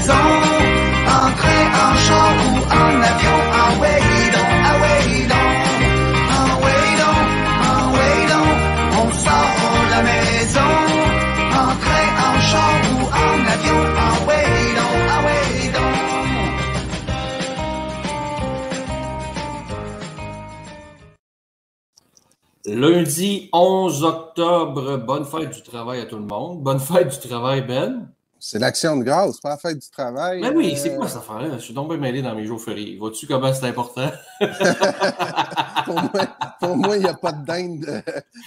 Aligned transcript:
maison. 0.00 0.26
Entrer 1.22 1.64
en 1.84 1.94
char 2.06 2.32
ou 2.46 2.56
en 2.80 2.92
avion, 3.10 3.38
en 3.60 3.70
way 3.80 4.02
donc, 4.34 4.52
en 4.68 4.76
way 4.82 5.04
donc, 5.32 5.52
en 6.38 6.50
way 6.64 6.84
donc, 7.00 7.26
en 7.68 7.82
way 7.94 8.16
donc. 8.32 8.56
On 9.00 9.08
sort 9.24 9.54
de 9.68 9.90
la 9.94 10.02
maison. 10.10 10.72
Entrer 11.64 12.06
en 12.28 12.36
char 12.50 12.76
ou 12.92 12.98
en 13.24 13.38
avion, 13.54 13.80
en 14.06 14.16
way 14.26 14.48
donc, 14.78 14.96
en 15.14 15.20
way 15.26 15.44
donc. 15.76 15.96
Lundi 22.66 23.48
11 23.52 24.04
octobre, 24.04 24.96
bonne 24.98 25.24
fête 25.24 25.50
du 25.50 25.62
travail 25.62 26.00
à 26.00 26.06
tout 26.06 26.16
le 26.16 26.26
monde. 26.26 26.62
Bonne 26.62 26.80
fête 26.80 27.08
du 27.08 27.28
travail, 27.28 27.62
Ben. 27.62 28.10
C'est 28.42 28.58
l'action 28.58 28.96
de 28.96 29.04
grâce, 29.04 29.38
pas 29.38 29.50
la 29.50 29.56
fête 29.58 29.78
du 29.78 29.90
travail. 29.90 30.40
Mais 30.40 30.48
oui, 30.50 30.74
c'est 30.76 30.92
Euh, 30.92 30.96
quoi 30.96 31.06
cette 31.08 31.18
affaire-là? 31.18 31.58
Je 31.58 31.62
suis 31.62 31.74
bien 31.74 31.84
mêlé 31.98 32.22
dans 32.22 32.34
mes 32.34 32.46
jours 32.46 32.60
fériés. 32.60 32.96
Vois-tu 32.98 33.26
comment 33.26 33.52
c'est 33.52 33.66
important? 33.66 34.10
pour 36.60 36.76
moi, 36.76 36.96
il 36.96 37.02
n'y 37.02 37.08
a 37.08 37.14
pas 37.14 37.32
de 37.32 37.44
dinde. 37.44 37.80
de- 37.80 38.02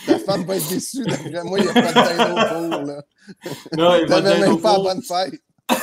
Ta 0.07 0.19
femme 0.19 0.43
va 0.45 0.55
être 0.55 0.67
déçue. 0.69 1.03
D'après 1.05 1.43
moi, 1.43 1.59
il 1.59 1.65
n'y 1.65 1.69
a 1.69 1.73
pas 1.73 1.91
de 1.91 1.93
dinde 2.17 2.31
au 2.31 2.47
four. 2.47 2.85
Non, 3.77 3.95
il 3.95 4.07
même 4.23 4.51
au 4.53 4.57
pas 4.57 4.73
la 4.77 4.79
bonne 4.83 5.01
fête. 5.01 5.39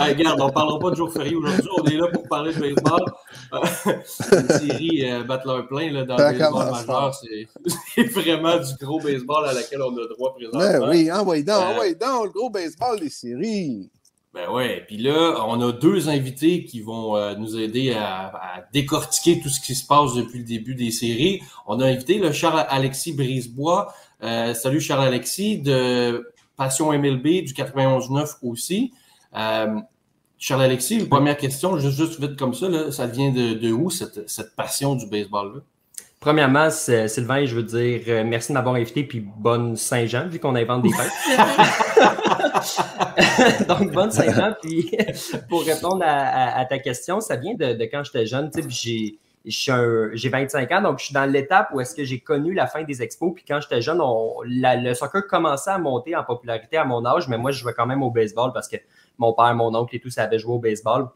Hey, 0.00 0.14
regarde, 0.14 0.40
on 0.40 0.46
ne 0.46 0.52
parlera 0.52 0.78
pas 0.78 0.90
de 0.90 0.94
jours 0.96 1.12
fériés 1.12 1.34
aujourd'hui. 1.34 1.68
On 1.76 1.84
est 1.84 1.96
là 1.96 2.06
pour 2.06 2.28
parler 2.28 2.54
de 2.54 2.60
baseball. 2.60 3.02
Euh, 3.52 3.58
Une 4.32 4.48
série 4.48 5.10
euh, 5.10 5.24
battre 5.24 5.48
leur 5.48 5.66
plein 5.66 5.90
là, 5.90 6.04
dans 6.04 6.16
le 6.16 6.22
baseball 6.22 6.70
majeur. 6.70 7.14
C'est 7.96 8.04
vraiment 8.04 8.56
du 8.58 8.74
gros 8.80 9.00
baseball 9.00 9.48
à 9.48 9.52
laquelle 9.54 9.82
on 9.82 9.96
a 9.96 10.06
droit 10.06 10.34
présentement. 10.36 10.60
Ben 10.60 10.88
oui, 10.88 11.10
envoie 11.10 11.42
donc, 11.42 11.48
Euh, 11.48 11.70
envoie 11.70 11.94
donc, 11.94 12.26
le 12.26 12.30
gros 12.30 12.48
baseball 12.48 13.00
des 13.00 13.10
séries. 13.10 13.90
Ben 14.32 14.48
ouais, 14.50 14.84
puis 14.86 14.98
là, 14.98 15.44
on 15.48 15.60
a 15.62 15.72
deux 15.72 16.08
invités 16.08 16.64
qui 16.64 16.80
vont 16.80 17.16
euh, 17.16 17.34
nous 17.34 17.58
aider 17.58 17.92
à, 17.92 18.26
à 18.28 18.62
décortiquer 18.72 19.40
tout 19.40 19.48
ce 19.48 19.60
qui 19.60 19.74
se 19.74 19.84
passe 19.84 20.14
depuis 20.14 20.38
le 20.38 20.44
début 20.44 20.76
des 20.76 20.92
séries. 20.92 21.42
On 21.66 21.80
a 21.80 21.86
invité 21.86 22.18
le 22.18 22.30
Charles-Alexis 22.30 23.14
Brisebois. 23.14 23.92
Euh, 24.22 24.54
salut 24.54 24.80
Charles-Alexis 24.80 25.58
de 25.58 26.24
Passion 26.58 26.92
MLB 26.92 27.42
du 27.44 27.54
91-9 27.54 28.34
aussi. 28.42 28.92
Euh, 29.34 29.80
Charles-Alexis, 30.38 31.06
première 31.06 31.36
question, 31.38 31.78
juste, 31.78 31.96
juste 31.96 32.20
vite 32.20 32.36
comme 32.38 32.52
ça, 32.54 32.68
là, 32.68 32.92
ça 32.92 33.06
vient 33.06 33.30
de, 33.30 33.54
de 33.54 33.72
où 33.72 33.88
cette, 33.90 34.28
cette 34.28 34.54
passion 34.54 34.94
du 34.94 35.06
baseball-là? 35.06 35.60
Premièrement, 36.20 36.68
c'est- 36.70 37.06
Sylvain, 37.08 37.44
je 37.46 37.54
veux 37.54 37.62
dire 37.62 38.00
euh, 38.08 38.24
merci 38.26 38.48
de 38.48 38.54
m'avoir 38.54 38.74
invité, 38.74 39.04
puis 39.04 39.20
bonne 39.20 39.76
Saint-Jean, 39.76 40.26
vu 40.28 40.38
qu'on 40.40 40.56
invente 40.56 40.82
des 40.82 40.90
fêtes. 40.92 41.38
Donc, 43.68 43.92
bonne 43.92 44.10
Saint-Jean. 44.10 44.54
Puis, 44.62 44.90
pour 45.48 45.64
répondre 45.64 46.02
à, 46.04 46.26
à- 46.26 46.60
à 46.60 46.64
ta 46.64 46.78
question, 46.78 47.20
ça 47.20 47.36
vient 47.36 47.54
de, 47.54 47.74
de 47.74 47.84
quand 47.84 48.02
j'étais 48.04 48.26
jeune. 48.26 48.50
Tu 48.50 48.60
sais, 48.62 48.66
puis 48.66 48.76
j'ai. 48.76 49.18
J'ai 49.44 50.28
25 50.28 50.72
ans, 50.72 50.82
donc 50.82 50.98
je 50.98 51.06
suis 51.06 51.14
dans 51.14 51.24
l'étape 51.24 51.70
où 51.72 51.80
est-ce 51.80 51.94
que 51.94 52.04
j'ai 52.04 52.20
connu 52.20 52.52
la 52.54 52.66
fin 52.66 52.82
des 52.82 53.02
expos. 53.02 53.32
Puis 53.34 53.44
quand 53.46 53.60
j'étais 53.60 53.80
jeune, 53.80 54.00
on- 54.00 54.42
le 54.44 54.94
soccer 54.94 55.26
commençait 55.26 55.70
à 55.70 55.78
monter 55.78 56.14
en 56.16 56.24
popularité 56.24 56.76
à 56.76 56.84
mon 56.84 57.04
âge, 57.06 57.28
mais 57.28 57.38
moi, 57.38 57.50
je 57.50 57.60
jouais 57.60 57.74
quand 57.74 57.86
même 57.86 58.02
au 58.02 58.10
baseball 58.10 58.52
parce 58.52 58.68
que 58.68 58.76
mon 59.16 59.32
père, 59.32 59.54
mon 59.54 59.74
oncle 59.74 59.96
et 59.96 60.00
tout, 60.00 60.10
ça 60.10 60.24
avait 60.24 60.38
joué 60.38 60.54
au 60.54 60.58
baseball. 60.58 61.08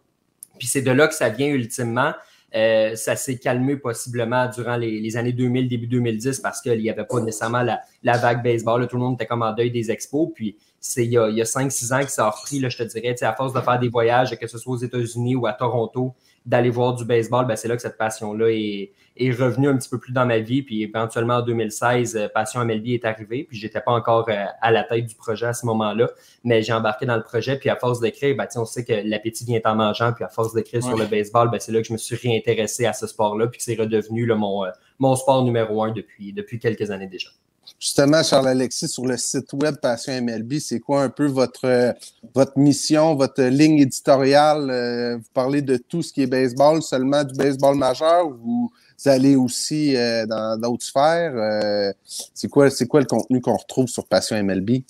Puis 0.59 0.69
c'est 0.69 0.83
de 0.83 0.91
là 0.91 1.09
que 1.09 1.15
ça 1.15 1.29
vient 1.29 1.49
ultimement. 1.49 2.13
Euh, 2.55 2.95
ça 2.97 3.17
s'est 3.17 3.39
calmé 3.39 3.77
possiblement 3.77 4.47
durant 4.47 4.77
les, 4.77 5.17
années 5.17 5.33
2000, 5.33 5.69
début 5.69 5.87
2010, 5.87 6.41
parce 6.41 6.61
qu'il 6.61 6.79
n'y 6.79 6.91
avait 6.91 7.05
pas 7.05 7.21
nécessairement 7.21 7.63
la, 7.63 8.17
vague 8.19 8.43
baseball. 8.43 8.87
tout 8.87 8.97
le 8.97 9.03
monde 9.03 9.15
était 9.15 9.27
comme 9.27 9.43
en 9.43 9.53
deuil 9.53 9.71
des 9.71 9.91
expos. 9.91 10.29
Puis 10.35 10.57
c'est 10.79 11.05
il 11.05 11.13
y 11.13 11.19
a, 11.19 11.29
il 11.29 11.37
y 11.37 11.41
a 11.41 11.45
5-6 11.45 11.95
ans 11.95 12.05
que 12.05 12.11
ça 12.11 12.27
a 12.27 12.31
repris, 12.31 12.61
je 12.61 12.77
te 12.77 12.83
dirais, 12.83 13.15
à 13.23 13.33
force 13.35 13.53
de 13.53 13.61
faire 13.61 13.79
des 13.79 13.89
voyages, 13.89 14.37
que 14.39 14.47
ce 14.47 14.59
soit 14.59 14.75
aux 14.75 14.79
États-Unis 14.79 15.37
ou 15.37 15.47
à 15.47 15.53
Toronto, 15.55 16.15
d'aller 16.45 16.71
voir 16.71 16.95
du 16.95 17.05
baseball, 17.05 17.47
ben, 17.47 17.57
c'est 17.57 17.69
là 17.69 17.77
que 17.77 17.83
cette 17.83 17.97
passion-là 17.97 18.51
est, 18.51 18.93
est 19.17 19.31
revenue 19.31 19.69
un 19.69 19.77
petit 19.77 19.89
peu 19.89 19.99
plus 19.99 20.13
dans 20.13 20.27
ma 20.27 20.39
vie. 20.39 20.63
Puis 20.63 20.83
éventuellement, 20.83 21.37
en 21.37 21.43
2016, 21.43 22.17
euh, 22.17 22.29
Passion 22.29 22.65
MLB 22.65 22.89
est 22.89 23.05
arrivée. 23.05 23.45
Puis 23.45 23.59
j'étais 23.59 23.81
pas 23.81 23.93
encore 23.93 24.29
euh, 24.29 24.45
à 24.61 24.71
la 24.71 24.83
tête 24.83 25.07
du 25.07 25.15
projet 25.15 25.47
à 25.47 25.53
ce 25.53 25.67
moment-là, 25.67 26.11
mais 26.45 26.63
j'ai 26.63 26.73
embarqué 26.73 27.07
dans 27.07 27.17
le 27.17 27.23
projet. 27.23 27.59
Puis 27.59 27.71
à 27.71 27.77
force 27.77 28.01
d'écrire, 28.01 28.37
ben, 28.37 28.47
on 28.57 28.65
sait 28.65 28.85
que 28.85 28.93
l'appétit 29.05 29.45
vient 29.45 29.61
en 29.65 29.77
mangeant. 29.77 30.13
Puis 30.13 30.25
à 30.25 30.29
force 30.29 30.53
d'écrire 30.53 30.83
sur 30.83 30.97
le 30.97 31.07
baseball, 31.07 31.51
ben, 31.51 31.61
c'est 31.61 31.73
là 31.73 31.81
que 31.81 31.87
je 31.87 31.93
me 31.93 31.99
suis 31.99 32.17
réintéressé 32.17 32.87
à 32.87 32.93
ce 32.93 33.07
sport-là. 33.07 33.47
Puis 33.47 33.59
que 33.59 33.65
c'est 33.65 33.79
redevenu 33.79 34.27
là, 34.27 34.35
mon, 34.35 34.65
euh, 34.65 34.71
mon 34.99 35.15
sport 35.15 35.45
numéro 35.45 35.83
un 35.85 35.93
depuis, 35.93 36.33
depuis 36.33 36.59
quelques 36.59 36.91
années 36.91 37.07
déjà. 37.07 37.29
Justement, 37.79 38.23
Charles-Alexis, 38.23 38.89
sur 38.89 39.07
le 39.07 39.17
site 39.17 39.53
web 39.55 39.77
Passion 39.77 40.13
MLB, 40.23 40.59
c'est 40.61 40.79
quoi 40.79 41.03
un 41.03 41.09
peu 41.09 41.27
votre, 41.27 41.95
votre 42.35 42.57
mission, 42.57 43.15
votre 43.17 43.43
ligne 43.43 43.79
éditoriale? 43.79 44.71
Euh, 44.71 45.17
vous 45.17 45.31
parlez 45.35 45.63
de 45.63 45.77
tout 45.77 46.03
ce 46.03 46.13
qui 46.13 46.23
est 46.23 46.27
baseball, 46.27 46.83
seulement 46.83 47.25
du 47.25 47.35
baseball 47.35 47.77
majeur 47.77 48.29
ou 48.29 48.71
vous 49.05 49.11
allez 49.11 49.35
aussi 49.35 49.97
euh, 49.97 50.27
dans 50.27 50.61
d'autres 50.61 50.85
sphères? 50.85 51.35
Euh, 51.35 51.93
c'est 52.35 52.49
quoi, 52.49 52.71
c'est 52.71 52.87
quoi 52.87 53.01
le 53.01 53.07
contenu 53.07 53.41
qu'on 53.41 53.57
retrouve 53.57 53.89
sur 53.89 54.07
Passion 54.07 54.41
MLB? 54.41 54.83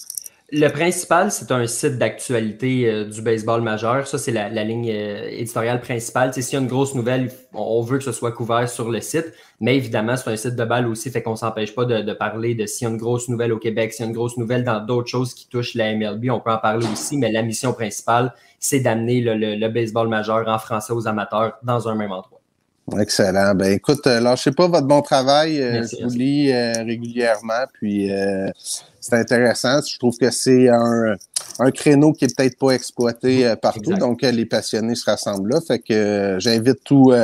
Le 0.54 0.68
principal, 0.68 1.32
c'est 1.32 1.50
un 1.50 1.66
site 1.66 1.96
d'actualité 1.96 2.86
euh, 2.86 3.04
du 3.06 3.22
baseball 3.22 3.62
majeur. 3.62 4.06
Ça, 4.06 4.18
c'est 4.18 4.32
la, 4.32 4.50
ligne 4.64 4.90
euh, 4.90 5.26
éditoriale 5.30 5.80
principale. 5.80 6.34
S'il 6.34 6.52
y 6.52 6.56
a 6.56 6.60
une 6.60 6.66
grosse 6.68 6.94
nouvelle, 6.94 7.30
on, 7.54 7.80
veut 7.80 7.96
que 7.96 8.04
ce 8.04 8.12
soit 8.12 8.32
couvert 8.32 8.68
sur 8.68 8.90
le 8.90 9.00
site. 9.00 9.32
Mais 9.60 9.78
évidemment, 9.78 10.14
c'est 10.14 10.28
un 10.28 10.36
site 10.36 10.54
de 10.54 10.64
balle 10.66 10.88
aussi, 10.88 11.10
fait 11.10 11.22
qu'on 11.22 11.36
s'empêche 11.36 11.74
pas 11.74 11.86
de, 11.86 12.12
parler 12.12 12.54
de 12.54 12.66
s'il 12.66 12.86
y 12.86 12.90
a 12.90 12.92
une 12.92 12.98
grosse 12.98 13.30
nouvelle 13.30 13.54
au 13.54 13.58
Québec, 13.58 13.94
s'il 13.94 14.02
y 14.04 14.04
a 14.04 14.08
une 14.08 14.14
grosse 14.14 14.36
nouvelle 14.36 14.62
dans 14.62 14.84
d'autres 14.84 15.08
choses 15.08 15.32
qui 15.32 15.48
touchent 15.48 15.74
la 15.74 15.94
MLB, 15.94 16.26
on 16.30 16.40
peut 16.40 16.52
en 16.52 16.58
parler 16.58 16.86
aussi. 16.92 17.16
Mais 17.16 17.32
la 17.32 17.42
mission 17.42 17.72
principale, 17.72 18.34
c'est 18.58 18.80
d'amener 18.80 19.22
le 19.22 19.68
baseball 19.68 20.08
majeur 20.08 20.46
en 20.48 20.58
français 20.58 20.92
aux 20.92 21.08
amateurs 21.08 21.54
dans 21.62 21.88
un 21.88 21.94
même 21.94 22.12
endroit. 22.12 22.41
Excellent. 22.98 23.54
Ben 23.54 23.72
écoute, 23.72 24.06
euh, 24.06 24.20
lâchez 24.20 24.50
pas 24.50 24.66
votre 24.66 24.86
bon 24.86 25.02
travail. 25.02 25.60
Euh, 25.60 25.72
Merci, 25.72 25.96
je 26.00 26.04
vous 26.04 26.14
lis 26.14 26.52
euh, 26.52 26.72
régulièrement. 26.82 27.64
Puis 27.74 28.12
euh, 28.12 28.50
c'est 29.00 29.14
intéressant. 29.14 29.80
Je 29.80 29.98
trouve 29.98 30.16
que 30.18 30.30
c'est 30.30 30.68
un, 30.68 31.14
un 31.60 31.70
créneau 31.70 32.12
qui 32.12 32.24
est 32.24 32.36
peut-être 32.36 32.58
pas 32.58 32.70
exploité 32.72 33.46
euh, 33.46 33.56
partout. 33.56 33.92
Exact. 33.92 34.00
Donc, 34.00 34.22
les 34.22 34.46
passionnés 34.46 34.94
se 34.96 35.04
rassemblent 35.04 35.50
là. 35.50 35.60
Fait 35.60 35.78
que 35.78 36.36
j'invite 36.38 36.82
tous 36.84 37.14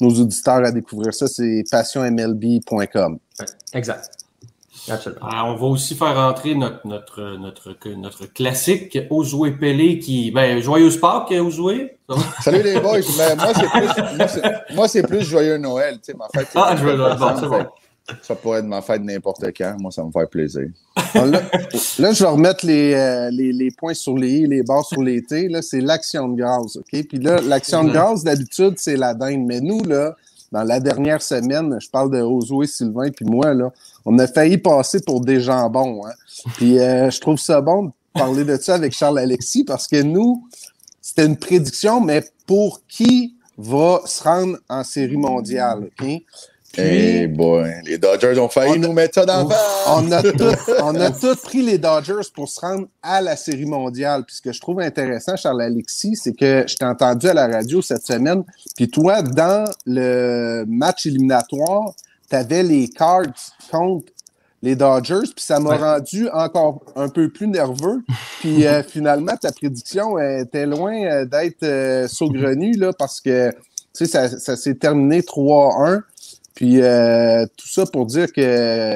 nos 0.00 0.10
auditeurs 0.10 0.64
à 0.64 0.72
découvrir 0.72 1.12
ça. 1.12 1.26
C'est 1.26 1.62
passionmlb.com. 1.70 3.18
Exact. 3.74 4.21
Absolument. 4.90 5.20
Ah, 5.30 5.44
on 5.46 5.54
va 5.56 5.66
aussi 5.66 5.94
faire 5.94 6.16
entrer 6.18 6.54
notre, 6.54 6.86
notre, 6.86 7.36
notre, 7.38 7.74
notre 7.96 8.26
classique 8.26 8.98
Ozoué 9.10 9.52
Pelé 9.52 9.98
qui. 9.98 10.30
Ben, 10.32 10.60
joyeuse 10.60 10.98
Pâques, 10.98 11.30
Ozoué. 11.32 11.96
Salut 12.42 12.62
les 12.62 12.80
boys, 12.80 12.98
mais 13.16 13.36
moi 13.36 13.52
c'est 13.54 13.68
plus, 13.70 14.74
moi, 14.74 14.88
c'est- 14.88 15.02
plus 15.06 15.22
joyeux 15.22 15.56
Noël, 15.58 15.94
tu 15.96 16.12
sais, 16.12 16.14
ma 16.14 16.26
fête. 16.34 16.48
c'est 16.52 16.58
Ah, 16.58 16.72
le 16.74 16.78
je 16.78 16.84
veux 16.84 16.96
le 16.96 17.02
24 17.04 17.18
bon, 17.18 17.40
c'est 17.40 17.48
bon. 17.64 17.70
Ça 18.20 18.34
pourrait 18.34 18.58
être 18.58 18.64
ma 18.66 18.82
fête 18.82 19.00
n'importe 19.02 19.44
quand, 19.56 19.76
moi 19.78 19.92
ça 19.92 20.02
me 20.02 20.10
fait 20.10 20.26
plaisir. 20.28 20.64
Alors 21.14 21.26
là, 21.28 21.40
là, 22.00 22.12
je 22.12 22.24
vais 22.24 22.30
remettre 22.30 22.66
les, 22.66 22.94
euh, 22.94 23.30
les, 23.30 23.52
les 23.52 23.70
points 23.70 23.94
sur 23.94 24.16
les 24.16 24.30
i, 24.30 24.46
les 24.46 24.62
barres 24.64 24.84
sur 24.84 25.00
les 25.02 25.22
t. 25.22 25.48
Là, 25.48 25.62
c'est 25.62 25.80
l'action 25.80 26.28
de 26.28 26.36
grâce. 26.42 26.76
OK? 26.76 27.06
Puis 27.08 27.18
là, 27.18 27.40
l'action 27.40 27.82
de 27.84 27.88
Mhm. 27.88 27.94
grâce, 27.94 28.24
d'habitude, 28.24 28.74
c'est 28.76 28.96
la 28.96 29.14
dinde. 29.14 29.44
Mais 29.46 29.60
nous, 29.60 29.84
là, 29.84 30.16
dans 30.52 30.64
la 30.64 30.78
dernière 30.80 31.22
semaine, 31.22 31.78
je 31.80 31.88
parle 31.88 32.10
de 32.10 32.20
Josué, 32.20 32.66
Sylvain, 32.66 33.10
puis 33.10 33.24
moi, 33.24 33.54
là, 33.54 33.72
on 34.04 34.18
a 34.18 34.26
failli 34.26 34.58
passer 34.58 35.00
pour 35.00 35.22
des 35.22 35.40
jambons. 35.40 36.06
Hein? 36.06 36.12
Puis 36.54 36.78
euh, 36.78 37.10
je 37.10 37.20
trouve 37.20 37.38
ça 37.38 37.60
bon 37.62 37.86
de 37.86 37.92
parler 38.12 38.44
de 38.44 38.56
ça 38.58 38.74
avec 38.74 38.92
Charles-Alexis 38.92 39.64
parce 39.64 39.88
que 39.88 40.02
nous, 40.02 40.46
c'était 41.00 41.24
une 41.24 41.38
prédiction, 41.38 42.00
mais 42.00 42.22
pour 42.46 42.82
qui 42.86 43.34
va 43.56 44.02
se 44.04 44.22
rendre 44.22 44.58
en 44.68 44.84
série 44.84 45.16
mondiale? 45.16 45.88
OK? 45.98 46.22
Eh 46.78 47.26
boy, 47.26 47.70
les 47.84 47.98
Dodgers 47.98 48.38
ont 48.38 48.48
failli 48.48 48.70
On 48.72 48.74
a- 48.74 48.86
nous 48.86 48.92
mettre 48.92 49.14
ça 49.16 49.26
dans 49.26 49.48
face. 49.48 49.84
on 49.88 50.10
a, 50.12 50.22
tout, 50.32 50.72
on 50.82 50.94
a 51.00 51.10
tout 51.10 51.36
pris 51.42 51.62
les 51.62 51.78
Dodgers 51.78 52.28
pour 52.34 52.48
se 52.48 52.60
rendre 52.60 52.86
à 53.02 53.20
la 53.20 53.36
série 53.36 53.66
mondiale. 53.66 54.24
Puis 54.26 54.36
ce 54.36 54.42
que 54.42 54.52
je 54.52 54.60
trouve 54.60 54.80
intéressant, 54.80 55.36
Charles-Alexis, 55.36 56.16
c'est 56.16 56.32
que 56.32 56.64
je 56.66 56.74
t'ai 56.76 56.84
entendu 56.84 57.28
à 57.28 57.34
la 57.34 57.46
radio 57.46 57.82
cette 57.82 58.06
semaine. 58.06 58.42
Puis 58.76 58.88
toi, 58.88 59.22
dans 59.22 59.64
le 59.86 60.64
match 60.66 61.06
éliminatoire, 61.06 61.92
tu 62.30 62.36
avais 62.36 62.62
les 62.62 62.88
Cards 62.88 63.26
contre 63.70 64.06
les 64.62 64.74
Dodgers. 64.76 65.28
Puis 65.34 65.44
ça 65.44 65.60
m'a 65.60 65.70
Ouais. 65.70 65.76
rendu 65.76 66.28
encore 66.32 66.82
un 66.96 67.08
peu 67.08 67.28
plus 67.28 67.48
nerveux. 67.48 68.02
Puis 68.40 68.66
euh, 68.66 68.82
finalement, 68.88 69.36
ta 69.36 69.52
prédiction 69.52 70.18
était 70.18 70.66
loin 70.66 70.94
euh, 71.04 71.24
d'être 71.26 71.64
euh, 71.64 72.08
saugrenue 72.08 72.72
là, 72.76 72.92
parce 72.98 73.20
que 73.20 73.50
tu 73.94 74.06
sais, 74.06 74.06
ça, 74.06 74.38
ça 74.38 74.56
s'est 74.56 74.76
terminé 74.76 75.20
3-1. 75.20 76.00
Puis 76.54 76.82
euh, 76.82 77.46
tout 77.56 77.66
ça 77.68 77.86
pour 77.86 78.04
dire 78.06 78.30
que 78.32 78.40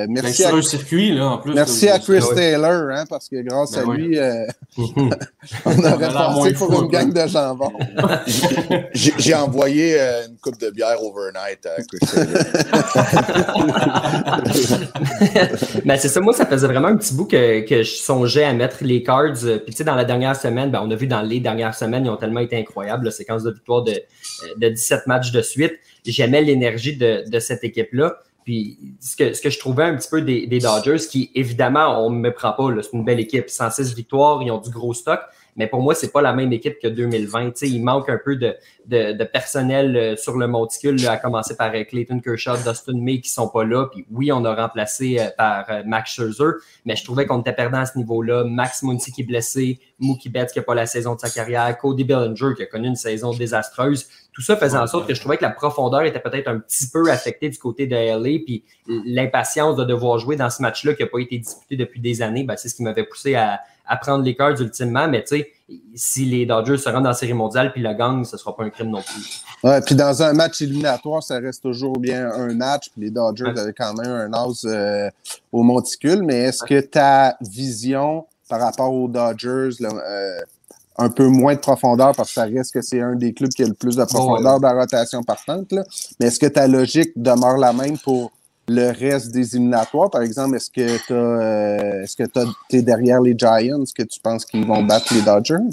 Ben, 0.06 0.10
merci 0.10 0.44
à, 0.44 0.54
un 0.54 0.60
circuit, 0.60 1.12
là, 1.14 1.26
en 1.30 1.38
plus. 1.38 1.54
merci 1.54 1.88
à 1.88 1.98
Chris 1.98 2.20
Ouais. 2.20 2.34
Taylor, 2.34 2.90
hein, 2.90 3.04
parce 3.08 3.28
que 3.28 3.40
grâce 3.42 3.72
Ben 3.72 3.80
à 3.80 3.84
oui. 3.86 3.96
lui, 3.96 4.18
euh, 4.18 4.46
on 5.64 5.78
aurait 5.84 6.12
passé 6.12 6.52
pour 6.52 6.72
une 6.82 6.90
peu. 6.90 6.96
gang 6.96 7.12
de 7.12 7.26
jambon. 7.26 7.72
J'ai 8.94 9.34
envoyé 9.34 9.98
euh, 9.98 10.26
une 10.28 10.36
coupe 10.36 10.60
de 10.60 10.70
bière 10.70 11.02
overnight 11.02 11.64
à 11.66 11.82
Chris 11.82 11.98
Taylor. 12.12 12.44
Mais 15.84 15.96
c'est 15.98 16.08
ça, 16.08 16.20
moi, 16.20 16.32
ça 16.34 16.44
faisait 16.46 16.66
vraiment 16.66 16.88
un 16.88 16.96
petit 16.96 17.14
bout 17.14 17.24
que, 17.26 17.60
que 17.66 17.82
je 17.82 17.94
songeais 17.94 18.44
à 18.44 18.52
mettre 18.52 18.78
les 18.82 19.02
cards. 19.02 19.32
Puis, 19.32 19.60
tu 19.68 19.72
sais, 19.72 19.84
dans 19.84 19.94
la 19.94 20.04
dernière 20.04 20.36
semaine, 20.36 20.70
ben, 20.70 20.82
on 20.84 20.90
a 20.90 20.94
vu 20.94 21.06
dans 21.06 21.22
les 21.22 21.40
dernières 21.40 21.74
semaines, 21.74 22.04
ils 22.04 22.10
ont 22.10 22.16
tellement 22.16 22.40
été 22.40 22.56
incroyables, 22.58 23.06
la 23.06 23.10
séquence 23.10 23.42
de 23.44 23.50
victoire 23.50 23.82
de, 23.82 23.94
de 24.58 24.68
17 24.68 25.06
matchs 25.06 25.32
de 25.32 25.40
suite. 25.40 25.72
J'aimais 26.06 26.42
l'énergie 26.42 26.96
de, 26.96 27.38
cette 27.40 27.64
équipe-là. 27.64 28.16
Puis, 28.44 28.78
ce 29.00 29.16
que, 29.16 29.50
je 29.50 29.58
trouvais 29.58 29.84
un 29.84 29.96
petit 29.96 30.08
peu 30.08 30.22
des, 30.22 30.46
des 30.46 30.60
Dodgers, 30.60 31.04
qui, 31.10 31.30
évidemment, 31.34 32.06
on 32.06 32.10
ne 32.10 32.18
me 32.18 32.32
prend 32.32 32.52
pas, 32.52 32.68
c'est 32.80 32.92
une 32.92 33.04
belle 33.04 33.20
équipe. 33.20 33.50
106 33.50 33.94
victoires, 33.94 34.42
ils 34.42 34.50
ont 34.50 34.60
du 34.60 34.70
gros 34.70 34.94
stock. 34.94 35.20
Mais 35.56 35.66
pour 35.66 35.80
moi, 35.80 35.94
c'est 35.94 36.12
pas 36.12 36.22
la 36.22 36.32
même 36.32 36.52
équipe 36.52 36.78
que 36.78 36.88
2020. 36.88 37.46
Tu 37.46 37.52
sais, 37.54 37.68
il 37.68 37.82
manque 37.82 38.08
un 38.08 38.18
peu 38.22 38.36
de, 38.36 38.54
de, 38.86 39.12
de 39.12 39.24
personnel 39.24 39.96
euh, 39.96 40.16
sur 40.16 40.36
le 40.36 40.46
monticule, 40.46 41.00
là, 41.02 41.12
à 41.12 41.16
commencer 41.16 41.56
par 41.56 41.72
euh, 41.74 41.84
Clayton 41.84 42.20
Kershaw, 42.20 42.56
Dustin 42.56 43.00
May 43.00 43.20
qui 43.20 43.30
sont 43.30 43.48
pas 43.48 43.64
là. 43.64 43.86
Puis 43.90 44.06
oui, 44.10 44.30
on 44.32 44.44
a 44.44 44.54
remplacé 44.54 45.18
euh, 45.18 45.28
par 45.36 45.66
Max 45.86 46.12
Scherzer, 46.12 46.52
mais 46.84 46.94
je 46.94 47.04
trouvais 47.04 47.26
qu'on 47.26 47.40
était 47.40 47.54
perdant 47.54 47.78
à 47.78 47.86
ce 47.86 47.96
niveau-là. 47.96 48.44
Max 48.44 48.82
Muncy 48.82 49.12
qui 49.12 49.22
est 49.22 49.24
blessé, 49.24 49.80
Mookie 49.98 50.28
Betts 50.28 50.52
qui 50.52 50.58
a 50.58 50.62
pas 50.62 50.74
la 50.74 50.86
saison 50.86 51.14
de 51.14 51.20
sa 51.20 51.30
carrière, 51.30 51.76
Cody 51.78 52.04
Bellinger 52.04 52.54
qui 52.56 52.62
a 52.62 52.66
connu 52.66 52.88
une 52.88 52.96
saison 52.96 53.32
désastreuse. 53.32 54.08
Tout 54.32 54.42
ça 54.42 54.56
faisait 54.56 54.76
en 54.76 54.86
sorte 54.86 55.08
que 55.08 55.14
je 55.14 55.20
trouvais 55.20 55.38
que 55.38 55.44
la 55.44 55.50
profondeur 55.50 56.02
était 56.02 56.20
peut-être 56.20 56.48
un 56.48 56.58
petit 56.58 56.90
peu 56.92 57.10
affectée 57.10 57.48
du 57.48 57.56
côté 57.56 57.86
de 57.86 57.96
LA, 57.96 58.40
puis 58.44 58.64
l'impatience 58.86 59.76
de 59.76 59.84
devoir 59.84 60.18
jouer 60.18 60.36
dans 60.36 60.50
ce 60.50 60.60
match-là 60.60 60.92
qui 60.92 61.02
n'a 61.02 61.08
pas 61.08 61.20
été 61.20 61.38
disputé 61.38 61.76
depuis 61.76 62.00
des 62.00 62.20
années, 62.20 62.44
ben, 62.44 62.54
c'est 62.58 62.68
ce 62.68 62.74
qui 62.74 62.82
m'avait 62.82 63.04
poussé 63.04 63.34
à, 63.34 63.60
à 63.86 63.96
prendre 63.96 64.24
les 64.24 64.34
cards 64.34 64.60
ultimement. 64.60 65.08
Mais 65.08 65.22
tu 65.24 65.38
sais, 65.38 65.48
si 65.94 66.24
les 66.24 66.46
Dodgers 66.46 66.78
se 66.78 66.88
rendent 66.88 67.02
dans 67.04 67.10
la 67.10 67.14
série 67.14 67.32
mondiale 67.32 67.72
puis 67.72 67.82
le 67.82 67.92
gagnent, 67.94 68.24
ce 68.24 68.36
sera 68.36 68.54
pas 68.56 68.64
un 68.64 68.70
crime 68.70 68.90
non 68.90 69.02
plus. 69.02 69.42
Ouais, 69.64 69.80
puis 69.80 69.94
dans 69.94 70.22
un 70.22 70.32
match 70.32 70.60
éliminatoire, 70.62 71.22
ça 71.22 71.38
reste 71.38 71.62
toujours 71.62 71.98
bien 71.98 72.30
un 72.30 72.54
match. 72.54 72.90
Puis 72.90 73.02
les 73.02 73.10
Dodgers 73.10 73.44
Ouais. 73.46 73.58
avaient 73.60 73.72
quand 73.72 73.94
même 73.94 74.10
un 74.10 74.32
as 74.32 74.64
euh, 74.64 75.10
au 75.52 75.62
monticule. 75.62 76.22
Mais 76.22 76.36
est-ce 76.44 76.62
que 76.64 76.80
ta 76.80 77.36
vision 77.40 78.26
par 78.48 78.60
rapport 78.60 78.92
aux 78.92 79.08
Dodgers, 79.08 79.70
là, 79.80 79.88
euh, 79.92 80.38
un 80.98 81.10
peu 81.10 81.26
moins 81.26 81.54
de 81.54 81.60
profondeur, 81.60 82.14
parce 82.14 82.28
que 82.28 82.34
ça 82.34 82.44
reste 82.44 82.72
que 82.72 82.80
c'est 82.80 83.00
un 83.00 83.16
des 83.16 83.32
clubs 83.34 83.50
qui 83.50 83.62
a 83.62 83.66
le 83.66 83.74
plus 83.74 83.96
de 83.96 84.04
profondeur 84.04 84.60
dans 84.60 84.72
la 84.72 84.80
rotation 84.80 85.22
partante, 85.22 85.70
là. 85.72 85.82
mais 86.18 86.26
est-ce 86.28 86.38
que 86.38 86.46
ta 86.46 86.66
logique 86.68 87.10
demeure 87.16 87.58
la 87.58 87.72
même 87.74 87.98
pour 87.98 88.32
le 88.68 88.90
reste 88.90 89.32
des 89.32 89.56
éliminatoires? 89.56 90.10
Par 90.10 90.22
exemple, 90.22 90.56
est-ce 90.56 90.70
que 90.70 90.96
tu 91.06 91.12
euh, 91.12 92.02
est-ce 92.02 92.16
que 92.16 92.24
es 92.72 92.82
derrière 92.82 93.20
les 93.20 93.34
Giants? 93.36 93.84
Que 93.96 94.02
tu 94.02 94.20
penses 94.20 94.44
qu'ils 94.44 94.66
vont 94.66 94.82
battre 94.82 95.12
les 95.14 95.22
Dodgers? 95.22 95.70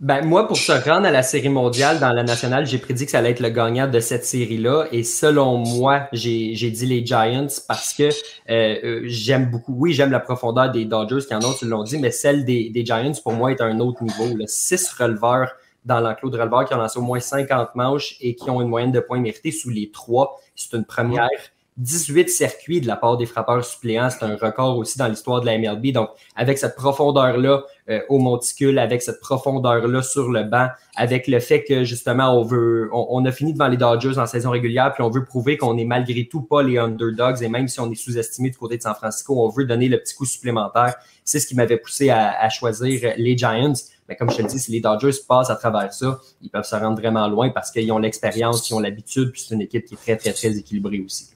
Ben, 0.00 0.24
moi, 0.24 0.48
pour 0.48 0.56
se 0.56 0.72
rendre 0.72 1.06
à 1.06 1.10
la 1.10 1.22
série 1.22 1.48
mondiale 1.48 2.00
dans 2.00 2.12
la 2.12 2.24
nationale, 2.24 2.66
j'ai 2.66 2.78
prédit 2.78 3.04
que 3.04 3.12
ça 3.12 3.18
allait 3.18 3.30
être 3.30 3.40
le 3.40 3.50
gagnant 3.50 3.88
de 3.88 4.00
cette 4.00 4.24
série-là. 4.24 4.86
Et 4.90 5.04
selon 5.04 5.58
moi, 5.58 6.08
j'ai 6.12 6.54
j'ai 6.56 6.70
dit 6.70 6.84
les 6.84 7.06
Giants 7.06 7.46
parce 7.68 7.94
que 7.94 8.02
euh, 8.02 8.10
euh, 8.50 9.00
j'aime 9.04 9.50
beaucoup, 9.50 9.74
oui, 9.76 9.92
j'aime 9.92 10.10
la 10.10 10.20
profondeur 10.20 10.72
des 10.72 10.84
Dodgers 10.84 11.24
qui 11.26 11.34
en 11.34 11.42
ont, 11.44 11.52
tu 11.52 11.66
l'ont 11.66 11.84
dit, 11.84 11.98
mais 11.98 12.10
celle 12.10 12.44
des, 12.44 12.70
des 12.70 12.84
Giants, 12.84 13.12
pour 13.22 13.32
moi, 13.32 13.52
est 13.52 13.60
à 13.60 13.66
un 13.66 13.78
autre 13.78 14.02
niveau. 14.02 14.36
Là. 14.36 14.44
Six 14.48 14.90
releveurs 14.90 15.52
dans 15.84 16.00
l'enclos 16.00 16.30
de 16.30 16.38
releveurs 16.38 16.64
qui 16.64 16.74
ont 16.74 16.78
lancé 16.78 16.98
au 16.98 17.02
moins 17.02 17.20
50 17.20 17.74
manches 17.74 18.16
et 18.20 18.34
qui 18.34 18.50
ont 18.50 18.60
une 18.60 18.68
moyenne 18.68 18.92
de 18.92 19.00
points 19.00 19.20
mérités 19.20 19.52
sous 19.52 19.70
les 19.70 19.90
trois. 19.90 20.40
C'est 20.56 20.72
une 20.76 20.84
première. 20.84 21.28
18 21.76 22.30
circuits 22.30 22.80
de 22.80 22.86
la 22.86 22.94
part 22.94 23.16
des 23.16 23.26
frappeurs 23.26 23.64
suppléants, 23.64 24.08
c'est 24.08 24.24
un 24.24 24.36
record 24.36 24.78
aussi 24.78 24.96
dans 24.96 25.08
l'histoire 25.08 25.40
de 25.40 25.46
la 25.46 25.58
MLB. 25.58 25.92
Donc, 25.92 26.10
avec 26.36 26.56
cette 26.56 26.76
profondeur-là 26.76 27.64
euh, 27.90 28.00
au 28.08 28.18
monticule, 28.18 28.78
avec 28.78 29.02
cette 29.02 29.20
profondeur-là 29.20 30.02
sur 30.02 30.30
le 30.30 30.44
banc, 30.44 30.68
avec 30.94 31.26
le 31.26 31.40
fait 31.40 31.64
que 31.64 31.82
justement 31.82 32.38
on 32.38 32.44
veut, 32.44 32.88
on, 32.92 33.08
on, 33.10 33.24
a 33.24 33.32
fini 33.32 33.52
devant 33.52 33.66
les 33.66 33.76
Dodgers 33.76 34.18
en 34.18 34.26
saison 34.26 34.50
régulière, 34.50 34.94
puis 34.94 35.02
on 35.02 35.10
veut 35.10 35.24
prouver 35.24 35.56
qu'on 35.56 35.76
est 35.76 35.84
malgré 35.84 36.28
tout 36.28 36.42
pas 36.42 36.62
les 36.62 36.78
underdogs, 36.78 37.42
et 37.42 37.48
même 37.48 37.66
si 37.66 37.80
on 37.80 37.90
est 37.90 37.96
sous-estimé 37.96 38.50
du 38.50 38.56
côté 38.56 38.76
de 38.76 38.82
San 38.82 38.94
Francisco, 38.94 39.44
on 39.44 39.48
veut 39.48 39.64
donner 39.64 39.88
le 39.88 39.98
petit 39.98 40.14
coup 40.14 40.26
supplémentaire. 40.26 40.94
C'est 41.24 41.40
ce 41.40 41.46
qui 41.48 41.56
m'avait 41.56 41.78
poussé 41.78 42.08
à, 42.08 42.40
à, 42.40 42.48
choisir 42.50 43.14
les 43.16 43.36
Giants. 43.36 43.74
Mais 44.08 44.14
comme 44.14 44.30
je 44.30 44.36
te 44.36 44.42
le 44.42 44.48
dis, 44.48 44.60
si 44.60 44.70
les 44.70 44.80
Dodgers 44.80 45.10
passent 45.26 45.50
à 45.50 45.56
travers 45.56 45.92
ça, 45.92 46.20
ils 46.40 46.50
peuvent 46.50 46.66
se 46.66 46.76
rendre 46.76 47.00
vraiment 47.00 47.26
loin 47.26 47.50
parce 47.50 47.72
qu'ils 47.72 47.90
ont 47.90 47.98
l'expérience, 47.98 48.68
ils 48.70 48.74
ont 48.74 48.80
l'habitude, 48.80 49.32
puis 49.32 49.40
c'est 49.40 49.54
une 49.54 49.62
équipe 49.62 49.86
qui 49.86 49.94
est 49.94 49.96
très, 49.96 50.16
très, 50.16 50.32
très 50.32 50.56
équilibrée 50.56 51.00
aussi. 51.00 51.33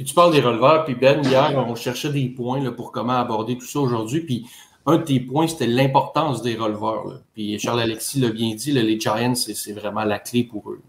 Puis 0.00 0.08
tu 0.08 0.14
parles 0.14 0.32
des 0.32 0.40
releveurs, 0.40 0.86
puis 0.86 0.94
Ben, 0.94 1.22
hier, 1.22 1.52
on 1.68 1.74
cherchait 1.74 2.08
des 2.08 2.30
points 2.30 2.64
là, 2.64 2.72
pour 2.72 2.90
comment 2.90 3.18
aborder 3.18 3.58
tout 3.58 3.66
ça 3.66 3.80
aujourd'hui. 3.80 4.20
Puis 4.20 4.46
un 4.86 4.96
de 4.96 5.02
tes 5.02 5.20
points, 5.20 5.46
c'était 5.46 5.66
l'importance 5.66 6.40
des 6.40 6.54
releveurs. 6.54 7.06
Là. 7.06 7.14
Puis 7.34 7.58
Charles-Alexis 7.58 8.18
l'a 8.18 8.30
bien 8.30 8.54
dit, 8.54 8.72
là, 8.72 8.80
les 8.80 8.98
Giants, 8.98 9.34
c'est 9.34 9.72
vraiment 9.72 10.04
la 10.04 10.18
clé 10.18 10.42
pour 10.44 10.70
eux. 10.70 10.80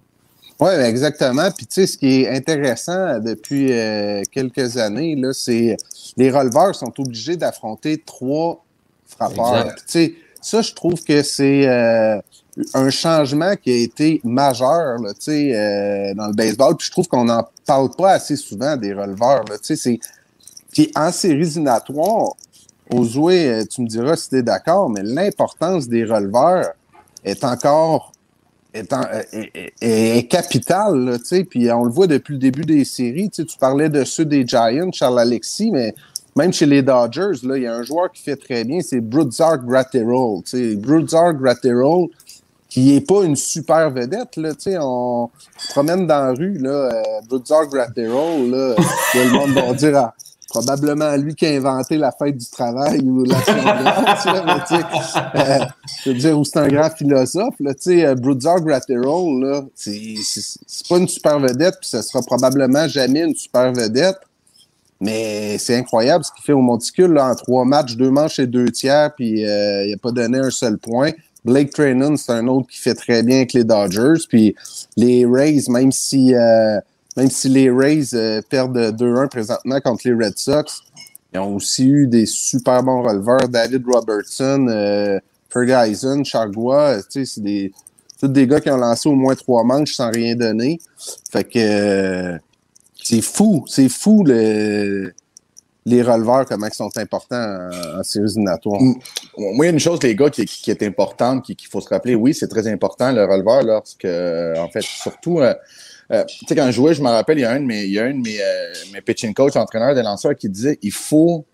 Oui, 0.61 0.69
exactement. 0.69 1.51
Puis 1.51 1.65
tu 1.65 1.73
sais, 1.73 1.87
ce 1.87 1.97
qui 1.97 2.21
est 2.21 2.29
intéressant 2.29 3.19
depuis 3.19 3.73
euh, 3.73 4.21
quelques 4.31 4.77
années, 4.77 5.21
c'est 5.33 5.75
les 6.15 6.31
releveurs 6.31 6.73
sont 6.73 6.97
obligés 6.97 7.35
d'affronter 7.35 7.97
trois 7.97 8.63
frappeurs. 9.05 9.73
Puis 9.75 9.83
tu 9.87 9.91
sais, 9.91 10.15
ça, 10.39 10.61
je 10.61 10.73
trouve 10.73 11.03
que 11.03 11.21
c'est 11.21 11.67
euh, 11.67 12.17
un 12.73 12.89
changement 12.89 13.55
qui 13.55 13.71
a 13.71 13.75
été 13.77 14.21
majeur 14.23 14.97
là, 14.99 15.11
euh, 15.27 16.13
dans 16.13 16.27
le 16.27 16.33
baseball. 16.33 16.75
Puis 16.75 16.87
je 16.87 16.91
trouve 16.91 17.07
qu'on 17.07 17.25
n'en 17.25 17.47
parle 17.65 17.89
pas 17.91 18.11
assez 18.13 18.35
souvent 18.35 18.75
des 18.77 18.93
releveurs. 18.93 19.45
Là, 19.45 19.55
c'est... 19.61 19.99
Puis 20.71 20.91
en 20.95 21.11
séries 21.11 21.41
éliminatoires, 21.41 22.33
au 22.89 23.03
jouer, 23.03 23.63
tu 23.69 23.81
me 23.81 23.87
diras 23.87 24.15
si 24.15 24.29
tu 24.29 24.37
es 24.37 24.43
d'accord, 24.43 24.89
mais 24.89 25.01
l'importance 25.03 25.87
des 25.87 26.03
releveurs 26.03 26.71
est 27.23 27.43
encore 27.43 28.11
est, 28.73 28.93
est, 29.33 29.73
est, 29.81 30.27
capitale. 30.27 30.97
Là, 31.05 31.17
puis 31.49 31.71
on 31.71 31.83
le 31.83 31.91
voit 31.91 32.07
depuis 32.07 32.33
le 32.33 32.39
début 32.39 32.63
des 32.63 32.85
séries. 32.85 33.29
Tu 33.29 33.45
parlais 33.59 33.89
de 33.89 34.03
ceux 34.03 34.25
des 34.25 34.45
Giants, 34.45 34.91
Charles 34.91 35.19
Alexis, 35.19 35.71
mais 35.71 35.93
même 36.35 36.53
chez 36.53 36.65
les 36.65 36.81
Dodgers, 36.81 37.39
il 37.43 37.61
y 37.61 37.67
a 37.67 37.75
un 37.75 37.83
joueur 37.83 38.11
qui 38.11 38.23
fait 38.23 38.37
très 38.37 38.63
bien, 38.63 38.79
c'est 38.81 39.01
Brudzar 39.01 39.57
Gratterall. 39.65 40.41
Brudzar 40.77 41.33
Gratterall, 41.33 42.07
qui 42.71 42.93
n'est 42.93 43.01
pas 43.01 43.23
une 43.23 43.35
super 43.35 43.91
vedette. 43.91 44.37
Là, 44.37 44.51
on 44.79 45.29
se 45.57 45.71
promène 45.71 46.07
dans 46.07 46.27
la 46.27 46.31
rue, 46.31 46.57
là, 46.57 46.69
euh, 46.69 47.03
Brudzar 47.27 47.67
Gratterall, 47.67 48.49
là, 48.49 48.75
le 49.13 49.31
monde 49.33 49.51
va 49.51 49.73
dire 49.73 49.97
ah, 49.97 50.13
probablement 50.47 51.13
lui 51.17 51.35
qui 51.35 51.45
a 51.45 51.49
inventé 51.49 51.97
la 51.97 52.13
fête 52.13 52.37
du 52.37 52.49
travail 52.49 53.01
ou 53.01 53.25
grande, 53.25 53.41
euh, 55.35 55.59
je 56.01 56.11
veux 56.11 56.15
dire, 56.15 56.39
ou 56.39 56.45
c'est 56.45 56.59
un 56.59 56.69
grand 56.69 56.89
philosophe. 56.89 57.55
Là, 57.59 57.73
euh, 57.87 58.15
Brudzar 58.15 58.61
Gratterall, 58.61 59.41
là, 59.41 59.63
c'est 59.75 60.87
pas 60.87 60.97
une 60.97 61.09
super 61.09 61.41
vedette, 61.41 61.75
puis 61.81 61.89
ce 61.89 62.01
sera 62.01 62.21
probablement 62.21 62.87
jamais 62.87 63.23
une 63.23 63.35
super 63.35 63.73
vedette. 63.73 64.17
Mais 65.01 65.57
c'est 65.57 65.75
incroyable 65.75 66.23
ce 66.23 66.31
qu'il 66.31 66.43
fait 66.43 66.53
au 66.53 66.61
monticule 66.61 67.13
là, 67.13 67.31
en 67.31 67.35
trois 67.35 67.65
matchs, 67.65 67.97
deux 67.97 68.11
manches 68.11 68.37
et 68.39 68.47
deux 68.47 68.69
tiers, 68.69 69.13
puis 69.13 69.43
euh, 69.43 69.87
il 69.87 69.91
n'a 69.91 69.97
pas 69.97 70.11
donné 70.11 70.37
un 70.37 70.51
seul 70.51 70.77
point. 70.77 71.11
Blake 71.43 71.71
Trinan, 71.71 72.17
c'est 72.17 72.31
un 72.31 72.47
autre 72.47 72.67
qui 72.67 72.79
fait 72.79 72.93
très 72.93 73.23
bien 73.23 73.37
avec 73.37 73.53
les 73.53 73.63
Dodgers. 73.63 74.23
Puis 74.29 74.55
les 74.95 75.25
Rays, 75.25 75.63
même 75.69 75.91
si 75.91 76.35
euh, 76.35 76.79
même 77.17 77.29
si 77.29 77.49
les 77.49 77.69
Rays 77.69 78.13
euh, 78.13 78.41
perdent 78.49 78.77
2-1 78.77 79.29
présentement 79.29 79.79
contre 79.81 80.07
les 80.07 80.13
Red 80.13 80.37
Sox, 80.37 80.81
ils 81.33 81.39
ont 81.39 81.55
aussi 81.55 81.85
eu 81.85 82.07
des 82.07 82.25
super 82.25 82.83
bons 82.83 83.03
releveurs. 83.03 83.47
David 83.47 83.83
Robertson, 83.85 84.67
euh, 84.69 85.19
Ferguson, 85.49 86.23
sais, 86.23 87.25
c'est 87.25 87.41
des 87.41 87.71
tous 88.21 88.27
des 88.27 88.45
gars 88.45 88.61
qui 88.61 88.69
ont 88.69 88.77
lancé 88.77 89.09
au 89.09 89.15
moins 89.15 89.35
trois 89.35 89.63
manches 89.63 89.93
sans 89.93 90.11
rien 90.11 90.35
donner. 90.35 90.79
Fait 91.31 91.43
que 91.43 91.57
euh, 91.57 92.37
c'est 93.01 93.21
fou, 93.21 93.65
c'est 93.67 93.89
fou 93.89 94.23
le, 94.23 95.11
les 95.85 96.01
releveurs, 96.03 96.45
comment 96.45 96.67
ils 96.67 96.73
sont 96.73 96.95
importants 96.97 97.69
en, 97.71 97.99
en 97.99 98.03
séries 98.03 98.31
éliminatoires? 98.31 98.81
Moi, 99.37 99.65
il 99.65 99.65
y 99.65 99.67
a 99.67 99.71
une 99.71 99.79
chose, 99.79 100.01
les 100.03 100.15
gars, 100.15 100.29
qui, 100.29 100.45
qui 100.45 100.69
est 100.69 100.83
importante, 100.83 101.43
qu'il 101.43 101.67
faut 101.67 101.81
se 101.81 101.89
rappeler. 101.89 102.15
Oui, 102.15 102.33
c'est 102.33 102.47
très 102.47 102.67
important, 102.67 103.11
le 103.11 103.25
releveur, 103.25 103.63
lorsque, 103.63 104.05
en 104.05 104.69
fait, 104.69 104.81
surtout, 104.81 105.39
euh, 105.39 105.53
euh, 106.11 106.23
tu 106.25 106.45
sais, 106.47 106.55
quand 106.55 106.67
je 106.67 106.71
jouais, 106.71 106.93
je 106.93 107.01
me 107.01 107.09
rappelle, 107.09 107.39
il 107.39 107.41
y 107.41 107.45
a 107.45 107.51
un 107.51 107.59
de 107.59 107.65
mes, 107.65 107.83
il 107.83 107.91
y 107.91 107.99
a 107.99 108.03
un 108.03 108.13
de 108.13 108.21
mes, 108.21 108.39
euh, 108.41 108.73
mes 108.93 109.01
pitching 109.01 109.33
coach, 109.33 109.55
entraîneurs 109.55 109.95
de 109.95 110.01
lanceurs, 110.01 110.35
qui 110.35 110.49
disait 110.49 110.77
il 110.81 110.91
faut. 110.91 111.45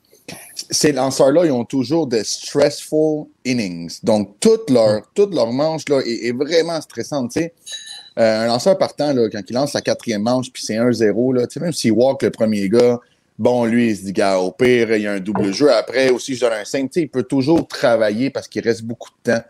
Ces 0.69 0.91
lanceurs-là, 0.91 1.45
ils 1.45 1.53
ont 1.53 1.63
toujours 1.63 2.05
des 2.05 2.25
stressful 2.25 3.27
innings. 3.45 3.99
Donc, 4.03 4.41
toute 4.41 4.69
leur, 4.69 5.03
toute 5.13 5.33
leur 5.33 5.53
manche 5.53 5.87
là, 5.87 6.01
est, 6.05 6.27
est 6.27 6.33
vraiment 6.33 6.81
stressante. 6.81 7.31
Tu 7.31 7.39
sais, 7.39 7.53
un 8.17 8.47
lanceur 8.47 8.77
partant, 8.77 9.13
là, 9.13 9.29
quand 9.31 9.41
il 9.47 9.53
lance 9.53 9.71
sa 9.71 9.79
quatrième 9.79 10.23
manche, 10.23 10.51
puis 10.51 10.61
c'est 10.65 10.75
1-0, 10.75 11.33
là, 11.33 11.47
tu 11.47 11.53
sais, 11.53 11.59
même 11.61 11.71
s'il 11.71 11.93
walk 11.93 12.23
le 12.23 12.31
premier 12.31 12.67
gars, 12.67 12.99
Bon, 13.39 13.65
lui, 13.65 13.89
il 13.89 13.95
se 13.95 14.03
dit, 14.03 14.13
gars, 14.13 14.39
au 14.39 14.51
pire, 14.51 14.95
il 14.95 15.03
y 15.03 15.07
a 15.07 15.11
un 15.11 15.19
double 15.19 15.53
jeu. 15.53 15.71
Après, 15.71 16.09
aussi, 16.09 16.33
je 16.33 16.41
donne 16.41 16.53
un 16.53 16.65
5. 16.65 16.89
il 16.95 17.07
peut 17.07 17.21
toujours 17.21 17.67
travailler 17.67 18.31
parce 18.31 18.47
qu'il 18.47 18.63
reste 18.63 18.81
beaucoup 18.81 19.09
de 19.23 19.31
temps. 19.31 19.43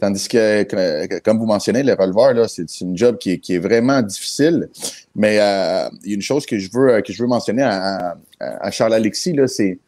Tandis 0.00 0.26
que, 0.26 1.18
comme 1.20 1.38
vous 1.38 1.44
mentionnez, 1.44 1.82
le 1.82 1.92
releveur, 1.92 2.32
là, 2.32 2.48
c'est 2.48 2.80
une 2.80 2.96
job 2.96 3.18
qui 3.18 3.32
est, 3.32 3.38
qui 3.38 3.56
est, 3.56 3.58
vraiment 3.58 4.00
difficile. 4.00 4.70
Mais 5.14 5.38
euh, 5.38 5.88
il 6.04 6.10
y 6.10 6.12
a 6.12 6.14
une 6.14 6.22
chose 6.22 6.46
que 6.46 6.58
je 6.58 6.70
veux, 6.72 7.02
que 7.02 7.12
je 7.12 7.22
veux 7.22 7.28
mentionner 7.28 7.62
à, 7.62 8.16
à, 8.40 8.70
Charles 8.70 8.94
Alexis, 8.94 9.34
là, 9.34 9.46
c'est 9.46 9.78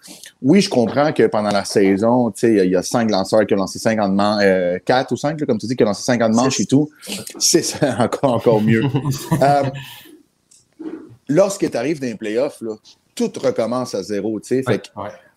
oui, 0.43 0.61
je 0.61 0.69
comprends 0.69 1.13
que 1.13 1.27
pendant 1.27 1.51
la 1.51 1.65
saison, 1.65 2.31
tu 2.31 2.41
sais, 2.41 2.67
il 2.67 2.71
y 2.71 2.77
a 2.77 2.83
cinq 2.83 3.11
lanceurs 3.11 3.47
qui 3.47 3.55
ont 3.55 3.59
lancé 3.59 3.79
50 3.79 4.13
manches, 4.13 4.43
euh, 4.45 4.79
quatre 4.85 5.13
ou 5.13 5.17
cinq, 5.17 5.43
comme 5.45 5.59
tu 5.59 5.67
dis, 5.67 5.75
qui 5.77 5.83
ont 5.85 5.87
lancé 5.87 6.03
50 6.03 6.33
manches 6.35 6.61
et 6.61 6.67
tout. 6.67 6.91
C'est 7.39 7.65
encore, 7.99 8.35
encore 8.35 8.61
mieux. 8.61 8.85
euh, 9.43 9.63
lorsque 11.29 11.71
tu 11.71 11.77
arrives 11.77 12.01
dans 12.01 12.07
les 12.07 12.15
playoffs, 12.15 12.61
là, 12.61 12.75
tout 13.19 13.33
recommence 13.41 13.95
à 13.95 14.03
zéro, 14.03 14.39
tu 14.41 14.49
sais. 14.49 14.63
Fait 14.63 14.83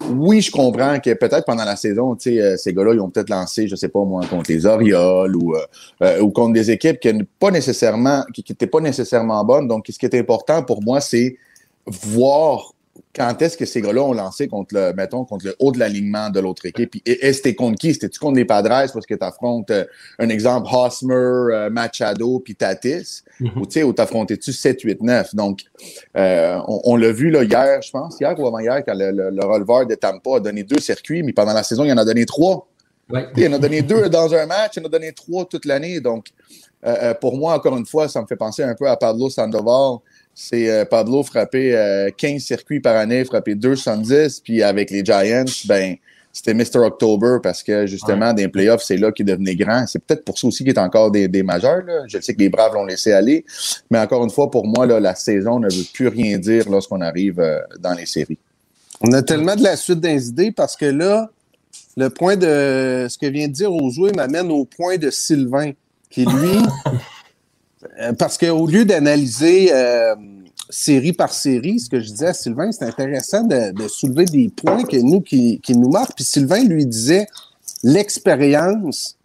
oui, 0.09 0.41
je 0.41 0.51
comprends 0.51 0.99
que 0.99 1.13
peut-être 1.13 1.45
pendant 1.45 1.65
la 1.65 1.75
saison, 1.75 2.15
tu 2.15 2.31
sais, 2.31 2.41
euh, 2.41 2.57
ces 2.57 2.73
gars-là, 2.73 2.93
ils 2.93 2.99
ont 2.99 3.09
peut-être 3.09 3.29
lancé, 3.29 3.67
je 3.67 3.75
sais 3.75 3.89
pas 3.89 4.03
moi, 4.03 4.25
contre 4.27 4.51
les 4.51 4.65
Orioles 4.65 5.35
ou, 5.35 5.55
euh, 5.55 5.59
euh, 6.03 6.21
ou 6.21 6.31
contre 6.31 6.53
des 6.53 6.71
équipes 6.71 6.99
qui 6.99 7.13
n'étaient 7.13 7.27
pas 7.39 7.51
nécessairement, 7.51 8.23
qui 8.33 8.43
n'étaient 8.47 8.67
pas 8.67 8.79
nécessairement 8.79 9.43
bonnes. 9.43 9.67
Donc, 9.67 9.85
ce 9.89 9.97
qui 9.97 10.05
est 10.05 10.15
important 10.15 10.63
pour 10.63 10.81
moi, 10.81 11.01
c'est 11.01 11.37
voir 11.85 12.73
quand 13.13 13.41
est-ce 13.41 13.57
que 13.57 13.65
ces 13.65 13.81
gars-là 13.81 14.01
ont 14.03 14.13
lancé 14.13 14.47
contre 14.47 14.75
le, 14.75 14.93
mettons, 14.93 15.25
contre 15.25 15.45
le 15.45 15.55
haut 15.59 15.71
de 15.71 15.79
l'alignement 15.79 16.29
de 16.29 16.39
l'autre 16.39 16.65
équipe? 16.65 16.95
Et, 17.05 17.33
c'était 17.33 17.55
contre 17.55 17.77
qui? 17.79 17.93
C'était-tu 17.93 18.19
contre 18.19 18.37
les 18.37 18.45
Padres 18.45 18.91
parce 18.93 19.05
que 19.05 19.15
tu 19.15 19.23
affrontes, 19.23 19.69
euh, 19.71 19.85
un 20.19 20.29
exemple, 20.29 20.69
Hosmer, 20.71 21.13
euh, 21.15 21.69
Machado, 21.69 22.39
puis 22.39 22.55
Tatis? 22.55 23.23
Mm-hmm. 23.39 23.59
Ou 23.59 23.65
tu 23.65 23.81
sais, 23.81 23.93
t'affrontais-tu 23.93 24.53
7, 24.53 24.81
8, 24.81 25.01
9? 25.01 25.35
Donc, 25.35 25.61
euh, 26.15 26.59
on, 26.67 26.95
l'a 26.95 27.11
vu 27.11 27.29
là, 27.29 27.43
hier, 27.43 27.81
je 27.81 27.91
pense, 27.91 28.17
hier 28.19 28.37
ou 28.39 28.47
avant-hier, 28.47 28.83
quand 28.85 28.95
le, 28.95 29.11
le, 29.11 29.45
releveur 29.45 29.85
de 29.85 29.95
Tampa 29.95 30.37
a 30.37 30.39
donné 30.39 30.63
deux 30.63 30.79
circuits, 30.79 31.23
mais 31.23 31.33
pendant 31.33 31.53
la 31.53 31.63
saison, 31.63 31.83
il 31.83 31.91
en 31.91 31.97
a 31.97 32.05
donné 32.05 32.25
trois. 32.25 32.67
Il 33.35 33.47
en 33.49 33.53
a 33.53 33.59
donné 33.59 33.81
deux 33.81 34.07
dans 34.07 34.33
un 34.33 34.45
match, 34.45 34.77
il 34.77 34.83
en 34.83 34.85
a 34.85 34.89
donné 34.89 35.11
trois 35.11 35.43
toute 35.45 35.65
l'année. 35.65 35.99
Donc, 35.99 36.27
pour 37.19 37.37
moi, 37.37 37.55
encore 37.55 37.75
une 37.75 37.85
fois, 37.85 38.07
ça 38.07 38.21
me 38.21 38.25
fait 38.25 38.37
penser 38.37 38.63
un 38.63 38.73
peu 38.73 38.87
à 38.87 38.95
Pablo 38.95 39.29
Sandoval 39.29 39.97
c'est 40.33 40.69
euh, 40.69 40.85
Pablo 40.85 41.23
frappé 41.23 41.71
15 42.17 42.31
euh, 42.31 42.39
circuits 42.39 42.79
par 42.79 42.95
année, 42.95 43.25
frappé 43.25 43.55
210, 43.55 44.39
puis 44.41 44.63
avec 44.63 44.89
les 44.89 45.03
Giants, 45.03 45.45
ben 45.65 45.95
c'était 46.33 46.53
Mr. 46.53 46.79
October 46.79 47.37
parce 47.43 47.61
que 47.61 47.85
justement, 47.85 48.33
dans 48.33 48.37
les 48.37 48.47
playoffs, 48.47 48.83
c'est 48.83 48.97
là 48.97 49.11
qu'il 49.11 49.25
devenait 49.25 49.55
grand. 49.55 49.85
C'est 49.85 49.99
peut-être 49.99 50.23
pour 50.23 50.39
ça 50.39 50.47
aussi 50.47 50.63
qu'il 50.63 50.73
est 50.73 50.79
encore 50.79 51.11
des, 51.11 51.27
des 51.27 51.43
majeurs. 51.43 51.83
Là. 51.83 52.03
Je 52.07 52.19
sais 52.21 52.33
que 52.33 52.39
les 52.39 52.49
Braves 52.49 52.73
l'ont 52.73 52.85
laissé 52.85 53.11
aller, 53.11 53.43
mais 53.89 53.99
encore 53.99 54.23
une 54.23 54.29
fois, 54.29 54.49
pour 54.49 54.65
moi, 54.65 54.85
là, 54.85 54.99
la 54.99 55.15
saison 55.15 55.59
ne 55.59 55.69
veut 55.69 55.83
plus 55.93 56.07
rien 56.07 56.37
dire 56.37 56.69
lorsqu'on 56.69 57.01
arrive 57.01 57.39
euh, 57.39 57.59
dans 57.79 57.93
les 57.93 58.05
séries. 58.05 58.37
On 59.01 59.11
a 59.11 59.21
tellement 59.21 59.55
de 59.55 59.63
la 59.63 59.75
suite 59.75 59.99
des 59.99 60.29
idées 60.29 60.51
parce 60.51 60.77
que 60.77 60.85
là, 60.85 61.29
le 61.97 62.09
point 62.09 62.37
de 62.37 63.07
ce 63.09 63.17
que 63.17 63.25
vient 63.25 63.47
de 63.47 63.53
dire 63.53 63.73
Ozoué 63.73 64.11
m'amène 64.15 64.51
au 64.51 64.63
point 64.63 64.97
de 64.97 65.09
Sylvain, 65.09 65.71
qui 66.09 66.23
lui 66.23 66.59
parce 68.17 68.37
qu'au 68.37 68.67
lieu 68.67 68.85
d'analyser 68.85 69.73
euh, 69.73 70.15
série 70.69 71.13
par 71.13 71.33
série, 71.33 71.79
ce 71.79 71.89
que 71.89 71.99
je 71.99 72.07
disais 72.07 72.27
à 72.27 72.33
Sylvain, 72.33 72.71
c'est 72.71 72.85
intéressant 72.85 73.43
de, 73.43 73.87
soulever 73.87 74.25
des 74.25 74.49
points 74.49 74.83
que 74.83 74.97
nous, 74.97 75.21
qui, 75.21 75.59
qui 75.61 75.75
nous 75.75 75.89
marquent. 75.89 76.15
Puis 76.15 76.25
Sylvain 76.25 76.63
lui 76.63 76.85
disait 76.85 77.27
l'expérience 77.83 79.17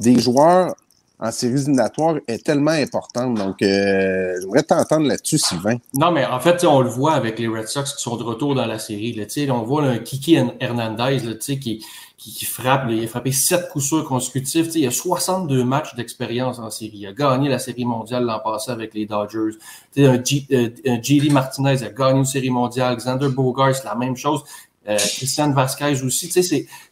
des 0.00 0.18
joueurs 0.18 0.74
en 1.22 1.30
séries 1.30 1.62
éliminatoires 1.62 2.16
est 2.26 2.44
tellement 2.44 2.72
importante. 2.72 3.34
Donc, 3.34 3.62
euh, 3.62 4.34
j'aimerais 4.40 4.64
t'entendre 4.64 5.06
là-dessus, 5.06 5.38
Sylvain. 5.38 5.76
Non, 5.94 6.10
mais 6.10 6.26
en 6.26 6.40
fait, 6.40 6.64
on 6.64 6.80
le 6.80 6.88
voit 6.88 7.14
avec 7.14 7.38
les 7.38 7.46
Red 7.46 7.68
Sox 7.68 7.94
qui 7.94 8.02
sont 8.02 8.16
de 8.16 8.24
retour 8.24 8.56
dans 8.56 8.66
la 8.66 8.80
série. 8.80 9.12
Là, 9.12 9.24
on 9.54 9.62
voit 9.62 9.84
un 9.84 9.98
Kiki 9.98 10.36
Hernandez 10.58 11.20
là, 11.20 11.34
qui, 11.36 11.84
qui, 12.22 12.44
frappe. 12.44 12.86
il 12.88 13.04
a 13.04 13.08
frappé 13.08 13.32
sept 13.32 13.68
coups 13.70 13.86
sûrs 13.86 14.04
consécutifs. 14.04 14.68
il 14.74 14.86
a 14.86 14.90
62 14.90 15.64
matchs 15.64 15.94
d'expérience 15.94 16.58
en 16.58 16.70
série. 16.70 16.98
Il 16.98 17.06
a 17.06 17.12
gagné 17.12 17.48
la 17.48 17.58
série 17.58 17.84
mondiale 17.84 18.24
l'an 18.24 18.38
passé 18.38 18.70
avec 18.70 18.94
les 18.94 19.06
Dodgers. 19.06 19.56
un, 19.98 20.22
G, 20.22 20.46
euh, 20.52 21.30
Martinez 21.32 21.82
a 21.82 21.88
gagné 21.90 22.20
une 22.20 22.24
série 22.24 22.50
mondiale. 22.50 22.96
Xander 22.96 23.28
Bogart, 23.28 23.74
c'est 23.74 23.84
la 23.84 23.96
même 23.96 24.16
chose. 24.16 24.44
Euh, 24.88 24.96
Christian 24.96 25.52
Vasquez 25.52 26.02
aussi. 26.04 26.30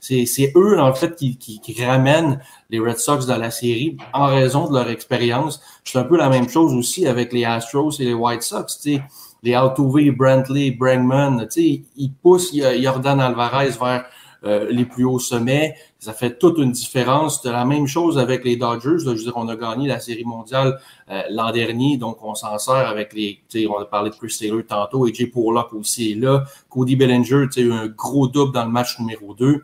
C'est 0.00 0.52
eux, 0.56 0.80
en 0.80 0.94
fait, 0.94 1.14
qui, 1.14 1.36
qui, 1.36 1.60
qui, 1.60 1.84
ramènent 1.84 2.40
les 2.68 2.80
Red 2.80 2.98
Sox 2.98 3.26
dans 3.26 3.38
la 3.38 3.50
série 3.50 3.96
en 4.12 4.26
raison 4.26 4.68
de 4.68 4.74
leur 4.74 4.88
expérience. 4.88 5.60
C'est 5.84 5.98
un 5.98 6.04
peu 6.04 6.16
la 6.16 6.28
même 6.28 6.48
chose 6.48 6.72
aussi 6.72 7.06
avec 7.06 7.32
les 7.32 7.44
Astros 7.44 7.92
et 8.00 8.04
les 8.04 8.14
White 8.14 8.42
Sox. 8.42 8.78
sais 8.80 9.02
Les 9.42 9.54
Altuve, 9.54 10.10
Brantley, 10.16 10.72
Bregman, 10.72 11.48
ils 11.56 12.12
poussent 12.22 12.52
Jordan 12.52 13.20
Alvarez 13.20 13.70
vers 13.80 14.04
euh, 14.44 14.68
les 14.70 14.84
plus 14.84 15.04
hauts 15.04 15.18
sommets. 15.18 15.76
Ça 15.98 16.12
fait 16.12 16.38
toute 16.38 16.58
une 16.58 16.72
différence. 16.72 17.40
C'est 17.42 17.52
la 17.52 17.64
même 17.64 17.86
chose 17.86 18.18
avec 18.18 18.44
les 18.44 18.56
Dodgers. 18.56 18.98
je 19.00 19.10
veux 19.10 19.14
dire, 19.14 19.32
on 19.36 19.48
a 19.48 19.56
gagné 19.56 19.86
la 19.86 20.00
Série 20.00 20.24
mondiale 20.24 20.80
euh, 21.10 21.22
l'an 21.30 21.52
dernier, 21.52 21.98
donc 21.98 22.24
on 22.24 22.34
s'en 22.34 22.58
sert 22.58 22.74
avec 22.74 23.12
les... 23.12 23.40
On 23.68 23.78
a 23.78 23.84
parlé 23.84 24.10
de 24.10 24.14
Chris 24.14 24.34
Taylor 24.38 24.62
tantôt, 24.66 25.06
et 25.06 25.12
Jay 25.12 25.26
Pollock 25.26 25.72
aussi 25.74 26.12
est 26.12 26.14
là. 26.14 26.44
Cody 26.68 26.96
Bellinger, 26.96 27.46
eu 27.56 27.72
un 27.72 27.88
gros 27.88 28.28
double 28.28 28.52
dans 28.52 28.64
le 28.64 28.70
match 28.70 28.98
numéro 28.98 29.34
2. 29.34 29.62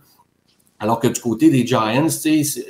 Alors 0.79 1.01
que 1.01 1.09
du 1.09 1.21
côté 1.21 1.49
des 1.49 1.67
Giants, 1.67 2.07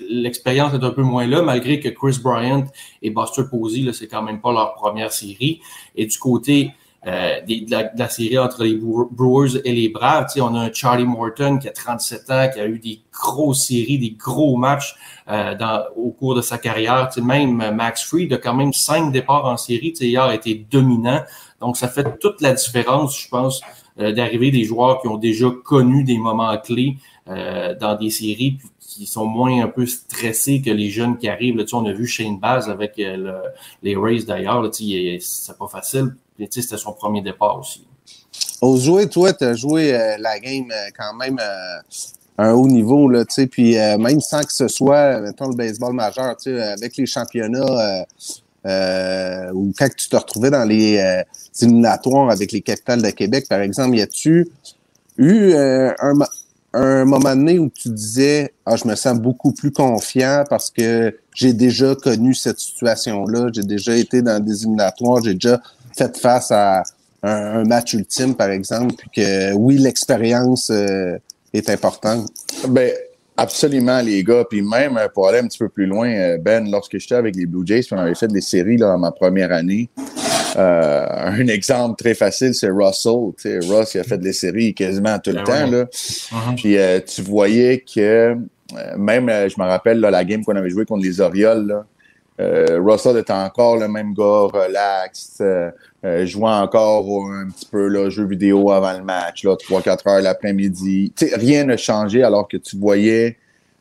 l'expérience 0.09 0.75
est 0.75 0.85
un 0.85 0.91
peu 0.91 1.03
moins 1.03 1.27
là, 1.27 1.43
malgré 1.43 1.81
que 1.81 1.89
Chris 1.89 2.21
Bryant 2.23 2.67
et 3.03 3.11
Buster 3.11 3.43
Posey, 3.51 3.93
c'est 3.93 4.07
quand 4.07 4.23
même 4.23 4.41
pas 4.41 4.53
leur 4.53 4.75
première 4.75 5.13
série. 5.13 5.61
Et 5.97 6.07
du 6.07 6.17
côté 6.19 6.71
euh, 7.07 7.41
de, 7.43 7.99
la, 7.99 8.09
série 8.09 8.37
entre 8.37 8.65
les 8.65 8.75
Brewers 8.75 9.61
et 9.65 9.73
les 9.73 9.89
Braves. 9.89 10.27
on 10.39 10.57
a 10.57 10.59
un 10.59 10.73
Charlie 10.73 11.05
Morton 11.05 11.59
qui 11.59 11.69
a 11.69 11.71
37 11.71 12.31
ans, 12.31 12.49
qui 12.53 12.59
a 12.59 12.67
eu 12.67 12.81
des 12.81 13.01
grosses 13.13 13.67
séries, 13.67 13.99
des 13.99 14.11
gros 14.11 14.57
matchs 14.57 14.97
euh, 15.29 15.55
dans, 15.55 15.85
au 15.95 16.11
cours 16.11 16.35
de 16.35 16.41
sa 16.41 16.59
carrière. 16.59 17.09
même 17.23 17.71
Max 17.77 18.03
Fried 18.03 18.33
a 18.33 18.39
quand 18.39 18.55
même 18.55 18.73
cinq 18.73 19.13
départs 19.13 19.45
en 19.45 19.57
série. 19.57 19.95
hier 20.01 20.25
a 20.25 20.35
été 20.35 20.67
dominant. 20.69 21.23
Donc, 21.61 21.77
ça 21.77 21.87
fait 21.87 22.19
toute 22.19 22.41
la 22.41 22.55
différence, 22.55 23.17
je 23.21 23.29
pense, 23.29 23.61
euh, 24.01 24.13
d'arriver 24.13 24.51
des 24.51 24.65
joueurs 24.65 25.01
qui 25.01 25.07
ont 25.07 25.17
déjà 25.17 25.47
connu 25.65 26.03
des 26.03 26.19
moments 26.19 26.57
clés 26.59 26.97
dans 27.27 27.97
des 28.01 28.11
séries 28.11 28.59
qui 28.79 29.05
sont 29.05 29.27
moins 29.27 29.65
un 29.65 29.67
peu 29.67 29.85
stressés 29.85 30.63
que 30.63 30.71
les 30.71 30.91
jeunes 30.91 31.19
qui 31.19 31.29
arrivent. 31.29 31.57
Là, 31.57 31.65
on 31.73 31.85
a 31.85 31.93
vu 31.93 32.07
Shane 32.07 32.39
Baz 32.39 32.71
avec 32.71 33.03
les 33.83 33.97
Rays 33.97 34.23
d'ailleurs. 34.23 34.71
C'est 34.73 35.59
pas 35.59 35.67
facile 35.67 36.15
c'était 36.39 36.77
son 36.77 36.93
premier 36.93 37.23
départ 37.23 37.59
aussi. 37.59 37.87
Au 38.61 38.77
jouer, 38.77 39.09
toi, 39.09 39.33
tu 39.33 39.45
as 39.45 39.55
joué 39.55 39.95
euh, 39.95 40.17
la 40.19 40.39
game 40.39 40.71
euh, 40.71 40.89
quand 40.97 41.15
même 41.15 41.39
euh, 41.41 41.79
à 42.39 42.49
un 42.49 42.53
haut 42.53 42.67
niveau, 42.67 43.09
là, 43.09 43.25
puis 43.51 43.77
même 43.77 44.21
sans 44.21 44.43
que 44.43 44.53
ce 44.53 44.69
soit, 44.69 45.21
mettons, 45.21 45.49
le 45.49 45.55
baseball 45.55 45.95
majeur, 45.95 46.37
avec 46.47 46.97
les 46.99 47.07
championnats, 47.07 48.05
ou 49.55 49.73
quand 49.79 49.89
tu 49.97 50.11
te 50.11 50.17
retrouvais 50.17 50.51
dans 50.51 50.65
les 50.65 51.03
éliminatoires 51.63 52.29
avec 52.29 52.53
les 52.53 52.61
capitales 52.61 53.01
de 53.01 53.09
Québec, 53.09 53.47
par 53.49 53.61
exemple, 53.61 53.97
y 53.97 54.03
a-tu 54.03 54.51
eu 55.17 55.55
un, 55.55 55.95
un 56.77 57.05
moment 57.05 57.35
donné 57.35 57.59
où 57.59 57.71
tu 57.71 57.89
disais 57.89 58.53
ah 58.67 58.77
je 58.77 58.87
me 58.87 58.95
sens 58.95 59.19
beaucoup 59.19 59.53
plus 59.53 59.73
confiant 59.73 60.45
parce 60.49 60.71
que 60.71 61.17
j'ai 61.35 61.55
déjà 61.55 61.95
connu 61.95 62.35
cette 62.35 62.59
situation 62.59 63.25
là 63.25 63.49
j'ai 63.53 63.63
déjà 63.63 63.97
été 63.97 64.21
dans 64.21 64.45
des 64.45 64.63
éliminatoires 64.63 65.23
j'ai 65.25 65.35
déjà 65.35 65.61
fait 65.97 66.17
face 66.19 66.51
à 66.51 66.83
un, 67.23 67.65
match 67.65 67.95
ultime, 67.95 68.35
par 68.35 68.51
exemple, 68.51 68.95
puis 68.97 69.11
que 69.17 69.53
oui, 69.55 69.79
l'expérience 69.79 70.71
euh, 70.71 71.19
est 71.53 71.71
importante? 71.71 72.29
Ben, 72.69 72.93
absolument, 73.37 74.01
les 74.01 74.23
gars. 74.23 74.45
Puis 74.49 74.63
même 74.63 74.97
euh, 74.97 75.09
pour 75.13 75.29
aller 75.29 75.39
un 75.39 75.47
petit 75.47 75.59
peu 75.59 75.69
plus 75.69 75.87
loin, 75.87 76.09
euh, 76.09 76.39
Ben, 76.39 76.71
lorsque 76.71 76.99
j'étais 76.99 77.15
avec 77.15 77.35
les 77.37 77.47
Blue 77.47 77.67
Jays, 77.67 77.81
puis 77.81 77.95
on 77.95 77.99
avait 77.99 78.15
fait 78.15 78.29
des 78.29 78.41
séries 78.41 78.77
là, 78.77 78.89
dans 78.89 78.99
ma 78.99 79.13
première 79.13 79.53
année. 79.53 79.89
un 80.57 81.47
exemple 81.49 82.03
très 82.03 82.15
facile, 82.15 82.55
c'est 82.55 82.71
Russell. 82.71 83.33
sais, 83.37 83.59
Russ, 83.59 83.95
il 83.95 84.01
a 84.01 84.05
fait 84.05 84.19
des 84.19 84.33
séries 84.33 84.75
quasiment 84.75 85.19
tout 85.19 85.31
le 85.31 85.37
ben 85.37 85.45
temps. 85.45 85.71
Là. 85.71 85.85
Uh-huh. 85.85 86.55
Puis 86.57 86.77
tu 87.07 87.23
voyais 87.23 87.85
que 87.95 88.37
même, 88.97 89.29
je 89.29 89.61
me 89.61 89.67
rappelle 89.67 90.01
la 90.01 90.25
game 90.25 90.45
qu'on 90.45 90.57
avait 90.57 90.71
joué 90.71 90.87
contre 90.87 91.05
les 91.05 91.21
Orioles, 91.21 91.67
là, 91.67 91.87
euh, 92.39 92.81
Russell 92.81 93.17
était 93.17 93.33
encore 93.33 93.77
le 93.77 93.89
même 93.89 94.13
gars, 94.13 94.49
relax, 94.53 95.39
euh, 95.41 95.71
euh, 96.05 96.27
jouant 96.27 96.61
encore 96.61 97.07
un 97.33 97.49
petit 97.49 97.67
peu 97.67 97.89
le 97.89 98.11
jeu 98.11 98.27
vidéo 98.27 98.71
avant 98.71 98.93
le 98.93 99.03
match, 99.03 99.45
là, 99.45 99.57
3-4 99.57 100.09
heures 100.09 100.23
l'après-midi. 100.23 101.13
Rien 101.35 101.65
n'a 101.65 101.77
changé 101.77 102.23
alors 102.23 102.47
que 102.47 102.59
tu 102.59 102.77
voyais 102.77 103.39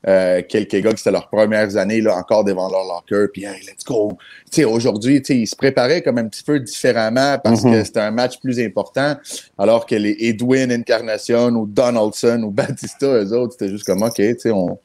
euh, 0.08 0.42
quelques 0.48 0.82
gars 0.82 0.92
qui 0.92 0.98
c'était 0.98 1.12
leurs 1.12 1.30
premières 1.30 1.78
années 1.78 2.02
là, 2.02 2.16
encore 2.16 2.44
devant 2.44 2.70
leur 2.70 2.84
locker, 2.84 3.28
puis 3.32 3.46
hey, 3.46 3.62
let's 3.62 3.84
go. 3.86 4.12
Aujourd'hui, 4.66 5.22
ils 5.28 5.48
se 5.48 5.56
préparaient 5.56 6.02
comme 6.02 6.18
un 6.18 6.28
petit 6.28 6.44
peu 6.44 6.60
différemment 6.60 7.38
parce 7.44 7.64
que 7.64 7.68
mm-hmm. 7.68 7.86
c'était 7.86 8.00
un 8.00 8.12
match 8.12 8.40
plus 8.40 8.60
important, 8.60 9.16
alors 9.58 9.86
que 9.86 9.96
les 9.96 10.16
Edwin 10.20 10.72
Incarnation 10.72 11.50
ou 11.50 11.66
Donaldson 11.66 12.42
ou 12.44 12.52
Batista, 12.56 13.08
eux 13.08 13.34
autres, 13.34 13.54
c'était 13.54 13.70
juste 13.70 13.86
comme 13.86 14.04
OK, 14.04 14.22
on, 14.46 14.78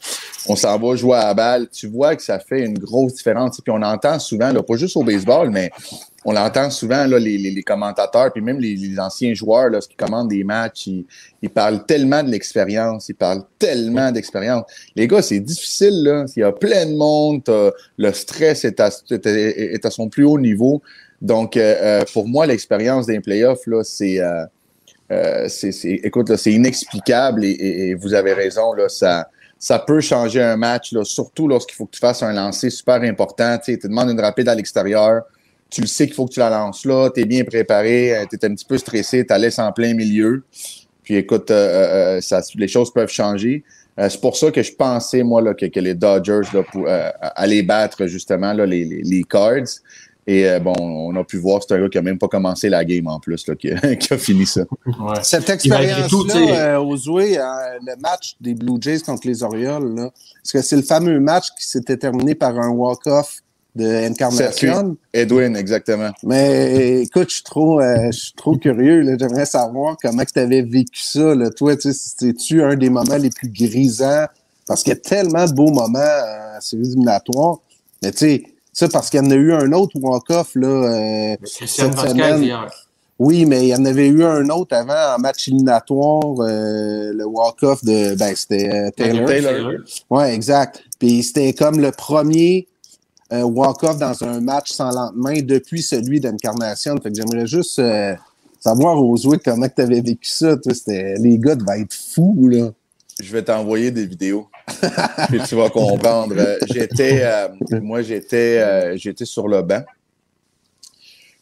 on 0.48 0.56
s'en 0.56 0.78
va 0.78 0.96
jouer 0.96 1.16
à 1.16 1.26
la 1.26 1.34
balle. 1.34 1.68
Tu 1.68 1.86
vois 1.86 2.16
que 2.16 2.22
ça 2.22 2.38
fait 2.38 2.64
une 2.64 2.78
grosse 2.78 3.14
différence. 3.14 3.60
Puis 3.60 3.72
on 3.72 3.82
entend 3.82 4.18
souvent, 4.18 4.52
là, 4.52 4.62
pas 4.62 4.76
juste 4.76 4.96
au 4.96 5.04
baseball, 5.04 5.50
mais 5.50 5.70
on 6.24 6.32
l'entend 6.32 6.68
souvent, 6.70 7.06
là, 7.06 7.18
les, 7.18 7.38
les, 7.38 7.50
les, 7.50 7.62
commentateurs, 7.62 8.32
puis 8.32 8.42
même 8.42 8.60
les, 8.60 8.76
les 8.76 8.98
anciens 8.98 9.32
joueurs, 9.32 9.70
lorsqu'ils 9.70 9.96
commandent 9.96 10.28
des 10.28 10.44
matchs, 10.44 10.86
ils, 10.86 11.06
ils 11.40 11.50
parlent 11.50 11.84
tellement 11.86 12.22
de 12.22 12.30
l'expérience, 12.30 13.08
ils 13.08 13.14
parlent 13.14 13.44
tellement 13.58 14.12
d'expérience. 14.12 14.64
Les 14.96 15.08
gars, 15.08 15.22
c'est 15.22 15.40
difficile, 15.40 16.02
là. 16.02 16.24
Il 16.36 16.40
y 16.40 16.42
a 16.42 16.52
plein 16.52 16.86
de 16.86 16.94
monde, 16.94 17.42
le 17.96 18.12
stress 18.12 18.64
est 18.64 18.80
à, 18.80 18.90
est 19.10 19.86
à 19.86 19.90
son 19.90 20.08
plus 20.08 20.24
haut 20.24 20.38
niveau. 20.38 20.82
Donc, 21.22 21.56
euh, 21.56 21.76
euh 21.80 22.04
pour 22.12 22.28
moi, 22.28 22.46
l'expérience 22.46 23.06
d'un 23.06 23.20
playoff, 23.20 23.66
là, 23.66 23.82
c'est... 23.84 24.20
Euh, 24.20 24.44
euh, 25.12 25.48
c'est, 25.48 25.72
écoute, 25.84 26.28
là, 26.28 26.36
c'est 26.36 26.52
inexplicable 26.52 27.44
et, 27.44 27.50
et, 27.50 27.88
et, 27.88 27.94
vous 27.94 28.14
avez 28.14 28.32
raison, 28.32 28.72
là, 28.74 28.88
ça, 28.88 29.28
ça 29.58 29.80
peut 29.80 30.00
changer 30.00 30.40
un 30.40 30.56
match, 30.56 30.92
là, 30.92 31.02
surtout 31.04 31.48
lorsqu'il 31.48 31.74
faut 31.74 31.86
que 31.86 31.90
tu 31.90 31.98
fasses 31.98 32.22
un 32.22 32.32
lancer 32.32 32.70
super 32.70 33.02
important. 33.02 33.58
Tu 33.58 33.76
te 33.76 33.88
demandes 33.88 34.10
une 34.10 34.20
rapide 34.20 34.48
à 34.48 34.54
l'extérieur, 34.54 35.22
tu 35.70 35.80
le 35.80 35.86
sais 35.86 36.06
qu'il 36.06 36.14
faut 36.14 36.26
que 36.26 36.32
tu 36.32 36.40
la 36.40 36.50
lances 36.50 36.84
là, 36.84 37.10
tu 37.14 37.20
es 37.20 37.24
bien 37.24 37.44
préparé, 37.44 38.26
tu 38.30 38.36
es 38.36 38.44
un 38.44 38.54
petit 38.54 38.64
peu 38.64 38.78
stressé, 38.78 39.24
tu 39.24 39.32
la 39.32 39.38
laisses 39.38 39.58
en 39.58 39.72
plein 39.72 39.94
milieu. 39.94 40.42
Puis 41.02 41.16
écoute, 41.16 41.50
euh, 41.50 42.16
euh, 42.16 42.20
ça, 42.20 42.40
les 42.54 42.68
choses 42.68 42.92
peuvent 42.92 43.10
changer. 43.10 43.64
Euh, 43.98 44.08
c'est 44.08 44.20
pour 44.20 44.36
ça 44.36 44.50
que 44.50 44.62
je 44.62 44.72
pensais, 44.72 45.22
moi, 45.22 45.42
là, 45.42 45.54
que, 45.54 45.66
que 45.66 45.80
les 45.80 45.94
Dodgers 45.94 46.42
là, 46.52 46.62
pour, 46.62 46.86
allaient 47.20 47.62
battre 47.62 48.06
justement 48.06 48.52
là, 48.52 48.66
les, 48.66 48.84
les, 48.84 49.02
les 49.02 49.22
Cards. 49.24 49.80
Et 50.26 50.48
euh, 50.48 50.60
bon, 50.60 50.74
on 50.78 51.16
a 51.16 51.24
pu 51.24 51.38
voir, 51.38 51.60
c'est 51.60 51.74
un 51.74 51.80
gars 51.80 51.88
qui 51.88 51.98
n'a 51.98 52.02
même 52.02 52.18
pas 52.18 52.28
commencé 52.28 52.68
la 52.68 52.84
game 52.84 53.06
en 53.08 53.18
plus, 53.18 53.46
là, 53.48 53.56
qui, 53.56 53.72
a, 53.72 53.96
qui, 53.96 54.12
a, 54.12 54.18
fini 54.18 54.46
ça. 54.46 54.62
Ouais. 54.86 55.16
Cette 55.22 55.48
expérience-là, 55.48 56.74
euh, 56.74 56.78
Ozoué, 56.78 57.38
euh, 57.38 57.42
le 57.84 58.00
match 58.00 58.36
des 58.40 58.54
Blue 58.54 58.76
Jays 58.80 59.00
contre 59.00 59.26
les 59.26 59.42
Orioles, 59.42 59.94
là, 59.94 60.04
est-ce 60.04 60.52
que 60.52 60.62
c'est 60.62 60.76
le 60.76 60.82
fameux 60.82 61.18
match 61.18 61.48
qui 61.58 61.66
s'était 61.66 61.96
terminé 61.96 62.34
par 62.36 62.58
un 62.58 62.68
walk-off 62.68 63.40
de 63.76 64.08
Incarnation? 64.08 64.96
Edwin, 65.12 65.56
exactement. 65.56 66.10
Mais 66.22 67.02
écoute, 67.02 67.30
je 67.30 67.34
suis 67.36 67.44
trop, 67.44 67.80
euh, 67.80 68.06
je 68.06 68.18
suis 68.18 68.32
trop 68.34 68.56
curieux. 68.56 69.16
J'aimerais 69.18 69.46
savoir 69.46 69.96
comment 70.02 70.24
tu 70.24 70.38
avais 70.38 70.62
vécu 70.62 71.02
ça. 71.02 71.34
Là. 71.34 71.50
Toi, 71.50 71.74
c'était-tu 71.78 72.62
un 72.62 72.76
des 72.76 72.90
moments 72.90 73.16
les 73.16 73.30
plus 73.30 73.48
grisants? 73.48 74.26
Parce 74.66 74.82
qu'il 74.82 74.92
y 74.92 74.96
a 74.96 75.00
tellement 75.00 75.46
de 75.46 75.52
beaux 75.52 75.70
moments 75.70 75.98
en 75.98 76.60
séries 76.60 76.82
éliminatoires. 76.82 77.58
Mais 78.02 78.12
tu 78.12 78.18
sais, 78.18 78.42
ça, 78.72 78.88
parce 78.88 79.10
qu'il 79.10 79.22
y 79.22 79.26
en 79.26 79.30
a 79.30 79.34
eu 79.34 79.52
un 79.52 79.72
autre 79.72 79.96
walk-off, 80.00 80.54
là, 80.54 80.68
euh, 80.68 81.36
cette 81.44 81.68
semaine. 81.68 82.42
Hier. 82.42 82.70
Oui, 83.18 83.44
mais 83.44 83.64
il 83.64 83.68
y 83.68 83.74
en 83.74 83.84
avait 83.84 84.08
eu 84.08 84.24
un 84.24 84.48
autre 84.48 84.74
avant 84.74 85.14
en 85.14 85.18
match 85.18 85.48
éliminatoire, 85.48 86.40
euh, 86.40 87.12
le 87.12 87.26
walk-off 87.26 87.84
de, 87.84 88.14
ben, 88.14 88.34
c'était 88.34 88.70
euh, 88.72 88.90
Taylor. 88.96 89.26
Taylor. 89.26 89.72
Ouais, 90.08 90.34
exact. 90.34 90.82
Puis 90.98 91.22
c'était 91.22 91.52
comme 91.52 91.80
le 91.80 91.90
premier 91.90 92.66
euh, 93.32 93.42
walk-off 93.42 93.98
dans 93.98 94.24
un 94.24 94.40
match 94.40 94.72
sans 94.72 94.90
lendemain 94.90 95.40
depuis 95.42 95.82
celui 95.82 96.20
d'Incarnation. 96.20 96.96
Fait 97.02 97.10
que 97.10 97.16
j'aimerais 97.16 97.46
juste 97.46 97.78
euh, 97.78 98.14
savoir, 98.58 99.02
Oswey, 99.02 99.38
comment 99.44 99.68
tu 99.68 99.82
avais 99.82 100.00
vécu 100.00 100.28
ça. 100.28 100.56
Les 100.86 101.38
gars 101.38 101.54
devaient 101.54 101.80
être 101.82 101.94
fous, 101.94 102.48
là. 102.48 102.70
Je 103.22 103.32
vais 103.32 103.42
t'envoyer 103.42 103.90
des 103.90 104.06
vidéos. 104.06 104.48
puis 105.28 105.40
tu 105.48 105.54
vas 105.54 105.70
comprendre. 105.70 106.36
J'étais, 106.70 107.20
euh, 107.22 107.48
moi, 107.80 108.02
j'étais, 108.02 108.58
euh, 108.58 108.96
j'étais 108.96 109.24
sur 109.24 109.48
le 109.48 109.62
banc 109.62 109.82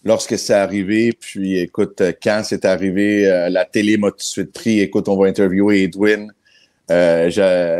lorsque 0.04 0.38
c'est 0.38 0.54
arrivé. 0.54 1.12
Puis, 1.12 1.58
écoute, 1.58 2.02
quand 2.22 2.42
c'est 2.44 2.64
arrivé, 2.64 3.26
euh, 3.26 3.48
la 3.48 3.64
télé 3.64 3.96
m'a 3.96 4.10
tout 4.10 4.18
de 4.18 4.22
suite 4.22 4.52
pris. 4.52 4.80
Écoute, 4.80 5.08
on 5.08 5.16
va 5.16 5.28
interviewer 5.28 5.82
Edwin. 5.82 6.32
Euh, 6.90 7.28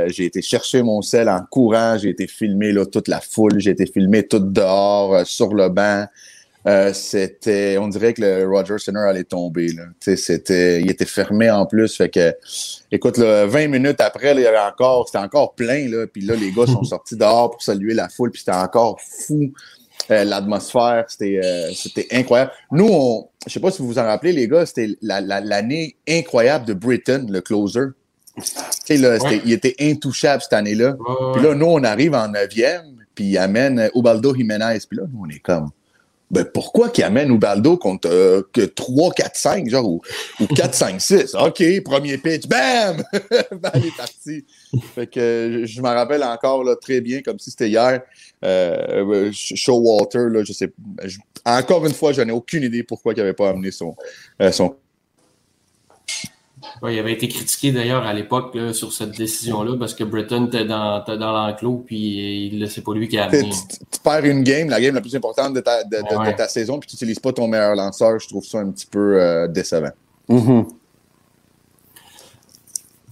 j'ai 0.09 0.25
été 0.25 0.43
chercher 0.43 0.83
mon 0.83 1.00
sel 1.03 1.29
en 1.29 1.41
courant, 1.50 1.97
j'ai 1.99 2.11
été 2.11 2.27
filmé 2.27 2.73
là, 2.73 2.85
toute 2.85 3.09
la 3.09 3.21
foule, 3.21 3.59
j'ai 3.59 3.71
été 3.71 3.87
filmé 3.87 4.27
tout 4.27 4.38
dehors, 4.38 5.27
sur 5.27 5.55
le 5.55 5.69
banc. 5.69 6.07
Euh, 6.67 6.93
c'était, 6.93 7.79
on 7.79 7.88
dirait 7.88 8.12
que 8.12 8.21
le 8.21 8.47
Roger 8.47 8.79
Center 8.79 9.07
allait 9.09 9.25
tomber. 9.25 9.69
Là. 9.69 9.85
C'était, 10.00 10.81
il 10.83 10.91
était 10.91 11.07
fermé 11.07 11.50
en 11.50 11.65
plus. 11.65 11.97
Fait 11.97 12.11
que, 12.11 12.35
écoute, 12.93 13.17
là, 13.17 13.47
20 13.47 13.69
minutes 13.69 14.00
après, 14.00 14.35
là, 14.35 14.41
il 14.41 14.45
y 14.45 14.47
avait 14.47 14.59
encore, 14.59 15.07
c'était 15.07 15.19
encore 15.25 15.55
plein. 15.55 15.88
Là, 15.88 16.07
puis 16.07 16.23
là, 16.23 16.35
les 16.35 16.53
gars 16.53 16.67
sont 16.67 16.83
sortis 16.85 17.17
dehors 17.17 17.50
pour 17.50 17.62
saluer 17.62 17.95
la 17.95 18.09
foule. 18.09 18.31
Puis 18.33 18.41
c'était 18.41 18.57
encore 18.57 19.00
fou. 19.00 19.53
Euh, 20.11 20.25
l'atmosphère, 20.25 21.05
c'était, 21.09 21.41
euh, 21.43 21.71
c'était 21.75 22.07
incroyable. 22.12 22.53
Nous, 22.71 22.88
on, 22.91 23.29
je 23.47 23.53
sais 23.53 23.61
pas 23.61 23.71
si 23.71 23.81
vous 23.81 23.88
vous 23.88 23.99
en 23.99 24.05
rappelez, 24.05 24.33
les 24.33 24.49
gars, 24.49 24.67
c'était 24.67 24.97
la, 25.00 25.21
la, 25.21 25.41
l'année 25.41 25.97
incroyable 26.09 26.67
de 26.67 26.75
Britain, 26.75 27.27
le 27.29 27.41
closer. 27.41 27.88
Là, 28.90 29.18
ouais. 29.18 29.42
il 29.45 29.52
était 29.52 29.75
intouchable 29.80 30.42
cette 30.42 30.52
année-là. 30.52 30.97
Ouais, 30.99 31.33
puis 31.35 31.42
là, 31.42 31.54
nous, 31.54 31.66
on 31.66 31.83
arrive 31.85 32.14
en 32.14 32.28
neuvième, 32.28 32.97
puis 33.14 33.25
il 33.25 33.38
amène 33.38 33.90
Ubaldo 33.95 34.35
Jiménez. 34.35 34.78
Puis 34.88 34.99
là, 34.99 35.04
nous, 35.12 35.25
on 35.25 35.28
est 35.28 35.40
comme 35.40 35.71
ben 36.30 36.45
pourquoi 36.45 36.90
qu'il 36.90 37.04
amène 37.04 37.33
Ubaldo 37.33 37.76
contre 37.78 38.09
euh, 38.11 38.42
que 38.52 38.61
3, 38.61 39.12
4, 39.12 39.37
5, 39.37 39.68
genre, 39.68 39.88
ou, 39.88 40.02
ou 40.40 40.47
4, 40.47 40.75
5, 40.75 41.00
6? 41.00 41.35
OK, 41.35 41.83
premier 41.83 42.18
pitch, 42.18 42.47
bam! 42.47 43.02
ben, 43.12 43.71
il 43.76 43.87
est 43.87 43.97
parti. 43.97 44.45
Fait 44.95 45.07
que 45.07 45.62
je, 45.64 45.80
m'en 45.80 45.95
rappelle 45.95 46.23
encore 46.23 46.64
là, 46.64 46.76
très 46.76 47.00
bien, 47.00 47.23
comme 47.23 47.38
si 47.38 47.50
c'était 47.50 47.71
hier. 47.71 48.03
Euh, 48.44 49.31
Showalter, 49.33 50.29
là, 50.31 50.44
je 50.44 50.53
sais. 50.53 50.70
Je, 51.05 51.18
encore 51.46 51.87
une 51.87 51.94
fois, 51.94 52.12
je 52.12 52.20
n'ai 52.20 52.33
aucune 52.33 52.62
idée 52.62 52.83
pourquoi 52.83 53.14
il 53.14 53.16
n'avait 53.16 53.33
pas 53.33 53.48
amené 53.48 53.70
son, 53.70 53.96
euh, 54.42 54.53
son 54.53 54.77
Ouais, 56.83 56.95
il 56.95 56.99
avait 56.99 57.12
été 57.12 57.29
critiqué 57.29 57.73
d'ailleurs 57.73 58.07
à 58.07 58.12
l'époque 58.14 58.57
sur 58.73 58.93
cette 58.93 59.17
décision-là 59.17 59.77
parce 59.79 59.95
que 59.95 60.05
Britton 60.05 60.47
était 60.47 60.64
dans, 60.64 61.03
dans 61.05 61.33
l'enclos 61.33 61.85
puis 61.87 62.67
c'est 62.69 62.85
pas 62.85 62.95
lui 62.95 63.09
qui 63.09 63.19
a 63.19 63.25
amené. 63.25 63.51
Tu, 63.51 63.79
tu, 63.79 64.01
perds 64.03 64.25
une 64.25 64.43
game, 64.43 64.69
la 64.69 64.81
game 64.81 64.95
la 64.95 65.01
plus 65.01 65.14
importante 65.14 65.55
de 65.55 65.61
ta, 65.61 65.83
de, 65.85 65.91
de, 65.91 66.17
ouais. 66.17 66.33
de 66.33 66.37
ta 66.37 66.49
saison, 66.49 66.79
puis 66.79 66.88
tu 66.88 66.95
n'utilises 66.97 67.19
pas 67.19 67.33
ton 67.33 67.49
meilleur 67.49 67.75
lanceur. 67.75 68.19
Je 68.19 68.29
trouve 68.29 68.45
ça 68.45 68.59
un 68.59 68.71
petit 68.71 68.87
peu 68.87 69.21
euh, 69.21 69.49
décevant. 69.49 69.93
Mm 70.29 70.38
-hmm. 70.38 70.67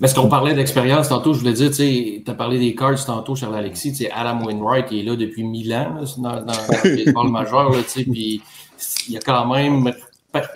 Mais 0.01 0.09
ce 0.09 0.15
qu'on 0.15 0.29
parlait 0.29 0.55
d'expérience 0.55 1.09
tantôt, 1.09 1.33
je 1.33 1.39
voulais 1.39 1.55
dire, 1.55 1.71
tu 1.71 2.23
as 2.27 2.35
parlé 2.35 2.59
des 2.59 2.75
cards 2.75 3.03
tantôt, 3.07 3.35
Charles 3.35 3.57
Alexis, 3.57 4.07
Adam 4.15 4.45
Wainwright 4.45 4.87
il 4.91 4.99
est 4.99 5.03
là 5.05 5.17
depuis 5.17 5.43
mille 5.43 5.73
ans 5.73 5.95
là, 5.95 6.05
dans, 6.19 6.23
dans, 6.23 6.45
dans 6.45 6.53
le 6.85 6.97
baseball 7.05 7.31
majeur, 7.31 7.71
puis 7.95 8.43
il 9.09 9.15
y 9.15 9.17
a 9.17 9.21
quand 9.21 9.47
même 9.55 9.95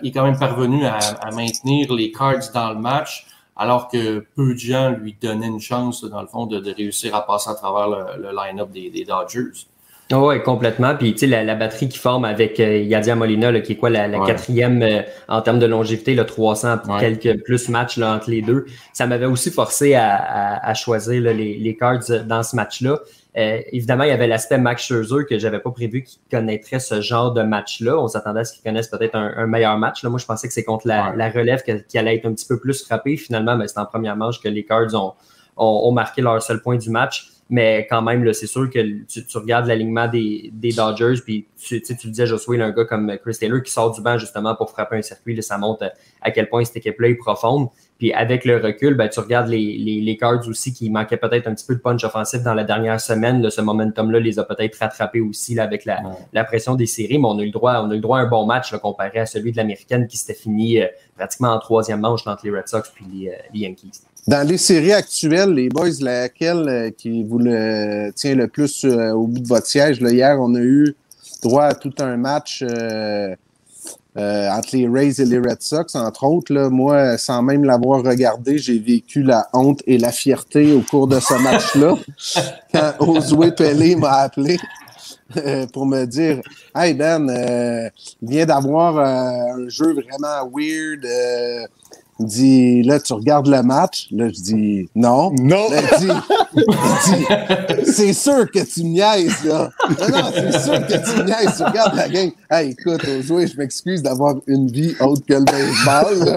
il 0.02 0.08
est 0.08 0.12
quand 0.12 0.24
même 0.24 0.38
parvenu 0.38 0.84
à, 0.84 0.98
à, 0.98 1.30
maintenir 1.30 1.92
les 1.92 2.12
Cards 2.12 2.52
dans 2.54 2.70
le 2.70 2.78
match, 2.78 3.26
alors 3.56 3.88
que 3.88 4.24
peu 4.36 4.54
de 4.54 4.58
gens 4.58 4.90
lui 4.90 5.16
donnaient 5.20 5.46
une 5.46 5.60
chance, 5.60 6.04
dans 6.04 6.22
le 6.22 6.26
fond, 6.26 6.46
de, 6.46 6.60
de 6.60 6.72
réussir 6.72 7.14
à 7.14 7.26
passer 7.26 7.50
à 7.50 7.54
travers 7.54 7.88
le, 7.88 8.22
le 8.22 8.30
line-up 8.34 8.70
des, 8.70 8.90
des, 8.90 9.04
Dodgers. 9.04 9.66
Oh 10.12 10.28
oui, 10.28 10.42
complètement. 10.42 10.96
Puis, 10.96 11.12
tu 11.12 11.20
sais, 11.20 11.26
la, 11.26 11.44
la, 11.44 11.54
batterie 11.54 11.88
qui 11.88 11.98
forme 11.98 12.24
avec 12.24 12.58
euh, 12.58 12.78
Yadia 12.78 13.14
Molina, 13.14 13.52
là, 13.52 13.60
qui 13.60 13.72
est 13.72 13.76
quoi, 13.76 13.90
la, 13.90 14.08
la 14.08 14.18
ouais. 14.18 14.26
quatrième 14.26 14.82
euh, 14.82 15.02
en 15.28 15.40
termes 15.40 15.60
de 15.60 15.66
longévité, 15.66 16.14
le 16.14 16.26
300, 16.26 16.78
ouais. 16.88 17.00
quelques 17.00 17.44
plus 17.44 17.68
matchs 17.68 17.96
là, 17.96 18.14
entre 18.16 18.30
les 18.30 18.42
deux, 18.42 18.66
ça 18.92 19.06
m'avait 19.06 19.26
aussi 19.26 19.52
forcé 19.52 19.94
à, 19.94 20.16
à, 20.16 20.68
à 20.68 20.74
choisir 20.74 21.22
là, 21.22 21.32
les, 21.32 21.56
les 21.58 21.76
Cards 21.76 22.24
dans 22.26 22.42
ce 22.42 22.56
match-là. 22.56 22.98
Euh, 23.36 23.60
évidemment, 23.70 24.04
il 24.04 24.08
y 24.08 24.12
avait 24.12 24.26
l'aspect 24.26 24.58
Max 24.58 24.82
Scherzer 24.82 25.24
que 25.28 25.38
j'avais 25.38 25.60
pas 25.60 25.70
prévu 25.70 26.02
qu'il 26.02 26.20
connaîtrait 26.30 26.80
ce 26.80 27.00
genre 27.00 27.32
de 27.32 27.42
match-là. 27.42 27.98
On 27.98 28.08
s'attendait 28.08 28.40
à 28.40 28.44
ce 28.44 28.54
qu'il 28.54 28.62
connaisse 28.62 28.88
peut-être 28.88 29.14
un, 29.14 29.32
un, 29.36 29.46
meilleur 29.46 29.78
match. 29.78 30.02
Là, 30.02 30.10
moi, 30.10 30.18
je 30.18 30.26
pensais 30.26 30.48
que 30.48 30.54
c'est 30.54 30.64
contre 30.64 30.88
la, 30.88 31.10
ouais. 31.10 31.16
la 31.16 31.30
relève 31.30 31.62
qui, 31.62 31.98
allait 31.98 32.16
être 32.16 32.26
un 32.26 32.32
petit 32.32 32.46
peu 32.46 32.58
plus 32.58 32.84
frappé. 32.84 33.16
Finalement, 33.16 33.56
ben, 33.56 33.68
c'est 33.68 33.78
en 33.78 33.86
première 33.86 34.16
manche 34.16 34.40
que 34.40 34.48
les 34.48 34.64
Cards 34.64 34.94
ont, 34.94 35.12
ont, 35.56 35.88
ont, 35.88 35.92
marqué 35.92 36.22
leur 36.22 36.42
seul 36.42 36.60
point 36.60 36.76
du 36.76 36.90
match. 36.90 37.30
Mais 37.52 37.86
quand 37.90 38.00
même, 38.02 38.32
c'est 38.32 38.46
sûr 38.46 38.70
que 38.70 38.78
tu, 39.04 39.26
tu 39.26 39.38
regardes 39.38 39.66
l'alignement 39.66 40.06
des, 40.06 40.50
des, 40.52 40.70
Dodgers, 40.70 41.20
puis 41.24 41.48
tu, 41.58 41.82
tu, 41.82 41.94
le 42.04 42.10
disais, 42.10 42.26
Josué, 42.26 42.62
un 42.62 42.70
gars 42.70 42.84
comme 42.84 43.16
Chris 43.18 43.38
Taylor 43.40 43.60
qui 43.60 43.72
sort 43.72 43.90
du 43.92 44.00
banc 44.00 44.18
justement 44.18 44.54
pour 44.54 44.70
frapper 44.70 44.96
un 44.96 45.02
circuit, 45.02 45.34
là, 45.34 45.42
ça 45.42 45.58
montre 45.58 45.90
à 46.20 46.30
quel 46.30 46.48
point 46.48 46.64
cette 46.64 46.76
équipe-là 46.76 47.08
est 47.08 47.16
profonde. 47.16 47.68
Puis 48.00 48.14
avec 48.14 48.46
le 48.46 48.56
recul, 48.56 48.94
ben, 48.94 49.10
tu 49.10 49.20
regardes 49.20 49.48
les, 49.48 49.76
les, 49.76 50.00
les 50.00 50.16
Cards 50.16 50.48
aussi 50.48 50.72
qui 50.72 50.88
manquaient 50.88 51.18
peut-être 51.18 51.46
un 51.46 51.54
petit 51.54 51.66
peu 51.66 51.74
de 51.74 51.80
punch 51.80 52.02
offensif 52.02 52.42
dans 52.42 52.54
la 52.54 52.64
dernière 52.64 52.98
semaine. 52.98 53.42
Là, 53.42 53.50
ce 53.50 53.60
momentum-là 53.60 54.18
les 54.18 54.38
a 54.38 54.44
peut-être 54.44 54.78
rattrapés 54.78 55.20
aussi 55.20 55.54
là, 55.54 55.64
avec 55.64 55.84
la, 55.84 55.96
ouais. 55.96 56.14
la, 56.32 56.44
pression 56.44 56.76
des 56.76 56.86
séries, 56.86 57.18
mais 57.18 57.28
on 57.28 57.38
a 57.38 57.42
eu 57.42 57.46
le 57.46 57.52
droit, 57.52 57.74
on 57.84 57.90
a 57.90 57.92
eu 57.92 57.96
le 57.96 58.00
droit 58.00 58.18
à 58.18 58.22
un 58.22 58.26
bon 58.26 58.46
match 58.46 58.72
là, 58.72 58.78
comparé 58.78 59.18
à 59.18 59.26
celui 59.26 59.52
de 59.52 59.58
l'américaine 59.58 60.06
qui 60.06 60.16
s'était 60.16 60.32
fini 60.32 60.80
euh, 60.80 60.86
pratiquement 61.14 61.50
en 61.50 61.58
troisième 61.58 62.00
manche 62.00 62.26
entre 62.26 62.46
les 62.46 62.52
Red 62.52 62.68
Sox 62.68 62.84
puis 62.94 63.04
les, 63.12 63.28
euh, 63.28 63.32
les 63.52 63.60
Yankees. 63.60 64.00
Dans 64.26 64.48
les 64.48 64.56
séries 64.56 64.94
actuelles, 64.94 65.52
les 65.52 65.68
boys, 65.68 65.90
laquelle 66.00 66.68
euh, 66.70 66.90
qui 66.90 67.22
vous 67.22 67.38
le 67.38 68.12
tient 68.12 68.34
le 68.34 68.48
plus 68.48 68.86
au 68.86 69.26
bout 69.26 69.40
de 69.40 69.46
votre 69.46 69.66
siège? 69.66 70.00
Là, 70.00 70.10
hier, 70.10 70.38
on 70.40 70.54
a 70.54 70.60
eu 70.60 70.96
droit 71.42 71.64
à 71.64 71.74
tout 71.74 71.92
un 71.98 72.16
match 72.16 72.64
euh, 74.16 74.20
euh 74.20 74.50
entre 74.50 74.76
les 74.76 74.88
Rays 74.88 75.20
et 75.20 75.24
les 75.24 75.38
Red 75.38 75.60
Sox, 75.60 75.94
entre 75.94 76.24
autres. 76.24 76.52
Là, 76.52 76.68
moi, 76.68 77.18
sans 77.18 77.42
même 77.42 77.64
l'avoir 77.64 78.02
regardé, 78.02 78.58
j'ai 78.58 78.78
vécu 78.78 79.22
la 79.22 79.48
honte 79.52 79.82
et 79.86 79.98
la 79.98 80.12
fierté 80.12 80.72
au 80.72 80.80
cours 80.80 81.06
de 81.06 81.20
ce 81.20 81.34
match-là. 81.34 81.94
quand 82.72 82.92
Oswey 82.98 83.52
Pelé 83.52 83.96
m'a 83.96 84.12
appelé 84.12 84.58
pour 85.72 85.86
me 85.86 86.04
dire 86.06 86.40
Hey 86.74 86.94
Ben, 86.94 87.28
euh, 87.28 87.88
il 88.22 88.28
vient 88.28 88.46
d'avoir 88.46 88.98
un 88.98 89.68
jeu 89.68 89.92
vraiment 89.92 90.50
weird 90.52 91.06
il 92.20 92.26
dit, 92.26 92.82
là, 92.82 93.00
tu 93.00 93.14
regardes 93.14 93.48
le 93.48 93.62
match. 93.62 94.08
Là, 94.10 94.28
je 94.28 94.40
dis, 94.40 94.88
non. 94.94 95.32
Non. 95.40 95.70
Là, 95.70 95.80
il 95.92 96.06
dit, 96.06 96.12
dit, 97.06 97.24
c'est 97.92 98.12
sûr 98.12 98.50
que 98.50 98.60
tu 98.60 98.84
me 98.84 98.90
niaises, 98.90 99.42
là. 99.44 99.70
Non, 99.88 100.08
non, 100.08 100.30
c'est 100.34 100.60
sûr 100.60 100.86
que 100.86 100.92
tu 100.92 101.18
me 101.18 101.24
niaises. 101.24 101.56
Tu 101.56 101.62
regardes 101.64 101.96
la 101.96 102.08
game. 102.08 102.30
Hey, 102.50 102.70
écoute, 102.72 103.00
au 103.04 103.46
je 103.46 103.56
m'excuse 103.56 104.02
d'avoir 104.02 104.34
une 104.46 104.70
vie 104.70 104.94
autre 105.00 105.22
que 105.26 105.34
le 105.34 105.44
baseball. 105.44 106.36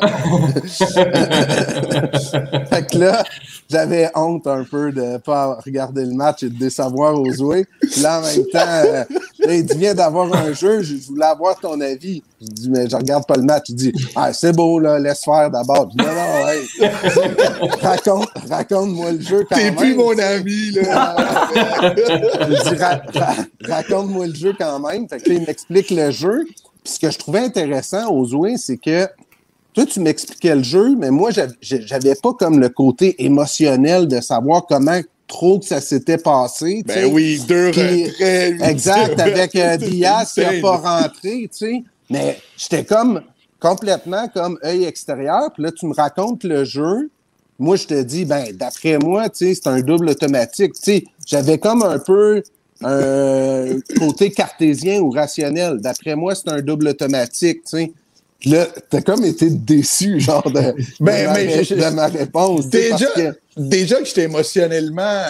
fait 2.70 2.88
que 2.90 2.98
là, 2.98 3.24
j'avais 3.70 4.10
honte 4.16 4.48
un 4.48 4.64
peu 4.64 4.92
de 4.92 5.18
pas 5.18 5.60
regarder 5.66 6.06
le 6.06 6.14
match 6.14 6.44
et 6.44 6.50
de 6.50 6.58
décevoir 6.58 7.20
aux 7.20 7.32
jouets. 7.32 7.66
Puis 7.82 8.02
là, 8.02 8.20
en 8.20 8.22
même 8.22 8.46
temps, 8.52 8.60
euh, 8.86 9.04
là, 9.40 9.54
il 9.54 9.66
dit, 9.66 9.78
viens 9.78 9.94
d'avoir 9.94 10.34
un 10.34 10.54
jeu, 10.54 10.82
je 10.82 10.94
je 11.04 11.08
voulais 11.08 11.26
avoir 11.26 11.60
ton 11.60 11.80
avis. 11.82 12.24
Je 12.40 12.48
dis, 12.48 12.70
mais 12.70 12.88
je 12.90 12.96
regarde 12.96 13.26
pas 13.26 13.36
le 13.36 13.44
match. 13.44 13.66
Il 13.70 13.76
dit, 13.76 13.94
ah, 14.16 14.32
c'est 14.34 14.56
beau, 14.56 14.80
là, 14.80 15.00
laisse 15.00 15.24
faire 15.24 15.50
d'abord. 15.50 15.73
Je 15.76 15.98
dis, 15.98 16.06
non, 16.06 16.14
non, 16.14 16.48
hey. 16.50 17.70
raconte, 17.82 18.30
raconte-moi 18.50 19.12
le 19.14 19.22
jeu 19.22 19.46
quand 19.50 19.56
T'es 19.56 19.72
plus 19.72 19.96
mon 19.96 20.18
ami, 20.18 20.72
là. 20.72 21.16
Je 21.96 22.70
dis, 22.70 22.76
Ra- 22.82 23.02
ra- 23.14 23.36
raconte-moi 23.68 24.28
le 24.28 24.36
jeu 24.36 24.54
quand 24.58 24.80
même. 24.80 25.08
Fait 25.08 25.20
que 25.20 25.30
là, 25.30 25.36
il 25.36 25.46
m'explique 25.46 25.90
le 25.92 26.12
jeu. 26.12 26.46
Puis 26.84 26.94
ce 26.94 27.00
que 27.00 27.12
je 27.12 27.18
trouvais 27.18 27.40
intéressant 27.40 28.12
aux 28.12 28.26
Zoé, 28.26 28.56
c'est 28.58 28.78
que 28.78 29.08
toi, 29.74 29.86
tu 29.86 30.00
m'expliquais 30.02 30.56
le 30.56 30.64
jeu, 30.64 30.96
mais 30.98 31.10
moi, 31.12 31.32
j'av- 31.32 31.54
j'avais 31.62 32.16
pas 32.16 32.34
comme 32.34 32.60
le 32.60 32.70
côté 32.70 33.24
émotionnel 33.24 34.08
de 34.08 34.20
savoir 34.22 34.66
comment 34.68 35.00
trop 35.28 35.58
que 35.60 35.66
ça 35.66 35.82
s'était 35.82 36.18
passé. 36.18 36.84
ben 36.86 37.12
oui, 37.12 37.42
deux 37.48 37.72
Puis- 37.72 38.06
retraits. 38.06 38.62
Exact, 38.70 39.20
avec 39.20 39.56
euh, 39.56 39.78
Diaz 39.78 40.34
qui 40.34 40.42
n'a 40.42 40.62
pas 40.62 40.78
rentré, 40.78 41.50
tu 41.50 41.50
sais. 41.52 41.84
Mais 42.10 42.38
j'étais 42.58 42.84
comme 42.84 43.22
complètement 43.64 44.28
comme 44.28 44.60
œil 44.66 44.84
extérieur. 44.84 45.52
Puis 45.54 45.64
là, 45.64 45.72
tu 45.72 45.88
me 45.88 45.94
racontes 45.96 46.44
le 46.44 46.66
jeu. 46.66 47.10
Moi, 47.58 47.78
je 47.78 47.86
te 47.88 48.02
dis, 48.02 48.26
ben, 48.26 48.46
d'après 48.54 48.98
moi, 48.98 49.30
tu 49.30 49.46
sais, 49.46 49.56
c'est 49.56 49.68
un 49.70 49.80
double 49.80 50.10
automatique. 50.10 50.74
Tu 50.74 50.82
sais, 50.84 51.04
j'avais 51.26 51.58
comme 51.58 51.82
un 51.82 51.98
peu 51.98 52.44
un 52.84 53.80
côté 53.98 54.32
cartésien 54.32 55.00
ou 55.00 55.10
rationnel. 55.12 55.78
D'après 55.80 56.16
moi, 56.16 56.36
c'est 56.36 56.50
un 56.50 56.62
double 56.62 56.90
automatique, 56.90 57.64
tu 57.64 57.78
sais. 57.78 57.92
Puis 58.40 58.50
là, 58.50 58.68
t'as 58.90 59.02
comme 59.02 59.24
été 59.24 59.50
déçu, 59.50 60.20
genre, 60.20 60.44
de, 60.52 60.60
de, 60.60 60.76
Ben, 61.00 61.28
ma, 61.28 61.34
mais 61.36 61.46
ré- 61.56 61.64
je- 61.64 61.76
de 61.76 61.90
ma 61.96 62.08
réponse. 62.08 62.68
Déjà, 62.68 62.98
que- 63.16 63.34
déjà 63.56 64.00
que 64.00 64.06
j'étais 64.06 64.24
émotionnellement, 64.24 65.22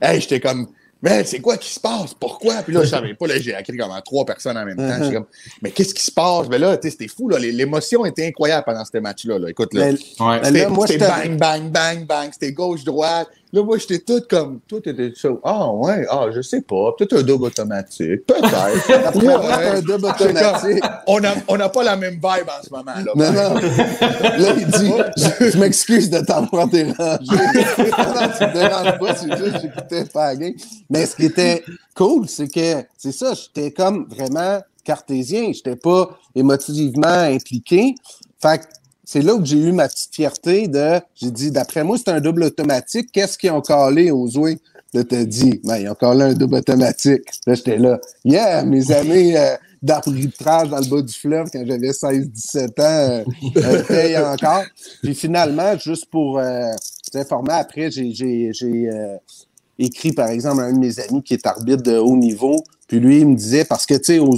hey, 0.00 0.18
j'étais 0.22 0.40
comme, 0.40 0.68
mais 1.00 1.22
c'est 1.24 1.40
quoi 1.40 1.56
qui 1.56 1.72
se 1.72 1.78
passe? 1.78 2.12
Pourquoi? 2.14 2.62
Puis 2.62 2.72
là, 2.74 2.82
je 2.82 2.88
savais 2.88 3.14
pas, 3.14 3.26
là, 3.26 3.38
j'ai 3.38 3.56
écrit 3.58 3.76
comme 3.76 3.92
à 3.92 4.02
trois 4.02 4.24
personnes 4.24 4.56
en 4.58 4.64
même 4.64 4.76
temps. 4.76 4.82
Uh-huh. 4.82 5.12
Comme, 5.12 5.26
mais 5.62 5.70
qu'est-ce 5.70 5.94
qui 5.94 6.02
se 6.02 6.10
passe? 6.10 6.48
Mais 6.48 6.58
là, 6.58 6.76
tu 6.76 6.88
sais, 6.88 6.90
c'était 6.90 7.08
fou, 7.08 7.28
là. 7.28 7.38
L'émotion 7.38 8.04
était 8.04 8.26
incroyable 8.26 8.64
pendant 8.66 8.84
ce 8.84 8.98
match-là, 8.98 9.38
là. 9.38 9.50
Écoute, 9.50 9.74
là. 9.74 9.90
Ouais. 9.90 9.96
C'était 10.42 10.62
là, 10.64 10.68
moi, 10.68 10.86
c'était 10.86 11.04
j'étais- 11.06 11.28
bang, 11.28 11.38
bang, 11.38 11.70
bang, 11.70 12.06
bang. 12.06 12.30
C'était 12.32 12.52
gauche, 12.52 12.84
droite. 12.84 13.28
Là, 13.52 13.62
moi, 13.62 13.78
j'étais 13.78 14.00
tout 14.00 14.22
comme. 14.28 14.60
Tout 14.68 14.86
était 14.86 15.12
ça. 15.16 15.30
Ah, 15.42 15.72
ouais, 15.72 16.06
ah, 16.10 16.26
je 16.34 16.42
sais 16.42 16.60
pas. 16.60 16.92
Peut-être 16.98 17.18
un 17.18 17.22
double 17.22 17.44
automatique. 17.46 18.26
Peut-être. 18.26 18.48
Un 19.78 19.80
double 19.80 20.06
automatique. 20.06 20.82
On 21.06 21.20
n'a 21.20 21.34
on 21.48 21.58
a 21.58 21.68
pas 21.68 21.82
la 21.82 21.96
même 21.96 22.14
vibe 22.14 22.22
en 22.24 22.62
ce 22.62 22.70
moment, 22.70 22.92
là. 22.94 23.12
Non, 23.14 23.32
non. 23.32 23.54
Là, 23.54 24.54
il 24.56 24.66
dit 24.66 24.92
Je, 25.16 25.50
je 25.50 25.58
m'excuse 25.58 26.10
de 26.10 26.20
t'avoir 26.20 26.68
dérangé. 26.68 26.96
non, 26.98 28.28
tu 28.38 28.44
me 28.44 28.52
déranges 28.52 28.98
pas, 28.98 29.14
c'est 29.14 29.36
juste 29.36 29.52
que 29.52 29.60
j'écoutais 29.60 30.04
pas 30.04 30.26
la. 30.28 30.54
Mais 30.90 31.06
ce 31.06 31.16
qui 31.16 31.26
était 31.26 31.64
cool, 31.94 32.28
c'est 32.28 32.48
que, 32.48 32.84
c'est 32.96 33.12
ça, 33.12 33.32
j'étais 33.34 33.70
comme 33.70 34.06
vraiment 34.08 34.60
cartésien. 34.84 35.52
J'étais 35.52 35.76
pas 35.76 36.18
émotivement 36.34 37.06
impliqué. 37.06 37.94
Fait 38.40 38.58
que 38.58 38.64
c'est 39.10 39.22
là 39.22 39.34
où 39.34 39.42
j'ai 39.42 39.56
eu 39.56 39.72
ma 39.72 39.88
petite 39.88 40.14
fierté 40.14 40.68
de. 40.68 41.00
J'ai 41.14 41.30
dit, 41.30 41.50
d'après 41.50 41.82
moi, 41.82 41.96
c'est 41.96 42.10
un 42.10 42.20
double 42.20 42.42
automatique. 42.42 43.08
Qu'est-ce 43.10 43.38
qu'ils 43.38 43.50
ont 43.50 43.62
calé 43.62 44.10
aux 44.10 44.28
Zoués? 44.28 44.58
Là, 44.92 45.02
t'as 45.02 45.24
dit, 45.24 45.62
ben, 45.64 45.78
ils 45.78 45.88
ont 45.88 45.94
collé 45.94 46.24
un 46.24 46.34
double 46.34 46.56
automatique. 46.56 47.22
Là, 47.46 47.54
j'étais 47.54 47.78
là. 47.78 47.98
Yeah, 48.26 48.64
mes 48.64 48.92
années 48.92 49.34
euh, 49.38 49.56
d'arbitrage 49.80 50.68
dans 50.68 50.78
le 50.78 50.84
bas 50.84 51.00
du 51.00 51.14
fleuve 51.14 51.48
quand 51.50 51.64
j'avais 51.66 51.88
16-17 51.92 52.66
ans 52.66 52.68
euh, 52.82 53.24
euh, 53.56 53.82
payent 53.84 54.18
encore. 54.18 54.64
Puis 55.02 55.14
finalement, 55.14 55.78
juste 55.78 56.04
pour 56.10 56.38
euh, 56.38 56.70
vous 57.10 57.18
informer, 57.18 57.54
après, 57.54 57.90
j'ai, 57.90 58.12
j'ai, 58.12 58.50
j'ai 58.52 58.90
euh, 58.90 59.16
écrit, 59.78 60.12
par 60.12 60.28
exemple, 60.28 60.60
à 60.60 60.64
un 60.64 60.74
de 60.74 60.80
mes 60.80 61.00
amis 61.00 61.22
qui 61.22 61.32
est 61.32 61.46
arbitre 61.46 61.82
de 61.82 61.96
haut 61.96 62.16
niveau. 62.16 62.62
Puis 62.86 63.00
lui, 63.00 63.20
il 63.20 63.28
me 63.28 63.36
disait, 63.36 63.64
parce 63.64 63.86
que, 63.86 63.94
tu 63.94 64.04
sais, 64.04 64.18
aux 64.18 64.36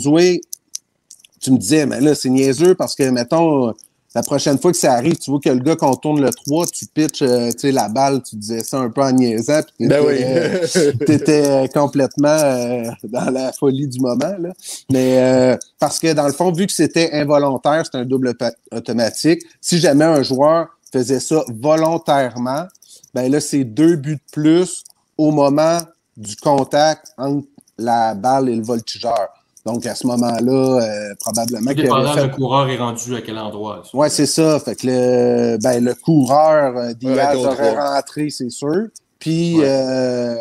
tu 1.40 1.50
me 1.50 1.56
disais, 1.56 1.86
mais 1.86 2.00
là, 2.00 2.14
c'est 2.14 2.28
niaiseux 2.28 2.76
parce 2.76 2.94
que, 2.94 3.02
mettons, 3.10 3.74
la 4.14 4.22
prochaine 4.22 4.58
fois 4.58 4.72
que 4.72 4.76
ça 4.78 4.94
arrive, 4.94 5.16
tu 5.18 5.30
vois 5.30 5.38
que 5.38 5.48
le 5.50 5.60
gars, 5.60 5.76
qu'on 5.76 5.94
tourne 5.94 6.20
le 6.20 6.30
3, 6.30 6.66
tu 6.66 6.86
pitches 6.86 7.22
euh, 7.22 7.50
tu 7.52 7.58
sais, 7.60 7.72
la 7.72 7.88
balle, 7.88 8.22
tu 8.22 8.34
disais 8.36 8.64
ça 8.64 8.78
un 8.78 8.90
peu 8.90 9.02
en 9.02 9.12
niaisant. 9.12 9.60
Puis 9.78 9.86
Ben 9.88 10.02
oui. 10.04 10.18
tu 11.06 11.12
étais 11.12 11.68
complètement 11.72 12.28
euh, 12.28 12.90
dans 13.04 13.30
la 13.30 13.52
folie 13.52 13.86
du 13.86 14.00
moment. 14.00 14.34
Là. 14.38 14.50
Mais 14.90 15.18
euh, 15.18 15.56
parce 15.78 15.98
que 15.98 16.12
dans 16.12 16.26
le 16.26 16.32
fond, 16.32 16.50
vu 16.52 16.66
que 16.66 16.72
c'était 16.72 17.10
involontaire, 17.12 17.84
c'est 17.84 17.98
un 17.98 18.04
double 18.04 18.34
pa- 18.34 18.52
automatique. 18.72 19.42
Si 19.60 19.78
jamais 19.78 20.04
un 20.04 20.22
joueur 20.22 20.66
faisait 20.92 21.20
ça 21.20 21.44
volontairement, 21.48 22.64
ben 23.14 23.30
là, 23.30 23.40
c'est 23.40 23.64
deux 23.64 23.96
buts 23.96 24.16
de 24.16 24.32
plus 24.32 24.82
au 25.18 25.30
moment 25.30 25.78
du 26.16 26.34
contact 26.36 27.12
entre 27.16 27.46
la 27.78 28.14
balle 28.14 28.48
et 28.48 28.56
le 28.56 28.62
voltigeur. 28.62 29.28
Donc, 29.66 29.84
à 29.86 29.94
ce 29.94 30.06
moment-là, 30.06 30.80
euh, 30.82 31.14
probablement 31.20 31.72
Dépendant 31.74 32.10
aurait 32.12 32.22
le 32.24 32.30
fait... 32.30 32.36
coureur 32.36 32.68
est 32.70 32.78
rendu 32.78 33.14
à 33.14 33.20
quel 33.20 33.38
endroit. 33.38 33.82
ça? 33.90 33.96
Ouais, 33.96 34.08
c'est 34.08 34.26
ça. 34.26 34.58
Fait 34.60 34.74
que 34.74 34.86
le, 34.86 35.58
ben, 35.62 35.84
le 35.84 35.94
coureur 35.94 36.76
euh, 36.76 36.92
Diaz 36.94 37.36
Ouais, 37.36 37.44
aurait 37.46 37.76
rentré, 37.78 38.30
c'est 38.30 38.50
sûr. 38.50 38.86
Puis 39.18 39.58
Ouais. 39.58 39.64
euh, 39.68 40.36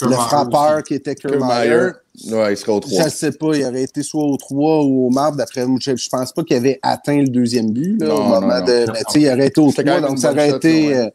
le 0.00 0.12
frappeur 0.12 0.74
aussi. 0.76 0.82
qui 0.84 0.94
était. 0.94 1.14
Kiermaier, 1.14 1.90
Ouais, 2.32 2.52
il 2.54 2.56
serait 2.56 2.72
au 2.72 2.80
3. 2.80 2.98
je 3.00 3.04
ne 3.04 3.08
sais 3.10 3.32
pas, 3.32 3.54
il 3.54 3.64
aurait 3.64 3.82
été 3.82 4.02
soit 4.02 4.24
au 4.24 4.36
3 4.36 4.82
ou 4.84 5.06
au 5.06 5.10
marbre. 5.10 5.36
D'après 5.36 5.66
moi, 5.66 5.78
je, 5.82 5.94
je 5.94 6.08
pense 6.08 6.32
pas 6.32 6.42
qu'il 6.42 6.56
avait 6.56 6.78
atteint 6.82 7.18
le 7.20 7.28
deuxième 7.28 7.70
but 7.70 8.00
là, 8.00 8.08
Non, 8.08 8.16
au 8.16 8.22
moment 8.24 8.58
non. 8.60 8.64
de. 8.64 8.86
Mais 8.92 9.00
sais, 9.08 9.20
il 9.20 9.28
aurait 9.28 9.46
été 9.48 9.60
au 9.60 9.70
C'était 9.70 9.84
quand 9.84 9.90
3, 9.90 10.00
même 10.00 10.08
donc 10.10 10.18
ça 10.18 10.32
aurait 10.32 10.50
shot, 10.50 10.56
été 10.56 10.96
euh, 10.96 11.10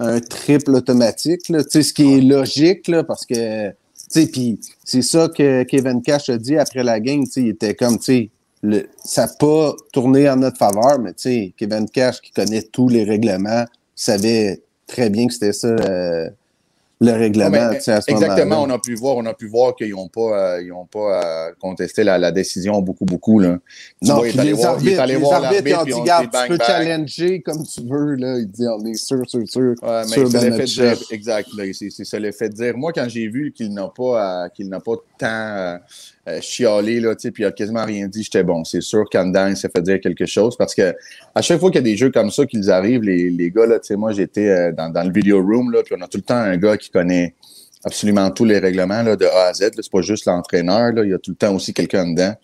un 0.00 0.18
triple 0.20 0.74
automatique. 0.74 1.48
Là, 1.50 1.62
tu 1.62 1.70
sais, 1.70 1.82
ce 1.82 1.92
qui 1.92 2.14
est 2.14 2.20
logique, 2.22 2.88
là, 2.88 3.04
parce 3.04 3.26
que. 3.26 3.68
Puis 4.14 4.60
c'est 4.84 5.02
ça 5.02 5.28
que 5.28 5.64
Kevin 5.64 6.02
Cash 6.02 6.28
a 6.28 6.38
dit 6.38 6.56
après 6.56 6.82
la 6.82 7.00
game. 7.00 7.24
Il 7.36 7.48
était 7.48 7.74
comme, 7.74 7.98
ça 9.04 9.26
n'a 9.26 9.32
pas 9.38 9.74
tourné 9.92 10.28
en 10.30 10.36
notre 10.36 10.58
faveur, 10.58 10.98
mais 11.00 11.12
tu 11.14 11.52
Kevin 11.56 11.88
Cash, 11.88 12.20
qui 12.20 12.30
connaît 12.30 12.62
tous 12.62 12.88
les 12.88 13.04
règlements, 13.04 13.64
savait 13.94 14.62
très 14.86 15.10
bien 15.10 15.26
que 15.26 15.32
c'était 15.32 15.52
ça 15.52 15.68
euh, 15.68 16.30
le 17.00 17.12
règlement. 17.12 17.50
Mais 17.50 17.88
à 17.90 18.00
ce 18.00 18.10
Exactement, 18.10 18.62
on 18.62 18.70
a 18.70 18.78
pu 18.78 18.94
voir, 18.94 19.16
on 19.16 19.26
a 19.26 19.34
pu 19.34 19.48
voir 19.48 19.74
qu'ils 19.74 19.90
n'ont 19.90 20.08
pas, 20.08 20.56
euh, 20.56 20.62
ils 20.62 20.72
ont 20.72 20.86
pas 20.86 21.48
euh, 21.48 21.52
contesté 21.60 22.04
la, 22.04 22.18
la 22.18 22.32
décision 22.32 22.80
beaucoup, 22.80 23.04
beaucoup. 23.04 23.40
Là. 23.40 23.58
Non, 24.02 24.16
vois, 24.16 24.28
il 24.28 24.36
est 24.36 24.40
allé 24.40 24.52
voir, 24.52 24.64
il 24.64 24.74
arbitres, 24.74 24.92
est 24.92 25.02
allé 25.02 25.14
les 25.14 25.20
voir 25.20 25.44
arbitres, 25.44 25.62
ils 25.66 25.72
ont 25.72 25.76
l'arbitre, 25.76 25.94
dit, 25.94 26.00
regarde, 26.00 26.24
tu 26.24 26.48
peux 26.48 26.58
bang. 26.58 26.66
challenger 26.66 27.42
comme 27.42 27.64
tu 27.64 27.80
veux, 27.82 28.14
là. 28.14 28.38
Il 28.38 28.46
dit, 28.48 28.66
on 28.68 28.84
est 28.84 28.94
sûr, 28.94 29.28
sûr, 29.28 29.42
sûr. 29.46 29.74
Ouais, 29.82 30.02
mais 30.02 30.04
sûr 30.06 30.24
il 30.24 30.30
se 30.30 30.38
fait 30.38 30.64
dire, 30.64 30.98
exact. 31.10 31.48
là, 31.56 31.64
C'est 31.72 31.90
c'est 31.90 32.04
ça 32.04 32.18
l'est 32.18 32.32
fait 32.32 32.48
dire. 32.50 32.76
Moi, 32.76 32.92
quand 32.92 33.08
j'ai 33.08 33.28
vu 33.28 33.52
qu'il 33.52 33.72
n'a 33.74 33.88
pas, 33.88 34.44
euh, 34.44 34.48
qu'il 34.48 34.68
n'a 34.68 34.80
pas 34.80 34.94
tant 35.18 35.78
euh, 36.28 36.40
chialé, 36.40 37.00
là, 37.00 37.14
tu 37.14 37.22
sais, 37.22 37.30
puis 37.30 37.42
il 37.42 37.46
a 37.46 37.52
quasiment 37.52 37.84
rien 37.84 38.08
dit, 38.08 38.22
j'étais 38.22 38.42
bon. 38.42 38.64
C'est 38.64 38.80
sûr 38.80 39.04
qu'en 39.10 39.26
dedans, 39.26 39.48
il 39.48 39.56
s'est 39.56 39.68
fait 39.68 39.82
dire 39.82 40.00
quelque 40.00 40.26
chose 40.26 40.56
parce 40.56 40.74
que 40.74 40.94
à 41.34 41.42
chaque 41.42 41.60
fois 41.60 41.70
qu'il 41.70 41.80
y 41.80 41.84
a 41.84 41.90
des 41.90 41.96
jeux 41.96 42.10
comme 42.10 42.30
ça 42.30 42.46
qu'ils 42.46 42.70
arrivent, 42.70 43.02
les, 43.02 43.30
les 43.30 43.50
gars, 43.50 43.66
là, 43.66 43.78
tu 43.78 43.88
sais, 43.88 43.96
moi, 43.96 44.12
j'étais 44.12 44.48
euh, 44.48 44.72
dans, 44.72 44.90
dans 44.90 45.04
le 45.04 45.12
video 45.12 45.42
room, 45.42 45.70
là, 45.70 45.82
puis 45.82 45.94
on 45.98 46.02
a 46.02 46.08
tout 46.08 46.18
le 46.18 46.22
temps 46.22 46.36
un 46.36 46.56
gars 46.56 46.76
qui 46.76 46.90
connaît 46.90 47.34
absolument 47.84 48.30
tous 48.30 48.44
les 48.44 48.58
règlements 48.58 49.02
là, 49.02 49.16
de 49.16 49.26
A 49.26 49.48
à 49.48 49.52
Z. 49.52 49.70
C'est 49.76 49.90
pas 49.90 50.02
juste 50.02 50.26
l'entraîneur, 50.26 50.92
là, 50.92 51.04
il 51.04 51.10
y 51.10 51.14
a 51.14 51.18
tout 51.18 51.30
le 51.30 51.36
temps 51.36 51.54
aussi 51.54 51.72
quelqu'un 51.72 52.10
dedans. 52.10 52.34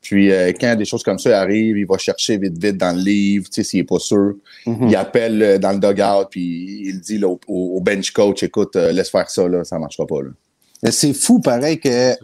Puis 0.00 0.32
euh, 0.32 0.52
quand 0.58 0.74
des 0.74 0.86
choses 0.86 1.02
comme 1.02 1.18
ça 1.18 1.38
arrivent, 1.38 1.76
il 1.76 1.86
va 1.86 1.98
chercher 1.98 2.38
vite, 2.38 2.56
vite 2.62 2.78
dans 2.78 2.96
le 2.96 3.02
livre, 3.02 3.44
tu 3.46 3.56
sais, 3.56 3.62
s'il 3.62 3.80
est 3.80 3.84
pas 3.84 3.98
sûr. 3.98 4.36
Mhm. 4.64 4.88
Il 4.88 4.96
appelle 4.96 5.42
euh, 5.42 5.58
dans 5.58 5.72
le 5.72 5.78
dugout, 5.78 6.28
puis 6.30 6.82
il 6.86 7.00
dit 7.00 7.18
là, 7.18 7.28
au, 7.46 7.80
bench 7.82 8.10
coach, 8.12 8.42
écoute, 8.42 8.74
euh, 8.76 8.90
laisse 8.90 9.10
faire 9.10 9.28
ça, 9.28 9.46
là, 9.46 9.64
ça 9.64 9.78
marchera 9.78 10.06
pas. 10.06 10.20
C'est 10.90 11.12
fou, 11.12 11.40
pareil, 11.40 11.78
que. 11.78 12.14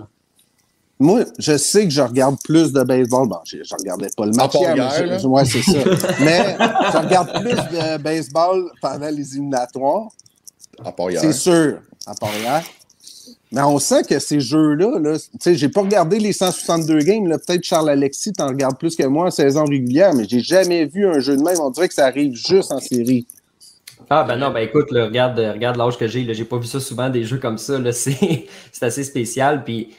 Moi, 1.01 1.25
je 1.39 1.57
sais 1.57 1.85
que 1.85 1.91
je 1.91 2.01
regarde 2.01 2.37
plus 2.45 2.73
de 2.73 2.83
baseball. 2.83 3.29
Bon, 3.29 3.39
je, 3.45 3.59
je 3.65 3.75
regardais 3.79 4.09
pas 4.17 4.27
le 4.27 4.33
match 4.33 4.55
hier, 4.55 4.77
mais 4.77 5.19
je- 5.19 5.27
ouais, 5.27 5.45
c'est 5.45 5.63
ça. 5.63 5.79
mais 6.21 6.57
je 6.93 6.99
regarde 6.99 7.41
plus 7.43 7.57
de 7.57 7.99
baseball 7.99 8.71
pendant 8.81 9.09
les 9.11 9.33
éliminatoires. 9.35 10.09
À 10.85 10.93
part 10.93 11.11
hier. 11.11 11.21
C'est 11.21 11.33
sûr, 11.33 11.79
à 12.07 12.15
part 12.15 12.31
hier. 12.39 12.63
Mais 13.51 13.63
on 13.63 13.79
sent 13.79 14.03
que 14.09 14.19
ces 14.19 14.41
jeux-là, 14.41 14.99
là, 14.99 15.17
tu 15.19 15.29
sais, 15.41 15.55
j'ai 15.55 15.69
pas 15.69 15.83
regardé 15.83 16.19
les 16.19 16.33
162 16.33 16.99
games. 17.01 17.27
là. 17.29 17.39
Peut-être 17.39 17.63
Charles 17.63 17.89
Alexis 17.91 18.33
t'en 18.33 18.49
regardes 18.49 18.79
plus 18.79 18.97
que 18.97 19.05
moi 19.05 19.27
en 19.27 19.31
saison 19.31 19.65
régulière, 19.65 20.13
mais 20.15 20.27
j'ai 20.29 20.41
jamais 20.41 20.87
vu 20.87 21.07
un 21.07 21.21
jeu 21.21 21.37
de 21.37 21.43
même. 21.43 21.61
On 21.61 21.71
dirait 21.71 21.87
que 21.89 21.95
ça 21.95 22.07
arrive 22.07 22.35
juste 22.35 22.73
en 22.73 22.81
série. 22.81 23.27
Ah 24.11 24.25
ben 24.25 24.37
non, 24.37 24.51
ben 24.51 24.61
écoute, 24.61 24.91
là, 24.91 25.07
regarde, 25.07 25.39
regarde 25.39 25.77
l'âge 25.77 25.97
que 25.97 26.07
j'ai, 26.09 26.25
là, 26.25 26.33
j'ai 26.35 26.45
pas 26.45 26.59
vu 26.59 26.67
ça 26.67 26.79
souvent, 26.81 27.09
des 27.09 27.25
jeux 27.25 27.39
comme 27.39 27.57
ça, 27.59 27.79
là, 27.79 27.93
c'est, 27.93 28.47
c'est 28.73 28.85
assez 28.85 29.05
spécial. 29.05 29.63
Puis 29.65 29.95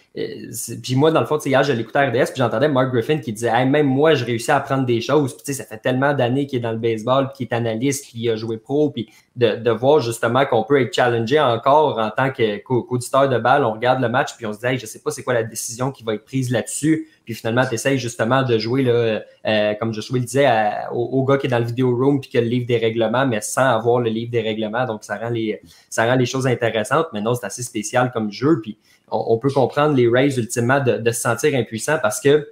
puis 0.81 0.95
moi, 0.95 1.11
dans 1.11 1.19
le 1.19 1.25
fond, 1.25 1.37
hier, 1.39 1.61
je 1.63 1.73
l'écoutais 1.73 1.99
à 1.99 2.07
RDS, 2.07 2.27
puis 2.27 2.37
j'entendais 2.37 2.69
Mark 2.69 2.89
Griffin 2.93 3.17
qui 3.17 3.33
disait 3.33 3.65
même 3.65 3.87
moi, 3.87 4.13
je 4.13 4.23
réussis 4.23 4.49
à 4.49 4.57
apprendre 4.57 4.85
des 4.85 5.01
choses. 5.01 5.35
Puis, 5.35 5.53
ça 5.53 5.65
fait 5.65 5.77
tellement 5.77 6.13
d'années 6.13 6.47
qu'il 6.47 6.59
est 6.59 6.61
dans 6.61 6.71
le 6.71 6.77
baseball, 6.77 7.27
puis 7.27 7.37
qu'il 7.37 7.47
est 7.47 7.53
analyste, 7.53 8.05
puis 8.05 8.21
il 8.21 8.29
a 8.29 8.37
joué 8.37 8.57
pro, 8.57 8.91
puis 8.91 9.09
de, 9.35 9.55
de 9.55 9.71
voir 9.71 9.99
justement 9.99 10.45
qu'on 10.45 10.63
peut 10.63 10.81
être 10.81 10.93
challengé 10.93 11.39
encore 11.39 11.99
en 11.99 12.09
tant 12.11 12.29
qu'auditeur 12.31 13.27
de 13.27 13.37
balle. 13.37 13.65
On 13.65 13.73
regarde 13.73 14.01
le 14.01 14.07
match, 14.07 14.37
puis 14.37 14.45
on 14.45 14.53
se 14.53 14.59
dit 14.59 14.77
je 14.77 14.85
sais 14.85 14.99
pas 14.99 15.11
c'est 15.11 15.23
quoi 15.23 15.33
la 15.33 15.43
décision 15.43 15.91
qui 15.91 16.03
va 16.03 16.13
être 16.13 16.23
prise 16.23 16.49
là-dessus. 16.49 17.09
Puis 17.25 17.33
finalement, 17.33 17.65
tu 17.67 17.73
essayes 17.73 17.97
justement 17.97 18.43
de 18.43 18.57
jouer, 18.57 18.83
là, 18.83 19.21
euh, 19.45 19.73
comme 19.79 19.93
Joshua 19.93 20.19
le 20.19 20.25
disait, 20.25 20.47
au, 20.93 21.25
gars 21.25 21.37
qui 21.37 21.47
est 21.47 21.49
dans 21.49 21.59
le 21.59 21.65
vidéo 21.65 21.95
room 21.95 22.21
puis 22.21 22.29
qui 22.29 22.37
a 22.37 22.41
le 22.41 22.47
livre 22.47 22.67
des 22.67 22.77
règlements, 22.77 23.25
mais 23.25 23.41
sans 23.41 23.65
avoir 23.65 23.99
le 23.99 24.11
livre 24.11 24.31
des 24.31 24.41
règlements. 24.41 24.85
Donc, 24.85 25.03
ça 25.03 25.17
rend 25.17 25.29
les, 25.29 25.59
ça 25.89 26.05
rend 26.05 26.15
les 26.15 26.27
choses 26.27 26.45
intéressantes. 26.45 27.07
Mais 27.13 27.21
non, 27.21 27.33
c'est 27.33 27.47
assez 27.47 27.63
spécial 27.63 28.11
comme 28.13 28.31
jeu. 28.31 28.61
Puis 28.61 28.77
on, 29.11 29.37
peut 29.37 29.51
comprendre 29.51 29.95
les 29.95 30.07
Rays 30.07 30.37
ultimement 30.37 30.79
de, 30.79 30.97
de 30.97 31.11
se 31.11 31.21
sentir 31.21 31.55
impuissants 31.55 31.99
parce 32.01 32.19
que 32.19 32.47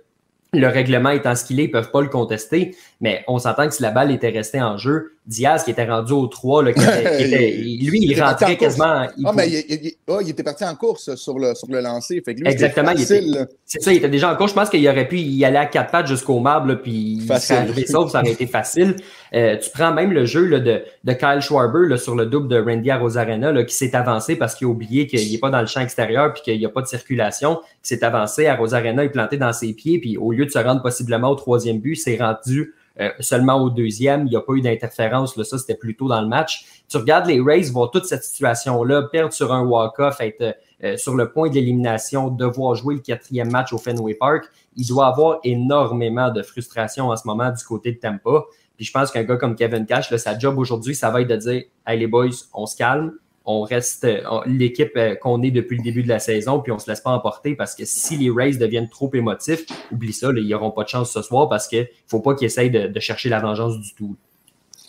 le 0.54 0.68
règlement 0.68 1.10
étant 1.10 1.36
ce 1.36 1.44
qu'il 1.46 1.60
est, 1.60 1.66
ils 1.66 1.72
peuvent 1.72 1.92
pas 1.92 2.02
le 2.02 2.10
contester. 2.10 2.76
Mais 3.02 3.24
on 3.28 3.40
s'entend 3.40 3.68
que 3.68 3.74
si 3.74 3.82
la 3.82 3.92
balle 3.92 4.12
était 4.12 4.30
restée 4.30 4.62
en 4.62 4.78
jeu, 4.78 5.14
Diaz 5.26 5.64
qui 5.64 5.72
était 5.72 5.86
rendu 5.86 6.12
au 6.12 6.28
3, 6.28 6.64
là, 6.64 6.74
qui 6.74 6.82
était, 6.82 7.52
lui, 7.52 8.00
il, 8.02 8.22
rentrait 8.22 8.58
quasiment. 8.58 9.08
Il, 9.18 9.26
ah, 9.26 9.32
mais 9.34 9.50
il, 9.50 9.92
oh, 10.08 10.20
il, 10.22 10.30
était 10.30 10.44
parti 10.44 10.66
en 10.66 10.76
course 10.76 11.16
sur 11.16 11.40
le, 11.40 11.56
sur 11.56 11.70
le 11.70 11.80
lancer. 11.80 12.22
Fait 12.26 12.36
que 12.36 12.42
lui, 12.42 12.48
Exactement. 12.50 12.92
C'est 12.98 13.82
ça, 13.82 13.94
il 13.94 13.98
était 13.98 14.10
déjà 14.10 14.32
en 14.32 14.36
course. 14.36 14.52
Je 14.52 14.56
pense 14.56 14.70
qu'il 14.70 14.88
aurait 14.88 15.08
pu 15.08 15.18
y 15.20 15.46
aller 15.46 15.58
à 15.58 15.66
quatre 15.66 15.92
pattes 15.92 16.08
jusqu'au 16.08 16.40
marbre, 16.40 16.76
puis 16.76 17.20
il 17.22 17.40
serait 17.40 17.86
ça 17.86 18.20
aurait 18.20 18.32
été 18.32 18.48
facile. 18.48 18.96
Euh, 19.34 19.58
tu 19.58 19.70
prends 19.70 19.94
même 19.94 20.12
le 20.12 20.26
jeu 20.26 20.46
là, 20.46 20.60
de, 20.60 20.84
de 21.04 21.14
Kyle 21.14 21.40
Schwarber 21.42 21.88
là, 21.88 21.98
sur 21.98 22.16
le 22.16 22.26
double 22.26 22.48
de 22.50 22.60
Randy 22.60 22.92
à 22.92 22.98
Rosarena 22.98 23.64
qui 23.64 23.74
s'est 23.74 23.96
avancé 23.96 24.36
parce 24.36 24.56
qu'il 24.56 24.68
a 24.68 24.70
oublié 24.70 25.08
qu'il 25.08 25.32
n'est 25.32 25.38
pas 25.38 25.50
dans 25.50 25.62
le 25.62 25.68
champ 25.68 25.82
extérieur 25.82 26.34
puis 26.34 26.44
qu'il 26.44 26.60
n'y 26.60 26.66
a 26.66 26.70
pas 26.70 26.82
de 26.82 26.88
circulation. 26.88 27.62
Il 27.84 27.88
s'est 27.88 28.04
avancé 28.04 28.48
à 28.48 28.56
Rosarena, 28.56 29.04
il 29.04 29.12
planté 29.12 29.38
dans 29.38 29.54
ses 29.54 29.74
pieds, 29.74 30.00
puis 30.00 30.18
au 30.18 30.32
lieu 30.32 30.46
de 30.46 30.52
se 30.52 30.60
rendre 30.60 30.82
possiblement 30.82 31.30
au 31.30 31.36
troisième 31.36 31.80
but, 31.80 31.94
il 31.94 31.98
s'est 31.98 32.18
rendu 32.18 32.74
euh, 33.00 33.10
seulement 33.20 33.56
au 33.56 33.70
deuxième. 33.70 34.28
Il 34.28 34.30
n'y 34.30 34.36
a 34.36 34.42
pas 34.42 34.54
eu 34.54 34.62
d'interférence. 34.62 35.42
Ça, 35.42 35.58
c'était 35.58 35.76
plutôt 35.76 36.08
dans 36.08 36.22
le 36.22 36.28
match. 36.28 36.84
Tu 36.88 36.98
regardes 36.98 37.26
les 37.26 37.42
Rays, 37.42 37.72
voir 37.72 37.90
toute 37.90 38.06
cette 38.06 38.24
situation-là, 38.24 39.04
perdre 39.12 39.34
sur 39.34 39.52
un 39.52 39.64
walk-off, 39.64 40.22
être 40.22 40.56
euh, 40.84 40.96
sur 40.98 41.16
le 41.16 41.32
point 41.32 41.50
de 41.50 41.56
l'élimination, 41.56 42.30
devoir 42.30 42.76
jouer 42.76 42.96
le 42.96 43.02
quatrième 43.02 43.50
match 43.50 43.74
au 43.74 43.78
Fenway 43.78 44.14
Park. 44.14 44.46
Il 44.76 44.88
doit 44.88 45.08
avoir 45.08 45.40
énormément 45.44 46.30
de 46.30 46.44
frustration 46.44 47.10
en 47.10 47.16
ce 47.16 47.26
moment 47.26 47.50
du 47.50 47.64
côté 47.64 47.94
de 47.94 47.98
Tampa. 47.98 48.44
Puis 48.76 48.86
je 48.86 48.92
pense 48.92 49.12
qu'un 49.12 49.24
gars 49.24 49.38
comme 49.38 49.56
Kevin 49.56 49.86
Cash, 49.86 50.12
là, 50.12 50.18
sa 50.18 50.38
job 50.38 50.58
aujourd'hui, 50.58 50.94
ça 50.94 51.10
va 51.10 51.22
être 51.22 51.30
de 51.30 51.36
dire 51.36 51.64
Hey 51.88 52.00
les 52.00 52.08
boys, 52.08 52.30
on 52.54 52.66
se 52.66 52.76
calme, 52.76 53.14
on 53.46 53.62
reste 53.62 54.08
l'équipe 54.46 54.94
euh, 54.96 55.16
qu'on 55.16 55.42
est 55.42 55.52
depuis 55.52 55.78
le 55.78 55.84
début 55.84 56.04
de 56.04 56.08
la 56.08 56.20
saison, 56.20 56.60
puis 56.60 56.72
on 56.72 56.80
se 56.80 56.90
laisse 56.90 57.02
pas 57.02 57.12
emporter 57.12 57.56
parce 57.56 57.76
que 57.76 57.84
si 57.86 58.18
les 58.18 58.30
Rays 58.30 58.58
deviennent 58.58 58.90
trop 58.90 59.10
émotifs, 59.14 59.66
oublie 59.92 60.14
ça, 60.14 60.30
ils 60.36 60.48
n'auront 60.48 60.72
pas 60.72 60.84
de 60.84 60.90
chance 60.90 61.12
ce 61.12 61.22
soir 61.22 61.50
parce 61.50 61.68
qu'il 61.68 61.82
ne 61.82 61.86
faut 62.08 62.22
pas 62.22 62.36
qu'ils 62.36 62.46
essayent 62.46 62.72
de, 62.72 63.00
chercher 63.00 63.30
la 63.30 63.40
vengeance 63.40 63.80
du 63.80 63.94
tout. 63.96 64.16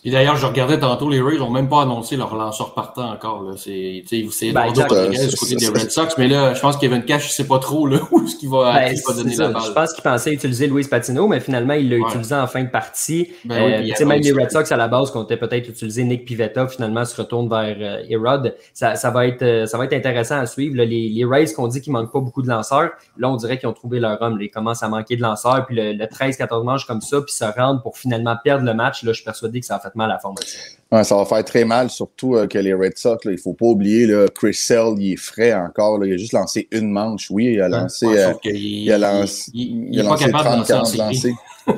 Et 0.07 0.11
d'ailleurs, 0.11 0.37
je 0.37 0.45
regardais 0.45 0.79
tantôt, 0.79 1.09
les 1.09 1.23
Rays 1.23 1.39
n'ont 1.39 1.49
même 1.49 1.67
pas 1.67 1.81
annoncé 1.81 2.17
leur 2.17 2.37
lanceur 2.37 2.75
partant 2.75 3.11
encore. 3.11 3.43
C'est 3.57 4.05
ben, 4.53 4.67
Eduardo 4.67 5.11
du 5.11 5.37
côté 5.37 5.57
des 5.57 5.69
Red 5.69 5.91
Sox, 5.91 6.09
mais 6.19 6.29
là, 6.29 6.53
je 6.53 6.61
pense 6.61 6.77
que 6.77 6.83
Kevin 6.83 7.03
Cash 7.05 7.25
ne 7.25 7.31
sait 7.31 7.47
pas 7.47 7.59
trop 7.59 7.87
là, 7.87 8.01
où 8.13 8.23
est-ce 8.23 8.37
qu'il 8.37 8.51
va, 8.51 8.75
ben, 8.75 8.95
va 9.07 9.15
donner 9.15 9.35
la 9.35 9.49
balle. 9.49 9.63
Je 9.67 9.73
pense 9.73 9.95
qu'il 9.95 10.03
pensait 10.03 10.35
utiliser 10.35 10.67
Luis 10.67 10.85
Patino, 10.85 11.27
mais 11.27 11.41
finalement, 11.41 11.73
il 11.73 11.89
l'a 11.89 11.97
utilisé 11.97 12.35
en 12.35 12.47
fin 12.47 12.65
de 12.65 12.69
partie. 12.69 13.31
Ben 13.47 13.83
euh, 13.83 14.07
même 14.07 14.21
les 14.21 14.33
Red 14.33 14.51
Sox, 14.51 14.71
à 14.71 14.77
la 14.77 14.89
base, 14.89 15.11
comptaient 15.11 15.39
peut-être 15.39 15.71
utiliser 15.71 16.05
Nick 16.05 16.27
Pivetta, 16.27 16.69
finalement, 16.69 17.07
se 17.07 17.17
retourne 17.19 17.49
vers 17.49 17.77
euh, 17.81 18.07
Erod. 18.11 18.55
Ça, 18.75 18.97
ça, 18.97 19.11
va 19.11 19.27
être, 19.27 19.41
euh, 19.41 19.65
ça 19.65 19.79
va 19.79 19.87
être 19.87 19.95
intéressant 19.95 20.39
à 20.39 20.45
suivre. 20.45 20.77
les, 20.77 21.09
les 21.09 21.25
Rays 21.25 21.51
qu'on 21.55 21.69
dit 21.69 21.81
qu'il 21.81 21.95
manque 21.95 22.13
pas 22.13 22.21
beaucoup 22.21 22.43
de 22.43 22.49
lanceurs, 22.49 22.91
là, 23.17 23.31
on 23.31 23.37
dirait 23.37 23.59
qu'ils 23.59 23.71
ont 23.71 23.73
trouvé 23.73 24.01
leur 24.01 24.21
homme. 24.21 24.37
Ils 24.39 24.51
commencent 24.51 24.83
à 24.83 24.89
manquer 24.89 25.17
de 25.17 25.23
lanceurs, 25.23 25.65
puis 25.65 25.77
le, 25.77 25.95
le 25.95 26.05
13-14 26.05 26.63
manches 26.63 26.87
comme 26.87 27.01
ça, 27.01 27.23
puis 27.23 27.33
se 27.33 27.45
rendre 27.45 27.81
pour 27.81 27.97
finalement 27.97 28.37
perdre 28.45 28.67
le 28.67 28.75
match. 28.75 29.03
Là, 29.03 29.13
je 29.13 29.17
suis 29.17 29.25
persuadé 29.25 29.61
que 29.61 29.67
ça 29.67 29.77
a 29.77 29.81
fait 29.81 29.94
mal 29.97 30.11
à 30.11 30.15
la 30.15 30.21
formation 30.21 30.59
ça 31.03 31.17
va 31.17 31.25
faire 31.25 31.45
très 31.45 31.65
mal, 31.65 31.91
surtout 31.91 32.37
euh, 32.37 32.47
que 32.47 32.59
les 32.59 32.73
Red 32.73 32.97
Sox, 32.97 33.19
il 33.25 33.33
ne 33.33 33.37
faut 33.37 33.55
pas 33.55 33.67
oublier, 33.67 34.07
là, 34.07 34.27
Chris 34.33 34.55
Sell, 34.55 34.95
il 34.99 35.15
est 35.15 35.17
frais 35.17 35.53
encore. 35.53 36.05
il 36.05 36.13
a 36.13 36.17
juste 36.17 36.33
lancé 36.33 36.69
une 36.71 36.91
manche. 36.91 37.31
Oui, 37.31 37.55
il 37.55 37.61
a 37.61 37.69
lancé. 37.69 38.07
il, 38.45 38.93
a 38.93 38.99
lancé. 38.99 39.51
Il, 39.53 39.99
a 39.99 40.03
lancé 40.05 40.31
30, 40.31 40.67
40 40.67 40.97
lancés. 40.97 41.35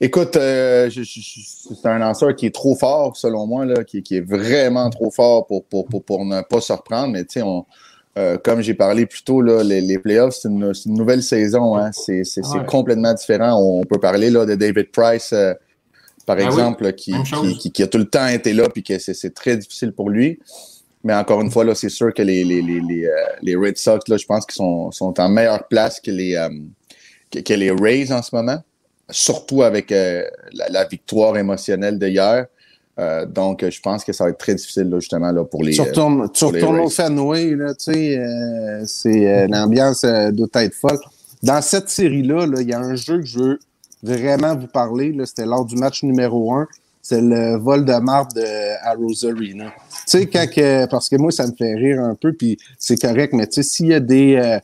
Écoute, 0.00 0.36
euh, 0.36 0.88
c'est 0.90 1.88
un 1.88 1.98
lanceur 1.98 2.36
qui 2.36 2.46
est 2.46 2.54
trop 2.54 2.76
fort, 2.76 3.16
selon 3.16 3.46
moi, 3.46 3.64
là, 3.64 3.82
qui, 3.82 3.98
est 3.98 4.20
vraiment 4.20 4.90
trop 4.90 5.10
fort 5.10 5.46
pour, 5.46 5.64
pour, 5.64 5.86
pour, 5.88 6.24
ne 6.24 6.42
pas 6.42 6.60
se 6.60 6.72
reprendre. 6.72 7.12
Mais 7.12 7.24
tu 7.24 7.40
sais, 7.40 7.46
euh, 8.16 8.36
comme 8.38 8.60
j'ai 8.60 8.74
parlé 8.74 9.06
plus 9.06 9.22
tôt, 9.22 9.40
là, 9.40 9.64
les, 9.64 9.80
les 9.80 9.98
playoffs, 9.98 10.36
c'est 10.40 10.48
une, 10.48 10.72
une, 10.86 10.94
nouvelle 10.94 11.22
saison. 11.22 11.76
Hein. 11.76 11.90
C'est 11.92 12.22
complètement 12.66 13.12
différent. 13.12 13.60
On, 13.60 13.84
peut 13.84 13.98
parler 13.98 14.30
là, 14.30 14.46
de 14.46 14.54
David 14.54 14.92
Price 14.92 15.34
par 16.28 16.36
ben 16.36 16.44
exemple, 16.44 16.92
qui, 16.92 17.14
qui, 17.72 17.82
a 17.82 17.86
tout 17.86 17.96
le 17.96 18.04
temps 18.04 18.26
été 18.26 18.52
là, 18.52 18.68
puis 18.68 18.82
que 18.82 18.98
c'est 18.98 19.32
très 19.32 19.56
difficile 19.56 19.92
pour 19.92 20.10
lui. 20.10 20.38
Mais 21.02 21.14
encore 21.14 21.40
une 21.40 21.50
fois, 21.50 21.64
là, 21.64 21.74
c'est 21.74 21.88
sûr 21.88 22.12
que 22.12 22.20
les, 22.20 22.44
les, 22.44 22.60
les, 22.60 22.82
les, 22.82 23.54
euh, 23.56 23.58
Red 23.58 23.78
Sox, 23.78 24.00
là, 24.08 24.18
je 24.18 24.26
pense 24.26 24.44
qu'ils 24.44 24.56
sont, 24.56 24.90
sont 24.90 25.18
en 25.18 25.30
meilleure 25.30 25.66
place 25.68 26.00
que 26.00 26.10
les, 26.10 26.36
euh, 26.36 26.50
que, 27.30 27.54
les 27.54 27.70
Rays 27.70 28.12
en 28.12 28.20
ce 28.20 28.36
moment, 28.36 28.62
surtout 29.08 29.62
avec 29.62 29.90
euh, 29.90 30.22
la, 30.52 30.84
victoire 30.84 31.38
émotionnelle 31.38 31.98
d'hier. 31.98 32.44
donc, 33.28 33.64
je 33.66 33.80
pense 33.80 34.04
que 34.04 34.12
ça 34.12 34.24
va 34.24 34.30
être 34.30 34.38
très 34.38 34.54
difficile, 34.54 34.90
là, 34.90 35.00
justement, 35.00 35.32
là, 35.32 35.44
pour 35.44 35.62
les. 35.62 35.72
Tu 35.72 35.80
retournes, 35.80 36.30
tu 36.30 36.44
retournes 36.44 36.80
au 36.80 36.90
Fenway, 36.90 37.54
là, 37.54 37.72
tu 37.72 37.90
sais, 37.90 38.82
c'est, 38.84 39.48
l'ambiance 39.48 40.04
doit 40.32 40.48
être 40.56 40.74
folle. 40.74 40.98
Dans 41.42 41.62
cette 41.62 41.88
série-là, 41.88 42.48
il 42.60 42.68
y 42.68 42.74
a 42.74 42.80
un 42.80 42.96
jeu 42.96 43.20
que 43.20 43.26
je 43.26 43.38
veux 43.38 43.58
vraiment 44.02 44.54
vous 44.56 44.66
parler, 44.66 45.14
c'était 45.24 45.46
lors 45.46 45.64
du 45.64 45.76
match 45.76 46.02
numéro 46.02 46.52
un. 46.52 46.66
C'est 47.02 47.20
le 47.20 47.56
vol 47.56 47.84
de 47.84 47.94
marbre 47.94 48.32
de, 48.34 48.86
à 48.86 48.94
Rosarina. 48.94 49.72
Tu 50.06 50.18
sais, 50.18 50.26
quand 50.26 50.46
parce 50.90 51.08
que 51.08 51.16
moi, 51.16 51.30
ça 51.30 51.46
me 51.46 51.52
fait 51.52 51.74
rire 51.74 52.00
un 52.00 52.14
peu, 52.14 52.32
puis 52.32 52.58
c'est 52.78 53.00
correct, 53.00 53.32
mais 53.32 53.46
tu 53.46 53.54
sais, 53.54 53.62
s'il 53.62 53.86
y 53.86 53.94
a 53.94 54.00
des, 54.00 54.36
euh, 54.36 54.58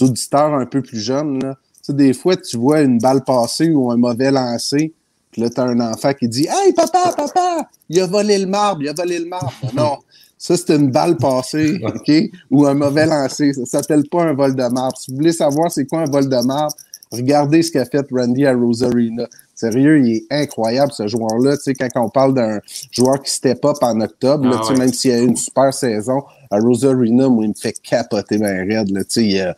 auditeurs 0.00 0.54
un 0.54 0.66
peu 0.66 0.80
plus 0.80 1.00
jeunes, 1.00 1.40
là, 1.42 1.56
des 1.88 2.12
fois, 2.12 2.36
tu 2.36 2.56
vois 2.56 2.82
une 2.82 2.98
balle 2.98 3.24
passer 3.24 3.70
ou 3.70 3.90
un 3.90 3.96
mauvais 3.96 4.30
lancer, 4.30 4.92
puis 5.30 5.42
là, 5.42 5.50
tu 5.50 5.60
as 5.60 5.64
un 5.64 5.80
enfant 5.80 6.12
qui 6.12 6.28
dit 6.28 6.46
Hey, 6.48 6.72
papa, 6.72 7.12
papa, 7.16 7.68
il 7.88 8.00
a 8.00 8.06
volé 8.06 8.38
le 8.38 8.46
marbre, 8.46 8.82
il 8.82 8.88
a 8.88 8.92
volé 8.92 9.18
le 9.18 9.26
marbre. 9.26 9.52
non, 9.74 9.98
ça, 10.38 10.56
c'est 10.56 10.76
une 10.76 10.90
balle 10.90 11.16
passée, 11.16 11.80
OK? 11.82 12.12
Ou 12.50 12.66
un 12.66 12.74
mauvais 12.74 13.06
lancer. 13.06 13.52
Ça 13.52 13.66
s'appelle 13.66 14.08
pas 14.08 14.22
un 14.22 14.34
vol 14.34 14.54
de 14.54 14.62
marbre. 14.68 14.96
Si 14.96 15.10
vous 15.10 15.16
voulez 15.16 15.32
savoir 15.32 15.70
c'est 15.72 15.84
quoi 15.84 16.00
un 16.00 16.10
vol 16.10 16.28
de 16.28 16.46
marbre, 16.46 16.74
Regardez 17.10 17.62
ce 17.62 17.72
qu'a 17.72 17.84
fait 17.84 18.06
Randy 18.10 18.46
à 18.46 18.54
Rosarina. 18.54 19.26
Sérieux, 19.54 20.00
il 20.04 20.16
est 20.16 20.24
incroyable, 20.30 20.92
ce 20.92 21.08
joueur-là. 21.08 21.56
Tu 21.56 21.64
sais, 21.64 21.74
quand 21.74 21.88
on 21.96 22.08
parle 22.08 22.34
d'un 22.34 22.60
joueur 22.90 23.20
qui 23.22 23.32
step 23.32 23.64
up 23.64 23.76
en 23.80 24.00
octobre, 24.00 24.48
ah 24.52 24.72
même 24.74 24.92
s'il 24.92 25.10
a 25.12 25.18
une 25.18 25.36
super 25.36 25.72
saison, 25.74 26.22
à 26.50 26.58
Rosarina, 26.58 27.28
moi, 27.28 27.44
il 27.44 27.50
me 27.50 27.54
fait 27.54 27.74
capoter 27.82 28.38
ma 28.38 28.50
raide. 28.50 28.90
Là, 28.90 29.04
tu 29.04 29.10
sais, 29.10 29.24
il, 29.24 29.32
y 29.32 29.40
a, 29.40 29.56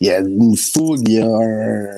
il 0.00 0.10
a 0.10 0.18
une 0.20 0.56
fougue, 0.56 1.08
il 1.08 1.14
y 1.14 1.18
a 1.18 1.26
un... 1.26 1.88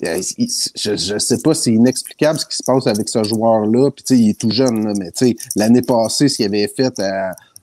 je, 0.00 1.12
ne 1.12 1.18
sais 1.18 1.38
pas, 1.38 1.54
c'est 1.54 1.72
inexplicable 1.72 2.38
ce 2.38 2.46
qui 2.46 2.56
se 2.56 2.64
passe 2.64 2.86
avec 2.86 3.08
ce 3.08 3.22
joueur-là. 3.24 3.90
Puis, 3.90 4.04
tu 4.04 4.14
sais, 4.14 4.20
il 4.20 4.30
est 4.30 4.38
tout 4.40 4.50
jeune, 4.50 4.86
là, 4.86 4.94
mais 4.96 5.10
tu 5.10 5.26
sais, 5.26 5.36
l'année 5.56 5.82
passée, 5.82 6.28
ce 6.28 6.36
qu'il 6.36 6.46
avait 6.46 6.68
fait 6.68 6.94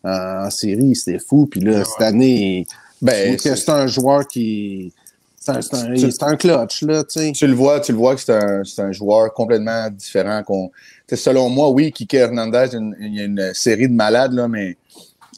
en 0.04 0.50
série, 0.50 0.95
c'était 0.95 1.19
fou. 1.19 1.48
Puis 1.48 1.62
là, 1.62 1.84
cette 1.84 2.02
année, 2.02 2.67
ben, 3.02 3.38
c'est 3.39 3.69
un 3.69 3.88
joueur 3.88 4.28
qui 4.28 4.93
c'est 5.39 6.23
un, 6.23 6.36
clutch, 6.36 6.84
là, 6.84 7.04
tu 7.04 7.32
Tu 7.32 7.47
le 7.47 7.54
vois, 7.54 7.80
tu 7.80 7.93
le 7.93 7.97
vois 7.97 8.15
que 8.15 8.21
c'est 8.21 8.34
un, 8.34 8.62
un, 8.78 8.91
joueur 8.91 9.34
complètement 9.34 9.89
différent. 9.89 10.43
qu'on 10.43 10.69
selon 11.12 11.49
moi, 11.49 11.69
oui, 11.69 11.91
Kike 11.91 12.13
Hernandez, 12.13 12.67
il 12.99 13.15
y 13.15 13.21
a 13.21 13.23
une 13.23 13.52
série 13.54 13.88
de 13.88 13.93
malades, 13.93 14.34
là, 14.34 14.47
mais 14.47 14.78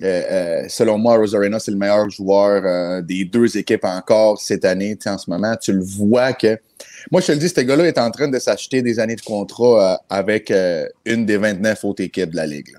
euh, 0.01 0.05
euh, 0.05 0.65
selon 0.67 0.97
moi, 0.97 1.17
Rosarena, 1.17 1.59
c'est 1.59 1.71
le 1.71 1.77
meilleur 1.77 2.09
joueur 2.09 2.63
euh, 2.65 3.01
des 3.01 3.25
deux 3.25 3.55
équipes 3.57 3.85
encore 3.85 4.41
cette 4.41 4.65
année, 4.65 4.97
en 5.05 5.17
ce 5.17 5.29
moment. 5.29 5.55
Tu 5.61 5.73
le 5.73 5.83
vois 5.83 6.33
que. 6.33 6.59
Moi, 7.11 7.21
je 7.21 7.27
te 7.27 7.31
le 7.33 7.37
dis, 7.37 7.49
ce 7.49 7.61
gars-là 7.61 7.85
est 7.85 7.99
en 7.99 8.09
train 8.09 8.27
de 8.27 8.39
s'acheter 8.39 8.81
des 8.81 8.99
années 8.99 9.15
de 9.15 9.21
contrat 9.21 10.01
avec 10.09 10.51
une 11.05 11.25
des 11.25 11.37
29 11.37 11.83
autres 11.83 12.03
équipes 12.03 12.31
de 12.31 12.35
la 12.35 12.47
Ligue. 12.47 12.75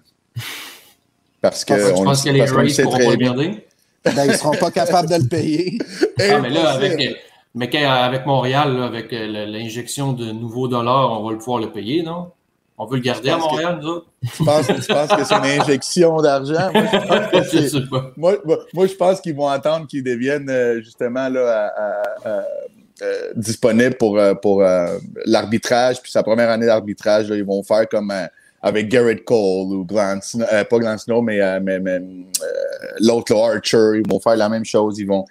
Parce 1.40 1.64
que. 1.64 1.74
Je 1.74 2.02
pense 2.02 2.24
que 2.24 2.30
les 2.30 2.42
Rays 2.42 2.82
pourront 2.82 2.98
pas 2.98 3.04
regarder. 3.04 3.66
Ben, 4.05 4.25
ils 4.25 4.33
ne 4.33 4.37
seront 4.37 4.57
pas 4.57 4.71
capables 4.71 5.09
de 5.09 5.17
le 5.17 5.29
payer. 5.29 5.79
Ah, 6.19 6.38
mais 6.41 6.51
là, 6.51 6.71
avec, 6.71 7.17
mais 7.55 7.85
avec 7.85 8.27
Montréal, 8.27 8.83
avec 8.83 9.12
euh, 9.12 9.47
l'injection 9.47 10.12
de 10.12 10.33
nouveaux 10.33 10.69
dollars, 10.69 11.21
on 11.21 11.25
va 11.25 11.33
le 11.33 11.38
pouvoir 11.38 11.61
le 11.61 11.71
payer, 11.71 12.03
non? 12.03 12.31
On 12.79 12.87
veut 12.87 12.97
le 12.97 13.03
garder 13.03 13.31
à 13.31 13.37
Montréal, 13.37 13.79
nous 13.81 13.88
autres? 13.88 14.07
Tu 14.35 14.45
penses, 14.45 14.67
que 14.67 14.81
c'est 14.81 15.35
une 15.35 15.61
injection 15.61 16.21
d'argent? 16.21 16.73
Moi, 18.17 18.38
moi, 18.45 18.87
je 18.87 18.95
pense 18.95 19.21
qu'ils 19.21 19.37
vont 19.37 19.47
attendre 19.47 19.87
qu'ils 19.87 20.03
deviennent 20.03 20.51
euh, 20.51 20.81
justement 20.81 21.29
là, 21.29 21.73
euh, 22.27 22.43
disponibles 23.37 23.97
pour, 23.97 24.19
pour 24.41 24.65
l'arbitrage. 25.27 26.01
Puis 26.01 26.11
sa 26.11 26.23
première 26.23 26.51
année 26.51 26.67
d'arbitrage, 26.67 27.29
ils 27.29 27.45
vont 27.45 27.62
faire 27.62 27.88
comme 27.88 28.12
avec 28.62 28.88
Garrett 28.88 29.25
Cole 29.25 29.75
ou 29.75 29.85
Glenn 29.85 30.20
pas 30.70 30.79
Glenn 30.79 30.98
Snow, 30.98 31.20
mais, 31.22 31.40
mais, 31.61 31.81
mais 31.81 32.01
l'autre 33.01 33.35
Archer. 33.35 34.01
Ils 34.03 34.09
vont 34.09 34.20
faire 34.20 34.37
la 34.37 34.48
même 34.48 34.64
chose. 34.64 34.98
Ils 34.98 35.07
vont 35.07 35.25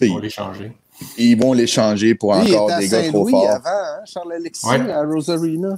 Ils 0.00 0.08
vont 0.10 0.18
les 0.18 0.30
changer. 0.30 0.72
Ils 1.18 1.38
vont 1.40 1.52
les 1.52 1.66
changer 1.66 2.14
pour 2.14 2.32
encore 2.32 2.70
il 2.78 2.78
des 2.88 2.94
à 2.94 3.02
gars 3.02 3.08
trop 3.08 3.26
forts. 3.28 3.50
avant, 3.50 3.60
hein, 3.66 4.00
Charles-Alexis, 4.06 4.66
Ouais. 4.66 4.90
à 4.90 5.02
Rosarina. 5.04 5.76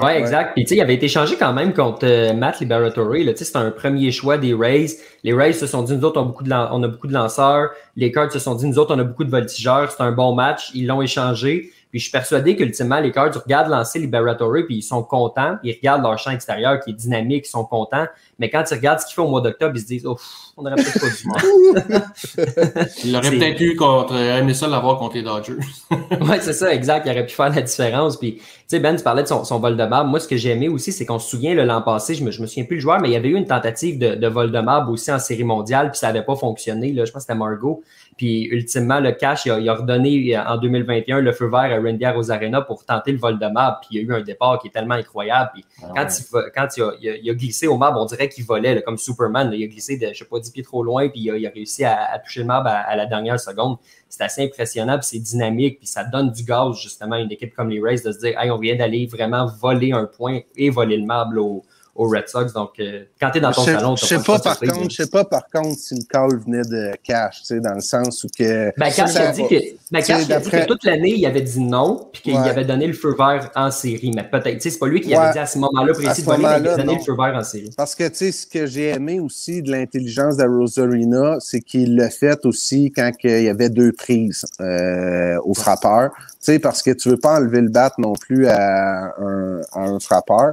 Ouais, 0.00 0.20
exact. 0.20 0.52
Puis 0.54 0.62
tu 0.62 0.68
sais, 0.68 0.76
il 0.76 0.80
avait 0.80 0.94
été 0.94 1.08
changé 1.08 1.34
quand 1.36 1.52
même 1.52 1.74
contre 1.74 2.06
euh, 2.06 2.32
Matt 2.32 2.60
Liberatory. 2.60 3.26
Tu 3.26 3.36
sais, 3.38 3.44
C'était 3.44 3.58
un 3.58 3.72
premier 3.72 4.12
choix 4.12 4.38
des 4.38 4.54
Rays. 4.54 4.86
Les 5.24 5.32
Rays 5.32 5.52
se 5.54 5.66
sont 5.66 5.82
dit, 5.82 5.96
nous 5.96 6.04
autres, 6.04 6.20
on 6.20 6.22
a 6.22 6.26
beaucoup 6.26 6.44
de, 6.44 6.52
on 6.52 6.82
a 6.84 6.86
beaucoup 6.86 7.08
de 7.08 7.12
lanceurs. 7.12 7.70
Les 7.96 8.12
Cards 8.12 8.30
se 8.30 8.38
sont 8.38 8.54
dit, 8.54 8.66
nous 8.68 8.78
autres, 8.78 8.94
on 8.94 8.98
a 9.00 9.02
beaucoup 9.02 9.24
de 9.24 9.30
voltigeurs. 9.30 9.90
C'est 9.90 10.04
un 10.04 10.12
bon 10.12 10.32
match. 10.36 10.70
Ils 10.74 10.86
l'ont 10.86 11.02
échangé. 11.02 11.72
Puis 11.90 11.98
je 11.98 12.04
suis 12.04 12.12
persuadé 12.12 12.54
qu'ultimement, 12.56 13.00
les 13.00 13.10
Cards 13.12 13.32
regardent 13.34 13.70
lancer 13.70 13.98
Liberatory, 13.98 14.64
puis 14.64 14.76
ils 14.76 14.82
sont 14.82 15.02
contents. 15.02 15.56
Ils 15.64 15.72
regardent 15.74 16.02
leur 16.02 16.18
champ 16.18 16.30
extérieur 16.30 16.78
qui 16.80 16.90
est 16.90 16.94
dynamique, 16.94 17.46
ils 17.46 17.50
sont 17.50 17.64
contents. 17.64 18.06
Mais 18.38 18.48
quand 18.48 18.62
ils 18.70 18.74
regardent 18.74 19.00
ce 19.00 19.06
qu'il 19.06 19.14
fait 19.16 19.22
au 19.22 19.28
mois 19.28 19.40
d'octobre, 19.40 19.72
ils 19.74 19.80
se 19.80 19.86
disent, 19.86 20.06
oh, 20.06 20.14
pff, 20.14 20.24
on 20.56 20.64
aurait 20.66 20.76
peut-être 20.76 21.00
pas 21.00 21.08
dû. 21.08 22.04
Il 23.04 23.16
aurait 23.16 23.24
C'est- 23.24 23.38
peut-être 23.38 23.60
eu 23.60 23.76
contre, 23.76 24.14
aimé 24.14 24.54
ça 24.54 24.66
l'avoir 24.68 24.98
contre 24.98 25.16
les 25.16 25.22
Dodgers. 25.22 25.54
Oui, 26.20 26.36
c'est 26.40 26.52
ça, 26.52 26.72
exact. 26.72 27.06
Il 27.06 27.12
aurait 27.12 27.26
pu 27.26 27.34
faire 27.34 27.48
la 27.54 27.62
différence. 27.62 28.16
Puis, 28.16 28.36
tu 28.36 28.42
sais, 28.66 28.78
Ben, 28.80 28.94
tu 28.96 29.02
parlais 29.02 29.22
de 29.22 29.28
son, 29.28 29.44
son 29.44 29.58
vol 29.58 29.76
de 29.76 29.84
marbre. 29.84 30.10
Moi, 30.10 30.20
ce 30.20 30.28
que 30.28 30.36
j'ai 30.36 30.50
aimé 30.50 30.68
aussi, 30.68 30.92
c'est 30.92 31.06
qu'on 31.06 31.18
se 31.18 31.28
souvient, 31.30 31.54
le 31.54 31.64
l'an 31.64 31.82
passé, 31.82 32.14
je 32.14 32.22
me, 32.24 32.30
je 32.30 32.40
me 32.42 32.46
souviens 32.46 32.64
plus 32.64 32.76
le 32.76 32.82
joueur, 32.82 33.00
mais 33.00 33.08
il 33.08 33.12
y 33.12 33.16
avait 33.16 33.28
eu 33.28 33.36
une 33.36 33.46
tentative 33.46 33.98
de, 33.98 34.14
de 34.14 34.26
vol 34.28 34.50
de 34.52 34.58
marbre 34.60 34.90
aussi 34.92 35.10
en 35.12 35.18
série 35.18 35.44
mondiale, 35.44 35.90
puis 35.90 35.98
ça 35.98 36.08
n'avait 36.08 36.24
pas 36.24 36.36
fonctionné. 36.36 36.92
Là. 36.92 37.04
Je 37.04 37.12
pense 37.12 37.22
que 37.22 37.26
c'était 37.28 37.38
Margot. 37.38 37.82
Puis, 38.20 38.44
ultimement, 38.50 39.00
le 39.00 39.12
cash, 39.12 39.46
il 39.46 39.50
a, 39.50 39.58
il 39.58 39.66
a 39.70 39.72
redonné 39.76 40.36
euh, 40.36 40.44
en 40.44 40.58
2021 40.58 41.20
le 41.22 41.32
feu 41.32 41.46
vert 41.46 41.72
à 41.72 41.80
Randy 41.80 42.06
Rosarena 42.06 42.60
pour 42.60 42.84
tenter 42.84 43.12
le 43.12 43.18
vol 43.18 43.38
de 43.38 43.46
marbre. 43.46 43.78
Puis, 43.80 43.88
il 43.92 43.96
y 43.96 44.00
a 44.00 44.02
eu 44.02 44.14
un 44.14 44.20
départ 44.20 44.58
qui 44.58 44.68
est 44.68 44.70
tellement 44.70 44.96
incroyable. 44.96 45.52
Puis, 45.54 45.64
quand, 45.96 46.06
il, 46.18 46.50
quand 46.54 46.68
il, 46.76 46.82
a, 46.82 46.92
il 47.00 47.08
a- 47.08 47.16
il 47.16 47.30
a 47.30 47.32
glissé 47.32 47.66
au 47.66 47.78
marbre, 47.78 47.98
on 47.98 48.04
dirait 48.04 48.28
qu'il 48.28 48.44
volait, 48.44 48.74
là, 48.74 48.82
comme 48.82 48.98
Superman. 48.98 49.48
là. 49.48 49.56
Il 49.56 49.64
a 49.64 49.68
glissé 49.68 49.96
de, 49.96 50.08
je 50.12 50.18
sais 50.18 50.24
pas, 50.26 50.38
10 50.38 50.50
pieds 50.50 50.62
trop 50.62 50.82
loin, 50.84 51.08
puis 51.08 51.20
il 51.20 51.30
a, 51.30 51.36
il 51.38 51.46
a 51.46 51.50
réussi 51.50 51.82
à, 51.82 52.12
à 52.12 52.18
toucher 52.18 52.40
le 52.40 52.46
marbre 52.46 52.68
à, 52.68 52.74
à 52.80 52.94
la 52.94 53.06
dernière 53.06 53.40
seconde. 53.40 53.78
C'est 54.10 54.22
assez 54.22 54.44
impressionnant, 54.44 54.98
puis 54.98 55.06
c'est 55.06 55.18
dynamique, 55.18 55.78
puis 55.78 55.86
ça 55.86 56.04
donne 56.04 56.30
du 56.30 56.44
gaz, 56.44 56.76
justement, 56.76 57.14
à 57.16 57.20
une 57.20 57.32
équipe 57.32 57.54
comme 57.54 57.70
les 57.70 57.80
Rays 57.80 58.02
de 58.04 58.12
se 58.12 58.18
dire, 58.18 58.38
hey, 58.38 58.50
on 58.50 58.58
vient 58.58 58.76
d'aller 58.76 59.06
vraiment 59.06 59.46
voler 59.46 59.92
un 59.92 60.04
point 60.04 60.40
et 60.56 60.68
voler 60.68 60.98
le 60.98 61.06
marbre 61.06 61.38
au- 61.40 61.64
aux 62.00 62.08
Red 62.08 62.28
Sox. 62.28 62.52
Donc, 62.54 62.70
euh, 62.80 63.04
quand 63.20 63.30
tu 63.30 63.38
es 63.38 63.40
dans 63.42 63.52
ton 63.52 63.62
Je 63.62 63.72
salon, 63.72 63.94
je 63.96 64.00
t'as 64.00 64.06
sais 64.06 64.22
pas, 64.24 64.38
par 64.38 64.58
contre, 64.58 64.74
là. 64.80 64.86
je 64.88 64.94
sais 64.96 65.06
pas 65.10 65.24
par 65.24 65.42
contre 65.52 65.78
si 65.78 65.94
le 65.94 66.02
call 66.08 66.38
venait 66.46 66.62
de 66.62 66.92
cash, 67.04 67.40
tu 67.40 67.44
sais, 67.46 67.60
dans 67.60 67.74
le 67.74 67.80
sens 67.82 68.24
où 68.24 68.28
que. 68.36 68.72
Ben, 68.78 68.90
Cash 68.90 69.10
Ça, 69.10 69.28
a 69.28 69.32
dit 69.32 69.42
que, 69.42 69.54
ben, 69.90 70.00
tu 70.00 70.06
Cash 70.06 70.30
a 70.30 70.40
dit 70.40 70.50
que 70.50 70.66
toute 70.66 70.84
l'année, 70.84 71.14
il 71.14 71.26
avait 71.26 71.42
dit 71.42 71.60
non, 71.60 72.08
puis 72.12 72.22
qu'il 72.22 72.34
Ouais. 72.34 72.48
avait 72.48 72.64
donné 72.64 72.86
le 72.86 72.94
feu 72.94 73.14
vert 73.18 73.50
en 73.54 73.70
série. 73.70 74.12
Mais 74.16 74.24
peut-être, 74.24 74.54
tu 74.54 74.60
sais, 74.62 74.70
c'est 74.70 74.78
pas 74.78 74.86
lui 74.86 75.00
qui 75.02 75.08
Ouais. 75.10 75.16
avait 75.16 75.32
dit 75.34 75.38
à 75.40 75.46
ce 75.46 75.58
moment-là 75.58 75.92
précis 75.92 76.22
voler, 76.22 76.38
mais 76.38 76.44
il 76.44 76.52
moment-là, 76.54 76.72
a 76.72 76.76
donné 76.78 76.92
non. 76.92 76.98
le 76.98 77.04
feu 77.04 77.14
vert 77.16 77.34
en 77.36 77.44
série. 77.44 77.70
Parce 77.76 77.94
que, 77.94 78.08
tu 78.08 78.14
sais, 78.16 78.32
ce 78.32 78.46
que 78.46 78.66
j'ai 78.66 78.88
aimé 78.88 79.20
aussi 79.20 79.60
de 79.62 79.70
l'intelligence 79.70 80.36
de 80.38 80.44
Rosarina, 80.44 81.36
c'est 81.40 81.60
qu'il 81.60 81.96
l'a 81.96 82.08
fait 82.08 82.46
aussi 82.46 82.90
quand 82.90 83.10
il 83.24 83.42
y 83.42 83.48
avait 83.48 83.68
deux 83.68 83.92
prises 83.92 84.44
euh, 84.60 85.36
au 85.44 85.52
frappeur. 85.54 86.10
Sais, 86.40 86.58
parce 86.58 86.82
que 86.82 86.90
tu 86.92 87.10
veux 87.10 87.18
pas 87.18 87.38
enlever 87.38 87.60
le 87.60 87.68
bat 87.68 87.92
non 87.98 88.14
plus 88.14 88.46
à 88.48 89.12
un, 89.18 89.60
à 89.72 89.80
un 89.80 90.00
frappeur. 90.00 90.52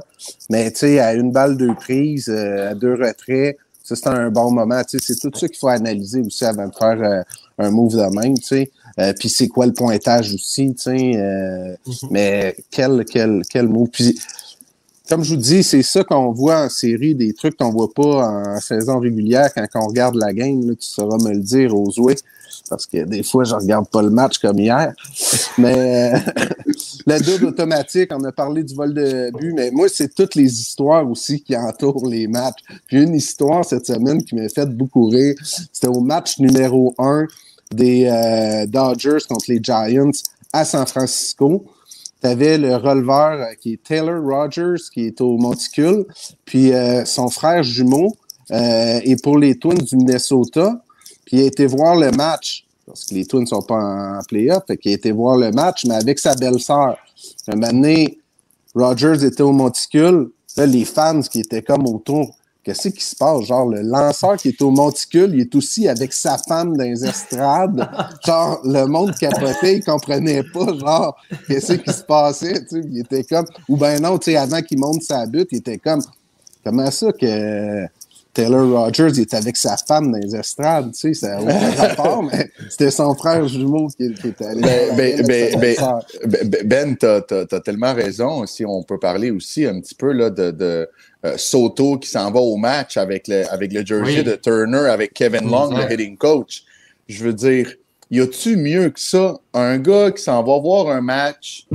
Mais, 0.50 0.70
tu 0.70 0.80
sais, 0.80 1.00
à 1.00 1.14
une 1.14 1.32
balle, 1.32 1.56
deux 1.56 1.74
prises, 1.74 2.28
euh, 2.28 2.70
à 2.72 2.74
deux 2.74 2.92
retraits, 2.94 3.56
ça, 3.82 3.96
c'est 3.96 4.08
un 4.08 4.30
bon 4.30 4.50
moment. 4.50 4.82
Tu 4.84 4.98
sais, 4.98 5.14
c'est 5.14 5.30
tout 5.30 5.38
ça 5.38 5.48
qu'il 5.48 5.56
faut 5.58 5.68
analyser 5.68 6.20
aussi 6.20 6.44
avant 6.44 6.68
de 6.68 6.74
faire 6.74 7.02
euh, 7.02 7.22
un 7.58 7.70
move 7.70 7.96
de 7.96 8.20
même, 8.20 8.38
tu 8.38 8.44
sais. 8.44 8.70
Euh, 9.00 9.14
Puis 9.18 9.30
c'est 9.30 9.48
quoi 9.48 9.64
le 9.64 9.72
pointage 9.72 10.34
aussi, 10.34 10.74
tu 10.74 10.82
sais. 10.82 11.16
euh, 11.16 11.74
Mais 12.10 12.54
quel, 12.70 13.04
quel, 13.06 13.42
quel 13.48 13.66
move. 13.68 13.88
Puis 13.90 14.18
comme 15.08 15.24
je 15.24 15.30
vous 15.30 15.40
dis, 15.40 15.62
c'est 15.62 15.82
ça 15.82 16.04
qu'on 16.04 16.32
voit 16.32 16.64
en 16.64 16.68
série, 16.68 17.14
des 17.14 17.32
trucs 17.32 17.56
qu'on 17.56 17.70
voit 17.70 17.92
pas 17.92 18.28
en 18.28 18.60
saison 18.60 19.00
régulière 19.00 19.50
quand 19.54 19.66
on 19.76 19.86
regarde 19.86 20.16
la 20.16 20.32
game. 20.32 20.76
Tu 20.76 20.86
sauras 20.86 21.16
me 21.18 21.32
le 21.32 21.40
dire 21.40 21.74
aux. 21.74 21.90
Parce 22.68 22.86
que 22.86 23.04
des 23.04 23.22
fois, 23.22 23.44
je 23.44 23.54
regarde 23.54 23.88
pas 23.88 24.02
le 24.02 24.10
match 24.10 24.38
comme 24.38 24.58
hier. 24.58 24.92
Mais 25.56 26.12
le 27.06 27.20
double 27.20 27.46
automatique, 27.46 28.10
on 28.12 28.22
a 28.24 28.32
parlé 28.32 28.62
du 28.62 28.74
vol 28.74 28.92
de 28.92 29.30
but, 29.38 29.54
mais 29.54 29.70
moi, 29.70 29.88
c'est 29.88 30.14
toutes 30.14 30.34
les 30.34 30.60
histoires 30.60 31.08
aussi 31.08 31.40
qui 31.40 31.56
entourent 31.56 32.06
les 32.06 32.26
matchs. 32.26 32.62
Puis 32.86 33.02
une 33.02 33.14
histoire 33.14 33.64
cette 33.64 33.86
semaine 33.86 34.22
qui 34.22 34.34
m'a 34.34 34.48
fait 34.48 34.66
beaucoup 34.66 35.08
rire. 35.08 35.34
C'était 35.72 35.88
au 35.88 36.00
match 36.00 36.38
numéro 36.38 36.94
un 36.98 37.26
des 37.70 38.06
euh, 38.06 38.66
Dodgers 38.66 39.24
contre 39.28 39.46
les 39.48 39.60
Giants 39.62 40.10
à 40.52 40.64
San 40.64 40.86
Francisco. 40.86 41.64
Tu 42.20 42.26
avais 42.26 42.58
le 42.58 42.76
releveur 42.76 43.40
euh, 43.40 43.54
qui 43.60 43.74
est 43.74 43.82
Taylor 43.82 44.22
Rogers, 44.22 44.82
qui 44.92 45.06
est 45.06 45.20
au 45.20 45.36
monticule, 45.36 46.04
puis 46.44 46.72
euh, 46.72 47.04
son 47.04 47.28
frère 47.28 47.62
jumeau 47.62 48.16
euh, 48.50 49.00
est 49.02 49.22
pour 49.22 49.38
les 49.38 49.56
Twins 49.56 49.78
du 49.78 49.96
Minnesota, 49.96 50.82
puis 51.24 51.38
il 51.38 51.42
a 51.42 51.46
été 51.46 51.66
voir 51.66 51.96
le 51.96 52.10
match, 52.10 52.66
parce 52.86 53.04
que 53.04 53.14
les 53.14 53.26
Twins 53.26 53.42
ne 53.42 53.46
sont 53.46 53.62
pas 53.62 54.18
en 54.18 54.20
playoff, 54.26 54.64
fait 54.66 54.76
qu'il 54.76 54.92
a 54.92 54.94
été 54.94 55.12
voir 55.12 55.36
le 55.36 55.50
match, 55.52 55.84
mais 55.86 55.94
avec 55.94 56.18
sa 56.18 56.34
belle-sœur. 56.34 56.96
Un 57.46 57.54
moment 57.54 57.72
donné, 57.72 58.18
Rogers 58.74 59.24
était 59.24 59.42
au 59.42 59.52
monticule, 59.52 60.30
là, 60.56 60.66
les 60.66 60.84
fans 60.84 61.20
qui 61.20 61.40
étaient 61.40 61.62
comme 61.62 61.86
autour, 61.86 62.37
qu'est-ce 62.68 62.88
qui 62.88 63.02
se 63.02 63.16
passe? 63.16 63.46
Genre, 63.46 63.66
le 63.66 63.80
lanceur 63.80 64.36
qui 64.36 64.48
est 64.48 64.60
au 64.60 64.70
monticule, 64.70 65.30
il 65.32 65.40
est 65.40 65.54
aussi 65.54 65.88
avec 65.88 66.12
sa 66.12 66.36
femme 66.36 66.76
dans 66.76 66.84
les 66.84 67.02
estrades. 67.02 67.88
genre, 68.26 68.60
le 68.62 68.84
monde 68.84 69.14
capotait, 69.18 69.76
il 69.76 69.84
comprenait 69.84 70.42
pas, 70.42 70.74
genre, 70.74 71.16
qu'est-ce 71.46 71.74
qui 71.74 71.90
se 71.90 72.02
passait, 72.02 72.60
tu 72.66 72.82
sais. 72.82 72.88
Il 72.90 73.00
était 73.00 73.24
comme, 73.24 73.46
ou 73.68 73.76
ben 73.78 74.02
non, 74.02 74.18
tu 74.18 74.32
sais, 74.32 74.36
avant 74.36 74.60
qu'il 74.60 74.78
monte 74.78 75.02
sa 75.02 75.24
butte, 75.24 75.48
il 75.52 75.58
était 75.58 75.78
comme, 75.78 76.02
comment 76.62 76.90
ça 76.90 77.10
que 77.12 77.86
Taylor 78.34 78.84
Rogers 78.84 79.10
il 79.14 79.20
est 79.22 79.34
avec 79.34 79.56
sa 79.56 79.76
femme 79.76 80.12
dans 80.12 80.18
les 80.18 80.36
estrades, 80.36 80.92
tu 80.92 81.12
sais, 81.12 81.14
ça 81.14 81.36
n'a 81.36 81.42
aucun 81.42 81.70
rapport, 81.88 82.22
mais 82.22 82.50
c'était 82.68 82.90
son 82.90 83.14
frère 83.14 83.48
jumeau 83.48 83.88
qui, 83.88 84.12
qui 84.14 84.28
était 84.28 84.46
allé. 84.46 84.60
Ben, 84.60 84.96
ben, 84.96 85.26
ben, 85.26 85.58
ben. 85.58 85.76
Ben, 86.26 86.50
Ben, 86.64 86.96
t'as 86.96 87.20
as, 87.50 87.60
tellement 87.60 87.94
raison. 87.94 88.46
Si 88.46 88.64
on 88.64 88.82
peut 88.82 88.98
parler 88.98 89.30
aussi 89.30 89.66
un 89.66 89.80
petit 89.80 89.94
peu 89.94 90.12
là, 90.12 90.30
de, 90.30 90.50
de 90.50 90.88
euh, 91.24 91.34
Soto 91.36 91.98
qui 91.98 92.08
s'en 92.08 92.30
va 92.30 92.40
au 92.40 92.56
match 92.56 92.96
avec 92.96 93.26
le, 93.28 93.50
avec 93.52 93.72
le 93.72 93.84
jersey 93.84 94.18
Oui. 94.18 94.24
de 94.24 94.36
Turner, 94.36 94.88
avec 94.90 95.14
Kevin 95.14 95.48
Long, 95.50 95.76
le 95.76 95.92
hitting 95.92 96.16
coach. 96.16 96.62
Je 97.08 97.24
veux 97.24 97.32
dire, 97.32 97.72
y 98.10 98.20
a-tu 98.20 98.56
mieux 98.56 98.90
que 98.90 99.00
ça? 99.00 99.36
Un 99.54 99.78
gars 99.78 100.10
qui 100.12 100.22
s'en 100.22 100.42
va 100.42 100.58
voir 100.58 100.88
un 100.90 101.00
match 101.00 101.66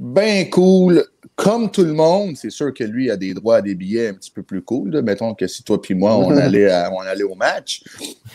bien 0.00 0.46
cool, 0.46 1.04
comme 1.36 1.70
tout 1.70 1.84
le 1.84 1.92
monde. 1.92 2.34
C'est 2.36 2.50
sûr 2.50 2.72
que 2.72 2.82
lui 2.82 3.10
a 3.10 3.16
des 3.16 3.34
droits 3.34 3.56
à 3.56 3.62
des 3.62 3.74
billets 3.74 4.08
un 4.08 4.14
petit 4.14 4.30
peu 4.30 4.42
plus 4.42 4.62
cool. 4.62 4.90
là. 4.90 5.02
Mettons 5.02 5.34
que 5.34 5.46
si 5.46 5.62
toi 5.62 5.80
puis 5.80 5.94
moi, 5.94 6.16
on 6.16 6.30
allait, 6.36 6.70
à- 6.70 6.90
on 6.92 7.00
allait 7.00 7.22
au 7.22 7.34
match. 7.34 7.82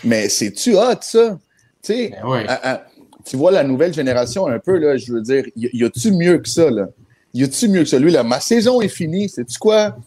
Mais 0.04 0.30
c'est-tu 0.30 0.76
hot, 0.76 1.02
ça? 1.02 1.38
Tu 1.82 1.94
sais, 1.94 2.10
Ben 2.22 2.28
ouais. 2.30 2.46
à- 2.48 2.74
à- 2.76 2.86
tu 3.26 3.36
vois 3.36 3.52
la 3.52 3.64
nouvelle 3.64 3.94
génération 3.94 4.46
un 4.46 4.60
peu, 4.60 4.78
là, 4.78 4.96
je 4.98 5.12
veux 5.12 5.22
dire, 5.22 5.46
y, 5.56 5.70
y 5.74 5.84
a-tu 5.84 6.12
mieux 6.12 6.38
que 6.38 6.48
ça, 6.48 6.70
là? 6.70 6.88
Y 7.34 7.44
a-tu 7.44 7.68
mieux 7.68 7.82
que 7.84 7.90
ça? 7.90 7.98
Lui, 7.98 8.12
là, 8.12 8.24
ma 8.24 8.40
saison 8.40 8.82
est 8.82 8.88
finie, 8.88 9.28
sais-tu 9.28 9.58
quoi? 9.58 9.98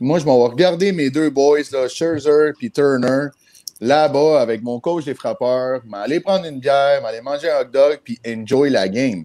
Moi, 0.00 0.20
je 0.20 0.24
m'en 0.24 0.38
vais 0.44 0.52
regarder 0.52 0.92
mes 0.92 1.10
deux 1.10 1.28
boys, 1.30 1.58
là, 1.72 1.88
Scherzer 1.88 2.52
puis 2.56 2.70
Turner, 2.70 3.26
là-bas, 3.80 4.40
avec 4.40 4.62
mon 4.62 4.78
coach 4.78 5.04
des 5.04 5.14
frappeurs, 5.14 5.80
m'aller 5.86 6.20
prendre 6.20 6.44
une 6.46 6.60
bière, 6.60 7.02
m'aller 7.02 7.20
manger 7.20 7.50
un 7.50 7.62
hot 7.62 7.64
dog, 7.72 7.98
puis 8.04 8.18
enjoy 8.26 8.70
la 8.70 8.88
game. 8.88 9.24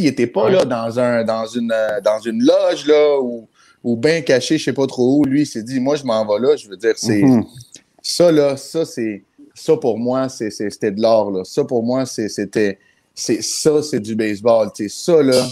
Il 0.00 0.06
était 0.06 0.26
pas 0.26 0.48
là 0.50 0.64
dans, 0.64 0.98
un, 0.98 1.24
dans, 1.24 1.46
une, 1.46 1.72
euh, 1.72 2.00
dans 2.02 2.20
une 2.20 2.42
loge, 2.42 2.86
là, 2.86 3.20
ou, 3.20 3.48
ou 3.84 3.96
bien 3.96 4.20
caché, 4.22 4.58
je 4.58 4.64
sais 4.64 4.72
pas 4.72 4.86
trop 4.86 5.18
où. 5.18 5.24
Lui, 5.24 5.42
il 5.42 5.46
s'est 5.46 5.62
dit, 5.62 5.80
moi, 5.80 5.96
je 5.96 6.04
m'en 6.04 6.24
vais 6.26 6.40
là. 6.46 6.56
Je 6.56 6.68
veux 6.68 6.76
dire, 6.76 6.94
c'est... 6.96 7.22
Mhm. 7.22 7.44
Ça, 8.02 8.30
là, 8.30 8.56
ça, 8.56 8.84
c'est. 8.84 9.22
Ça, 9.54 9.76
pour 9.76 9.98
moi, 9.98 10.28
c'était 10.28 10.90
de 10.92 11.00
l'or, 11.00 11.30
là. 11.30 11.42
Ça, 11.44 11.64
pour 11.64 11.82
moi, 11.82 12.06
c'était. 12.06 12.78
c'est 13.14 13.42
Ça, 13.42 13.82
c'est 13.82 14.00
du 14.00 14.14
baseball. 14.14 14.70
Tu 14.74 14.88
sais, 14.88 15.04
ça, 15.04 15.22
là, 15.22 15.44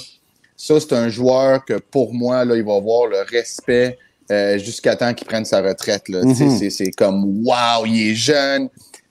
ça, 0.57 0.79
c'est 0.79 0.93
un 0.93 1.09
joueur 1.09 1.65
que, 1.65 1.75
pour 1.75 2.15
moi, 2.15 2.45
là, 2.45 2.55
il 2.57 2.65
va 2.65 2.75
avoir 2.77 3.07
le 3.09 3.19
respect 3.29 3.99
euh, 4.31 4.57
jusqu'à 4.59 4.95
temps 4.97 5.13
qu'il 5.13 5.27
prenne 5.27 5.45
sa 5.45 5.61
retraite, 5.61 6.09
Mhm. 6.09 6.59
c'est- 6.59 6.71
C'est 6.71 6.91
comme, 6.93 7.45
waouh, 7.47 7.87
il 7.87 8.11
est 8.11 8.15
jeune. 8.15 8.69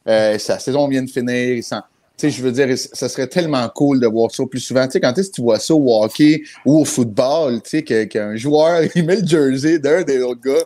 euh, 0.07 0.37
sa 0.39 0.57
saison 0.59 0.87
vient 0.87 1.01
de 1.03 1.09
finir. 1.09 1.53
il 1.55 1.63
sent- 1.63 1.75
Tu 2.17 2.29
sais, 2.29 2.29
je 2.29 2.43
veux 2.43 2.51
dire, 2.51 2.77
ça 2.77 3.09
serait 3.09 3.27
tellement 3.27 3.67
cool 3.69 3.99
de 3.99 4.07
voir 4.07 4.29
ça 4.29 4.43
plus 4.45 4.59
souvent. 4.59 4.85
Tu 4.85 4.91
sais, 4.93 5.01
quand 5.01 5.17
est-ce 5.17 5.29
que 5.29 5.35
tu 5.35 5.41
vois 5.41 5.59
ça 5.59 5.73
au 5.73 6.03
hockey 6.03 6.43
ou 6.65 6.81
au 6.81 6.85
football, 6.85 7.61
tu 7.63 7.83
sais, 7.85 8.07
qu'un 8.07 8.35
joueur, 8.35 8.83
il 8.95 9.05
met 9.05 9.19
le 9.19 9.27
jersey 9.27 9.79
d'un 9.79 10.03
des 10.03 10.21
autres 10.21 10.41
gars, 10.41 10.63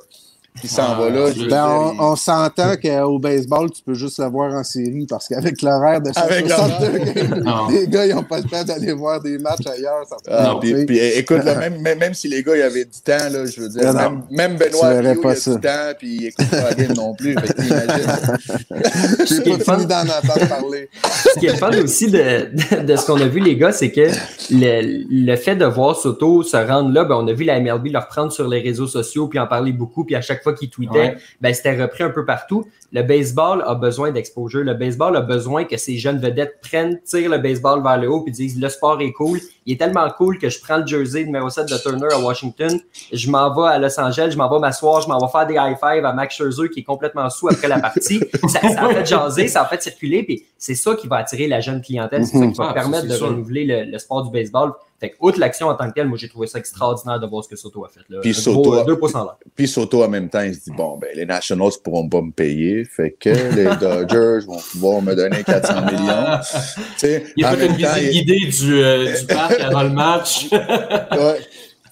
puis 0.60 0.67
s'en 0.67 0.84
Ah, 0.93 1.00
va 1.00 1.10
là. 1.10 1.28
je- 1.32 1.36
je 1.39 1.43
veux 1.43 1.50
Ben, 1.50 1.67
on, 2.00 2.12
on 2.12 2.15
s'entend 2.15 2.76
qu'au 2.82 3.20
baseball, 3.20 3.70
tu 3.72 3.82
peux 3.84 3.93
juste 3.93 4.20
le 4.20 4.26
voir 4.26 4.54
en 4.54 4.63
série 4.63 5.06
parce 5.10 5.28
qu'avec 5.28 5.62
l'horaire 5.62 6.02
de 6.02 6.12
Avec 6.15 6.50
162 6.50 6.98
games, 7.13 7.43
Non. 7.43 7.67
les 7.70 7.88
gars, 7.88 8.06
ils 8.06 8.15
n'ont 8.15 8.24
pas 8.24 8.38
le 8.39 8.43
temps 8.46 8.63
d'aller 8.63 8.93
voir 8.93 9.22
des 9.22 9.38
matchs 9.38 9.67
ailleurs. 9.67 10.04
Ça 10.10 10.17
Ah, 10.30 10.56
puis, 10.60 10.72
écoute, 11.00 11.43
là, 11.43 11.56
même, 11.56 11.82
même, 11.82 11.98
même 12.00 12.13
si 12.13 12.28
les 12.28 12.43
gars 12.43 12.56
ils 12.56 12.62
avaient 12.62 12.86
du 12.86 13.02
temps, 13.04 13.30
là, 13.32 13.46
je 13.46 13.62
veux 13.62 13.70
dire, 13.70 13.93
même, 13.93 14.22
même 14.32 14.58
Benoît 14.58 14.93
il 15.02 15.08
a 15.28 15.36
ça. 15.36 15.54
du 15.56 15.62
temps, 15.62 15.70
puis 15.98 16.15
il 16.15 16.26
écoute 16.28 16.50
pas 16.50 16.70
la 16.70 16.74
game 16.74 16.93
non 16.96 17.13
plus. 17.13 17.36
J'ai 19.26 19.43
qui 19.43 19.58
pas 19.58 19.74
fini 19.76 19.86
d'en 19.86 20.02
entendre 20.02 20.48
parler. 20.48 20.89
Ce 21.34 21.39
qui 21.39 21.46
est 21.48 21.52
le 21.52 21.58
fun 21.58 21.72
aussi 21.84 22.10
de, 22.10 22.17
de, 22.17 22.82
de 22.86 22.96
ce 22.96 23.06
qu'on 23.06 23.20
a 23.22 23.28
vu, 23.28 23.39
les 23.39 23.56
gars, 23.58 23.72
c'est 23.72 23.91
que 23.91 24.08
le, 24.52 25.04
le 25.10 25.36
fait 25.36 25.56
de 25.56 25.65
voir 25.65 25.96
Soto 25.96 26.43
se 26.43 26.58
rendre 26.58 26.91
là, 26.91 27.04
ben, 27.06 27.15
on 27.15 27.28
a 27.28 27.34
vu 27.34 27.43
la 27.43 27.60
MLB 27.60 27.88
leur 27.91 28.08
prendre 28.08 28.32
sur 28.32 28.48
les 28.48 28.60
réseaux 28.62 28.88
sociaux 28.88 29.28
puis 29.28 29.39
en 29.39 29.48
parler 29.48 29.72
beaucoup, 29.72 30.04
puis 30.04 30.15
à 30.15 30.22
chaque 30.22 30.43
fois 30.43 30.46
fois 30.47 30.53
qu'il 30.53 30.69
tweetait, 30.69 31.17
ben, 31.41 31.53
c'était 31.53 31.81
repris 31.81 32.03
un 32.03 32.10
peu 32.10 32.25
partout. 32.25 32.65
Le 32.93 33.03
baseball 33.03 33.63
a 33.67 33.75
besoin 33.75 34.12
d'exposure. 34.12 34.63
Le 34.63 34.73
baseball 34.73 35.15
a 35.17 35.21
besoin 35.21 35.65
que 35.65 35.75
ces 35.77 35.97
jeunes 35.97 36.19
vedettes 36.19 36.60
prennent, 36.62 36.99
tirent 37.03 37.29
le 37.29 37.38
baseball 37.38 37.83
vers 37.83 37.97
le 37.97 38.10
haut 38.10 38.21
puis 38.21 38.31
disent 38.31 38.60
le 38.60 38.69
sport 38.69 39.01
est 39.01 39.12
cool. 39.12 39.39
Il 39.65 39.73
est 39.73 39.77
tellement 39.77 40.10
cool 40.12 40.37
que 40.37 40.50
je 40.50 40.62
prends 40.62 40.77
le 40.77 40.87
jersey 40.87 41.25
numéro 41.25 41.50
7 41.50 41.69
de 41.69 41.77
Turner 41.77 42.08
à 42.13 42.19
Washington, 42.19 42.79
je 43.12 43.29
m'en 43.29 43.54
vais 43.54 43.67
à 43.67 43.77
Los 43.77 44.00
Angeles, 44.00 44.29
je 44.31 44.37
m'en 44.37 44.50
vais 44.50 44.60
m'asseoir, 44.60 45.02
je 45.02 45.10
m'en 45.10 45.19
vais 45.19 45.29
faire 45.29 45.45
des 45.45 45.56
high 45.56 45.77
five 45.77 46.06
à 46.06 46.13
Max 46.13 46.35
Scherzer 46.35 46.69
qui 46.69 46.79
est 46.79 46.83
complètement 46.83 47.29
sous 47.29 47.50
après 47.50 47.67
la 47.67 47.79
partie. 47.79 48.21
ça, 48.48 48.62
ça 48.62 48.85
a 48.85 48.93
fait 48.93 49.06
jaser, 49.06 49.48
ça 49.50 49.63
a 49.63 49.65
fait 49.65 49.81
circuler, 49.81 50.23
puis 50.23 50.45
c'est 50.60 50.75
ça 50.75 50.95
qui 50.95 51.08
va 51.08 51.17
attirer 51.17 51.47
la 51.47 51.60
jeune 51.62 51.81
clientèle, 51.81 52.25
c'est 52.25 52.37
ça 52.37 52.47
qui 52.47 52.53
va 52.58 52.67
Ah, 52.69 52.73
permettre 52.73 53.08
de 53.08 53.13
sûr. 53.15 53.27
renouveler 53.27 53.65
le, 53.65 53.83
le 53.91 53.97
sport 53.99 54.23
du 54.23 54.31
baseball. 54.31 54.71
Fait 54.99 55.12
que, 55.12 55.15
outre 55.19 55.39
l'action 55.39 55.67
en 55.67 55.75
tant 55.75 55.87
que 55.89 55.93
telle, 55.93 56.08
moi 56.08 56.17
j'ai 56.17 56.27
trouvé 56.27 56.47
ça 56.47 56.58
extraordinaire 56.58 57.19
de 57.19 57.27
voir 57.27 57.43
ce 57.43 57.49
que 57.49 57.55
Soto 57.55 57.85
a 57.85 57.89
fait. 57.89 57.99
Là. 58.10 58.19
Puis 58.21 58.33
Soto 58.33 58.62
gros, 58.63 58.73
a- 58.73 58.83
deux 58.83 58.97
pouces 58.97 59.13
en 59.13 59.25
l'air. 59.25 59.35
Puis 59.55 59.67
Soto, 59.67 60.03
en 60.03 60.10
même 60.10 60.27
temps, 60.29 60.41
il 60.41 60.55
se 60.55 60.62
dit 60.62 60.71
bon, 60.75 60.97
ben, 60.97 61.10
les 61.13 61.25
Nationals 61.25 61.71
pourront 61.83 62.10
pas 62.10 62.21
me 62.21 62.31
payer, 62.31 62.83
fait 62.83 63.12
que 63.19 63.29
les 63.29 63.75
Dodgers 63.79 64.45
vont 64.47 64.58
pouvoir 64.58 65.01
me 65.03 65.13
donner 65.13 65.43
400 65.43 65.85
millions. 65.85 66.25
Tu 66.41 66.81
sais, 66.97 67.25
Il 67.37 67.45
a 67.45 67.55
fait 67.55 67.67
une 67.67 67.77
temps, 67.77 67.93
visite 67.93 68.13
il- 68.13 68.25
guidée 68.25 68.45
du, 68.47 68.81
euh, 68.83 69.19
du 69.19 69.25
parc 69.27 69.60
avant 69.60 69.83
le 69.83 69.89
match. 69.91 70.47
Ouais. 70.51 71.39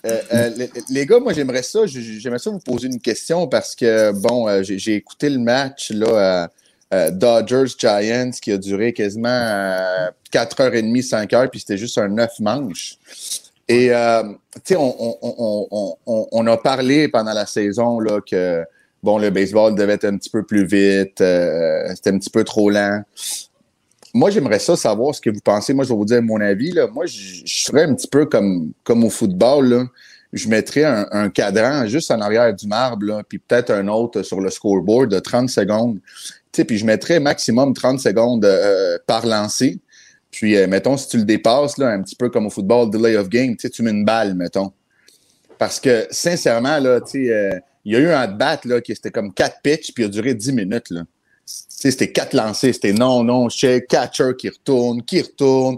Euh, 0.07 0.21
euh, 0.33 0.49
les, 0.55 0.69
les 0.91 1.05
gars, 1.07 1.19
moi 1.19 1.33
j'aimerais 1.33 1.63
ça, 1.63 1.79
j'aimerais 1.87 2.37
ça 2.39 2.51
vous 2.51 2.59
poser 2.59 2.87
une 2.87 2.99
question 3.01 3.47
parce 3.47 3.75
que 3.75 4.11
bon, 4.11 4.47
euh, 4.47 4.61
j'ai 4.61 4.77
j'ai 4.77 4.93
écouté 4.95 5.29
le 5.31 5.39
match 5.39 5.89
là, 5.91 6.47
euh, 6.93 7.07
euh, 7.07 7.11
Dodgers 7.11 7.73
Giants 7.77 8.31
qui 8.41 8.51
a 8.51 8.57
duré 8.57 8.93
quasiment 8.93 9.29
euh, 9.29 10.09
4h30, 10.31 11.07
5h, 11.07 11.49
puis 11.49 11.59
c'était 11.59 11.77
juste 11.77 11.97
un 11.97 12.09
9 12.09 12.39
manches. 12.39 12.97
Et 13.67 13.91
euh, 13.91 14.23
tu 14.63 14.73
sais, 14.73 14.75
on, 14.75 14.95
on, 14.99 15.95
on, 16.05 16.27
on, 16.31 16.47
a 16.47 16.57
parlé 16.57 17.07
pendant 17.07 17.33
la 17.33 17.47
saison 17.47 17.99
là, 17.99 18.19
que 18.21 18.63
bon, 19.01 19.17
le 19.17 19.31
baseball 19.31 19.73
devait 19.75 19.93
être 19.93 20.05
un 20.05 20.17
petit 20.17 20.29
peu 20.29 20.43
plus 20.43 20.65
vite, 20.65 21.19
euh, 21.21 21.87
c'était 21.95 22.11
un 22.11 22.19
petit 22.19 22.29
peu 22.29 22.43
trop 22.43 22.69
lent. 22.69 23.01
Moi, 24.13 24.29
j'aimerais 24.29 24.59
ça 24.59 24.75
savoir 24.75 25.13
ce 25.13 25.19
que 25.19 25.29
vous 25.29 25.41
pensez. 25.43 25.73
Moi, 25.73 25.83
je 25.83 25.89
vais 25.89 25.95
vous 25.95 26.05
dire 26.05 26.21
mon 26.21 26.39
avis. 26.39 26.71
Là. 26.71 26.87
Moi, 26.87 27.05
je, 27.05 27.65
ferais 27.65 27.83
un 27.83 27.93
petit 27.95 28.07
peu 28.07 28.25
comme, 28.25 28.71
comme 28.83 29.03
au 29.03 29.09
football. 29.09 29.67
Là. 29.67 29.85
Je 30.31 30.47
mettrais 30.47 30.85
un, 30.85 31.29
cadran 31.29 31.85
juste 31.87 32.11
en 32.11 32.21
arrière 32.21 32.53
du 32.53 32.67
marbre, 32.67 33.23
puis 33.27 33.39
peut-être 33.39 33.71
un 33.71 33.87
autre 33.87 34.21
sur 34.21 34.39
le 34.39 34.49
scoreboard 34.49 35.09
de 35.09 35.19
30 35.19 35.49
secondes. 35.49 35.99
Tu 36.55 36.61
sais, 36.61 36.65
puis 36.65 36.77
je 36.77 36.85
mettrais 36.85 37.19
maximum 37.19 37.73
30 37.73 37.99
secondes 37.99 38.45
euh, 38.45 38.97
par 39.07 39.25
lancer. 39.25 39.77
Puis, 40.31 40.55
euh, 40.55 40.67
mettons, 40.67 40.95
si 40.95 41.09
tu 41.09 41.17
le 41.17 41.25
dépasses, 41.25 41.77
là, 41.77 41.89
un 41.89 42.01
petit 42.01 42.15
peu 42.15 42.29
comme 42.29 42.45
au 42.45 42.49
football, 42.49 42.89
delay 42.89 43.17
of 43.17 43.27
game, 43.27 43.57
tu 43.57 43.83
mets 43.83 43.91
une 43.91 44.05
balle, 44.05 44.35
mettons. 44.35 44.71
Parce 45.57 45.81
que, 45.81 46.07
sincèrement, 46.11 46.79
là, 46.79 47.01
tu 47.01 47.25
sais, 47.25 47.29
euh, 47.33 47.59
il 47.83 47.91
y 47.91 47.97
a 47.97 47.99
eu 47.99 48.07
un 48.07 48.21
at-bat, 48.21 48.61
là, 48.63 48.79
qui 48.79 48.95
c'était 48.95 49.11
comme 49.11 49.33
quatre 49.33 49.57
pitches, 49.63 49.93
puis 49.93 50.03
il 50.03 50.07
a 50.07 50.09
duré 50.09 50.33
10 50.33 50.53
minutes, 50.53 50.91
là. 50.91 51.01
C'était 51.45 52.13
quatre 52.13 52.33
lancés, 52.33 52.71
c'était 52.71 52.93
non, 52.93 53.21
non, 53.25 53.49
check, 53.49 53.87
catcher 53.89 54.31
qui 54.37 54.47
retourne, 54.47 55.03
qui 55.03 55.21
retourne, 55.21 55.75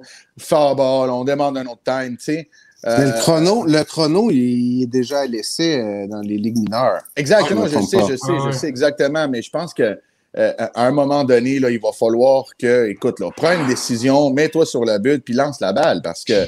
ball, 0.51 1.09
on 1.09 1.23
demande 1.23 1.57
un 1.57 1.65
autre 1.65 1.81
time, 1.83 2.17
tu 2.17 2.23
sais. 2.25 2.49
Euh, 2.85 3.05
le 3.05 3.19
chrono, 3.19 3.65
le 3.65 3.83
chrono, 3.83 4.29
il 4.29 4.83
est 4.83 4.87
déjà 4.87 5.21
à 5.21 5.25
l'essai 5.25 6.07
dans 6.07 6.21
les 6.21 6.37
ligues 6.37 6.59
mineures. 6.59 7.01
Exactement, 7.15 7.63
Ah, 7.65 7.67
je 7.67 7.79
sais, 7.81 7.97
je 8.07 8.15
sais, 8.15 8.27
Ah, 8.29 8.37
je 8.41 8.45
ouais. 8.45 8.51
sais 8.51 8.67
exactement, 8.67 9.27
mais 9.27 9.41
je 9.41 9.49
pense 9.49 9.73
que 9.73 9.99
euh, 10.37 10.53
à 10.57 10.85
un 10.87 10.91
moment 10.91 11.23
donné, 11.23 11.59
là, 11.59 11.69
il 11.69 11.79
va 11.79 11.91
falloir 11.91 12.45
que, 12.59 12.87
écoute, 12.89 13.19
là, 13.19 13.29
prends 13.35 13.53
une 13.59 13.67
décision, 13.67 14.31
mets-toi 14.31 14.65
sur 14.65 14.85
la 14.85 14.99
butte, 14.99 15.23
puis 15.23 15.33
lance 15.33 15.59
la 15.59 15.73
balle, 15.73 16.01
parce 16.03 16.23
que, 16.23 16.45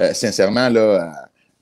euh, 0.00 0.12
sincèrement, 0.12 0.68
là, 0.68 1.12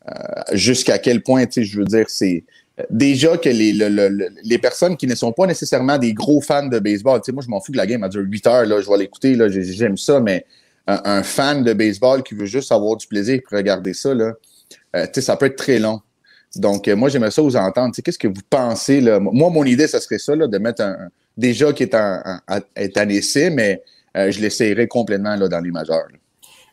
euh, 0.08 0.12
jusqu'à 0.52 0.98
quel 0.98 1.22
point, 1.22 1.44
tu 1.46 1.52
sais, 1.52 1.64
je 1.64 1.78
veux 1.78 1.84
dire, 1.84 2.06
c'est 2.08 2.44
déjà 2.90 3.36
que 3.36 3.48
les, 3.48 3.72
le- 3.72 3.88
le- 3.88 4.08
le- 4.08 4.28
les 4.42 4.58
personnes 4.58 4.96
qui 4.96 5.06
ne 5.06 5.14
sont 5.14 5.32
pas 5.32 5.46
nécessairement 5.46 5.98
des 5.98 6.12
gros 6.14 6.40
fans 6.40 6.66
de 6.66 6.78
baseball, 6.78 7.20
tu 7.20 7.26
sais, 7.26 7.32
moi, 7.32 7.42
je 7.44 7.50
m'en 7.50 7.60
fous 7.60 7.72
que 7.72 7.76
la 7.78 7.86
game 7.86 8.02
a 8.04 8.08
duré 8.08 8.24
8 8.24 8.46
heures, 8.46 8.66
là, 8.66 8.80
je 8.80 8.88
vais 8.88 8.98
l'écouter, 8.98 9.34
là, 9.34 9.48
j'ai- 9.48 9.64
j'aime 9.64 9.96
ça, 9.96 10.20
mais 10.20 10.44
un, 10.88 11.22
fan 11.24 11.64
de 11.64 11.72
baseball 11.72 12.22
qui 12.22 12.34
veut 12.34 12.46
juste 12.46 12.70
avoir 12.70 12.96
du 12.96 13.06
plaisir 13.08 13.40
pour 13.44 13.58
regarder 13.58 13.92
ça, 13.92 14.14
là, 14.14 14.32
tu 14.94 15.00
sais, 15.14 15.20
ça 15.20 15.36
peut 15.36 15.46
être 15.46 15.56
très 15.56 15.78
long. 15.80 16.00
Donc, 16.54 16.86
moi, 16.88 17.08
j'aimerais 17.08 17.32
ça 17.32 17.42
vous 17.42 17.56
entendre. 17.56 17.92
Qu'est-ce 18.02 18.18
que 18.18 18.28
vous 18.28 18.40
pensez? 18.48 19.00
Là? 19.00 19.18
Moi, 19.18 19.50
mon 19.50 19.64
idée, 19.64 19.88
ça 19.88 20.00
serait 20.00 20.18
ça, 20.18 20.36
là, 20.36 20.46
de 20.46 20.58
mettre 20.58 20.82
un, 20.82 20.96
déjà 21.36 21.72
qui 21.72 21.82
est 21.84 21.94
en, 21.94 22.20
en- 22.48 22.60
est 22.76 22.96
en 22.98 23.08
essai, 23.08 23.50
mais 23.50 23.82
euh, 24.16 24.30
je 24.30 24.40
l'essayerai 24.40 24.88
complètement 24.88 25.36
là, 25.36 25.48
dans 25.48 25.60
les 25.60 25.70
majeurs. 25.70 26.06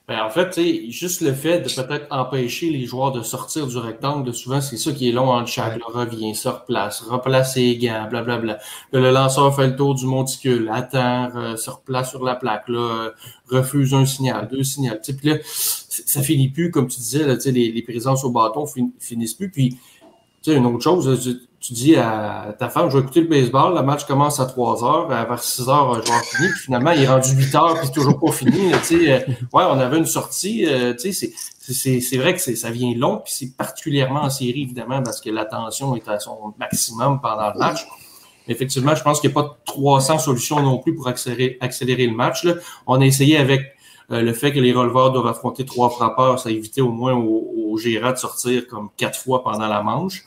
Ben, 0.06 0.22
en 0.22 0.30
fait, 0.30 0.60
juste 0.90 1.22
le 1.22 1.32
fait 1.32 1.62
de 1.62 1.70
peut-être 1.70 2.08
empêcher 2.10 2.70
les 2.70 2.86
joueurs 2.86 3.14
de 3.14 3.22
sortir 3.22 3.68
du 3.68 3.78
rectangle, 3.78 4.34
souvent, 4.34 4.60
c'est 4.60 4.76
ça 4.76 4.92
qui 4.92 5.08
est 5.08 5.14
long 5.14 5.30
entre 5.30 5.48
chaque. 5.48 5.78
Là, 5.78 5.86
revient, 5.88 6.36
se 6.36 6.50
replace, 6.50 7.00
replace 7.00 7.54
ses 7.54 7.78
gants, 7.78 8.08
blablabla. 8.10 8.60
Là, 8.92 9.00
le 9.00 9.12
lanceur 9.12 9.56
fait 9.56 9.68
le 9.68 9.78
tour 9.78 9.96
du 9.96 10.06
monticule, 10.06 10.70
attend, 10.74 11.32
euh, 11.38 11.56
se 11.56 11.70
replace 11.70 12.10
sur 12.10 12.22
la 12.22 12.36
plaque, 12.36 12.68
là, 12.68 13.12
refuse 13.48 13.94
un 13.94 14.06
signal, 14.06 14.50
deux 14.52 14.64
signaux. 14.64 14.96
Puis 15.02 15.30
là, 15.30 15.38
ça 15.46 16.22
finit 16.22 16.50
plus, 16.50 16.70
comme 16.70 16.90
tu 16.90 17.00
disais, 17.00 17.26
là, 17.26 17.38
les, 17.46 17.72
les 17.72 17.82
présences 17.82 18.26
au 18.26 18.30
bâton 18.30 18.66
fin- 18.66 18.90
finissent 19.00 19.36
plus. 19.36 19.50
Puis, 19.50 19.70
tu 19.70 20.52
sais, 20.52 20.56
une 20.58 20.66
autre 20.66 20.84
chose, 20.84 21.48
tu, 21.64 21.74
dis 21.74 21.96
à 21.96 22.54
ta 22.60 22.70
femme, 22.70 22.90
je 22.90 22.98
vais 22.98 23.04
écouter 23.04 23.22
le 23.22 23.28
baseball, 23.28 23.74
le 23.76 23.82
match 23.84 24.04
commence 24.06 24.40
à 24.40 24.46
3 24.46 24.84
heures, 24.84 25.12
à 25.12 25.24
vers 25.24 25.42
6 25.42 25.70
heures, 25.70 25.94
je 25.96 26.00
vais 26.02 26.08
avoir 26.10 26.24
fini, 26.24 26.50
puis 26.50 26.60
finalement, 26.60 26.92
il 26.92 27.02
est 27.04 27.08
rendu 27.08 27.30
8 27.32 27.56
heures, 27.56 27.80
puis 27.80 27.92
toujours 27.92 28.20
pas 28.20 28.32
fini. 28.32 28.72
tu 28.72 28.84
sais, 28.84 29.12
euh, 29.12 29.20
ouais, 29.54 29.64
on 29.70 29.80
avait 29.80 29.98
une 29.98 30.06
sortie, 30.06 30.66
euh, 30.66 30.94
tu 30.94 31.14
sais, 31.14 31.32
c'est- 32.02 32.18
vrai 32.18 32.36
que 32.36 32.40
ça 32.42 32.70
vient 32.70 32.94
long, 32.98 33.22
puis 33.24 33.34
c'est 33.34 33.56
particulièrement 33.56 34.24
en 34.24 34.30
série, 34.30 34.64
évidemment, 34.64 35.02
parce 35.02 35.22
que 35.22 35.30
la 35.30 35.46
tension 35.46 35.96
est 35.96 36.08
à 36.10 36.20
son 36.20 36.54
maximum 36.60 37.22
pendant 37.22 37.52
le 37.54 37.60
match. 37.60 37.86
Effectivement, 38.50 38.94
je 38.94 39.04
pense 39.04 39.22
qu'il 39.22 39.30
n'y 39.30 39.38
a 39.38 39.42
pas 39.42 39.58
300 39.66 40.20
solutions 40.20 40.62
non 40.62 40.80
plus 40.80 40.94
pour 40.94 41.08
accélérer, 41.08 41.58
accélérer 41.62 42.08
le 42.08 42.14
match. 42.14 42.44
Là. 42.44 42.56
On 42.88 43.00
a 43.00 43.06
essayé 43.06 43.38
avec 43.38 43.62
euh, 44.12 44.22
le 44.22 44.34
fait 44.34 44.52
que 44.52 44.60
les 44.60 44.74
releveurs 44.74 45.12
doivent 45.14 45.28
affronter 45.28 45.66
trois 45.66 45.90
frappeurs, 45.90 46.38
ça 46.40 46.52
évitait 46.52 46.82
au 46.82 46.92
moins 46.92 47.14
aux, 47.14 47.54
aux 47.56 47.78
gérants 47.78 48.12
de 48.12 48.18
sortir 48.18 48.68
comme 48.68 48.90
quatre 48.98 49.18
fois 49.18 49.46
pendant 49.46 49.68
la 49.68 49.82
manche 49.82 50.26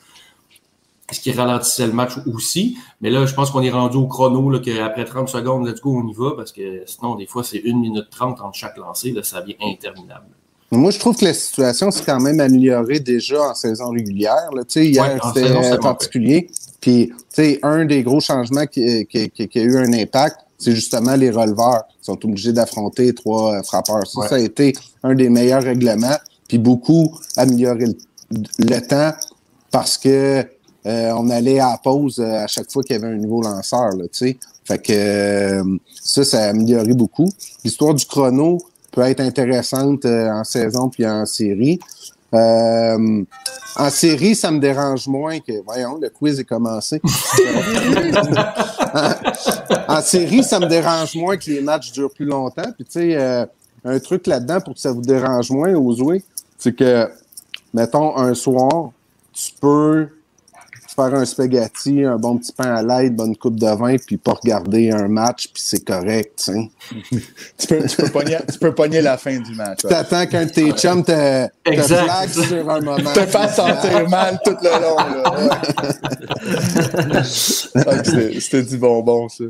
ce 1.11 1.19
qui 1.19 1.31
ralentissait 1.31 1.87
le 1.87 1.93
match 1.93 2.13
aussi. 2.33 2.77
Mais 3.01 3.09
là, 3.09 3.25
je 3.25 3.33
pense 3.33 3.51
qu'on 3.51 3.61
est 3.61 3.69
rendu 3.71 3.97
au 3.97 4.07
chrono, 4.07 4.49
là, 4.49 4.59
qu'après 4.59 5.05
30 5.05 5.29
secondes, 5.29 5.65
let's 5.67 5.79
go, 5.81 6.01
on 6.03 6.07
y 6.07 6.13
va, 6.13 6.31
parce 6.35 6.51
que 6.51 6.83
sinon, 6.85 7.15
des 7.15 7.25
fois, 7.25 7.43
c'est 7.43 7.61
1 7.65 7.75
minute 7.79 8.07
30 8.11 8.41
entre 8.41 8.55
chaque 8.57 8.77
lancé, 8.77 9.11
là, 9.11 9.23
ça 9.23 9.41
devient 9.41 9.55
interminable. 9.61 10.25
Moi, 10.69 10.91
je 10.91 10.99
trouve 10.99 11.15
que 11.15 11.23
la 11.23 11.33
situation 11.33 11.91
s'est 11.91 12.03
quand 12.05 12.19
même 12.19 12.41
améliorée 12.41 12.99
déjà 12.99 13.41
en 13.41 13.53
saison 13.55 13.91
régulière. 13.91 14.49
Là. 14.53 14.65
Tu 14.65 14.73
sais, 14.73 14.85
Hier, 14.87 15.03
Ouais, 15.05 15.19
en 15.23 15.33
saison, 15.33 15.63
c'était 15.63 15.77
particulier. 15.77 16.49
Puis, 16.81 17.07
tu 17.07 17.15
sais, 17.29 17.59
un 17.63 17.85
des 17.85 18.03
gros 18.03 18.19
changements 18.19 18.65
qui, 18.65 19.05
qui- 19.07 19.29
qui- 19.29 19.47
qui 19.47 19.59
a 19.59 19.63
eu 19.63 19.77
un 19.77 19.93
impact, 19.93 20.35
c'est 20.57 20.73
justement 20.73 21.15
les 21.15 21.29
releveurs 21.31 21.83
qui 21.87 21.95
sont 22.05 22.19
obligés 22.25 22.51
d'affronter 22.51 23.13
trois 23.13 23.53
euh, 23.55 23.63
frappeurs. 23.63 24.05
Ça, 24.05 24.19
Ouais. 24.19 24.27
ça 24.27 24.35
a 24.35 24.39
été 24.39 24.73
un 25.03 25.15
des 25.15 25.29
meilleurs 25.29 25.63
règlements, 25.63 26.17
puis 26.49 26.57
beaucoup 26.57 27.17
amélioré 27.37 27.85
le, 27.85 27.95
le 28.59 28.79
temps 28.85 29.13
parce 29.71 29.97
que 29.97 30.45
euh, 30.87 31.11
on 31.15 31.29
allait 31.29 31.59
à 31.59 31.71
la 31.71 31.77
pause 31.77 32.19
euh, 32.19 32.43
à 32.43 32.47
chaque 32.47 32.71
fois 32.71 32.83
qu'il 32.83 32.95
y 32.95 32.99
avait 32.99 33.13
un 33.13 33.17
nouveau 33.17 33.41
lanceur. 33.41 33.89
Là, 33.89 34.05
tu 34.05 34.17
sais. 34.17 34.37
fait 34.63 34.79
que 34.79 34.93
euh, 34.93 35.77
ça, 36.01 36.23
ça 36.23 36.43
a 36.45 36.49
amélioré 36.49 36.93
beaucoup. 36.93 37.29
L'histoire 37.63 37.93
du 37.93 38.05
chrono 38.05 38.57
peut 38.91 39.01
être 39.01 39.19
intéressante 39.19 40.05
en 40.05 40.43
saison 40.43 40.89
puis 40.89 41.05
en 41.05 41.25
série. 41.25 41.79
Euh, 42.33 43.23
en 43.75 43.89
série, 43.89 44.35
ça 44.35 44.51
me 44.51 44.59
dérange 44.59 45.07
moins 45.07 45.39
que. 45.39 45.63
Voyons, 45.63 45.97
le 46.01 46.09
quiz 46.09 46.39
est 46.39 46.43
commencé. 46.43 46.99
en 49.87 50.01
série, 50.01 50.43
ça 50.43 50.59
me 50.59 50.67
dérange 50.67 51.15
moins 51.15 51.37
que 51.37 51.49
les 51.49 51.61
matchs 51.61 51.91
durent 51.91 52.11
plus 52.11 52.25
longtemps. 52.25 52.71
Puis, 52.75 52.85
tu 52.85 52.91
sais, 52.91 53.15
euh, 53.15 53.45
un 53.85 53.99
truc 53.99 54.27
là-dedans 54.27 54.61
pour 54.61 54.73
que 54.73 54.79
ça 54.79 54.91
vous 54.91 55.01
dérange 55.01 55.51
moins 55.51 55.73
aux 55.75 55.95
jouets, 55.95 56.23
c'est 56.57 56.75
que, 56.75 57.09
mettons, 57.73 58.17
un 58.17 58.33
soir, 58.33 58.91
tu 59.31 59.51
peux 59.61 60.07
faire 60.99 61.13
un 61.13 61.25
spaghetti, 61.25 62.03
un 62.03 62.17
bon 62.17 62.37
petit 62.37 62.51
pain 62.51 62.73
à 62.75 62.81
l'ail, 62.81 63.11
bonne 63.11 63.35
coupe 63.35 63.55
de 63.59 63.67
vin, 63.67 63.95
puis 63.97 64.17
pas 64.17 64.33
regarder 64.33 64.89
un 64.91 65.07
match, 65.07 65.47
puis 65.53 65.61
c'est 65.63 65.85
correct, 65.85 66.49
tu 67.57 67.67
peux, 67.67 67.85
tu, 67.87 67.95
peux 67.97 68.09
pogner, 68.09 68.37
tu 68.51 68.57
peux 68.59 68.73
pogner 68.73 69.01
la 69.01 69.17
fin 69.17 69.37
du 69.39 69.53
match. 69.53 69.83
ouais. 69.83 69.89
T'attends 69.91 70.25
qu'un 70.25 70.45
de 70.45 70.51
tes 70.51 70.71
chums 70.71 71.03
te, 71.03 71.45
te 71.63 72.41
sur 72.41 72.69
un 72.69 72.81
moment. 72.81 73.13
Te 73.13 73.19
faire 73.27 73.49
sentir 73.49 74.09
mal 74.09 74.39
tout 74.43 74.55
le 74.61 74.69
long. 74.81 74.97
Ouais. 77.07 77.23
C'était- 77.23 78.39
C'était 78.39 78.63
du 78.63 78.77
bonbon, 78.77 79.29
ça. 79.29 79.43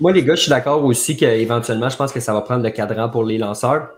Moi, 0.00 0.12
les 0.12 0.22
gars, 0.24 0.34
je 0.34 0.40
suis 0.42 0.50
d'accord 0.50 0.82
aussi 0.84 1.16
qu'éventuellement, 1.16 1.88
je 1.88 1.96
pense 1.96 2.12
que 2.12 2.20
ça 2.20 2.32
va 2.32 2.40
prendre 2.42 2.62
le 2.62 2.70
cadran 2.70 3.08
pour 3.08 3.24
les 3.24 3.38
lanceurs. 3.38 3.88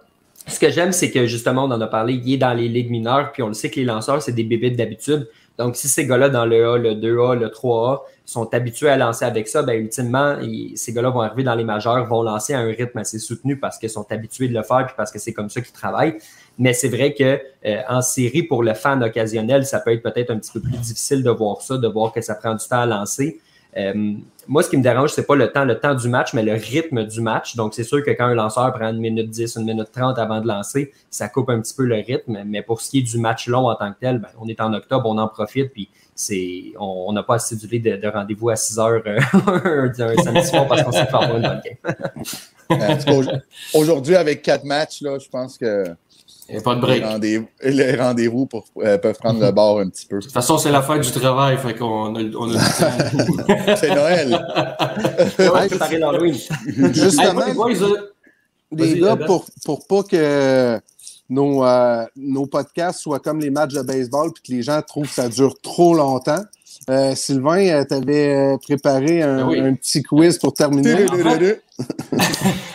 Ce 0.47 0.59
que 0.59 0.71
j'aime, 0.71 0.93
c'est 0.93 1.11
que 1.11 1.27
justement, 1.27 1.65
on 1.65 1.71
en 1.71 1.81
a 1.81 1.87
parlé, 1.87 2.15
il 2.25 2.35
est 2.35 2.39
dans 2.39 2.55
les 2.55 2.69
ligues 2.69 2.91
mineures, 2.91 3.33
puis 3.33 3.43
on 3.43 3.49
le 3.49 3.55
sait 3.55 3.69
que 3.71 3.77
les 3.77 3.85
lanceurs, 3.85 4.23
c'est 4.23 4.33
des 4.33 4.45
bébés 4.45 4.71
d'habitude. 4.71 5.29
Donc, 5.59 5.75
si 5.77 5.89
ces 5.89 6.07
gars-là 6.07 6.29
dans 6.29 6.47
le 6.47 6.69
A, 6.69 6.79
le 6.79 6.95
2A, 6.95 7.37
le 7.37 7.49
3A 7.49 8.01
sont 8.25 8.53
habitués 8.55 8.91
à 8.91 8.97
lancer 8.97 9.25
avec 9.25 9.49
ça, 9.49 9.63
ben, 9.63 9.81
ultimement, 9.81 10.37
ces 10.77 10.93
gars-là 10.93 11.11
vont 11.11 11.23
arriver 11.23 11.43
dans 11.43 11.57
les 11.57 11.65
majeurs, 11.65 12.07
vont 12.07 12.23
lancer 12.23 12.55
à 12.55 12.61
un 12.61 12.69
rythme 12.69 12.99
assez 12.99 13.19
soutenu 13.19 13.59
parce 13.59 13.77
qu'ils 13.79 13.91
sont 13.91 14.07
habitués 14.13 14.49
de 14.49 14.55
le 14.55 14.63
faire 14.63 14.87
puis 14.87 14.95
parce 14.97 15.11
que 15.11 15.19
c'est 15.19 15.33
comme 15.33 15.51
ça 15.51 15.61
qu'ils 15.61 15.73
travaillent. 15.73 16.19
Mais 16.59 16.73
c'est 16.73 16.89
vrai 16.89 17.13
que 17.13 17.41
euh, 17.67 17.83
en 17.89 18.03
série, 18.03 18.45
pour 18.45 18.63
le 18.63 18.75
fan 18.75 19.03
occasionnel, 19.03 19.67
ça 19.67 19.81
peut 19.81 19.93
être 19.93 20.03
peut-être 20.03 20.31
un 20.31 20.39
petit 20.39 20.53
peu 20.53 20.61
plus 20.61 20.77
difficile 20.77 21.23
de 21.23 21.31
voir 21.31 21.61
ça, 21.61 21.77
de 21.77 21.89
voir 21.89 22.13
que 22.13 22.21
ça 22.21 22.37
prend 22.37 22.55
du 22.55 22.67
temps 22.67 22.81
à 22.81 22.87
lancer. 22.87 23.41
Euh, 23.77 24.15
moi, 24.47 24.63
ce 24.63 24.71
qui 24.71 24.77
me 24.79 24.83
dérange, 24.83 25.11
c'est 25.13 25.27
pas 25.27 25.37
le 25.37 25.53
temps, 25.53 25.65
le 25.65 25.79
temps 25.79 25.95
du 25.95 26.09
match, 26.09 26.33
mais 26.33 26.43
le 26.43 26.55
rythme 26.55 27.05
du 27.05 27.21
match. 27.21 27.55
Donc, 27.55 27.75
c'est 27.75 27.85
sûr 27.85 28.03
que 28.03 28.11
quand 28.11 28.25
un 28.25 28.35
lanceur 28.35 28.73
prend 28.73 28.89
une 28.89 28.99
minute 28.99 29.29
10, 29.29 29.57
une 29.57 29.65
minute 29.67 29.91
30 29.93 30.19
avant 30.19 30.41
de 30.41 30.49
lancer, 30.49 30.93
ça 31.11 31.29
coupe 31.29 31.51
un 31.51 31.61
petit 31.61 31.75
peu 31.75 31.85
le 31.85 31.97
rythme. 31.97 32.43
Mais 32.47 32.63
pour 32.63 32.81
ce 32.81 32.91
qui 32.91 33.01
est 33.01 33.03
du 33.03 33.19
match 33.19 33.47
long 33.47 33.69
en 33.69 33.75
tant 33.75 33.93
que 33.93 33.99
tel, 34.01 34.19
ben, 34.19 34.29
on 34.41 34.49
est 34.49 34.61
en 34.61 34.73
octobre, 34.73 35.09
on 35.09 35.19
en 35.19 35.29
profite, 35.29 35.73
puis 35.73 35.91
on 36.79 37.13
n'a 37.13 37.23
pas 37.23 37.35
assez 37.35 37.57
de, 37.57 37.97
de 37.97 38.09
rendez-vous 38.09 38.49
à 38.49 38.57
6 38.57 38.79
heures 38.79 39.03
euh, 39.07 39.21
un 39.99 40.23
samedi 40.23 40.47
soir 40.47 40.67
parce 40.67 40.83
qu'on 40.83 40.93
s'est 40.93 41.07
fait 41.07 41.15
avoir 41.15 41.37
une 41.37 41.43
bonne 41.43 41.61
game. 42.71 43.19
Aujourd'hui, 43.75 44.17
avec 44.17 44.43
quatre 44.43 44.65
matchs, 44.65 45.01
je 45.03 45.29
pense 45.29 45.59
que 45.59 45.85
il 46.49 46.55
n'y 46.55 46.59
a 46.59 46.63
pas 46.63 46.75
de 46.75 46.81
break. 46.81 47.05
Les 47.63 47.97
rendez-vous, 47.97 48.49
euh, 48.79 48.99
peuvent 48.99 49.19
prendre 49.19 49.45
le 49.45 49.51
bord 49.53 49.81
un 49.81 49.89
petit 49.89 50.07
peu. 50.07 50.17
De 50.17 50.23
toute 50.23 50.33
façon, 50.33 50.57
c'est 50.57 50.71
la 50.71 50.83
fête 50.83 51.03
du 51.03 51.11
travail, 51.13 51.59
fait 51.59 51.75
qu'on 51.75 52.15
a, 52.15 52.23
on 52.39 52.55
a 52.55 52.59
C'est 53.77 53.95
Noël. 53.95 54.39
préparer 55.69 55.99
l'Halloween. 55.99 56.37
Justement, 56.93 57.45
les 58.73 59.01
gars, 59.01 59.17
pour, 59.17 59.47
pour 59.65 59.87
pas 59.87 60.03
que 60.03 60.81
nos, 61.29 61.65
euh, 61.65 62.05
nos 62.17 62.47
podcasts 62.47 63.01
soient 63.01 63.21
comme 63.21 63.41
les 63.41 63.51
matchs 63.51 63.75
de 63.75 63.83
baseball 63.83 64.33
puis 64.33 64.43
que 64.43 64.53
les 64.53 64.63
gens 64.63 64.81
trouvent 64.83 65.07
que 65.07 65.15
ça 65.15 65.29
dure 65.29 65.61
trop 65.61 65.95
longtemps, 65.95 66.43
euh, 66.91 67.15
Sylvain, 67.15 67.85
tu 67.85 67.95
avais 67.95 68.57
préparé 68.63 69.23
un, 69.23 69.49
ben 69.49 69.67
un, 69.67 69.75
petit 69.75 70.03
quiz 70.03 70.39
pour 70.39 70.55
terminer. 70.55 71.07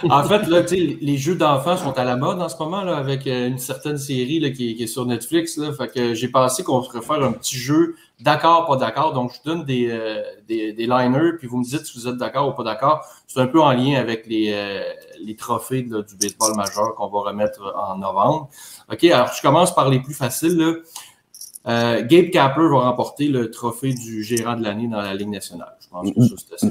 en 0.09 0.23
fait, 0.23 0.47
là, 0.47 0.61
les 0.71 1.17
jeux 1.17 1.35
d'enfants 1.35 1.75
sont 1.77 1.91
à 1.97 2.03
la 2.03 2.15
mode 2.15 2.41
en 2.41 2.47
ce 2.47 2.57
moment 2.57 2.83
là, 2.83 2.95
avec 2.95 3.27
euh, 3.27 3.47
une 3.47 3.57
certaine 3.57 3.97
série 3.97 4.39
là, 4.39 4.49
qui, 4.49 4.81
est 4.81 4.87
sur 4.87 5.05
Netflix. 5.05 5.57
Là, 5.57 5.73
fait 5.73 5.89
que 5.89 6.13
j'ai 6.13 6.29
pensé 6.29 6.63
qu'on 6.63 6.81
ferait 6.83 7.01
faire 7.01 7.21
un 7.23 7.33
petit 7.33 7.57
jeu 7.57 7.95
d'accord, 8.21 8.65
pas 8.65 8.77
d'accord. 8.77 9.13
Donc, 9.13 9.31
je 9.31 9.37
vous 9.37 9.55
donne 9.55 9.65
des, 9.65 9.89
euh, 9.89 10.21
des, 10.47 10.71
des, 10.71 10.85
liners, 10.85 11.33
puis 11.37 11.47
vous 11.47 11.57
me 11.57 11.65
dites 11.65 11.85
si 11.85 11.99
vous 11.99 12.07
êtes 12.07 12.17
d'accord 12.17 12.47
ou 12.47 12.51
pas 12.53 12.63
d'accord. 12.63 13.05
C'est 13.27 13.41
un 13.41 13.47
peu 13.47 13.61
en 13.61 13.71
lien 13.71 13.99
avec 13.99 14.25
les, 14.27 14.51
euh, 14.53 14.83
les 15.19 15.35
trophées 15.35 15.81
du 15.81 16.15
baseball 16.19 16.55
majeur 16.55 16.95
qu'on 16.95 17.09
va 17.09 17.19
remettre 17.19 17.73
en 17.75 17.97
novembre. 17.97 18.49
OK, 18.91 19.03
alors 19.05 19.31
je 19.35 19.41
commence 19.41 19.75
par 19.75 19.89
les 19.89 19.99
plus 19.99 20.13
faciles. 20.13 20.57
Là. 20.57 20.73
Euh, 21.65 22.05
Gabe 22.05 22.29
Kapler 22.29 22.67
va 22.67 22.89
remporter 22.89 23.29
le 23.29 23.49
trophée 23.49 23.93
du 23.93 24.21
gérant 24.23 24.57
de 24.57 24.63
l'année 24.63 24.87
dans 24.87 25.01
la 25.01 25.13
Ligue 25.13 25.29
nationale. 25.29 25.73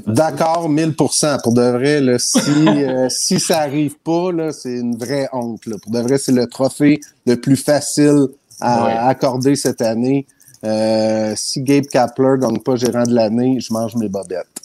D'accord, 0.07 0.69
1000% 0.69 1.41
Pour 1.41 1.53
de 1.53 1.61
vrai, 1.61 1.99
là, 1.99 2.19
si, 2.19 2.39
euh, 2.67 3.07
si 3.09 3.39
ça 3.39 3.61
arrive 3.61 3.95
pas, 4.03 4.51
c'est 4.51 4.73
une 4.73 4.95
vraie 4.95 5.27
honte. 5.33 5.63
Pour 5.81 5.91
de 5.91 5.99
vrai, 5.99 6.17
c'est 6.17 6.31
le 6.31 6.45
trophée 6.47 7.01
le 7.25 7.35
plus 7.35 7.55
facile 7.55 8.27
à 8.61 9.07
accorder 9.07 9.55
cette 9.55 9.81
année. 9.81 10.27
Euh, 10.63 11.33
si 11.35 11.61
Gabe 11.61 11.85
Kapler 11.85 12.35
gagne 12.39 12.59
pas 12.59 12.75
gérant 12.75 13.03
de 13.03 13.13
l'année, 13.13 13.59
je 13.59 13.73
mange 13.73 13.95
mes 13.95 14.07
bobettes 14.07 14.62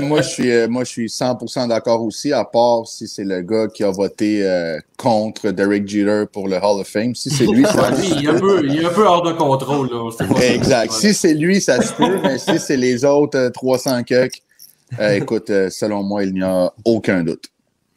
moi, 0.00 0.22
je 0.22 0.28
suis, 0.28 0.50
euh, 0.50 0.68
moi, 0.68 0.84
je 0.84 0.90
suis 0.90 1.06
100% 1.06 1.68
d'accord 1.68 2.02
aussi, 2.02 2.32
à 2.32 2.44
part 2.44 2.86
si 2.86 3.08
c'est 3.08 3.24
le 3.24 3.42
gars 3.42 3.66
qui 3.68 3.82
a 3.82 3.90
voté 3.90 4.46
euh, 4.46 4.78
contre 4.96 5.50
Derek 5.50 5.88
Jeter 5.88 6.24
pour 6.32 6.48
le 6.48 6.56
Hall 6.56 6.80
of 6.80 6.88
Fame. 6.88 7.14
Si 7.14 7.30
c'est 7.30 7.46
lui, 7.46 7.64
ça... 7.64 7.90
il, 8.02 8.24
est 8.24 8.28
un 8.28 8.38
peu, 8.38 8.64
il 8.64 8.82
est 8.82 8.84
un 8.84 8.90
peu 8.90 9.04
hors 9.04 9.22
de 9.22 9.32
contrôle. 9.32 9.90
Là. 9.90 10.10
Exact. 10.42 10.92
Si 10.92 11.14
c'est 11.14 11.34
lui, 11.34 11.60
ça 11.60 11.80
se 11.82 11.92
peut, 11.92 12.20
mais 12.22 12.38
si 12.38 12.58
c'est 12.58 12.76
les 12.76 13.04
autres 13.04 13.48
300 13.48 14.02
euh, 15.00 15.10
écoute, 15.10 15.48
selon 15.70 16.02
moi, 16.02 16.24
il 16.24 16.34
n'y 16.34 16.42
a 16.42 16.72
aucun 16.84 17.24
doute 17.24 17.53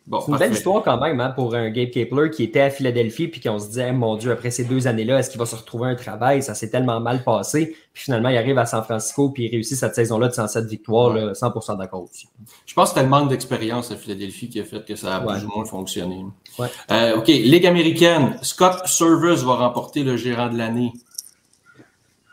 c'est 0.09 0.31
une 0.31 0.37
belle 0.37 0.53
histoire 0.53 0.83
quand 0.83 0.99
même 0.99 1.19
hein, 1.19 1.31
pour 1.31 1.53
un 1.53 1.69
Gabe 1.69 1.89
Kapler 1.89 2.29
qui 2.29 2.43
était 2.43 2.61
à 2.61 2.69
Philadelphie 2.69 3.27
puis 3.27 3.41
qu'on 3.41 3.59
se 3.59 3.67
disait, 3.67 3.91
mon 3.91 4.15
Dieu, 4.15 4.31
après 4.31 4.51
ces 4.51 4.63
deux 4.63 4.87
années-là, 4.87 5.19
est-ce 5.19 5.29
qu'il 5.29 5.39
va 5.39 5.45
se 5.45 5.55
retrouver 5.55 5.89
un 5.89 5.95
travail? 5.95 6.41
Ça 6.41 6.55
s'est 6.55 6.69
tellement 6.69 7.01
mal 7.01 7.23
passé. 7.23 7.75
Puis 7.93 8.03
finalement, 8.03 8.29
il 8.29 8.37
arrive 8.37 8.57
à 8.57 8.65
San 8.65 8.83
Francisco 8.83 9.29
puis 9.29 9.45
il 9.45 9.51
réussit 9.51 9.77
cette 9.77 9.95
saison-là 9.95 10.29
de 10.29 10.33
107 10.33 10.65
victoires, 10.65 11.13
100% 11.33 11.77
d'accord 11.77 12.03
aussi. 12.03 12.29
Je 12.65 12.73
pense 12.73 12.85
que 12.85 12.95
c'était 12.95 13.03
le 13.03 13.09
manque 13.09 13.29
d'expérience 13.29 13.91
à 13.91 13.97
Philadelphie 13.97 14.49
qui 14.49 14.59
a 14.61 14.63
fait 14.63 14.85
que 14.85 14.95
ça 14.95 15.17
a 15.17 15.19
plus 15.19 15.43
ou 15.43 15.49
moins 15.49 15.65
fonctionné. 15.65 16.25
Euh, 16.91 17.17
OK, 17.17 17.27
Ligue 17.27 17.65
américaine. 17.65 18.37
Scott 18.41 18.87
Service 18.87 19.43
va 19.43 19.55
remporter 19.55 20.03
le 20.03 20.15
gérant 20.15 20.49
de 20.49 20.57
l'année. 20.57 20.93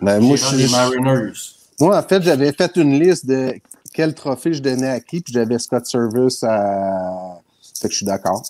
Ben, 0.00 0.20
moi, 0.20 0.36
je 0.36 0.44
suis... 0.44 0.70
Mariners. 0.70 1.32
Moi, 1.80 1.98
en 1.98 2.02
fait, 2.02 2.22
j'avais 2.22 2.52
fait 2.52 2.76
une 2.76 3.00
liste 3.00 3.26
de 3.26 3.54
quel 3.92 4.14
trophée 4.14 4.52
je 4.52 4.62
donnais 4.62 4.90
à 4.90 5.00
qui, 5.00 5.20
puis 5.20 5.32
j'avais 5.32 5.58
Scott 5.58 5.86
Service 5.86 6.42
à 6.42 7.33
fait 7.80 7.88
que 7.88 7.92
je 7.92 7.98
suis 7.98 8.06
d'accord. 8.06 8.42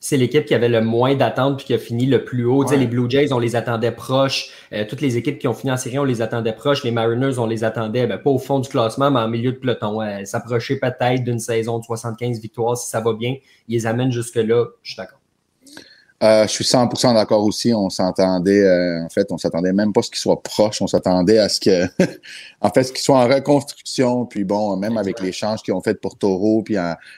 C'est 0.00 0.18
l'équipe 0.18 0.44
qui 0.44 0.54
avait 0.54 0.68
le 0.68 0.82
moins 0.82 1.14
d'attentes 1.14 1.56
puis 1.56 1.66
qui 1.66 1.74
a 1.74 1.78
fini 1.78 2.04
le 2.04 2.24
plus 2.26 2.44
haut. 2.44 2.62
Les 2.70 2.86
Blue 2.86 3.08
Jays, 3.08 3.32
on 3.32 3.38
les 3.38 3.56
attendait 3.56 3.90
proches. 3.90 4.50
Euh, 4.74 4.84
toutes 4.86 5.00
les 5.00 5.16
équipes 5.16 5.38
qui 5.38 5.48
ont 5.48 5.54
fini 5.54 5.72
en 5.72 5.78
série, 5.78 5.98
on 5.98 6.04
les 6.04 6.20
attendait 6.20 6.52
proches. 6.52 6.84
Les 6.84 6.90
Mariners, 6.90 7.38
on 7.38 7.46
les 7.46 7.64
attendait 7.64 8.06
ben, 8.06 8.18
pas 8.18 8.28
au 8.28 8.38
fond 8.38 8.58
du 8.58 8.68
classement, 8.68 9.10
mais 9.10 9.20
en 9.20 9.28
milieu 9.28 9.52
de 9.52 9.56
peloton. 9.56 10.00
S'approcher 10.26 10.78
peut-être 10.78 11.24
d'une 11.24 11.38
saison 11.38 11.78
de 11.78 11.84
75 11.84 12.38
victoires 12.40 12.76
si 12.76 12.90
ça 12.90 13.00
va 13.00 13.14
bien. 13.14 13.36
Ils 13.68 13.76
les 13.76 13.86
amènent 13.86 14.12
jusque-là. 14.12 14.66
Je 14.82 14.90
suis 14.90 14.96
d'accord. 14.98 15.20
Euh, 16.22 16.44
je 16.46 16.52
suis 16.52 16.64
100% 16.64 17.12
d'accord 17.12 17.42
aussi. 17.42 17.74
On 17.74 17.90
s'entendait, 17.90 18.62
euh, 18.62 19.04
en 19.04 19.08
fait, 19.08 19.30
on 19.30 19.36
s'attendait 19.36 19.72
même 19.72 19.92
pas 19.92 20.00
à 20.00 20.02
ce 20.04 20.10
qu'ils 20.10 20.20
soient 20.20 20.42
proches. 20.42 20.80
On 20.80 20.86
s'attendait 20.86 21.38
à 21.38 21.48
ce 21.48 21.60
que, 21.60 21.86
en 22.60 22.70
fait, 22.70 22.84
ce 22.84 22.92
qu'ils 22.92 23.02
soient 23.02 23.18
en 23.18 23.28
reconstruction. 23.28 24.24
Puis 24.24 24.44
bon, 24.44 24.76
même 24.76 24.96
avec 24.96 25.20
l'échange 25.20 25.62
qu'ils 25.62 25.74
ont 25.74 25.80
fait 25.80 26.00
pour 26.00 26.16
Taureau, 26.16 26.62
puis 26.62 26.76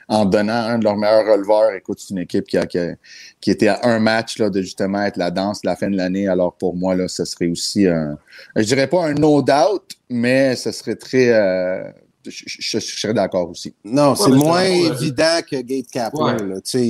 en, 0.08 0.24
donnant 0.24 0.54
un 0.54 0.78
de 0.78 0.84
leurs 0.84 0.96
meilleurs 0.96 1.26
releveurs. 1.26 1.72
Écoute, 1.74 1.98
c'est 2.00 2.10
une 2.10 2.18
équipe 2.18 2.46
qui, 2.46 2.56
a, 2.56 2.66
qui, 2.66 3.50
était 3.50 3.68
à 3.68 3.80
un 3.82 3.98
match 4.00 4.38
là, 4.38 4.50
de 4.50 4.62
justement 4.62 5.02
être 5.02 5.18
la 5.18 5.30
danse 5.30 5.60
de 5.62 5.68
la 5.68 5.76
fin 5.76 5.90
de 5.90 5.96
l'année. 5.96 6.26
Alors 6.26 6.54
pour 6.54 6.74
moi, 6.74 6.96
là, 6.96 7.06
ce 7.06 7.24
serait 7.24 7.48
aussi 7.48 7.86
un, 7.86 8.18
je 8.56 8.62
dirais 8.62 8.88
pas 8.88 9.04
un 9.04 9.14
no 9.14 9.42
doubt, 9.42 9.92
mais 10.08 10.56
ce 10.56 10.72
serait 10.72 10.96
très 10.96 11.28
euh, 11.30 11.84
je, 12.30 12.78
serais 12.78 13.14
d'accord 13.14 13.50
aussi. 13.50 13.74
Non, 13.84 14.14
c'est 14.14 14.30
moins 14.30 14.62
évident 14.62 15.40
que 15.48 15.60
Gate 15.60 15.88
Kapler. 15.90 16.36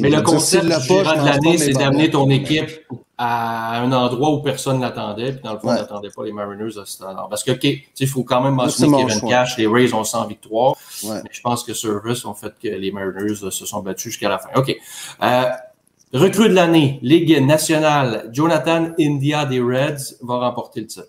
mais 0.00 0.10
le 0.10 0.22
concept 0.22 0.64
du 0.64 0.70
de 0.70 1.24
l'année, 1.24 1.58
c'est 1.58 1.72
d'amener 1.72 2.10
ton 2.10 2.28
équipe 2.30 2.70
à 3.18 3.80
un 3.80 3.92
endroit 3.92 4.30
où 4.30 4.42
personne 4.42 4.80
n'attendait. 4.80 5.32
Puis 5.32 5.42
dans 5.42 5.54
le 5.54 5.58
fond, 5.58 5.68
on 5.68 5.74
n'attendait 5.74 6.10
pas 6.10 6.24
les 6.24 6.32
Mariners 6.32 6.78
à 6.78 6.84
ce 6.84 7.02
moment 7.02 7.28
Parce 7.28 7.42
que, 7.42 7.52
OK, 7.52 7.64
il 7.64 8.08
faut 8.08 8.24
quand 8.24 8.42
même 8.42 8.54
mentionner 8.54 9.04
Kevin 9.04 9.28
Cash, 9.28 9.56
les 9.56 9.66
Rays 9.66 9.94
ont 9.94 10.04
100 10.04 10.26
victoires. 10.26 10.74
Mais 11.04 11.22
je 11.30 11.40
pense 11.40 11.64
que 11.64 11.72
Service 11.72 12.24
ont 12.24 12.34
fait 12.34 12.52
que 12.62 12.68
les 12.68 12.90
Mariners 12.92 13.50
se 13.50 13.66
sont 13.66 13.80
battus 13.80 14.12
jusqu'à 14.12 14.28
la 14.28 14.38
fin. 14.38 14.50
OK. 14.54 14.76
Euh, 15.22 15.44
recrue 16.12 16.48
de 16.48 16.54
l'année, 16.54 16.98
Ligue 17.02 17.42
nationale, 17.44 18.28
Jonathan 18.32 18.90
India 19.00 19.46
des 19.46 19.60
Reds 19.60 20.16
va 20.22 20.38
remporter 20.38 20.80
le 20.80 20.86
titre. 20.86 21.08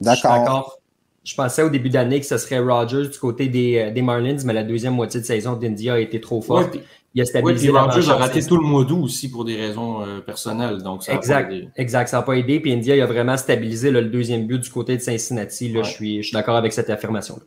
D'accord. 0.00 0.78
Je 1.24 1.34
pensais 1.34 1.62
au 1.62 1.70
début 1.70 1.88
d'année 1.88 2.20
que 2.20 2.26
ce 2.26 2.36
serait 2.36 2.58
Rogers 2.58 3.08
du 3.08 3.18
côté 3.18 3.48
des, 3.48 3.78
euh, 3.78 3.90
des, 3.90 4.02
Marlins, 4.02 4.36
mais 4.44 4.52
la 4.52 4.62
deuxième 4.62 4.94
moitié 4.94 5.20
de 5.20 5.24
saison 5.24 5.54
d'India 5.54 5.94
a 5.94 5.98
été 5.98 6.20
trop 6.20 6.42
forte. 6.42 6.76
il 7.14 7.22
a 7.22 7.24
stabilisé 7.24 7.70
ouais, 7.70 7.80
Rogers 7.80 8.10
a 8.10 8.16
raté 8.16 8.44
tout 8.44 8.58
le 8.58 8.62
mois 8.62 8.84
d'août 8.84 9.04
aussi 9.04 9.30
pour 9.30 9.46
des 9.46 9.56
raisons 9.56 10.02
euh, 10.02 10.20
personnelles. 10.20 10.82
Donc 10.82 11.02
ça 11.02 11.14
exact, 11.14 11.50
exact, 11.76 12.08
ça 12.08 12.18
n'a 12.18 12.22
pas 12.24 12.34
aidé. 12.34 12.60
Puis 12.60 12.74
India 12.74 12.94
il 12.94 13.00
a 13.00 13.06
vraiment 13.06 13.38
stabilisé 13.38 13.90
le 13.90 14.02
deuxième 14.02 14.46
but 14.46 14.58
du 14.58 14.70
côté 14.70 14.96
de 14.96 15.00
Cincinnati. 15.00 15.72
Là, 15.72 15.82
je, 15.82 15.90
suis, 15.90 16.18
je 16.18 16.28
suis 16.28 16.34
d'accord 16.34 16.56
avec 16.56 16.74
cette 16.74 16.90
affirmation. 16.90 17.36
-là. 17.36 17.42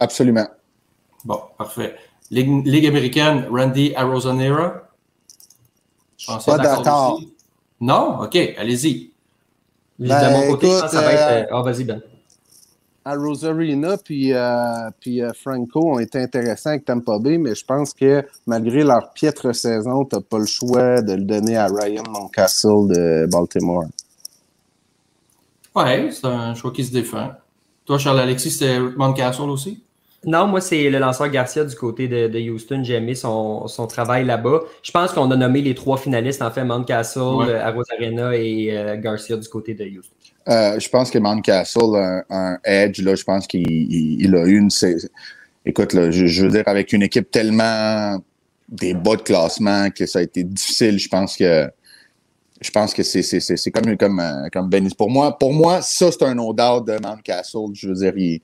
Absolument. 0.00 0.46
Bon, 1.24 1.40
parfait. 1.56 1.94
Ligue, 2.30 2.86
américaine, 2.86 3.46
Randy 3.50 3.94
Arozonera. 3.94 4.88
Je 6.18 6.26
pas 6.44 6.58
d'accord. 6.58 7.20
Non? 7.80 8.20
OK, 8.22 8.36
allez-y. 8.58 9.10
Ben, 9.98 10.08
de 10.08 10.32
mon 10.32 10.52
côté, 10.52 10.66
écoute, 10.66 10.90
ça 10.90 11.00
va 11.00 11.12
être. 11.12 11.50
Euh, 11.52 11.56
ah, 11.56 11.62
vas-y, 11.62 11.84
Ben 11.84 12.02
à 13.04 13.14
Rosarina 13.14 13.96
puis, 13.98 14.32
euh, 14.32 14.88
euh, 15.06 15.32
Franco 15.34 15.94
ont 15.94 15.98
été 15.98 16.18
intéressants 16.18 16.70
avec 16.70 16.84
Tampa 16.84 17.18
Bay, 17.18 17.38
mais 17.38 17.54
je 17.54 17.64
pense 17.64 17.92
que 17.92 18.24
malgré 18.46 18.82
leur 18.82 19.12
piètre 19.12 19.54
saison, 19.54 20.04
tu 20.04 20.16
n'as 20.16 20.22
pas 20.22 20.38
le 20.38 20.46
choix 20.46 21.02
de 21.02 21.12
le 21.12 21.24
donner 21.24 21.56
à 21.56 21.66
Ryan 21.66 22.04
Moncastle 22.08 22.88
de 22.88 23.26
Baltimore. 23.30 23.84
Ouais, 25.74 26.08
c'est 26.10 26.26
un 26.26 26.54
choix 26.54 26.72
qui 26.72 26.84
se 26.84 26.92
défend. 26.92 27.32
Toi, 27.84 27.98
Charles-Alexis, 27.98 28.52
c'était 28.52 28.80
Moncastle 28.80 29.50
aussi? 29.50 29.82
Non, 30.26 30.46
moi, 30.46 30.60
c'est 30.60 30.90
le 30.90 30.98
lanceur 30.98 31.28
Garcia 31.28 31.64
du 31.64 31.74
côté 31.74 32.08
de, 32.08 32.28
de 32.28 32.38
Houston. 32.50 32.82
J'ai 32.82 32.94
aimé 32.94 33.14
son, 33.14 33.66
son, 33.68 33.86
travail 33.86 34.24
là-bas. 34.24 34.60
Je 34.82 34.90
pense 34.90 35.12
qu'on 35.12 35.30
a 35.30 35.36
nommé 35.36 35.62
les 35.62 35.74
trois 35.74 35.96
finalistes, 35.96 36.42
en 36.42 36.50
fait, 36.50 36.64
Mountcastle, 36.64 37.20
ouais. 37.20 37.54
Arena 37.54 38.34
et 38.36 38.76
euh, 38.76 38.96
Garcia 38.96 39.36
du 39.36 39.48
côté 39.48 39.74
de 39.74 39.84
Houston. 39.84 40.14
Euh, 40.48 40.78
je 40.78 40.88
pense 40.88 41.10
que 41.10 41.18
Mountcastle 41.18 41.96
a 41.96 42.24
un, 42.30 42.58
edge. 42.64 43.00
Là, 43.02 43.14
je 43.14 43.24
pense 43.24 43.46
qu'il 43.46 43.66
il, 43.68 44.34
a 44.34 44.44
une. 44.44 44.68
Écoute, 45.66 45.92
là, 45.94 46.10
je, 46.10 46.26
je, 46.26 46.42
veux 46.44 46.50
dire, 46.50 46.64
avec 46.66 46.92
une 46.92 47.02
équipe 47.02 47.30
tellement 47.30 48.18
des 48.68 48.94
bas 48.94 49.16
de 49.16 49.22
classement 49.22 49.90
que 49.90 50.06
ça 50.06 50.18
a 50.18 50.22
été 50.22 50.42
difficile, 50.44 50.98
je 50.98 51.08
pense 51.08 51.36
que 51.36 51.68
je 52.60 52.70
pense 52.70 52.94
que 52.94 53.02
c'est, 53.02 53.22
c'est, 53.22 53.40
c'est, 53.40 53.56
c'est 53.56 53.70
comme, 53.70 53.96
comme, 53.96 54.20
euh, 54.20 54.48
comme. 54.52 54.70
Pour 54.96 55.10
moi, 55.10 55.36
pour 55.36 55.52
moi, 55.52 55.82
ça, 55.82 56.10
c'est 56.10 56.22
un 56.22 56.34
no-doubt 56.34 56.86
de 56.86 56.98
Mountcastle. 57.02 57.74
Je 57.74 57.88
veux 57.88 57.94
dire, 57.94 58.16
il, 58.16 58.40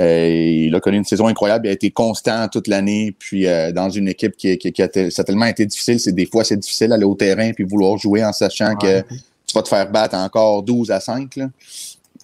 euh, 0.00 0.28
il 0.66 0.74
a 0.74 0.80
connu 0.80 0.96
une 0.96 1.04
saison 1.04 1.26
incroyable. 1.26 1.66
Il 1.66 1.70
a 1.70 1.72
été 1.72 1.90
constant 1.90 2.48
toute 2.48 2.66
l'année. 2.66 3.14
Puis 3.18 3.46
euh, 3.46 3.70
dans 3.70 3.90
une 3.90 4.08
équipe 4.08 4.36
qui, 4.36 4.56
qui, 4.58 4.72
qui 4.72 4.82
a, 4.82 4.88
t- 4.88 5.10
ça 5.10 5.22
a 5.22 5.24
tellement 5.24 5.46
été 5.46 5.66
difficile, 5.66 6.00
c'est 6.00 6.12
des 6.12 6.26
fois 6.26 6.42
c'est 6.42 6.56
difficile 6.56 6.88
d'aller 6.88 7.04
au 7.04 7.14
terrain 7.14 7.52
puis 7.52 7.64
vouloir 7.64 7.98
jouer 7.98 8.24
en 8.24 8.32
sachant 8.32 8.74
que 8.76 9.00
tu 9.46 9.54
vas 9.54 9.62
te 9.62 9.68
faire 9.68 9.90
battre 9.90 10.16
encore 10.16 10.62
12 10.62 10.90
à 10.90 11.00
5. 11.00 11.36
Là. 11.36 11.50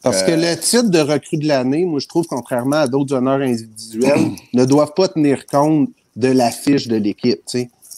Parce 0.02 0.22
que 0.22 0.32
le 0.32 0.56
titre 0.56 0.88
de 0.88 1.00
recrue 1.00 1.36
de 1.36 1.48
l'année, 1.48 1.84
moi, 1.84 1.98
je 1.98 2.06
trouve, 2.06 2.26
contrairement 2.26 2.76
à 2.76 2.86
d'autres 2.86 3.14
honneurs 3.14 3.40
individuels, 3.40 4.30
ne 4.54 4.64
doivent 4.64 4.94
pas 4.94 5.08
tenir 5.08 5.46
compte 5.46 5.90
de 6.14 6.28
la 6.28 6.50
fiche 6.50 6.86
de 6.86 6.96
l'équipe. 6.96 7.40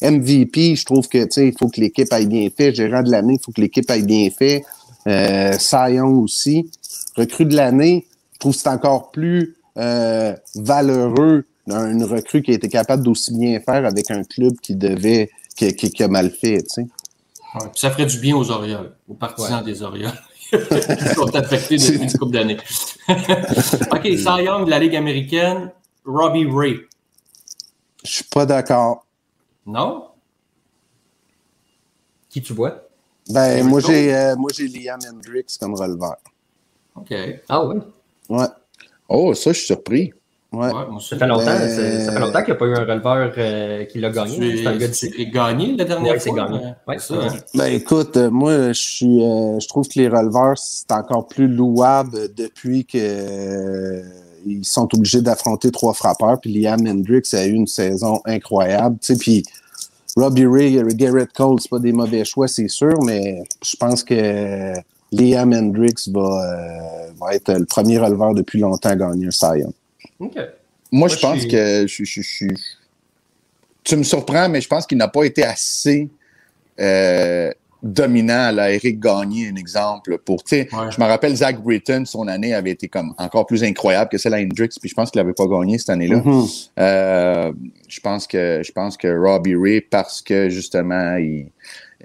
MVP, 0.00 0.76
je 0.76 0.84
trouve 0.84 1.06
que 1.08 1.26
il 1.40 1.52
faut 1.58 1.68
que 1.68 1.80
l'équipe 1.80 2.10
aille 2.12 2.26
bien 2.26 2.48
fait. 2.56 2.74
Gérant 2.74 3.02
de 3.02 3.10
l'année, 3.10 3.34
il 3.34 3.44
faut 3.44 3.52
que 3.52 3.60
l'équipe 3.60 3.88
aille 3.90 4.04
bien 4.04 4.30
fait. 4.30 4.64
Euh, 5.06 5.56
aussi. 6.04 6.70
Recrue 7.16 7.44
de 7.46 7.56
l'année, 7.56 8.06
je 8.32 8.38
trouve 8.38 8.54
que 8.54 8.60
c'est 8.60 8.68
encore 8.68 9.10
plus 9.10 9.56
euh, 9.78 10.34
valeureux 10.54 11.44
une 11.70 12.04
recrue 12.04 12.42
qui 12.42 12.52
a 12.52 12.54
été 12.54 12.68
capable 12.68 13.02
d'aussi 13.02 13.36
bien 13.36 13.60
faire 13.60 13.84
avec 13.84 14.10
un 14.10 14.24
club 14.24 14.54
qui 14.60 14.74
devait, 14.74 15.30
qui, 15.56 15.74
qui, 15.74 15.90
qui 15.90 16.02
a 16.02 16.08
mal 16.08 16.30
fait. 16.30 16.62
tu 16.62 16.68
sais. 16.68 16.82
Ouais, 17.54 17.68
puis 17.70 17.80
ça 17.80 17.90
ferait 17.90 18.06
du 18.06 18.18
bien 18.18 18.36
aux 18.36 18.50
Orioles, 18.50 18.92
aux 19.08 19.14
partisans 19.14 19.62
des 19.64 19.82
Orioles. 19.82 20.12
qui 20.50 21.14
sont 21.14 21.34
affectés 21.34 21.76
depuis 21.78 22.02
une 22.02 22.12
couple 22.12 22.32
d'années. 22.32 22.56
OK, 23.08 24.04
Cy 24.04 24.44
Young 24.44 24.64
de 24.64 24.70
la 24.70 24.78
Ligue 24.78 24.96
américaine, 24.96 25.70
Robbie 26.04 26.48
Ray. 26.50 26.78
Je 28.04 28.10
suis 28.10 28.24
pas 28.24 28.46
d'accord. 28.46 29.04
Non? 29.66 30.08
Qui 32.30 32.40
tu 32.40 32.54
vois? 32.54 32.88
Ben, 33.28 33.66
moi, 33.66 33.80
j'ai 33.80 34.14
euh, 34.14 34.36
moi 34.36 34.50
j'ai 34.54 34.68
Liam 34.68 34.98
Hendricks 35.06 35.58
comme 35.60 35.74
releveur. 35.74 36.16
OK. 36.94 37.14
Ah 37.48 37.64
oui. 37.64 37.76
Ouais. 38.30 38.46
Oh, 39.08 39.34
ça, 39.34 39.52
je 39.52 39.58
suis 39.58 39.66
surpris. 39.66 40.12
Ouais. 40.50 40.66
Ouais. 40.68 40.72
Ça 41.00 41.18
fait 41.18 41.26
longtemps, 41.26 41.44
ça 41.44 42.12
fait 42.12 42.20
longtemps 42.20 42.38
qu'il 42.38 42.46
n'y 42.46 42.52
a 42.52 42.54
pas 42.54 42.64
eu 42.66 42.74
un 42.74 42.80
releveur 42.86 43.32
euh, 43.36 43.84
qui 43.84 43.98
l'a 44.00 44.08
gagné. 44.08 44.56
C'est 44.56 44.66
un 44.66 44.76
gars 44.78 44.88
gagné 45.50 45.76
la 45.76 45.84
dernière 45.84 46.12
Ouais, 46.14 46.18
c'est 46.18 46.30
fois. 46.30 46.46
gagné. 46.48 46.64
euh, 46.64 46.70
Ouais, 46.86 46.98
ça, 46.98 47.18
ouais. 47.18 47.26
hein? 47.26 47.36
Ben 47.54 47.66
écoute, 47.66 48.16
euh, 48.16 48.30
moi 48.30 48.68
je 48.68 48.80
suis 48.80 49.22
euh, 49.22 49.60
je 49.60 49.68
trouve 49.68 49.86
que 49.86 49.98
les 49.98 50.08
releveurs, 50.08 50.56
c'est 50.56 50.90
encore 50.92 51.26
plus 51.26 51.48
louable 51.48 52.34
depuis 52.34 52.86
que 52.86 52.96
euh, 52.98 54.02
ils 54.46 54.64
sont 54.64 54.88
obligés 54.94 55.20
d'affronter 55.20 55.70
trois 55.70 55.92
frappeurs. 55.92 56.40
Puis 56.40 56.50
Liam 56.58 56.80
Hendricks 56.86 57.34
a 57.34 57.44
eu 57.44 57.52
une 57.52 57.66
saison 57.66 58.22
incroyable. 58.24 58.96
Tu 59.02 59.12
sais, 59.14 59.18
puis 59.18 59.42
Robbie 60.16 60.46
Ray, 60.46 60.82
Garrett 60.94 61.30
Cole, 61.34 61.60
c'est 61.60 61.68
pas 61.70 61.78
des 61.78 61.92
mauvais 61.92 62.24
choix, 62.24 62.48
c'est 62.48 62.68
sûr, 62.68 62.94
mais 63.04 63.42
je 63.62 63.76
pense 63.76 64.02
que 64.02 64.72
Liam 65.12 65.52
Hendricks 65.52 66.08
va, 66.08 66.20
euh, 66.20 67.10
va 67.18 67.34
être 67.34 67.52
le 67.52 67.64
premier 67.64 67.98
releveur 67.98 68.34
depuis 68.34 68.58
longtemps 68.60 68.90
à 68.90 68.96
gagner 68.96 69.26
un 69.26 69.30
Cy. 69.30 69.64
Moi, 70.18 70.30
Moi, 70.92 71.08
je 71.08 71.16
je 71.16 71.20
pense 71.20 71.38
suis- 71.40 71.48
que 71.48 71.86
je, 71.86 72.04
je- 72.04 72.20
je- 72.22 72.46
je- 72.46 72.54
tu 73.84 73.96
me 73.96 74.02
surprends, 74.02 74.48
mais 74.48 74.60
je 74.60 74.68
pense 74.68 74.86
qu'il 74.86 74.98
n'a 74.98 75.08
pas 75.08 75.24
été 75.24 75.44
assez 75.44 76.08
euh, 76.80 77.50
dominant 77.82 78.46
à 78.48 78.52
la 78.52 78.72
Eric 78.72 79.00
Gagné, 79.00 79.48
un 79.48 79.56
exemple. 79.56 80.18
Pour, 80.18 80.42
Ouais. 80.52 80.68
Je 80.72 81.00
me 81.00 81.06
rappelle 81.06 81.34
Zach 81.34 81.60
Britton, 81.62 82.04
son 82.04 82.26
année 82.28 82.52
avait 82.54 82.70
été 82.72 82.86
comme 82.88 83.14
encore 83.18 83.46
plus 83.46 83.62
incroyable 83.64 84.10
que 84.10 84.18
celle 84.18 84.34
à 84.34 84.38
Hendricks, 84.38 84.78
puis 84.80 84.88
je 84.90 84.94
pense 84.94 85.10
qu'il 85.10 85.20
n'avait 85.20 85.32
pas 85.32 85.46
gagné 85.46 85.78
cette 85.78 85.90
année-là. 85.90 86.18
Mhm. 86.18 86.44
Euh, 86.78 87.52
je 87.88 88.00
pense 88.00 88.26
que 88.26 88.62
je 88.64 88.72
pense 88.72 88.96
que 88.96 89.08
Robbie 89.16 89.54
Ray, 89.56 89.80
parce 89.80 90.20
que 90.22 90.48
justement, 90.48 91.16
il, 91.16 91.46
euh, 91.46 91.48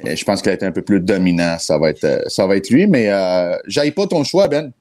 je 0.01 0.23
pense 0.23 0.41
qu'il 0.41 0.51
a 0.51 0.55
été 0.55 0.65
un 0.65 0.71
peu 0.71 0.81
plus 0.81 0.99
dominant, 0.99 1.57
ça 1.59 1.77
va 1.77 1.89
être, 1.89 2.03
euh, 2.03 2.21
ça 2.27 2.47
va 2.47 2.55
être 2.57 2.69
lui, 2.69 2.87
mais 2.87 3.09
euh, 3.09 3.55
j'aille 3.67 3.91
pas 3.91 4.07
ton 4.07 4.23
choix, 4.23 4.47
Ben. 4.47 4.71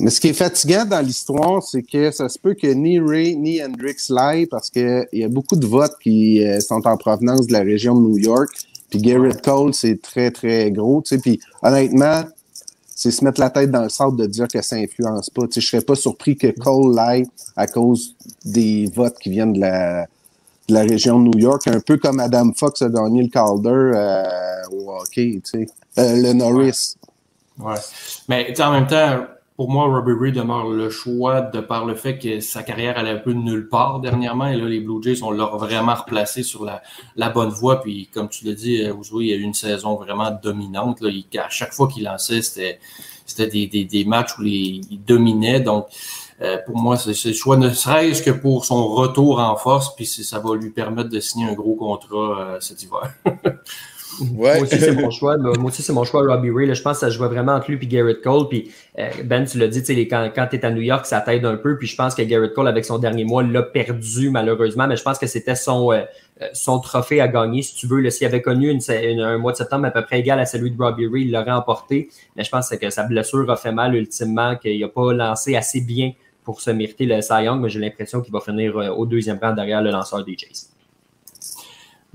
Mais 0.00 0.10
ce 0.10 0.20
qui 0.20 0.28
est 0.28 0.32
fatigant 0.32 0.84
dans 0.84 1.00
l'histoire, 1.00 1.62
c'est 1.62 1.82
que 1.82 2.10
ça 2.10 2.28
se 2.28 2.36
peut 2.36 2.54
que 2.54 2.66
ni 2.66 2.98
Ray 2.98 3.36
ni 3.36 3.62
Hendrix 3.62 3.94
l'aillent 4.08 4.46
parce 4.46 4.68
qu'il 4.68 5.06
y 5.12 5.22
a 5.22 5.28
beaucoup 5.28 5.54
de 5.54 5.66
votes 5.66 5.94
qui 6.02 6.44
euh, 6.44 6.58
sont 6.58 6.84
en 6.84 6.96
provenance 6.96 7.46
de 7.46 7.52
la 7.52 7.60
région 7.60 7.94
de 7.94 8.00
New 8.00 8.18
York. 8.18 8.50
Puis 8.90 9.00
Garrett 9.00 9.40
Cole, 9.40 9.72
c'est 9.72 10.02
très, 10.02 10.32
très 10.32 10.72
gros. 10.72 11.00
Tu 11.02 11.10
sais, 11.10 11.18
puis 11.20 11.38
honnêtement, 11.62 12.24
c'est 12.96 13.12
se 13.12 13.24
mettre 13.24 13.40
la 13.40 13.50
tête 13.50 13.70
dans 13.70 13.84
le 13.84 13.88
sable 13.88 14.16
de 14.16 14.26
dire 14.26 14.48
que 14.48 14.62
ça 14.62 14.74
influence 14.74 15.30
pas. 15.30 15.46
Tu 15.46 15.54
sais, 15.54 15.60
je 15.60 15.66
serais 15.68 15.82
pas 15.82 15.94
surpris 15.94 16.36
que 16.36 16.48
Cole 16.48 16.92
l'aille 16.92 17.26
à 17.54 17.68
cause 17.68 18.16
des 18.44 18.90
votes 18.92 19.18
qui 19.20 19.30
viennent 19.30 19.52
de 19.52 19.60
la, 19.60 20.08
de 20.68 20.74
la 20.74 20.82
région 20.82 21.20
de 21.20 21.28
New 21.28 21.38
York. 21.38 21.66
Un 21.66 21.80
peu 21.80 21.96
comme 21.96 22.20
Adam 22.20 22.52
Fox 22.56 22.82
a 22.82 22.88
gagné 22.88 23.22
le 23.22 23.28
Calder 23.28 23.70
euh, 23.70 24.22
au 24.72 24.90
hockey, 24.90 25.40
tu 25.44 25.66
sais. 25.66 25.66
Euh, 25.98 26.22
le 26.22 26.32
Norris. 26.32 26.96
Ouais. 27.58 27.74
Mais 28.28 28.60
en 28.60 28.72
même 28.72 28.86
temps, 28.86 29.26
pour 29.56 29.70
moi, 29.70 29.84
Robbie 29.86 30.12
Ray 30.18 30.32
demeure 30.32 30.68
le 30.68 30.90
choix 30.90 31.40
de 31.40 31.60
par 31.60 31.84
le 31.84 31.94
fait 31.94 32.18
que 32.18 32.40
sa 32.40 32.64
carrière 32.64 32.98
allait 32.98 33.10
un 33.10 33.18
peu 33.18 33.32
nulle 33.32 33.68
part 33.68 34.00
dernièrement. 34.00 34.48
Et 34.48 34.56
là, 34.56 34.66
les 34.66 34.80
Blue 34.80 35.00
Jays, 35.00 35.22
on 35.22 35.30
l'a 35.30 35.44
vraiment 35.44 35.94
replacé 35.94 36.42
sur 36.42 36.64
la, 36.64 36.82
la 37.14 37.30
bonne 37.30 37.50
voie. 37.50 37.80
Puis, 37.80 38.08
comme 38.12 38.28
tu 38.28 38.44
l'as 38.44 38.54
dit, 38.54 38.84
Ouzoué, 38.90 39.26
il 39.26 39.30
y 39.30 39.32
a 39.32 39.36
eu 39.36 39.42
une 39.42 39.54
saison 39.54 39.94
vraiment 39.94 40.36
dominante. 40.42 41.00
Là. 41.00 41.10
À 41.44 41.50
chaque 41.50 41.72
fois 41.72 41.86
qu'il 41.86 42.02
lançait, 42.02 42.42
c'était 42.42 42.80
des, 43.46 43.68
des, 43.68 43.84
des 43.84 44.04
matchs 44.04 44.36
où 44.38 44.42
il 44.42 45.00
dominait. 45.06 45.60
Donc, 45.60 45.86
euh, 46.42 46.58
pour 46.66 46.76
moi, 46.76 46.96
c'est 46.96 47.14
c'est 47.14 47.28
le 47.28 47.34
choix, 47.34 47.56
ne 47.56 47.70
serait-ce 47.70 48.22
que 48.22 48.30
pour 48.30 48.64
son 48.64 48.88
retour 48.88 49.38
en 49.40 49.56
force. 49.56 49.94
Puis, 49.94 50.06
ça 50.06 50.38
va 50.38 50.54
lui 50.56 50.70
permettre 50.70 51.08
de 51.10 51.20
signer 51.20 51.48
un 51.48 51.54
gros 51.54 51.74
contrat 51.76 52.38
euh, 52.54 52.60
cet 52.60 52.82
hiver. 52.82 53.12
Ouais. 54.36 54.54
Moi 54.58 54.62
aussi, 54.62 54.78
c'est 54.78 54.92
mon 54.94 55.10
choix. 55.10 55.36
Moi 55.36 55.56
aussi, 55.64 55.82
c'est 55.82 55.92
mon 55.92 56.04
choix, 56.04 56.24
Robbie 56.24 56.48
Ray. 56.52 56.68
Là, 56.68 56.74
je 56.74 56.82
pense 56.82 57.00
que 57.00 57.06
ça 57.06 57.10
se 57.10 57.18
voit 57.18 57.26
vraiment 57.26 57.54
entre 57.54 57.72
lui 57.72 57.80
et 57.82 57.86
Garrett 57.88 58.22
Cole. 58.22 58.46
Puis, 58.48 58.70
euh, 58.96 59.08
ben, 59.24 59.44
tu 59.44 59.58
l'as 59.58 59.66
dit, 59.66 59.80
tu 59.80 59.86
sais, 59.86 59.94
les- 59.94 60.06
quand, 60.06 60.30
quand 60.32 60.46
tu 60.48 60.54
es 60.54 60.64
à 60.64 60.70
New 60.70 60.82
York, 60.82 61.04
ça 61.06 61.20
t'aide 61.20 61.44
un 61.44 61.56
peu. 61.56 61.76
Puis, 61.78 61.88
je 61.88 61.96
pense 61.96 62.14
que 62.14 62.22
Garrett 62.22 62.54
Cole, 62.54 62.68
avec 62.68 62.84
son 62.84 62.98
dernier 62.98 63.24
mois, 63.24 63.42
l'a 63.42 63.64
perdu 63.64 64.30
malheureusement. 64.30 64.86
Mais 64.86 64.96
je 64.96 65.02
pense 65.02 65.18
que 65.18 65.26
c'était 65.26 65.56
son, 65.56 65.90
euh, 65.90 66.02
euh, 66.42 66.46
son 66.52 66.78
trophée 66.78 67.20
à 67.20 67.26
gagner, 67.26 67.62
si 67.62 67.74
tu 67.74 67.88
veux. 67.88 67.98
là. 68.00 68.10
S'il 68.12 68.28
avait 68.28 68.40
connu 68.40 68.70
une, 68.70 68.78
une- 69.02 69.20
un 69.20 69.36
mois 69.38 69.50
de 69.50 69.56
septembre 69.56 69.86
à 69.86 69.90
peu 69.90 70.04
près 70.04 70.20
égal 70.20 70.38
à 70.38 70.46
celui 70.46 70.70
de 70.70 70.80
Robbie 70.80 71.08
Ray, 71.08 71.22
il 71.24 71.32
l'aurait 71.32 71.50
emporté. 71.50 72.08
Mais 72.36 72.44
je 72.44 72.50
pense 72.50 72.68
que 72.68 72.90
sa 72.90 73.02
blessure 73.02 73.50
a 73.50 73.56
fait 73.56 73.72
mal 73.72 73.96
ultimement, 73.96 74.54
qu'il 74.54 74.78
n'a 74.80 74.86
pas 74.86 75.12
lancé 75.12 75.56
assez 75.56 75.80
bien 75.80 76.12
pour 76.44 76.60
se 76.60 76.70
mériter 76.70 77.06
le 77.06 77.20
Cy 77.22 77.44
Young. 77.44 77.60
Mais 77.60 77.68
j'ai 77.70 77.80
l'impression 77.80 78.20
qu'il 78.20 78.32
va 78.32 78.40
finir 78.40 78.76
euh, 78.76 78.88
au 78.90 79.06
deuxième 79.06 79.38
rang 79.42 79.52
derrière 79.54 79.82
le 79.82 79.90
lanceur 79.90 80.24
des 80.24 80.36
Jays. 80.38 80.68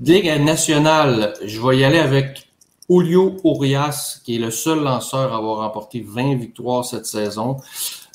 Ligue 0.02 0.40
nationale, 0.42 1.34
je 1.44 1.60
vais 1.60 1.78
y 1.78 1.84
aller 1.84 1.98
avec 1.98 2.48
Julio 2.88 3.36
Urias, 3.44 4.20
qui 4.24 4.36
est 4.36 4.38
le 4.38 4.50
seul 4.50 4.82
lanceur 4.82 5.32
à 5.32 5.36
avoir 5.36 5.58
remporté 5.58 6.00
20 6.06 6.36
victoires 6.36 6.84
cette 6.84 7.06
saison. 7.06 7.58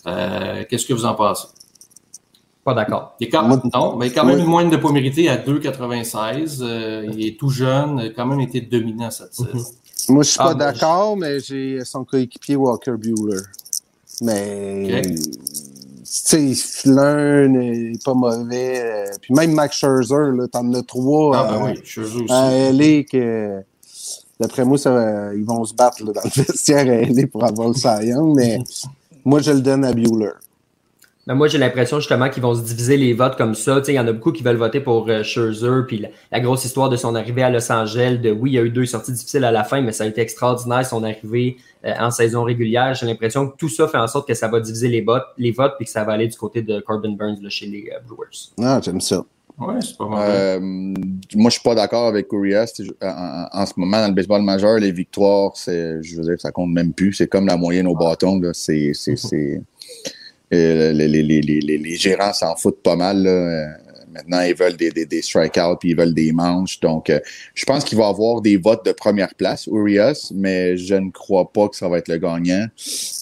Euh, 0.08 0.64
Qu'est-ce 0.70 0.86
que 0.86 0.94
vous 0.94 1.06
en 1.06 1.14
pensez? 1.16 1.48
Pas 2.64 2.74
d'accord. 2.74 3.14
Il 3.20 3.28
est 3.28 3.30
quand, 3.30 3.48
non, 3.48 3.96
mais 3.98 4.10
quand 4.12 4.26
même 4.26 4.38
Oui. 4.38 4.42
une 4.42 4.48
moyenne 4.50 4.72
de 4.72 4.78
pas 4.78 4.92
mérité 4.92 5.30
à 5.30 5.38
2,96. 5.38 6.62
Euh, 6.64 7.06
il 7.14 7.24
est 7.28 7.40
tout 7.40 7.50
jeune, 7.50 8.00
il 8.00 8.08
a 8.08 8.10
quand 8.10 8.26
même 8.26 8.40
été 8.40 8.60
dominant 8.62 9.12
cette 9.12 9.38
Mhm. 9.40 9.46
saison. 9.60 9.66
Moi, 10.10 10.24
je 10.24 10.30
suis 10.30 10.40
Ah, 10.42 10.46
pas 10.46 10.54
ben, 10.56 10.72
d'accord, 10.72 11.16
mais 11.16 11.40
j'ai 11.40 11.86
son 11.86 12.04
coéquipier 12.04 12.56
Walker 12.56 12.94
Bueller. 12.98 13.42
Mais. 14.22 15.04
Fleur 16.56 17.50
n'est 17.50 17.94
pas 18.04 18.14
mauvais. 18.14 18.82
euh, 18.82 19.06
Puis 19.22 19.34
même 19.34 19.52
Max 19.54 19.78
Scherzer, 19.78 20.32
là, 20.36 20.48
t'en 20.48 20.72
as 20.74 20.82
trois 20.84 21.38
Ah, 21.38 21.48
ben 21.52 21.62
à- 21.62 21.66
oui, 21.72 21.80
je 21.84 22.04
joue 22.04 22.24
aussi. 22.24 22.34
à 22.34 22.52
LA 22.72 23.04
que, 23.04 23.62
d'après 24.40 24.66
moi, 24.66 24.78
ça, 24.78 24.92
va- 24.92 25.34
ils 25.34 25.44
vont 25.46 25.64
se 25.66 25.74
battre 25.74 26.04
là, 26.04 26.12
dans 26.14 26.22
le 26.24 26.30
vestiaire 26.44 26.88
à 26.88 27.02
LA 27.12 27.28
pour 27.28 27.44
avoir 27.44 27.70
le 27.70 28.06
Young, 28.06 28.36
mais 28.36 28.60
moi, 29.26 29.40
je 29.42 29.52
le 29.52 29.62
donne 29.62 29.84
à 29.86 29.94
Bueller. 29.94 30.32
Mais 31.28 31.34
moi, 31.34 31.48
j'ai 31.48 31.58
l'impression 31.58 32.00
justement 32.00 32.30
qu'ils 32.30 32.44
vont 32.44 32.54
se 32.54 32.62
diviser 32.62 32.98
les 32.98 33.14
votes 33.14 33.36
comme 33.36 33.56
ça. 33.56 33.78
Tu 33.80 33.86
sais, 33.86 33.94
Il 33.94 33.96
y 33.96 34.00
en 34.00 34.08
a 34.08 34.14
beaucoup 34.14 34.32
qui 34.32 34.44
veulent 34.44 34.58
voter 34.58 34.80
pour 34.80 35.10
euh, 35.10 35.24
Scherzer. 35.24 35.82
Puis 35.88 35.98
la, 35.98 36.10
la 36.32 36.40
grosse 36.40 36.66
histoire 36.66 36.88
de 36.90 36.96
son 36.98 37.16
arrivée 37.16 37.42
à 37.42 37.50
Los 37.50 37.72
Angeles, 37.72 38.20
de 38.22 38.30
oui, 38.32 38.52
il 38.52 38.54
y 38.54 38.60
a 38.60 38.62
eu 38.62 38.70
deux 38.70 38.86
sorties 38.86 39.12
difficiles 39.12 39.44
à 39.44 39.52
la 39.52 39.64
fin, 39.64 39.82
mais 39.82 39.92
ça 39.92 40.04
a 40.04 40.08
été 40.08 40.22
extraordinaire 40.22 40.86
son 40.86 41.04
arrivée 41.04 41.58
euh, 41.86 41.94
en 42.00 42.12
saison 42.12 42.44
régulière. 42.44 42.94
J'ai 42.94 43.08
l'impression 43.08 43.48
que 43.48 43.56
tout 43.58 43.70
ça 43.70 43.88
fait 43.88 43.98
en 43.98 44.08
sorte 44.08 44.28
que 44.28 44.36
ça 44.36 44.48
va 44.48 44.60
diviser 44.60 44.88
les 44.88 45.02
votes, 45.02 45.26
les 45.40 45.52
votes 45.52 45.74
puis 45.78 45.86
que 45.86 45.92
ça 45.92 46.04
va 46.04 46.14
aller 46.14 46.28
du 46.28 46.38
côté 46.38 46.62
de 46.62 46.80
Corbin 46.80 47.14
Burns 47.18 47.38
là, 47.42 47.50
chez 47.50 47.66
les 47.66 47.90
euh, 47.92 48.00
Brewers. 48.08 48.52
Ah, 48.62 48.80
j'aime 48.84 49.02
ça. 49.02 49.24
Ouais, 49.58 49.76
c'est 49.82 49.98
pas. 49.98 50.04
Euh, 50.30 50.60
moi, 50.60 51.50
je 51.50 51.52
suis 51.52 51.62
pas 51.64 51.76
d'accord 51.76 52.08
avec 52.08 52.28
Urias. 52.34 52.74
En, 53.02 53.08
en- 53.08 53.48
en 53.62 53.66
ce 53.66 53.72
moment, 53.78 54.02
dans 54.02 54.10
le 54.10 54.14
baseball 54.14 54.42
majeur, 54.42 54.78
les 54.80 54.92
victoires, 54.92 55.52
c'est, 55.56 56.04
je 56.04 56.18
veux 56.18 56.24
dire, 56.24 56.36
ça 56.40 56.52
compte 56.52 56.72
même 56.72 56.92
plus. 56.94 57.14
C'est 57.14 57.28
comme 57.28 57.48
la 57.48 57.56
moyenne 57.56 57.88
au 57.88 57.96
bâton. 57.96 58.38
Là. 58.40 58.50
C'est, 58.54 58.92
c'est, 58.94 59.16
c'est, 59.16 59.62
les, 60.52 60.94
les, 60.94 61.08
les, 61.08 61.42
les, 61.42 61.78
les- 61.78 61.96
gérants 61.96 62.34
s'en 62.34 62.56
foutent 62.56 62.82
pas 62.84 62.96
mal. 62.96 63.24
Là. 63.24 63.30
Euh, 63.30 63.66
Maintenant, 64.16 64.40
ils 64.44 64.56
veulent 64.56 64.78
des, 64.78 64.92
des, 64.92 65.06
des 65.06 65.22
strikeouts 65.22 65.76
puis 65.78 65.90
ils 65.90 65.98
veulent 65.98 66.14
des 66.14 66.32
manches. 66.32 66.80
Donc, 66.80 67.10
euh, 67.10 67.20
je 67.54 67.66
pense 67.66 67.84
qu'il 67.84 67.98
va 67.98 68.08
avoir 68.08 68.40
des 68.40 68.56
votes 68.56 68.86
de 68.86 68.94
première 68.94 69.36
place, 69.36 69.68
Urias, 69.68 70.32
mais 70.34 70.78
je 70.78 70.96
ne 70.96 71.12
crois 71.12 71.52
pas 71.52 71.68
que 71.68 71.76
ça 71.76 71.90
va 71.90 71.98
être 71.98 72.08
le 72.08 72.18
gagnant. 72.18 72.66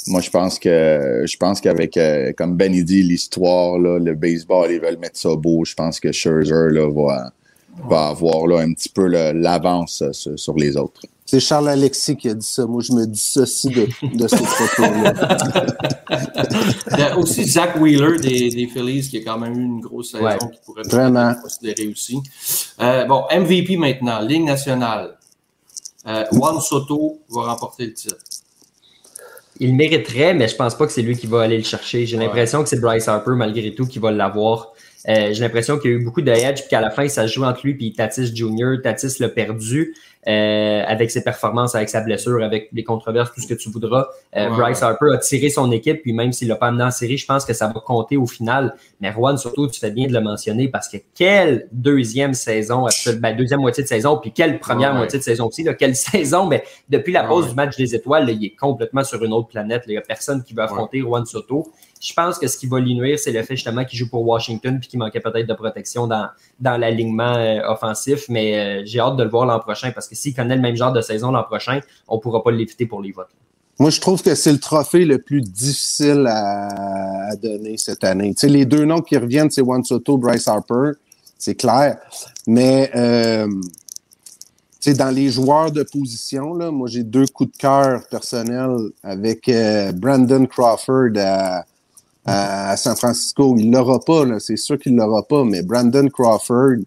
Moi, 0.06 0.22
je 0.22 0.30
pense 0.30 0.60
que 0.60 1.24
je 1.26 1.36
pense 1.38 1.62
qu'avec, 1.62 1.98
euh, 1.98 2.32
comme 2.38 2.56
Ben 2.56 2.72
il 2.72 2.86
dit, 2.86 3.02
l'histoire, 3.02 3.80
le 3.80 4.14
baseball, 4.14 4.72
ils 4.72 4.80
veulent 4.80 5.00
mettre 5.00 5.18
ça 5.18 5.36
beau. 5.36 5.66
Je 5.66 5.74
pense 5.74 6.00
que 6.00 6.12
Scherzer 6.12 6.70
là, 6.70 6.88
va, 6.92 7.34
va 7.90 8.08
avoir 8.10 8.48
là, 8.48 8.60
un 8.60 8.74
petit 8.74 8.90
peu 8.90 9.08
l'avance 9.08 10.02
euh, 10.02 10.12
sur, 10.14 10.38
sur 10.40 10.54
les 10.56 10.78
autres. 10.78 11.02
C'est 11.26 11.40
Charles 11.40 11.70
Alexis 11.70 12.16
qui 12.18 12.30
a 12.30 12.34
dit 12.34 12.46
ça. 12.46 12.66
Moi, 12.66 12.82
je 12.84 12.92
me 12.94 13.08
dissocie 13.08 13.74
de, 13.74 13.88
de 14.16 14.28
ce 14.28 14.36
propos-là. 14.36 15.68
Il 16.92 17.00
y 17.00 17.02
a 17.02 17.18
aussi 17.18 17.44
Zach 17.46 17.76
Wheeler 17.80 18.20
des, 18.20 18.50
des 18.50 18.68
Phillies 18.68 19.08
qui 19.10 19.18
a 19.18 19.22
quand 19.22 19.40
même 19.40 19.58
eu 19.58 19.64
une 19.64 19.80
grosse 19.80 20.12
saison 20.12 20.24
Ouais. 20.26 20.38
qui 20.38 20.60
pourrait 20.66 20.84
Vraiment. 20.84 21.32
être 21.32 21.42
considérée 21.42 21.88
aussi. 21.88 22.20
Euh, 22.82 23.06
bon, 23.06 23.24
MVP 23.32 23.78
maintenant, 23.78 24.20
Ligue 24.22 24.44
nationale. 24.44 25.18
Euh, 26.08 26.26
Juan 26.34 26.60
Soto 26.60 27.22
va 27.30 27.44
remporter 27.44 27.86
le 27.88 27.94
titre. 27.94 28.18
Il 29.60 29.70
le 29.70 29.76
mériterait, 29.76 30.34
mais 30.34 30.48
je 30.48 30.56
pense 30.56 30.76
pas 30.76 30.86
que 30.86 30.92
c'est 30.92 31.02
lui 31.04 31.16
qui 31.18 31.28
va 31.28 31.44
aller 31.44 31.58
le 31.58 31.64
chercher. 31.64 32.06
J'ai 32.06 32.18
Ouais. 32.18 32.26
l'impression 32.26 32.62
que 32.64 32.70
c'est 32.70 32.80
Bryce 32.82 33.08
Harper, 33.08 33.32
malgré 33.36 33.74
tout, 33.74 33.86
qui 33.88 34.00
va 34.00 34.12
l'avoir. 34.12 34.74
Euh, 35.10 35.34
J'ai 35.34 35.42
l'impression 35.42 35.78
qu'il 35.78 35.92
y 35.92 35.94
a 35.94 35.98
eu 35.98 36.04
beaucoup 36.04 36.22
de 36.22 36.32
edge, 36.32 36.62
puis 36.62 36.70
qu'à 36.70 36.82
la 36.82 36.90
fin, 36.90 37.08
ça 37.08 37.28
se 37.28 37.34
joue 37.34 37.44
entre 37.44 37.62
lui 37.66 37.78
et 37.80 37.94
Tatis 37.94 38.34
Jr. 38.34 38.82
Tatis 38.82 39.18
l'a 39.20 39.30
perdu 39.30 39.94
euh, 40.28 40.84
avec 40.88 41.12
ses 41.12 41.22
performances, 41.22 41.76
avec 41.76 41.90
sa 41.90 42.00
blessure, 42.00 42.42
avec 42.42 42.70
les 42.72 42.86
controverses, 42.86 43.34
tout 43.34 43.42
ce 43.42 43.48
que 43.48 43.54
tu 43.54 43.70
voudras. 43.70 44.08
Euh. 44.38 44.50
Bryce 44.52 44.82
Harper 44.82 45.08
a 45.14 45.18
tiré 45.18 45.50
son 45.50 45.70
équipe, 45.72 46.02
puis 46.02 46.14
même 46.14 46.32
s'il 46.32 46.48
l'a 46.48 46.56
pas 46.56 46.68
amené 46.68 46.86
en 46.86 46.92
série, 46.92 47.18
je 47.18 47.26
pense 47.26 47.44
que 47.44 47.52
ça 47.52 47.68
va 47.68 47.82
compter 47.82 48.16
au 48.16 48.26
final. 48.26 48.74
Mais 49.02 49.12
Juan, 49.12 49.38
surtout, 49.38 49.68
tu 49.68 49.82
fais 49.82 49.92
bien 49.92 50.08
de 50.08 50.14
le 50.14 50.22
mentionner 50.22 50.70
parce 50.70 50.88
que 50.88 50.98
quelle 51.14 51.68
deuxième 51.74 52.34
saison, 52.34 52.88
ben, 53.20 53.36
deuxième 53.36 53.60
moitié 53.60 53.84
de 53.84 53.90
saison, 53.90 54.18
puis 54.18 54.32
quelle 54.32 54.60
première 54.60 54.94
moitié 54.96 55.20
de 55.20 55.24
saison 55.24 55.48
aussi, 55.48 55.64
là, 55.64 55.74
quelle 55.74 55.96
saison, 55.96 56.46
mais 56.46 56.64
depuis 56.88 57.12
la 57.12 57.24
pause 57.24 57.50
du 57.50 57.56
match 57.56 57.76
des 57.76 57.94
étoiles, 57.94 58.26
là, 58.26 58.32
il 58.32 58.46
est 58.46 58.56
complètement 58.56 59.04
sur 59.04 59.22
une 59.22 59.34
autre 59.34 59.50
planète. 59.50 59.82
là. 59.82 59.88
Il 59.88 59.92
n'y 59.92 59.98
a 59.98 60.02
personne 60.02 60.42
qui 60.44 60.54
veut 60.54 60.64
affronter 60.64 61.00
Juan 61.02 61.26
Soto. 61.26 61.68
Je 62.04 62.14
pense 62.14 62.38
que 62.38 62.48
ce 62.48 62.58
qui 62.58 62.68
va 62.68 62.82
lui 62.82 62.96
nuire, 62.96 63.18
c'est 63.18 63.32
le 63.32 63.42
fait 63.44 63.56
justement 63.56 63.86
qu'il 63.86 63.98
joue 63.98 64.10
pour 64.10 64.28
Washington 64.28 64.78
puis 64.78 64.90
qu'il 64.90 65.00
manquait 65.00 65.22
peut-être 65.22 65.48
de 65.48 65.54
protection 65.54 66.06
dans, 66.06 66.28
dans 66.60 66.76
l'alignement 66.76 67.36
euh, 67.38 67.62
offensif. 67.66 68.26
Mais 68.28 68.58
euh, 68.58 68.84
j'ai 68.86 69.00
hâte 69.00 69.16
de 69.16 69.24
le 69.24 69.30
voir 69.30 69.46
l'an 69.46 69.60
prochain 69.62 69.92
parce 69.92 70.10
que 70.10 70.16
s'il 70.16 70.36
connaît 70.36 70.58
le 70.58 70.62
même 70.62 70.76
genre 70.76 70.92
de 70.92 71.00
saison 71.00 71.32
l'an 71.32 71.44
prochain, 71.44 71.80
on 72.10 72.18
ne 72.18 72.22
pourra 72.22 72.44
pas 72.44 72.52
l'éviter 72.52 72.86
pour 72.86 73.02
les 73.02 73.14
votes. 73.14 73.30
Moi, 73.80 73.90
je 73.90 74.02
trouve 74.02 74.22
que 74.22 74.36
c'est 74.36 74.52
le 74.52 74.60
trophée 74.60 75.06
le 75.06 75.18
plus 75.18 75.42
difficile 75.42 76.28
à, 76.28 77.36
donner 77.42 77.78
cette 77.78 78.04
année. 78.04 78.36
Les 78.44 78.66
deux 78.66 78.84
noms 78.84 79.02
qui 79.02 79.18
reviennent, 79.18 79.50
c'est 79.50 79.64
Juan 79.64 79.84
Soto, 79.84 80.18
Bryce 80.18 80.48
Harper, 80.48 80.92
c'est 81.40 81.56
clair. 81.56 81.98
Mais 82.46 82.92
euh, 82.96 83.48
dans 84.92 85.10
les 85.10 85.30
joueurs 85.30 85.72
de 85.72 85.84
position, 85.84 86.72
moi, 86.72 86.88
j'ai 86.88 87.04
deux 87.04 87.26
coups 87.28 87.54
de 87.54 87.58
cœur 87.58 88.08
personnels 88.10 88.92
avec 89.02 89.48
euh, 89.50 89.92
Brandon 89.94 90.46
Crawford 90.46 91.18
à, 91.18 91.64
à 92.26 92.78
San 92.78 92.96
Francisco. 92.96 93.56
Il 93.58 93.72
l'aura 93.72 94.00
pas, 94.00 94.26
c'est 94.40 94.58
sûr 94.58 94.78
qu'il 94.80 94.96
l'aura 94.96 95.24
pas, 95.24 95.44
mais 95.44 95.62
Brandon 95.62 96.08
Crawford 96.10 96.78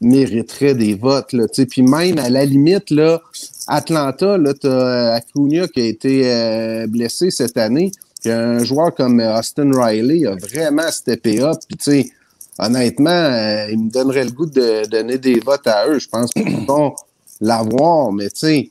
mériterait 0.00 0.74
des 0.74 0.94
votes. 0.94 1.32
Là, 1.32 1.46
puis 1.48 1.82
même 1.82 2.18
à 2.18 2.28
la 2.28 2.44
limite, 2.44 2.90
là, 2.90 3.20
Atlanta, 3.66 4.38
là, 4.38 4.52
as 4.62 5.14
Acuna 5.14 5.66
qui 5.68 5.80
a 5.80 5.84
été 5.84 6.30
euh, 6.30 6.86
blessé 6.86 7.30
cette 7.30 7.56
année. 7.56 7.90
Puis 8.20 8.30
un 8.30 8.62
joueur 8.62 8.94
comme 8.94 9.20
euh, 9.20 9.38
Austin 9.38 9.70
Riley 9.72 10.26
a 10.26 10.34
vraiment 10.36 10.90
steppé 10.90 11.40
up. 11.40 11.58
Puis, 11.68 11.76
tu 11.76 11.84
sais, 11.84 12.10
honnêtement, 12.58 13.10
euh, 13.10 13.68
il 13.70 13.84
me 13.84 13.90
donnerait 13.90 14.24
le 14.24 14.30
goût 14.30 14.46
de 14.46 14.86
donner 14.86 15.18
des 15.18 15.40
votes 15.40 15.66
à 15.66 15.88
eux. 15.88 15.98
Je 15.98 16.08
pense 16.08 16.30
qu'ils 16.32 16.66
vont 16.66 16.94
l'avoir, 17.40 18.12
mais 18.12 18.30
tu 18.30 18.38
sais, 18.38 18.70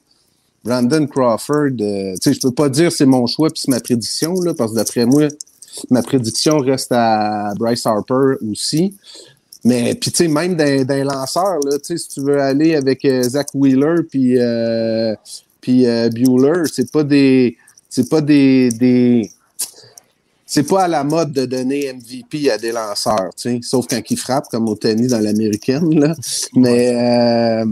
Brandon 0.65 1.05
Crawford, 1.05 1.79
euh, 1.79 2.13
tu 2.15 2.17
sais, 2.21 2.33
je 2.33 2.39
peux 2.39 2.51
pas 2.51 2.69
dire 2.69 2.91
c'est 2.91 3.05
mon 3.05 3.27
choix 3.27 3.49
puis 3.49 3.61
c'est 3.63 3.71
ma 3.71 3.79
prédiction, 3.79 4.33
là, 4.41 4.53
parce 4.55 4.71
que 4.71 4.77
d'après 4.77 5.05
moi, 5.05 5.27
ma 5.91 6.01
prédiction 6.01 6.57
reste 6.57 6.91
à 6.91 7.53
Bryce 7.55 7.85
Harper 7.85 8.35
aussi. 8.49 8.95
Mais 9.63 9.95
puis 9.95 10.11
tu 10.11 10.17
sais, 10.17 10.27
même 10.27 10.55
d'un 10.55 11.03
lanceur, 11.03 11.59
là, 11.65 11.79
tu 11.79 11.85
sais, 11.85 11.97
si 11.97 12.09
tu 12.09 12.21
veux 12.21 12.39
aller 12.39 12.75
avec 12.75 13.03
euh, 13.03 13.23
Zach 13.23 13.47
Wheeler 13.53 14.03
puis 14.09 14.39
euh, 14.39 15.15
puis 15.59 15.87
euh, 15.87 16.09
Bueller, 16.09 16.63
c'est 16.71 16.91
pas 16.91 17.03
des 17.03 17.57
c'est 17.89 18.07
pas 18.07 18.21
des, 18.21 19.27
c'est 20.45 20.67
pas 20.67 20.83
à 20.83 20.87
la 20.87 21.03
mode 21.03 21.31
de 21.31 21.45
donner 21.45 21.91
MVP 21.93 22.51
à 22.51 22.59
des 22.59 22.71
lanceurs, 22.71 23.33
tu 23.35 23.55
sais, 23.55 23.59
sauf 23.63 23.87
quand 23.87 24.01
ils 24.07 24.17
frappent 24.17 24.49
comme 24.49 24.69
au 24.69 24.75
tennis 24.75 25.07
dans 25.07 25.19
l'américaine 25.19 25.99
là. 25.99 26.15
Mais 26.53 27.63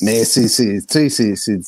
mais 0.00 0.24
c'est 0.24 0.48
c'est 0.48 0.82
tu 0.88 1.10
sais 1.10 1.34
c'est 1.36 1.60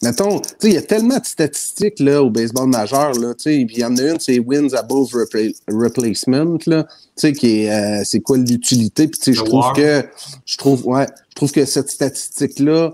Mettons, 0.00 0.38
tu 0.38 0.48
sais, 0.60 0.68
il 0.68 0.74
y 0.74 0.76
a 0.76 0.82
tellement 0.82 1.18
de 1.18 1.24
statistiques 1.24 1.98
là, 1.98 2.22
au 2.22 2.30
baseball 2.30 2.68
majeur, 2.68 3.14
là, 3.14 3.34
tu 3.34 3.42
sais, 3.42 3.64
puis 3.66 3.76
il 3.78 3.80
y 3.80 3.84
en 3.84 3.96
a 3.96 4.02
une, 4.02 4.20
c'est 4.20 4.38
wins 4.38 4.72
above 4.74 5.08
repla- 5.08 5.54
replacement, 5.66 6.56
là, 6.66 6.84
tu 6.84 6.90
sais, 7.16 7.32
qui 7.32 7.62
est, 7.62 7.72
euh, 7.72 8.02
c'est 8.04 8.20
quoi 8.20 8.38
l'utilité, 8.38 9.08
puis 9.08 9.18
tu 9.18 9.24
sais, 9.24 9.32
je 9.32 9.42
trouve 9.42 9.72
que, 9.74 10.04
je 10.46 10.56
trouve, 10.56 10.86
ouais, 10.86 11.06
je 11.30 11.34
trouve 11.34 11.50
que 11.50 11.64
cette 11.64 11.90
statistique-là 11.90 12.92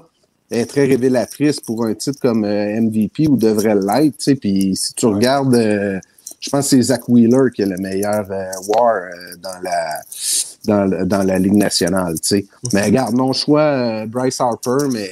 est 0.50 0.64
très 0.64 0.86
révélatrice 0.86 1.60
pour 1.60 1.84
un 1.84 1.92
titre 1.92 2.18
comme 2.20 2.44
euh, 2.46 2.80
MVP 2.80 3.28
ou 3.28 3.36
devrait 3.36 3.74
l'être, 3.74 4.16
tu 4.16 4.24
sais, 4.24 4.34
puis 4.34 4.74
si 4.74 4.94
tu 4.94 5.04
regardes, 5.04 5.54
euh, 5.54 6.00
je 6.40 6.48
pense 6.48 6.70
que 6.70 6.76
c'est 6.76 6.82
Zach 6.82 7.06
Wheeler 7.08 7.50
qui 7.54 7.62
est 7.62 7.66
le 7.66 7.76
meilleur 7.76 8.26
euh, 8.30 8.46
WAR 8.66 9.02
dans 9.42 9.60
la 9.62 10.00
dans, 10.64 11.26
la 11.26 11.38
Ligue 11.38 11.54
nationale, 11.54 12.14
tu 12.20 12.28
sais. 12.28 12.46
Mais 12.72 12.82
regarde, 12.82 13.14
mon 13.14 13.32
choix, 13.32 13.62
euh, 13.62 14.06
Bryce 14.06 14.40
Harper, 14.40 14.88
mais 14.92 15.08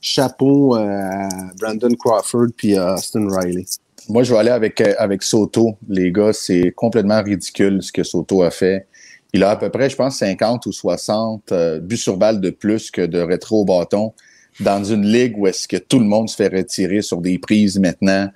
chapeau 0.00 0.76
euh, 0.76 0.80
à 0.80 1.28
Brandon 1.60 1.94
Crawford 1.98 2.48
puis 2.56 2.76
à 2.76 2.94
Austin 2.94 3.28
Riley. 3.30 3.64
Moi, 4.08 4.22
je 4.22 4.32
vais 4.32 4.38
aller 4.38 4.50
avec, 4.50 4.80
euh, 4.80 4.94
avec 4.98 5.22
Soto. 5.22 5.76
Les 5.88 6.10
gars, 6.10 6.32
c'est 6.32 6.72
complètement 6.74 7.22
ridicule 7.22 7.82
ce 7.82 7.92
que 7.92 8.02
Soto 8.02 8.42
a 8.42 8.50
fait. 8.50 8.86
Il 9.34 9.44
a 9.44 9.50
à 9.50 9.56
peu 9.56 9.68
près, 9.68 9.90
je 9.90 9.96
pense, 9.96 10.16
50 10.18 10.64
ou 10.66 10.72
60 10.72 11.52
euh, 11.52 11.80
buts 11.80 11.98
sur 11.98 12.16
balle 12.16 12.40
de 12.40 12.50
plus 12.50 12.90
que 12.90 13.02
de 13.02 13.18
rétro 13.18 13.62
au 13.62 13.64
bâton 13.64 14.14
dans 14.60 14.82
une 14.82 15.06
ligue 15.06 15.36
où 15.38 15.46
est-ce 15.46 15.68
que 15.68 15.76
tout 15.76 15.98
le 15.98 16.04
monde 16.04 16.28
se 16.28 16.36
fait 16.36 16.48
retirer 16.48 17.02
sur 17.02 17.20
des 17.20 17.38
prises 17.38 17.78
maintenant. 17.78 18.28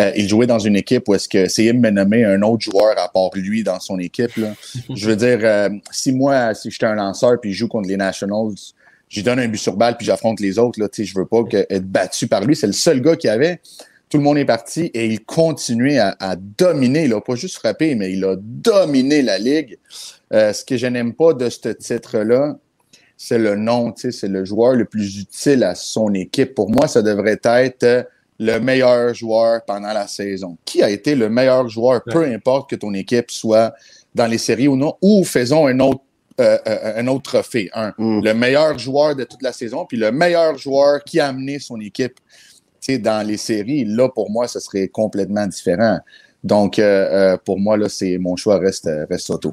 Euh, 0.00 0.12
il 0.16 0.28
jouait 0.28 0.46
dans 0.46 0.58
une 0.58 0.76
équipe 0.76 1.08
où 1.08 1.14
est-ce 1.14 1.28
que 1.28 1.48
c'est 1.48 1.72
me 1.72 1.90
nommer 1.90 2.24
un 2.24 2.42
autre 2.42 2.62
joueur 2.62 2.98
à 2.98 3.08
part 3.08 3.30
lui 3.34 3.62
dans 3.62 3.80
son 3.80 3.98
équipe. 3.98 4.36
Là. 4.36 4.54
je 4.94 5.08
veux 5.08 5.16
dire, 5.16 5.38
euh, 5.42 5.68
si 5.90 6.12
moi, 6.12 6.54
si 6.54 6.70
j'étais 6.70 6.86
un 6.86 6.94
lanceur 6.94 7.40
puis 7.40 7.52
je 7.52 7.58
joue 7.58 7.68
contre 7.68 7.88
les 7.88 7.96
Nationals, 7.96 8.54
je 9.08 9.16
lui 9.16 9.22
donne 9.22 9.38
un 9.38 9.48
but 9.48 9.58
sur 9.58 9.76
balle 9.76 9.96
puis 9.96 10.06
j'affronte 10.06 10.40
les 10.40 10.58
autres. 10.58 10.80
Là, 10.80 10.88
je 10.92 11.14
veux 11.14 11.26
pas 11.26 11.44
que, 11.44 11.66
être 11.68 11.86
battu 11.86 12.26
par 12.26 12.44
lui. 12.44 12.56
C'est 12.56 12.66
le 12.66 12.72
seul 12.72 13.00
gars 13.00 13.16
qui 13.16 13.28
avait. 13.28 13.60
Tout 14.08 14.18
le 14.18 14.22
monde 14.22 14.38
est 14.38 14.44
parti 14.44 14.90
et 14.94 15.06
il 15.06 15.24
continuait 15.24 15.98
à, 15.98 16.16
à 16.20 16.36
dominer, 16.36 17.08
là, 17.08 17.20
pas 17.20 17.34
juste 17.34 17.56
frapper, 17.56 17.96
mais 17.96 18.12
il 18.12 18.24
a 18.24 18.36
dominé 18.38 19.20
la 19.20 19.36
ligue. 19.38 19.78
Euh, 20.32 20.52
ce 20.52 20.64
que 20.64 20.76
je 20.76 20.86
n'aime 20.86 21.12
pas 21.14 21.32
de 21.34 21.48
ce 21.48 21.68
titre-là, 21.68 22.56
c'est 23.16 23.38
le 23.38 23.56
nom, 23.56 23.94
c'est 23.96 24.28
le 24.28 24.44
joueur 24.44 24.74
le 24.74 24.84
plus 24.84 25.18
utile 25.18 25.64
à 25.64 25.74
son 25.74 26.12
équipe. 26.14 26.54
Pour 26.54 26.70
moi, 26.70 26.86
ça 26.86 27.02
devrait 27.02 27.40
être 27.42 27.82
euh, 27.84 28.02
le 28.38 28.58
meilleur 28.58 29.14
joueur 29.14 29.64
pendant 29.64 29.92
la 29.92 30.06
saison. 30.06 30.58
Qui 30.64 30.82
a 30.82 30.90
été 30.90 31.14
le 31.14 31.30
meilleur 31.30 31.68
joueur, 31.68 32.02
peu 32.04 32.24
importe 32.24 32.70
que 32.70 32.76
ton 32.76 32.92
équipe 32.92 33.30
soit 33.30 33.74
dans 34.14 34.26
les 34.26 34.38
séries 34.38 34.68
ou 34.68 34.76
non, 34.76 34.94
ou 35.00 35.24
faisons 35.24 35.66
un 35.66 35.80
autre, 35.80 36.02
euh, 36.40 36.58
euh, 36.66 37.00
un 37.00 37.06
autre 37.06 37.22
trophée. 37.22 37.70
Un, 37.72 37.94
Mm. 37.96 38.20
le 38.22 38.34
meilleur 38.34 38.78
joueur 38.78 39.16
de 39.16 39.24
toute 39.24 39.42
la 39.42 39.52
saison, 39.52 39.86
puis 39.86 39.96
le 39.96 40.12
meilleur 40.12 40.58
joueur 40.58 41.02
qui 41.02 41.18
a 41.18 41.28
amené 41.28 41.58
son 41.58 41.80
équipe 41.80 42.20
dans 43.00 43.26
les 43.26 43.36
séries. 43.36 43.84
Là, 43.84 44.08
pour 44.08 44.30
moi, 44.30 44.46
ce 44.46 44.60
serait 44.60 44.88
complètement 44.88 45.46
différent. 45.46 45.98
Donc, 46.44 46.78
euh, 46.78 47.36
pour 47.44 47.58
moi, 47.58 47.76
là, 47.76 47.88
c'est 47.88 48.18
mon 48.18 48.36
choix 48.36 48.58
reste, 48.58 48.88
reste 49.10 49.26
Soto. 49.26 49.52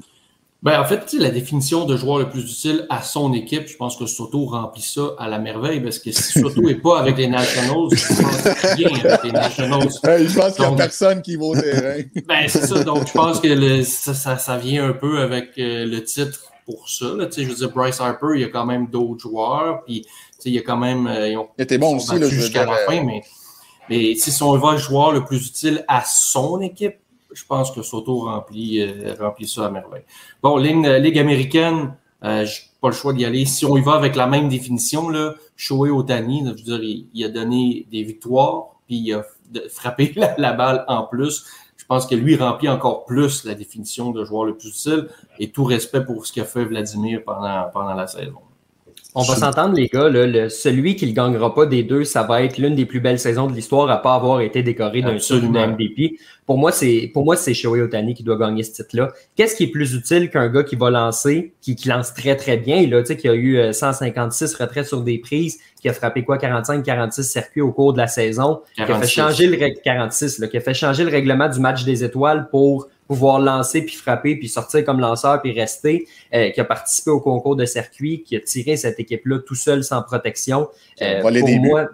Ben, 0.63 0.79
en 0.79 0.85
fait, 0.85 1.05
tu 1.05 1.17
sais, 1.17 1.23
la 1.23 1.29
définition 1.29 1.83
de 1.83 1.97
joueur 1.97 2.19
le 2.19 2.29
plus 2.29 2.39
utile 2.49 2.85
à 2.89 3.01
son 3.01 3.33
équipe, 3.33 3.67
je 3.67 3.75
pense 3.75 3.97
que 3.97 4.05
Soto 4.05 4.45
remplit 4.45 4.81
ça 4.81 5.13
à 5.19 5.27
la 5.27 5.37
merveille 5.37 5.81
parce 5.81 5.99
que 5.99 6.13
si 6.13 6.39
Soto 6.39 6.61
n'est 6.61 6.75
pas 6.75 6.99
avec 6.99 7.17
les 7.17 7.27
Nationals, 7.27 7.89
je 7.91 8.07
pense 8.07 8.77
bien 8.77 8.87
avec 9.03 9.23
les 9.25 9.31
Nationals. 9.33 9.89
Euh, 10.05 10.25
je 10.25 10.39
pense 10.39 10.55
qu'il 10.55 10.65
n'y 10.65 10.73
a 10.73 10.75
personne 10.77 11.21
qui 11.21 11.35
va 11.35 11.43
au 11.45 11.53
terrain. 11.55 12.01
Ben, 12.27 12.47
c'est 12.47 12.65
ça. 12.65 12.81
Donc, 12.81 13.07
je 13.07 13.11
pense 13.11 13.41
que 13.41 13.49
le- 13.49 13.83
ça, 13.83 14.13
ça, 14.13 14.37
ça 14.37 14.57
vient 14.57 14.87
un 14.87 14.93
peu 14.93 15.19
avec 15.21 15.49
euh, 15.59 15.85
le 15.85 16.01
titre 16.01 16.39
pour 16.65 16.87
ça. 16.87 17.07
Là. 17.07 17.27
Je 17.35 17.43
veux 17.43 17.55
dire, 17.55 17.69
Bryce 17.69 17.99
Harper, 17.99 18.27
il 18.35 18.41
y 18.41 18.45
a 18.45 18.49
quand 18.49 18.65
même 18.65 18.87
d'autres 18.87 19.19
joueurs. 19.19 19.83
Puis, 19.83 20.05
il 20.45 20.53
y 20.53 20.59
a 20.59 20.61
quand 20.61 20.77
même. 20.77 21.07
euh, 21.07 21.27
ils 21.29 21.37
ont, 21.37 21.49
était 21.57 21.77
bon 21.77 21.97
ils 21.97 22.23
aussi, 22.23 22.35
jusqu'à 22.35 22.65
la 22.65 22.71
euh, 22.73 22.85
fin. 22.87 23.03
Mais, 23.03 23.21
mais 23.89 24.15
si 24.15 24.41
on 24.41 24.57
va 24.57 24.71
le 24.73 24.77
joueur 24.77 25.11
le 25.11 25.25
plus 25.25 25.45
utile 25.45 25.83
à 25.89 26.03
son 26.05 26.61
équipe, 26.61 26.95
je 27.33 27.45
pense 27.45 27.71
que 27.71 27.81
Soto 27.81 28.19
remplit, 28.21 28.81
euh, 28.81 29.15
remplit 29.19 29.47
ça 29.47 29.65
à 29.65 29.69
merveille. 29.69 30.03
Bon, 30.41 30.57
Ligue, 30.57 30.85
Ligue 30.85 31.19
américaine, 31.19 31.95
euh, 32.23 32.45
j'ai 32.45 32.61
pas 32.81 32.89
le 32.89 32.93
choix 32.93 33.13
d'y 33.13 33.25
aller. 33.25 33.45
Si 33.45 33.65
on 33.65 33.75
y 33.75 33.81
va 33.81 33.93
avec 33.93 34.15
la 34.15 34.27
même 34.27 34.49
définition, 34.49 35.09
là, 35.09 35.35
Shohei 35.55 35.91
Otani, 35.91 36.43
je 36.45 36.49
veux 36.49 36.79
dire, 36.79 37.07
il, 37.13 37.25
a 37.25 37.29
donné 37.29 37.85
des 37.91 38.03
victoires, 38.03 38.75
puis 38.87 38.97
il 38.97 39.13
a 39.13 39.23
frappé 39.69 40.13
la, 40.17 40.35
la 40.37 40.53
balle 40.53 40.85
en 40.87 41.03
plus. 41.03 41.45
Je 41.77 41.85
pense 41.85 42.07
que 42.07 42.15
lui 42.15 42.37
remplit 42.37 42.69
encore 42.69 43.03
plus 43.03 43.43
la 43.43 43.55
définition 43.55 44.11
de 44.11 44.23
joueur 44.23 44.45
le 44.45 44.55
plus 44.55 44.69
utile 44.69 45.09
et 45.37 45.51
tout 45.51 45.65
respect 45.65 46.03
pour 46.05 46.25
ce 46.25 46.31
qu'a 46.31 46.45
fait 46.45 46.63
Vladimir 46.63 47.21
pendant, 47.25 47.69
pendant 47.73 47.93
la 47.93 48.07
saison. 48.07 48.39
On 49.15 49.21
va 49.21 49.35
s'entendre, 49.35 49.75
les 49.75 49.87
gars. 49.87 50.09
Là, 50.09 50.25
le, 50.25 50.49
celui 50.49 50.95
qui 50.95 51.05
ne 51.05 51.11
le 51.11 51.15
gagnera 51.15 51.53
pas 51.53 51.65
des 51.65 51.83
deux, 51.83 52.03
ça 52.03 52.23
va 52.23 52.41
être 52.41 52.57
l'une 52.57 52.73
des 52.75 52.85
plus 52.85 52.99
belles 52.99 53.19
saisons 53.19 53.47
de 53.47 53.53
l'histoire 53.53 53.89
à 53.89 54.01
pas 54.01 54.15
avoir 54.15 54.41
été 54.41 54.63
décoré 54.63 55.01
d'un 55.01 55.15
Absolument. 55.15 55.67
MVP. 55.67 56.17
Pour 56.45 56.57
moi, 56.57 56.71
c'est 56.71 57.09
pour 57.13 57.23
moi 57.23 57.35
c'est 57.37 57.53
Shohei 57.53 57.81
Otani 57.81 58.13
qui 58.15 58.23
doit 58.23 58.37
gagner 58.37 58.63
ce 58.63 58.71
titre-là. 58.73 59.11
Qu'est-ce 59.35 59.55
qui 59.55 59.63
est 59.65 59.67
plus 59.71 59.93
utile 59.93 60.29
qu'un 60.29 60.49
gars 60.49 60.63
qui 60.63 60.75
va 60.75 60.89
lancer, 60.89 61.53
qui, 61.61 61.75
qui 61.75 61.87
lance 61.89 62.13
très 62.13 62.35
très 62.35 62.57
bien, 62.57 62.85
là, 62.87 63.01
tu 63.01 63.07
sais, 63.07 63.17
qui 63.17 63.29
a 63.29 63.33
eu 63.33 63.57
euh, 63.57 63.71
156 63.71 64.55
retraits 64.55 64.85
sur 64.85 65.01
des 65.01 65.19
prises, 65.19 65.59
qui 65.81 65.87
a 65.87 65.93
frappé 65.93 66.23
quoi 66.23 66.37
45-46 66.37 67.23
circuits 67.23 67.61
au 67.61 67.71
cours 67.71 67.93
de 67.93 67.99
la 67.99 68.07
saison, 68.07 68.61
qui 68.75 68.81
a 68.81 68.85
fait 68.85 68.91
46. 68.93 69.13
changer 69.13 69.47
le 69.47 69.57
règ- 69.57 69.81
46, 69.83 70.39
là, 70.39 70.47
qui 70.47 70.57
a 70.57 70.61
fait 70.61 70.73
changer 70.73 71.03
le 71.03 71.11
règlement 71.11 71.47
du 71.47 71.59
match 71.59 71.83
des 71.85 72.03
étoiles 72.03 72.49
pour 72.49 72.87
pouvoir 73.07 73.39
lancer 73.39 73.81
puis 73.83 73.95
frapper 73.95 74.35
puis 74.35 74.47
sortir 74.47 74.83
comme 74.85 74.99
lanceur 74.99 75.41
puis 75.41 75.51
rester, 75.51 76.07
euh, 76.33 76.49
qui 76.49 76.59
a 76.59 76.65
participé 76.65 77.11
au 77.11 77.19
concours 77.19 77.55
de 77.55 77.65
circuit, 77.65 78.23
qui 78.23 78.35
a 78.35 78.39
tiré 78.39 78.77
cette 78.77 78.99
équipe-là 78.99 79.39
tout 79.39 79.55
seul 79.55 79.83
sans 79.83 80.01
protection. 80.01 80.69
Euh, 81.01 81.21
volé 81.21 81.39
pour 81.39 81.49
des 81.49 81.59
buts. 81.59 81.67
moi, 81.69 81.89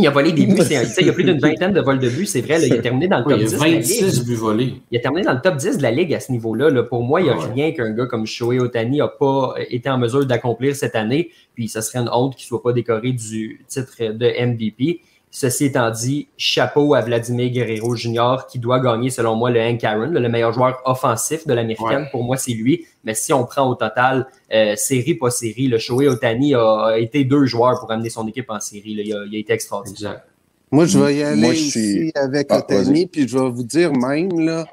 il 0.00 0.06
a 0.06 0.10
volé 0.10 0.30
des 0.30 0.46
buts. 0.46 0.54
il 1.00 1.06
y 1.06 1.10
a 1.10 1.12
plus 1.12 1.24
d'une 1.24 1.38
vingtaine 1.40 1.72
de 1.72 1.80
vols 1.80 1.98
de 1.98 2.08
buts, 2.08 2.26
c'est 2.26 2.40
vrai. 2.40 2.58
là, 2.58 2.66
il 2.66 2.72
a 2.72 2.78
terminé 2.78 3.08
dans 3.08 3.18
le 3.18 3.24
Oui, 3.24 3.32
top 3.32 3.40
il 3.40 3.46
y 3.46 3.48
10 3.48 3.54
a 3.54 3.58
de 3.58 3.62
la 3.62 3.68
Ligue. 3.70 3.82
26 3.82 4.24
buts 4.24 4.34
volés. 4.34 4.74
Il 4.92 4.98
a 4.98 5.00
terminé 5.00 5.24
dans 5.24 5.32
le 5.32 5.40
top 5.40 5.56
10 5.56 5.78
de 5.78 5.82
la 5.82 5.90
Ligue 5.90 6.14
à 6.14 6.20
ce 6.20 6.30
niveau-là. 6.30 6.70
là. 6.70 6.84
Pour 6.84 7.02
moi, 7.02 7.20
il 7.20 7.24
n'y 7.24 7.30
a 7.30 7.36
ouais. 7.36 7.52
rien 7.52 7.72
qu'un 7.72 7.90
gars 7.90 8.06
comme 8.06 8.24
Shohei 8.24 8.60
Otani 8.60 8.98
n'a 8.98 9.08
pas 9.08 9.54
été 9.68 9.90
en 9.90 9.98
mesure 9.98 10.24
d'accomplir 10.24 10.76
cette 10.76 10.94
année. 10.94 11.30
Puis 11.54 11.68
ce 11.68 11.80
serait 11.80 11.98
une 11.98 12.10
honte 12.12 12.36
qu'il 12.36 12.44
ne 12.44 12.48
soit 12.48 12.62
pas 12.62 12.72
décoré 12.72 13.10
du 13.12 13.64
titre 13.66 13.96
de 13.98 14.46
MVP. 14.46 15.00
Ceci 15.30 15.66
étant 15.66 15.90
dit, 15.90 16.26
chapeau 16.38 16.94
à 16.94 17.02
Vladimir 17.02 17.50
Guerrero 17.50 17.94
Jr. 17.94 18.46
qui 18.50 18.58
doit 18.58 18.80
gagner, 18.80 19.10
selon 19.10 19.36
moi, 19.36 19.50
le 19.50 19.60
Hank 19.60 19.84
Aaron, 19.84 20.10
le 20.10 20.28
meilleur 20.28 20.52
joueur 20.52 20.80
offensif 20.86 21.46
de 21.46 21.52
l'américaine. 21.52 22.02
Ouais. 22.04 22.08
Pour 22.10 22.24
moi, 22.24 22.36
c'est 22.38 22.52
lui. 22.52 22.86
Mais 23.04 23.14
si 23.14 23.32
on 23.34 23.44
prend 23.44 23.68
au 23.70 23.74
total 23.74 24.26
euh, 24.52 24.74
série, 24.76 25.14
pas 25.14 25.30
série, 25.30 25.68
le 25.68 25.78
Shohei 25.78 26.08
Otani 26.08 26.54
a, 26.54 26.86
a 26.86 26.98
été 26.98 27.24
deux 27.24 27.44
joueurs 27.44 27.78
pour 27.78 27.90
amener 27.92 28.08
son 28.10 28.26
équipe 28.26 28.50
en 28.50 28.58
série. 28.58 28.94
là. 28.94 29.02
Il, 29.04 29.12
a, 29.14 29.24
il 29.26 29.36
a 29.36 29.38
été 29.38 29.52
extraordinaire. 29.52 30.12
Exact. 30.12 30.24
Moi, 30.70 30.86
je 30.86 30.98
vais 30.98 31.16
y 31.16 31.22
aller 31.22 31.40
Moi, 31.40 31.52
je 31.52 31.60
aussi 31.60 31.70
suis- 31.70 32.12
avec 32.14 32.46
Ah, 32.50 32.58
Otani, 32.58 33.06
puis 33.06 33.28
je 33.28 33.38
vais 33.38 33.50
vous 33.50 33.62
dire 33.64 33.92
même, 33.92 34.40
là, 34.40 34.66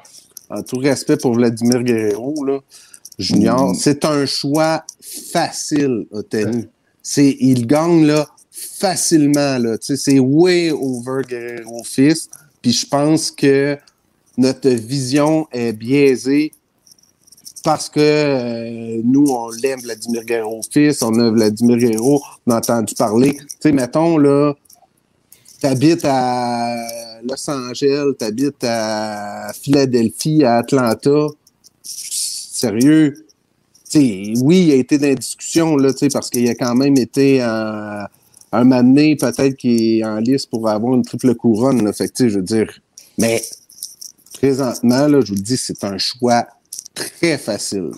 en 0.49 0.61
tout 0.63 0.77
respect 0.77 1.17
pour 1.17 1.33
Vladimir 1.33 1.83
Guerrero, 1.83 2.33
là, 2.45 2.59
Junior, 3.19 3.71
Mm. 3.71 3.75
c'est 3.75 4.03
un 4.05 4.25
choix 4.25 4.83
facile, 5.31 6.05
Otani. 6.11 6.67
C'est, 7.01 7.35
il 7.39 7.67
gagne 7.67 8.05
là, 8.05 8.25
facilement. 8.77 9.57
Là, 9.57 9.77
c'est 9.79 10.19
way 10.19 10.71
over 10.71 11.21
Guerrero 11.27 11.83
fils. 11.83 12.29
Puis 12.61 12.73
je 12.73 12.85
pense 12.85 13.31
que 13.31 13.77
notre 14.37 14.69
vision 14.69 15.47
est 15.51 15.73
biaisée 15.73 16.51
parce 17.63 17.89
que 17.89 17.99
euh, 17.99 19.01
nous, 19.03 19.25
on 19.27 19.49
l'aime, 19.49 19.79
Vladimir 19.81 20.23
Guerrero 20.23 20.61
fils, 20.69 21.01
on 21.01 21.17
a 21.19 21.31
Vladimir 21.31 21.77
Guerrero, 21.77 22.21
on 22.45 22.51
a 22.51 22.57
entendu 22.57 22.93
parler. 22.93 23.33
Tu 23.33 23.45
sais, 23.59 23.71
mettons, 23.71 24.17
là, 24.17 24.53
t'habites 25.61 26.05
à 26.05 26.75
Los 27.23 27.49
Angeles, 27.49 28.13
t'habites 28.19 28.63
à 28.63 29.51
Philadelphie, 29.59 30.43
à 30.43 30.57
Atlanta. 30.57 31.27
Sérieux? 31.81 33.25
Tu 33.89 33.99
sais, 33.99 34.33
oui, 34.43 34.65
il 34.67 34.71
a 34.73 34.75
été 34.75 34.99
dans 34.99 35.07
la 35.07 35.15
discussion, 35.15 35.75
là, 35.75 35.91
parce 36.13 36.29
qu'il 36.29 36.47
a 36.47 36.53
quand 36.53 36.75
même 36.75 36.97
été 36.97 37.41
un, 37.41 38.07
un 38.55 38.65
donné, 38.65 39.15
peut-être 39.15 39.55
qu'il 39.55 39.99
est 39.99 40.03
en 40.03 40.17
liste 40.17 40.49
pour 40.49 40.67
avoir 40.67 40.93
une 40.93 41.03
triple 41.03 41.35
couronne. 41.35 41.83
Là, 41.83 41.93
fait 41.93 42.07
que, 42.09 42.29
je 42.29 42.37
veux 42.37 42.43
dire, 42.43 42.71
mais 43.17 43.41
présentement, 44.33 45.07
là, 45.07 45.21
je 45.21 45.27
vous 45.27 45.35
le 45.35 45.41
dis, 45.41 45.57
c'est 45.57 45.83
un 45.83 45.97
choix 45.97 46.45
très 46.93 47.37
facile. 47.37 47.91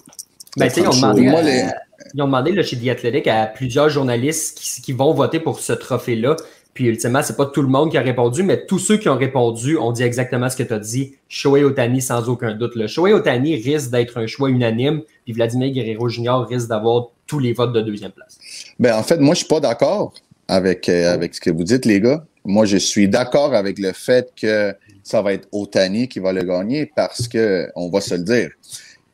Ben, 0.56 0.70
ils 0.76 0.88
ont 0.88 0.92
demandé, 0.92 1.22
moi, 1.22 1.42
les- 1.42 1.66
ils 2.14 2.22
ont 2.22 2.26
demandé 2.26 2.52
là, 2.52 2.64
chez 2.64 2.78
The 2.78 2.88
Athletic 2.90 3.28
à 3.28 3.46
plusieurs 3.46 3.90
journalistes 3.90 4.58
qui, 4.60 4.82
qui 4.82 4.94
vont 4.94 5.14
voter 5.14 5.40
pour 5.40 5.60
ce 5.60 5.74
trophée-là. 5.74 6.36
Puis, 6.74 6.86
ultimement, 6.86 7.22
c'est 7.24 7.36
pas 7.36 7.48
tout 7.48 7.64
le 7.64 7.68
monde 7.68 7.90
qui 7.90 7.98
a 7.98 8.02
répondu, 8.02 8.44
mais 8.44 8.66
tous 8.68 8.78
ceux 8.78 8.98
qui 8.98 9.10
ont 9.10 9.18
répondu 9.18 9.78
ont 9.78 9.92
dit 9.92 10.04
exactement 10.04 10.48
ce 10.48 10.56
que 10.56 10.62
tu 10.64 10.74
as 10.74 10.80
dit. 10.80 11.16
Shohei 11.28 11.64
Otani, 11.64 12.02
sans 12.02 12.30
aucun 12.30 12.54
doute. 12.54 12.76
Le 12.76 12.86
Shohei 12.88 13.14
Otani 13.14 13.56
risque 13.56 13.90
d'être 13.90 14.18
un 14.20 14.28
choix 14.28 14.50
unanime, 14.52 15.02
puis 15.26 15.34
Vladimir 15.34 15.72
Guerrero 15.72 16.08
Jr. 16.08 16.46
risque 16.48 16.68
d'avoir 16.68 17.08
tous 17.26 17.40
les 17.40 17.54
votes 17.54 17.74
de 17.74 17.82
deuxième 17.82 18.12
place. 18.12 18.38
Ben, 18.80 18.96
en 18.96 19.02
fait, 19.04 19.18
moi, 19.20 19.34
je 19.34 19.40
suis 19.40 19.48
pas 19.48 19.60
d'accord 19.60 20.14
avec, 20.48 20.88
euh, 20.90 21.14
avec 21.14 21.36
ce 21.36 21.42
que 21.42 21.50
vous 21.50 21.64
dites, 21.64 21.86
les 21.86 22.00
gars. 22.02 22.26
Moi, 22.46 22.66
je 22.66 22.78
suis 22.78 23.10
d'accord 23.10 23.54
avec 23.54 23.78
le 23.80 23.92
fait 23.92 24.30
que 24.40 24.74
ça 25.04 25.22
va 25.22 25.34
être 25.34 25.48
Otani 25.52 26.08
qui 26.08 26.20
va 26.20 26.32
le 26.34 26.44
gagner 26.44 26.90
parce 26.96 27.28
que, 27.28 27.68
on 27.76 27.90
va 27.90 28.00
se 28.02 28.16
le 28.16 28.24
dire, 28.24 28.50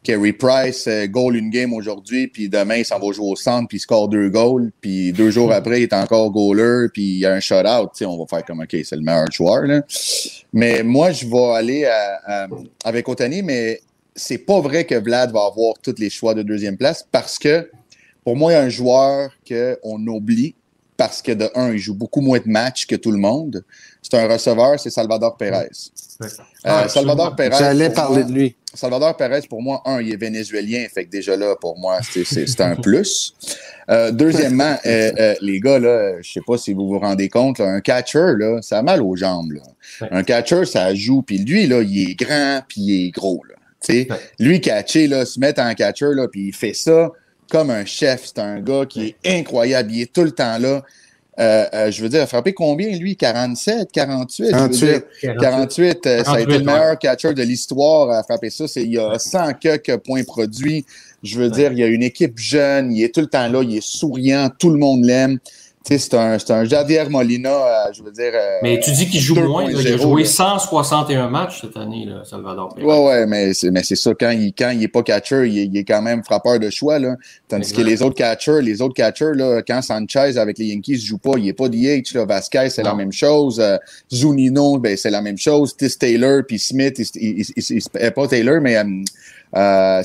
Kerry 0.04 0.34
Price 0.34 0.86
euh, 0.88 1.08
goal 1.08 1.38
une 1.38 1.50
game 1.50 1.74
aujourd'hui, 1.74 2.28
puis 2.28 2.50
demain, 2.50 2.76
il 2.78 2.86
s'en 2.86 3.00
va 3.00 3.12
jouer 3.14 3.32
au 3.32 3.36
centre, 3.38 3.68
puis 3.70 3.78
il 3.78 3.82
score 3.82 4.10
deux 4.10 4.30
goals, 4.30 4.72
puis 4.82 5.14
deux 5.14 5.32
jours 5.32 5.52
après, 5.54 5.80
il 5.80 5.84
est 5.84 5.94
encore 5.94 6.30
goaler, 6.32 6.88
puis 6.94 7.04
il 7.04 7.20
y 7.20 7.26
a 7.26 7.34
un 7.34 7.40
shutout. 7.40 7.90
On 8.06 8.18
va 8.18 8.26
faire 8.30 8.44
comme, 8.46 8.60
OK, 8.60 8.76
c'est 8.84 8.96
le 8.96 9.02
meilleur 9.02 9.32
joueur. 9.32 9.62
Là. 9.64 9.82
Mais 10.52 10.84
moi, 10.84 11.12
je 11.12 11.26
vais 11.26 11.56
aller 11.56 11.86
à- 11.86 12.20
à- 12.44 12.48
avec 12.84 13.08
Otani, 13.08 13.42
mais 13.44 13.80
c'est 14.16 14.40
pas 14.40 14.60
vrai 14.60 14.84
que 14.86 14.96
Vlad 14.96 15.32
va 15.32 15.46
avoir 15.46 15.76
tous 15.82 15.96
les 15.98 16.10
choix 16.10 16.34
de 16.36 16.44
deuxième 16.44 16.78
place 16.78 17.08
parce 17.12 17.40
que 17.40 17.70
pour 18.24 18.36
moi, 18.36 18.52
il 18.52 18.56
y 18.56 18.58
a 18.58 18.62
un 18.62 18.70
joueur 18.70 19.32
qu'on 19.48 20.06
oublie 20.08 20.54
parce 20.98 21.22
que 21.22 21.32
de 21.32 21.50
un, 21.56 21.72
il 21.74 21.80
joue 21.80 21.94
beaucoup 21.96 22.22
moins 22.22 22.40
de 22.40 22.48
matchs 22.50 22.86
que 22.86 22.96
tout 22.96 23.12
le 23.12 23.18
monde. 23.18 23.64
C'est 24.02 24.16
un 24.16 24.28
receveur, 24.28 24.80
c'est 24.80 24.90
Salvador 24.90 25.38
Perez. 25.38 25.70
Ouais. 26.22 26.28
Euh, 26.28 26.28
Ah, 26.66 26.88
Salvador. 26.90 27.36
Perez. 27.36 27.56
J'allais 27.58 27.88
pour 27.88 27.96
parler 27.96 28.22
moi- 28.24 28.30
de 28.30 28.34
lui. 28.34 28.56
Salvador 28.74 29.16
Perez, 29.18 29.42
pour 29.50 29.62
moi, 29.62 29.82
un, 29.86 30.02
il 30.02 30.12
est 30.14 30.18
vénézuélien, 30.18 30.86
fait 30.94 31.06
que 31.06 31.10
déjà 31.12 31.36
là, 31.38 31.56
pour 31.60 31.78
moi, 31.78 32.00
c'est- 32.02 32.62
un 32.62 32.76
plus. 32.76 33.34
Euh, 33.90 34.12
deuxièmement, 34.12 34.76
euh, 34.86 35.12
euh, 35.20 35.36
les 35.42 35.60
gars, 35.60 35.80
là, 35.80 36.22
je 36.22 36.32
sais 36.34 36.42
pas 36.46 36.58
si 36.58 36.74
vous 36.74 36.88
vous 36.88 37.00
rendez 37.00 37.30
compte, 37.30 37.60
là, 37.60 37.66
un 37.66 37.82
catcher, 37.82 38.34
là, 38.38 38.62
ça 38.62 38.80
a 38.80 38.82
mal 38.82 39.02
aux 39.02 39.16
jambes. 39.16 39.52
Là. 39.54 39.62
Ouais. 40.02 40.08
Un 40.12 40.24
catcher, 40.24 40.66
ça 40.66 40.94
joue, 40.96 41.22
puis 41.22 41.38
lui, 41.40 41.68
là, 41.68 41.82
il 41.82 42.12
est 42.12 42.16
grand, 42.16 42.62
puis 42.68 42.82
il 42.82 43.08
est 43.08 43.12
gros. 43.12 43.42
Là. 43.48 43.56
Ouais. 43.90 44.08
Lui, 44.40 44.62
catcher, 44.62 45.08
là, 45.08 45.26
se 45.26 45.40
mettre 45.40 45.62
en 45.62 45.74
catcher, 45.74 46.14
là, 46.14 46.28
puis 46.28 46.48
il 46.48 46.54
fait 46.54 46.74
ça 46.74 47.12
comme 47.54 47.70
un 47.70 47.86
chef. 47.86 48.24
C'est 48.26 48.40
un 48.40 48.60
gars 48.60 48.86
qui 48.88 49.16
est 49.24 49.40
incroyable, 49.40 49.92
il 49.92 50.02
est 50.02 50.12
tout 50.12 50.24
le 50.24 50.32
temps 50.32 50.58
là. 50.58 50.82
Euh, 51.40 51.66
euh, 51.74 51.92
je 51.92 52.04
veux 52.04 52.10
dire, 52.10 52.28
frappé 52.28 52.54
combien, 52.54 52.96
lui? 52.96 53.16
47, 53.16 53.92
48? 53.92 54.46
je 54.46 54.52
veux 54.52 54.52
48. 54.52 54.86
dire. 55.22 55.36
48, 55.40 56.06
euh, 56.06 56.24
ça 56.24 56.32
a 56.34 56.40
été 56.42 56.46
48, 56.46 56.58
le 56.58 56.64
meilleur 56.64 57.00
catcher 57.00 57.34
de 57.34 57.42
l'histoire 57.42 58.12
à 58.12 58.24
frapper 58.24 58.52
ça. 58.52 58.68
C'est, 58.68 58.84
il 58.84 58.94
y 58.94 59.00
a 59.00 59.18
100 59.18 59.54
quelques 59.54 59.98
points 59.98 60.24
produits. 60.24 60.86
Je 61.24 61.40
veux 61.40 61.50
dire, 61.50 61.72
il 61.72 61.80
y 61.80 61.84
a 61.84 61.88
une 61.88 62.04
équipe 62.04 62.38
jeune, 62.38 62.92
il 62.92 63.04
est 63.04 63.14
tout 63.14 63.22
le 63.22 63.28
temps 63.28 63.48
là, 63.48 63.64
il 63.64 63.78
est 63.78 63.84
souriant, 63.84 64.50
tout 64.58 64.70
le 64.70 64.78
monde 64.78 65.06
l'aime. 65.06 65.40
Tu 65.86 65.92
sais, 65.96 66.00
c'est 66.00 66.14
un, 66.14 66.40
c'est 66.40 66.52
un 66.52 66.64
Javier 66.64 67.04
Molina, 67.10 67.50
euh, 67.50 67.92
je 67.94 68.02
veux 68.04 68.12
dire. 68.14 68.32
euh, 68.34 68.60
Mais 68.64 68.80
tu 68.80 68.90
dis 68.92 69.10
qu'il 69.10 69.20
joue 69.20 69.36
moins. 69.36 69.66
là. 69.66 69.72
Il 69.82 69.88
a 69.88 69.98
2.0, 69.98 70.02
joué 70.02 70.24
là. 70.24 70.30
161 70.30 71.28
matchs 71.28 71.60
cette 71.60 71.76
année, 71.76 72.06
là, 72.06 72.22
Salvador 72.24 72.74
Perez. 72.74 72.86
Ouais, 72.88 73.06
ouais, 73.06 73.26
mais 73.26 73.54
c'est, 73.54 73.70
mais 73.70 73.84
c'est 73.84 73.98
ça, 73.98 74.12
quand 74.18 74.30
il, 74.30 74.54
quand 74.54 74.70
il 74.70 74.82
est 74.82 74.88
pas 74.88 75.04
catcher, 75.04 75.46
il 75.50 75.60
est, 75.60 75.66
il 75.66 75.76
est 75.76 75.84
quand 75.84 76.02
même 76.02 76.24
frappeur 76.24 76.58
de 76.58 76.70
choix, 76.70 77.00
là. 77.00 77.18
Tandis 77.50 77.74
que 77.74 77.82
les 77.82 78.02
autres 78.02 78.16
catchers, 78.16 78.62
les 78.62 78.82
autres 78.82 78.94
catchers, 78.94 79.34
là, 79.36 79.62
quand 79.62 79.82
Sanchez 79.82 80.38
avec 80.38 80.58
les 80.58 80.68
Yankees 80.68 81.00
joue 81.00 81.18
pas, 81.18 81.34
il 81.38 81.50
est 81.50 81.54
pas 81.54 81.68
DH, 81.68 82.14
là. 82.16 82.24
Vasquez, 82.26 82.70
c'est 82.70 82.84
la 82.84 82.94
même 82.96 83.12
chose. 83.12 83.60
Euh, 83.60 83.76
Zunino, 84.10 84.78
ben, 84.80 84.96
c'est 84.96 85.12
la 85.12 85.22
même 85.22 85.38
chose. 85.38 85.76
Tis 85.76 85.98
Taylor, 85.98 86.44
puis 86.48 86.60
Smith, 86.60 86.96
il, 86.98 87.06
il, 87.16 87.40
il- 87.42 87.46
il- 87.58 87.78
il- 87.78 87.84
euh, 88.02 88.12
pas 88.12 88.28
Taylor, 88.30 88.62
mais, 88.62 88.82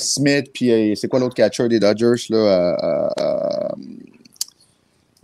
Smith, 0.00 0.46
puis 0.52 0.92
c'est 0.96 1.06
quoi 1.06 1.20
l'autre 1.20 1.36
catcher 1.36 1.68
des 1.68 1.78
Dodgers, 1.78 2.16
là? 2.30 3.08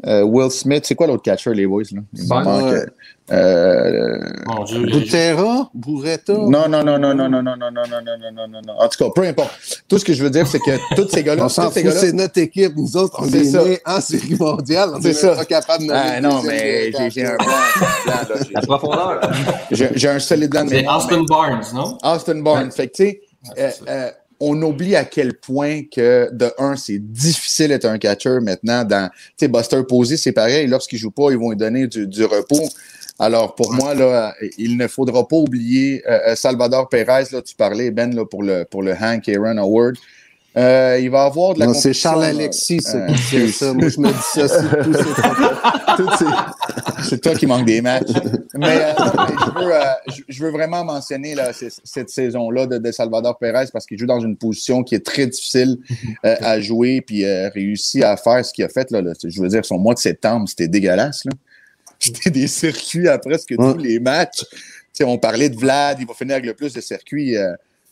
Euh, 0.06 0.10
euh, 0.10 0.12
euh, 0.12 0.20
euh, 0.20 0.24
Will 0.24 0.50
Smith, 0.50 0.84
c'est 0.86 0.94
quoi 0.94 1.06
l'autre 1.06 1.22
catcher, 1.22 1.54
les 1.54 1.66
boys, 1.66 1.82
là? 1.92 2.00
Il 2.14 2.28
Bon, 2.28 2.40
manque, 2.42 2.74
euh. 3.32 4.18
Butera? 4.86 5.70
Non, 6.50 6.68
non, 6.68 6.84
non, 6.84 6.98
non, 6.98 7.14
non, 7.14 7.28
non, 7.28 7.42
non, 7.42 7.56
non, 7.56 7.56
non, 7.56 7.70
non, 7.70 7.70
non, 7.72 8.02
non, 8.04 8.32
non, 8.34 8.48
non, 8.48 8.60
non. 8.66 8.74
En 8.78 8.88
tout 8.88 9.02
cas, 9.04 9.10
peu 9.14 9.22
importe. 9.22 9.50
Tout 9.88 9.98
ce 9.98 10.04
que 10.04 10.12
je 10.12 10.22
veux 10.22 10.30
dire, 10.30 10.46
c'est 10.46 10.58
que 10.58 10.94
tous 10.94 11.08
ces 11.08 11.22
gars-là, 11.22 11.48
c'est 11.48 12.12
notre 12.12 12.38
équipe. 12.38 12.74
Nous 12.76 12.96
autres, 12.96 13.16
on 13.20 13.26
est, 13.28 13.52
nés 13.64 13.78
en 13.86 14.00
série 14.00 14.34
mondiale. 14.38 14.90
On 14.94 15.00
C'est 15.00 15.10
est 15.10 15.14
ça. 15.14 15.28
même 15.28 15.36
pas 15.36 15.44
capable 15.46 15.86
de 15.86 15.92
Ah 15.92 16.20
non, 16.20 16.42
mais 16.42 16.92
j'ai 17.10 17.24
un 17.26 17.36
plan. 17.36 17.46
La 18.52 18.60
profondeur. 18.62 19.20
J'ai- 19.70 20.08
un 20.08 20.18
solide 20.18 20.50
de 20.50 20.68
C'est 20.68 20.86
Austin 20.86 21.22
Barnes, 21.22 21.64
non? 21.74 21.98
Austin 22.02 22.40
Barnes. 22.42 22.70
Fait 22.72 22.88
que, 22.88 22.92
tu 22.96 23.04
sais, 23.04 24.14
On 24.46 24.60
oublie 24.62 24.94
à 24.94 25.04
quel 25.04 25.34
point 25.34 25.82
que, 25.90 26.28
de 26.32 26.52
un, 26.58 26.76
c'est 26.76 26.98
difficile 26.98 27.68
d'être 27.68 27.86
un 27.86 27.98
catcher 27.98 28.40
maintenant. 28.40 28.84
Dans, 28.84 29.10
Buster 29.40 29.82
Posey, 29.88 30.16
c'est 30.16 30.32
pareil. 30.32 30.66
Lorsqu'il 30.66 30.98
joue 30.98 31.10
pas, 31.10 31.30
ils 31.30 31.38
vont 31.38 31.50
lui 31.50 31.56
donner 31.56 31.86
du, 31.86 32.06
du 32.06 32.24
repos. 32.24 32.68
Alors, 33.18 33.54
pour 33.54 33.72
moi, 33.72 33.94
là, 33.94 34.34
il 34.58 34.76
ne 34.76 34.88
faudra 34.88 35.26
pas 35.26 35.36
oublier 35.36 36.02
euh, 36.06 36.18
euh, 36.28 36.34
Salvador 36.34 36.88
Perez. 36.88 37.26
Là, 37.32 37.42
tu 37.42 37.54
parlais, 37.54 37.90
Ben, 37.90 38.14
là, 38.14 38.24
pour 38.24 38.42
le, 38.42 38.64
pour 38.64 38.82
le 38.82 38.92
Hank 38.92 39.28
Aaron 39.28 39.56
Award. 39.56 39.96
Euh, 40.56 40.98
il 41.02 41.10
va 41.10 41.24
avoir 41.24 41.54
de 41.54 41.58
la 41.60 41.66
Non, 41.66 41.74
c'est 41.74 41.92
Charles. 41.92 42.24
Alexis, 42.24 42.80
Euh, 42.94 43.08
qui 43.28 43.50
ça. 43.50 43.72
Moi, 43.72 43.88
je 43.88 43.98
me 43.98 44.08
dissocie 44.12 44.62
de 44.62 45.96
tous 45.96 46.16
ces 46.16 47.08
C'est 47.10 47.20
toi 47.20 47.34
qui 47.34 47.46
manque 47.46 47.66
des 47.66 47.82
matchs. 47.82 48.10
Mais, 48.54 48.66
euh, 48.68 48.92
mais 48.96 49.34
je, 49.44 49.64
veux, 49.64 49.72
je- 50.08 50.22
je 50.28 50.44
veux 50.44 50.50
vraiment 50.50 50.84
mentionner 50.84 51.34
là, 51.34 51.50
cette 51.52 52.08
saison-là 52.10 52.66
de, 52.66 52.78
de 52.78 52.92
Salvador 52.92 53.36
Perez 53.36 53.66
parce 53.72 53.84
qu'il 53.84 53.98
joue 53.98 54.06
dans 54.06 54.20
une 54.20 54.36
position 54.36 54.84
qui 54.84 54.94
est 54.94 55.04
très 55.04 55.26
difficile 55.26 55.76
à 56.22 56.60
jouer 56.60 57.00
puis 57.00 57.24
réussit 57.26 58.04
à 58.04 58.16
faire 58.16 58.44
ce 58.44 58.52
qu'il 58.52 58.64
a 58.64 58.68
fait. 58.68 58.90
Là, 58.92 59.02
là. 59.02 59.12
Je 59.24 59.40
veux 59.42 59.48
dire, 59.48 59.64
son 59.64 59.78
mois 59.78 59.94
de 59.94 59.98
septembre, 59.98 60.48
c'était 60.48 60.68
dégueulasse. 60.68 61.24
C'était 61.98 62.30
des 62.30 62.46
circuits 62.46 63.08
à 63.08 63.18
presque 63.18 63.50
Ouais. 63.58 63.72
tous 63.72 63.78
les 63.78 63.98
matchs. 63.98 64.44
On 65.02 65.18
parlait 65.18 65.48
de 65.48 65.56
Vlad, 65.56 65.96
il 66.00 66.06
va 66.06 66.14
finir 66.14 66.34
avec 66.34 66.46
le 66.46 66.54
plus 66.54 66.72
de 66.72 66.80
circuits. 66.80 67.36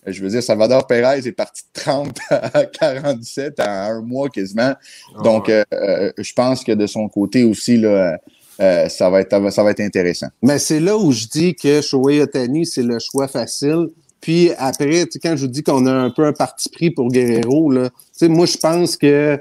Euh, 0.07 0.12
je 0.12 0.22
veux 0.22 0.30
dire, 0.30 0.42
Salvador 0.42 0.86
Perez 0.86 1.26
est 1.26 1.32
parti 1.32 1.62
de 1.74 1.80
30 1.80 2.18
à 2.30 2.64
47 2.66 3.61
en 3.61 3.64
un 3.64 4.00
mois 4.03 4.28
quasiment. 4.28 4.74
Donc, 5.22 5.48
euh, 5.48 5.64
euh, 5.72 6.12
je 6.18 6.32
pense 6.32 6.64
que 6.64 6.72
de 6.72 6.86
son 6.86 7.09
côté 7.09 7.44
aussi, 7.44 7.76
là, 7.76 8.18
euh, 8.61 8.88
ça, 8.88 9.11
va 9.11 9.20
être, 9.20 9.50
ça 9.50 9.62
va 9.62 9.70
être 9.70 9.80
intéressant. 9.80 10.28
Mais 10.42 10.59
c'est 10.59 10.80
là 10.80 10.96
où 10.96 11.11
je 11.12 11.26
dis 11.26 11.55
que 11.55 11.80
Shohei 11.80 12.20
Otani, 12.20 12.66
c'est 12.66 12.82
le 12.82 12.98
choix 12.98 13.28
facile. 13.28 13.88
Puis 14.20 14.50
après, 14.57 15.07
tu 15.07 15.12
sais, 15.12 15.18
quand 15.18 15.36
je 15.36 15.42
vous 15.46 15.50
dis 15.50 15.62
qu'on 15.62 15.86
a 15.86 15.92
un 15.92 16.11
peu 16.11 16.24
un 16.24 16.32
parti 16.32 16.68
pris 16.68 16.90
pour 16.90 17.09
Guerrero, 17.09 17.70
là, 17.70 17.88
tu 17.90 17.96
sais, 18.12 18.28
moi, 18.28 18.46
je 18.46 18.57
pense 18.57 18.96
que 18.96 19.40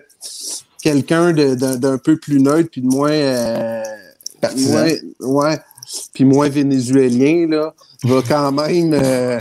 quelqu'un 0.82 1.34
d'un 1.34 1.76
d'un 1.76 1.98
peu 2.00 2.18
plus 2.18 2.40
neutre 2.40 2.70
puis 2.72 2.82
de 2.82 2.88
moins, 2.88 3.12
euh, 3.12 3.84
Partisan. 4.40 4.72
moins 4.72 4.90
ouais, 5.20 5.60
puis 6.14 6.26
moins 6.26 6.50
vénézuélien, 6.50 7.48
là, 7.50 7.74
va 8.04 8.22
quand 8.28 8.52
même 8.52 8.94
euh, 8.94 9.38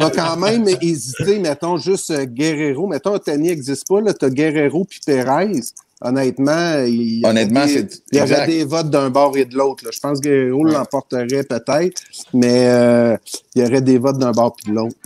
va 0.00 0.10
quand 0.10 0.36
même 0.36 0.66
hésiter, 0.80 1.38
mettons, 1.38 1.76
juste 1.76 2.10
euh, 2.10 2.24
Guerrero. 2.24 2.86
Mettons, 2.86 3.14
Otani 3.14 3.48
n'existe 3.48 3.86
pas, 3.88 4.00
là, 4.00 4.12
t'as 4.12 4.30
Guerrero 4.30 4.84
puis 4.84 5.00
Perez. 5.04 5.60
Honnêtement, 6.04 6.82
il 6.84 7.20
y 7.20 7.24
aurait 7.24 7.30
Honnêtement, 7.30 7.64
des- 7.64 7.88
il 8.12 8.18
y 8.18 8.20
aurait 8.20 8.30
exact. 8.32 8.46
des 8.48 8.64
votes 8.64 8.90
d'un 8.90 9.08
bord 9.10 9.36
et 9.36 9.44
de 9.44 9.56
l'autre. 9.56 9.84
là. 9.84 9.90
Je 9.92 10.00
pense 10.00 10.18
que 10.20 10.24
Guerrero 10.28 10.64
Ouais. 10.64 10.72
l'emporterait 10.72 11.44
peut-être, 11.44 12.02
mais 12.34 12.66
euh, 12.68 13.16
il 13.54 13.62
y 13.62 13.64
aurait 13.64 13.82
des 13.82 13.98
votes 13.98 14.18
d'un 14.18 14.32
bord 14.32 14.54
puis 14.56 14.70
de 14.72 14.76
l'autre. 14.76 14.96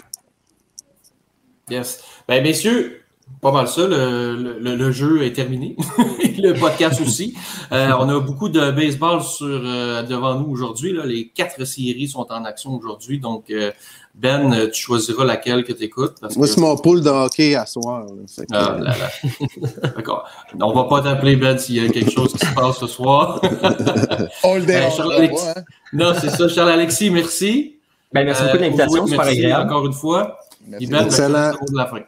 Yes. 1.70 2.00
Ben, 2.28 2.42
messieurs, 2.42 3.02
pas 3.41 3.53
mal 3.53 3.68
ça. 3.68 3.87
Le, 3.87 4.59
le- 4.61 4.76
le 4.76 4.91
jeu 4.93 5.22
est 5.24 5.32
terminé. 5.32 5.76
le 6.39 6.53
podcast 6.59 7.01
aussi. 7.01 7.34
Euh, 7.72 7.93
on 7.99 8.09
a 8.09 8.20
beaucoup 8.20 8.49
de 8.49 8.70
baseball 8.70 9.22
sur, 9.22 9.47
euh, 9.47 10.03
devant 10.03 10.34
nous 10.39 10.51
aujourd'hui. 10.51 10.93
là. 10.93 11.05
Les 11.07 11.28
quatre 11.28 11.64
séries 11.64 12.09
sont 12.09 12.26
en 12.30 12.45
action 12.45 12.74
aujourd'hui. 12.74 13.18
Donc, 13.18 13.51
euh, 13.51 13.70
Ben, 14.14 14.51
euh, 14.55 14.70
tu 14.72 14.80
choisiras 14.82 15.24
laquelle 15.26 15.62
que 15.62 15.74
tu 15.74 15.84
écoutes. 15.84 16.14
Moi, 16.37 16.47
c'est 16.47 16.59
mon 16.61 16.74
pool 16.78 17.03
de 17.03 17.11
hockey 17.11 17.55
à 17.55 17.66
soir. 17.66 18.07
Ah 18.53 18.76
là 18.80 18.95
là. 18.97 19.09
D'accord. 19.97 20.24
On 20.59 20.72
va 20.72 20.84
pas 20.84 21.03
t'appeler 21.03 21.37
Ben 21.37 21.59
s'il 21.59 21.74
y 21.82 21.87
a 21.87 21.89
quelque 21.91 22.11
chose 22.11 22.32
qui 22.32 22.39
se 22.47 22.55
passe 22.55 22.78
ce 22.78 22.87
soir. 22.87 23.41
On 24.43 24.55
le 24.57 24.64
pas, 24.64 25.53
hein? 25.59 25.62
non, 25.93 26.12
c'est 26.18 26.30
ça. 26.30 26.49
Charles-Alexis, 26.49 27.11
merci. 27.11 27.76
Ben, 28.12 28.24
merci 28.24 28.43
beaucoup 28.45 28.57
de 28.57 28.62
Euh, 28.62 28.66
l'invitation, 28.66 29.07
super 29.07 29.26
agréable. 29.26 29.70
Encore 29.70 29.87
une 29.87 29.93
fois. 29.93 30.39
Merci 30.66 30.87
Ben. 30.87 31.05
Excellent. 31.05 31.51
ben, 31.51 31.57
c'est 31.66 31.72
de 31.72 31.76
la 31.76 31.87
fin. 31.87 32.01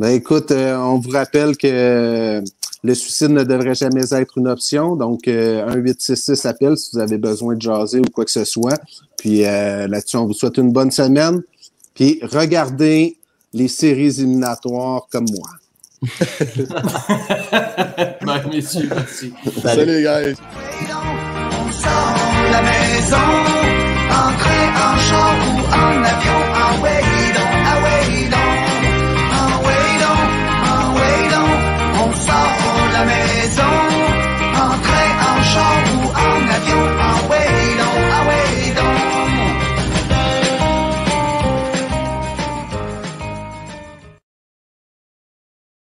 Ben 0.00 0.14
écoute, 0.14 0.50
euh, 0.50 0.78
on 0.78 0.98
vous 0.98 1.10
rappelle 1.10 1.58
que 1.58 1.66
euh, 1.66 2.40
le 2.82 2.94
suicide 2.94 3.32
ne 3.32 3.44
devrait 3.44 3.74
jamais 3.74 4.14
être 4.14 4.38
une 4.38 4.48
option. 4.48 4.96
Donc, 4.96 5.28
euh, 5.28 5.62
1-866 5.68 6.46
appel 6.46 6.78
si 6.78 6.92
vous 6.94 7.00
avez 7.00 7.18
besoin 7.18 7.54
de 7.54 7.60
jaser 7.60 8.00
ou 8.00 8.06
quoi 8.10 8.24
que 8.24 8.30
ce 8.30 8.46
soit. 8.46 8.80
Puis 9.18 9.44
euh, 9.44 9.86
là-dessus, 9.88 10.16
on 10.16 10.24
vous 10.24 10.32
souhaite 10.32 10.56
une 10.56 10.72
bonne 10.72 10.90
semaine. 10.90 11.42
Puis 11.92 12.18
regardez 12.22 13.18
les 13.52 13.68
séries 13.68 14.20
éliminatoires 14.20 15.06
comme 15.12 15.26
moi. 15.36 15.50
Ben, 18.22 18.42
messieurs, 18.50 18.88
merci. 18.90 19.34
Salut, 19.62 20.02
guys. 20.02 20.34
On 20.88 21.72
sort 21.72 22.16
la 22.50 22.62
maison, 22.62 23.16
entrer 24.08 24.66
en 24.80 24.96
chambre 24.98 26.39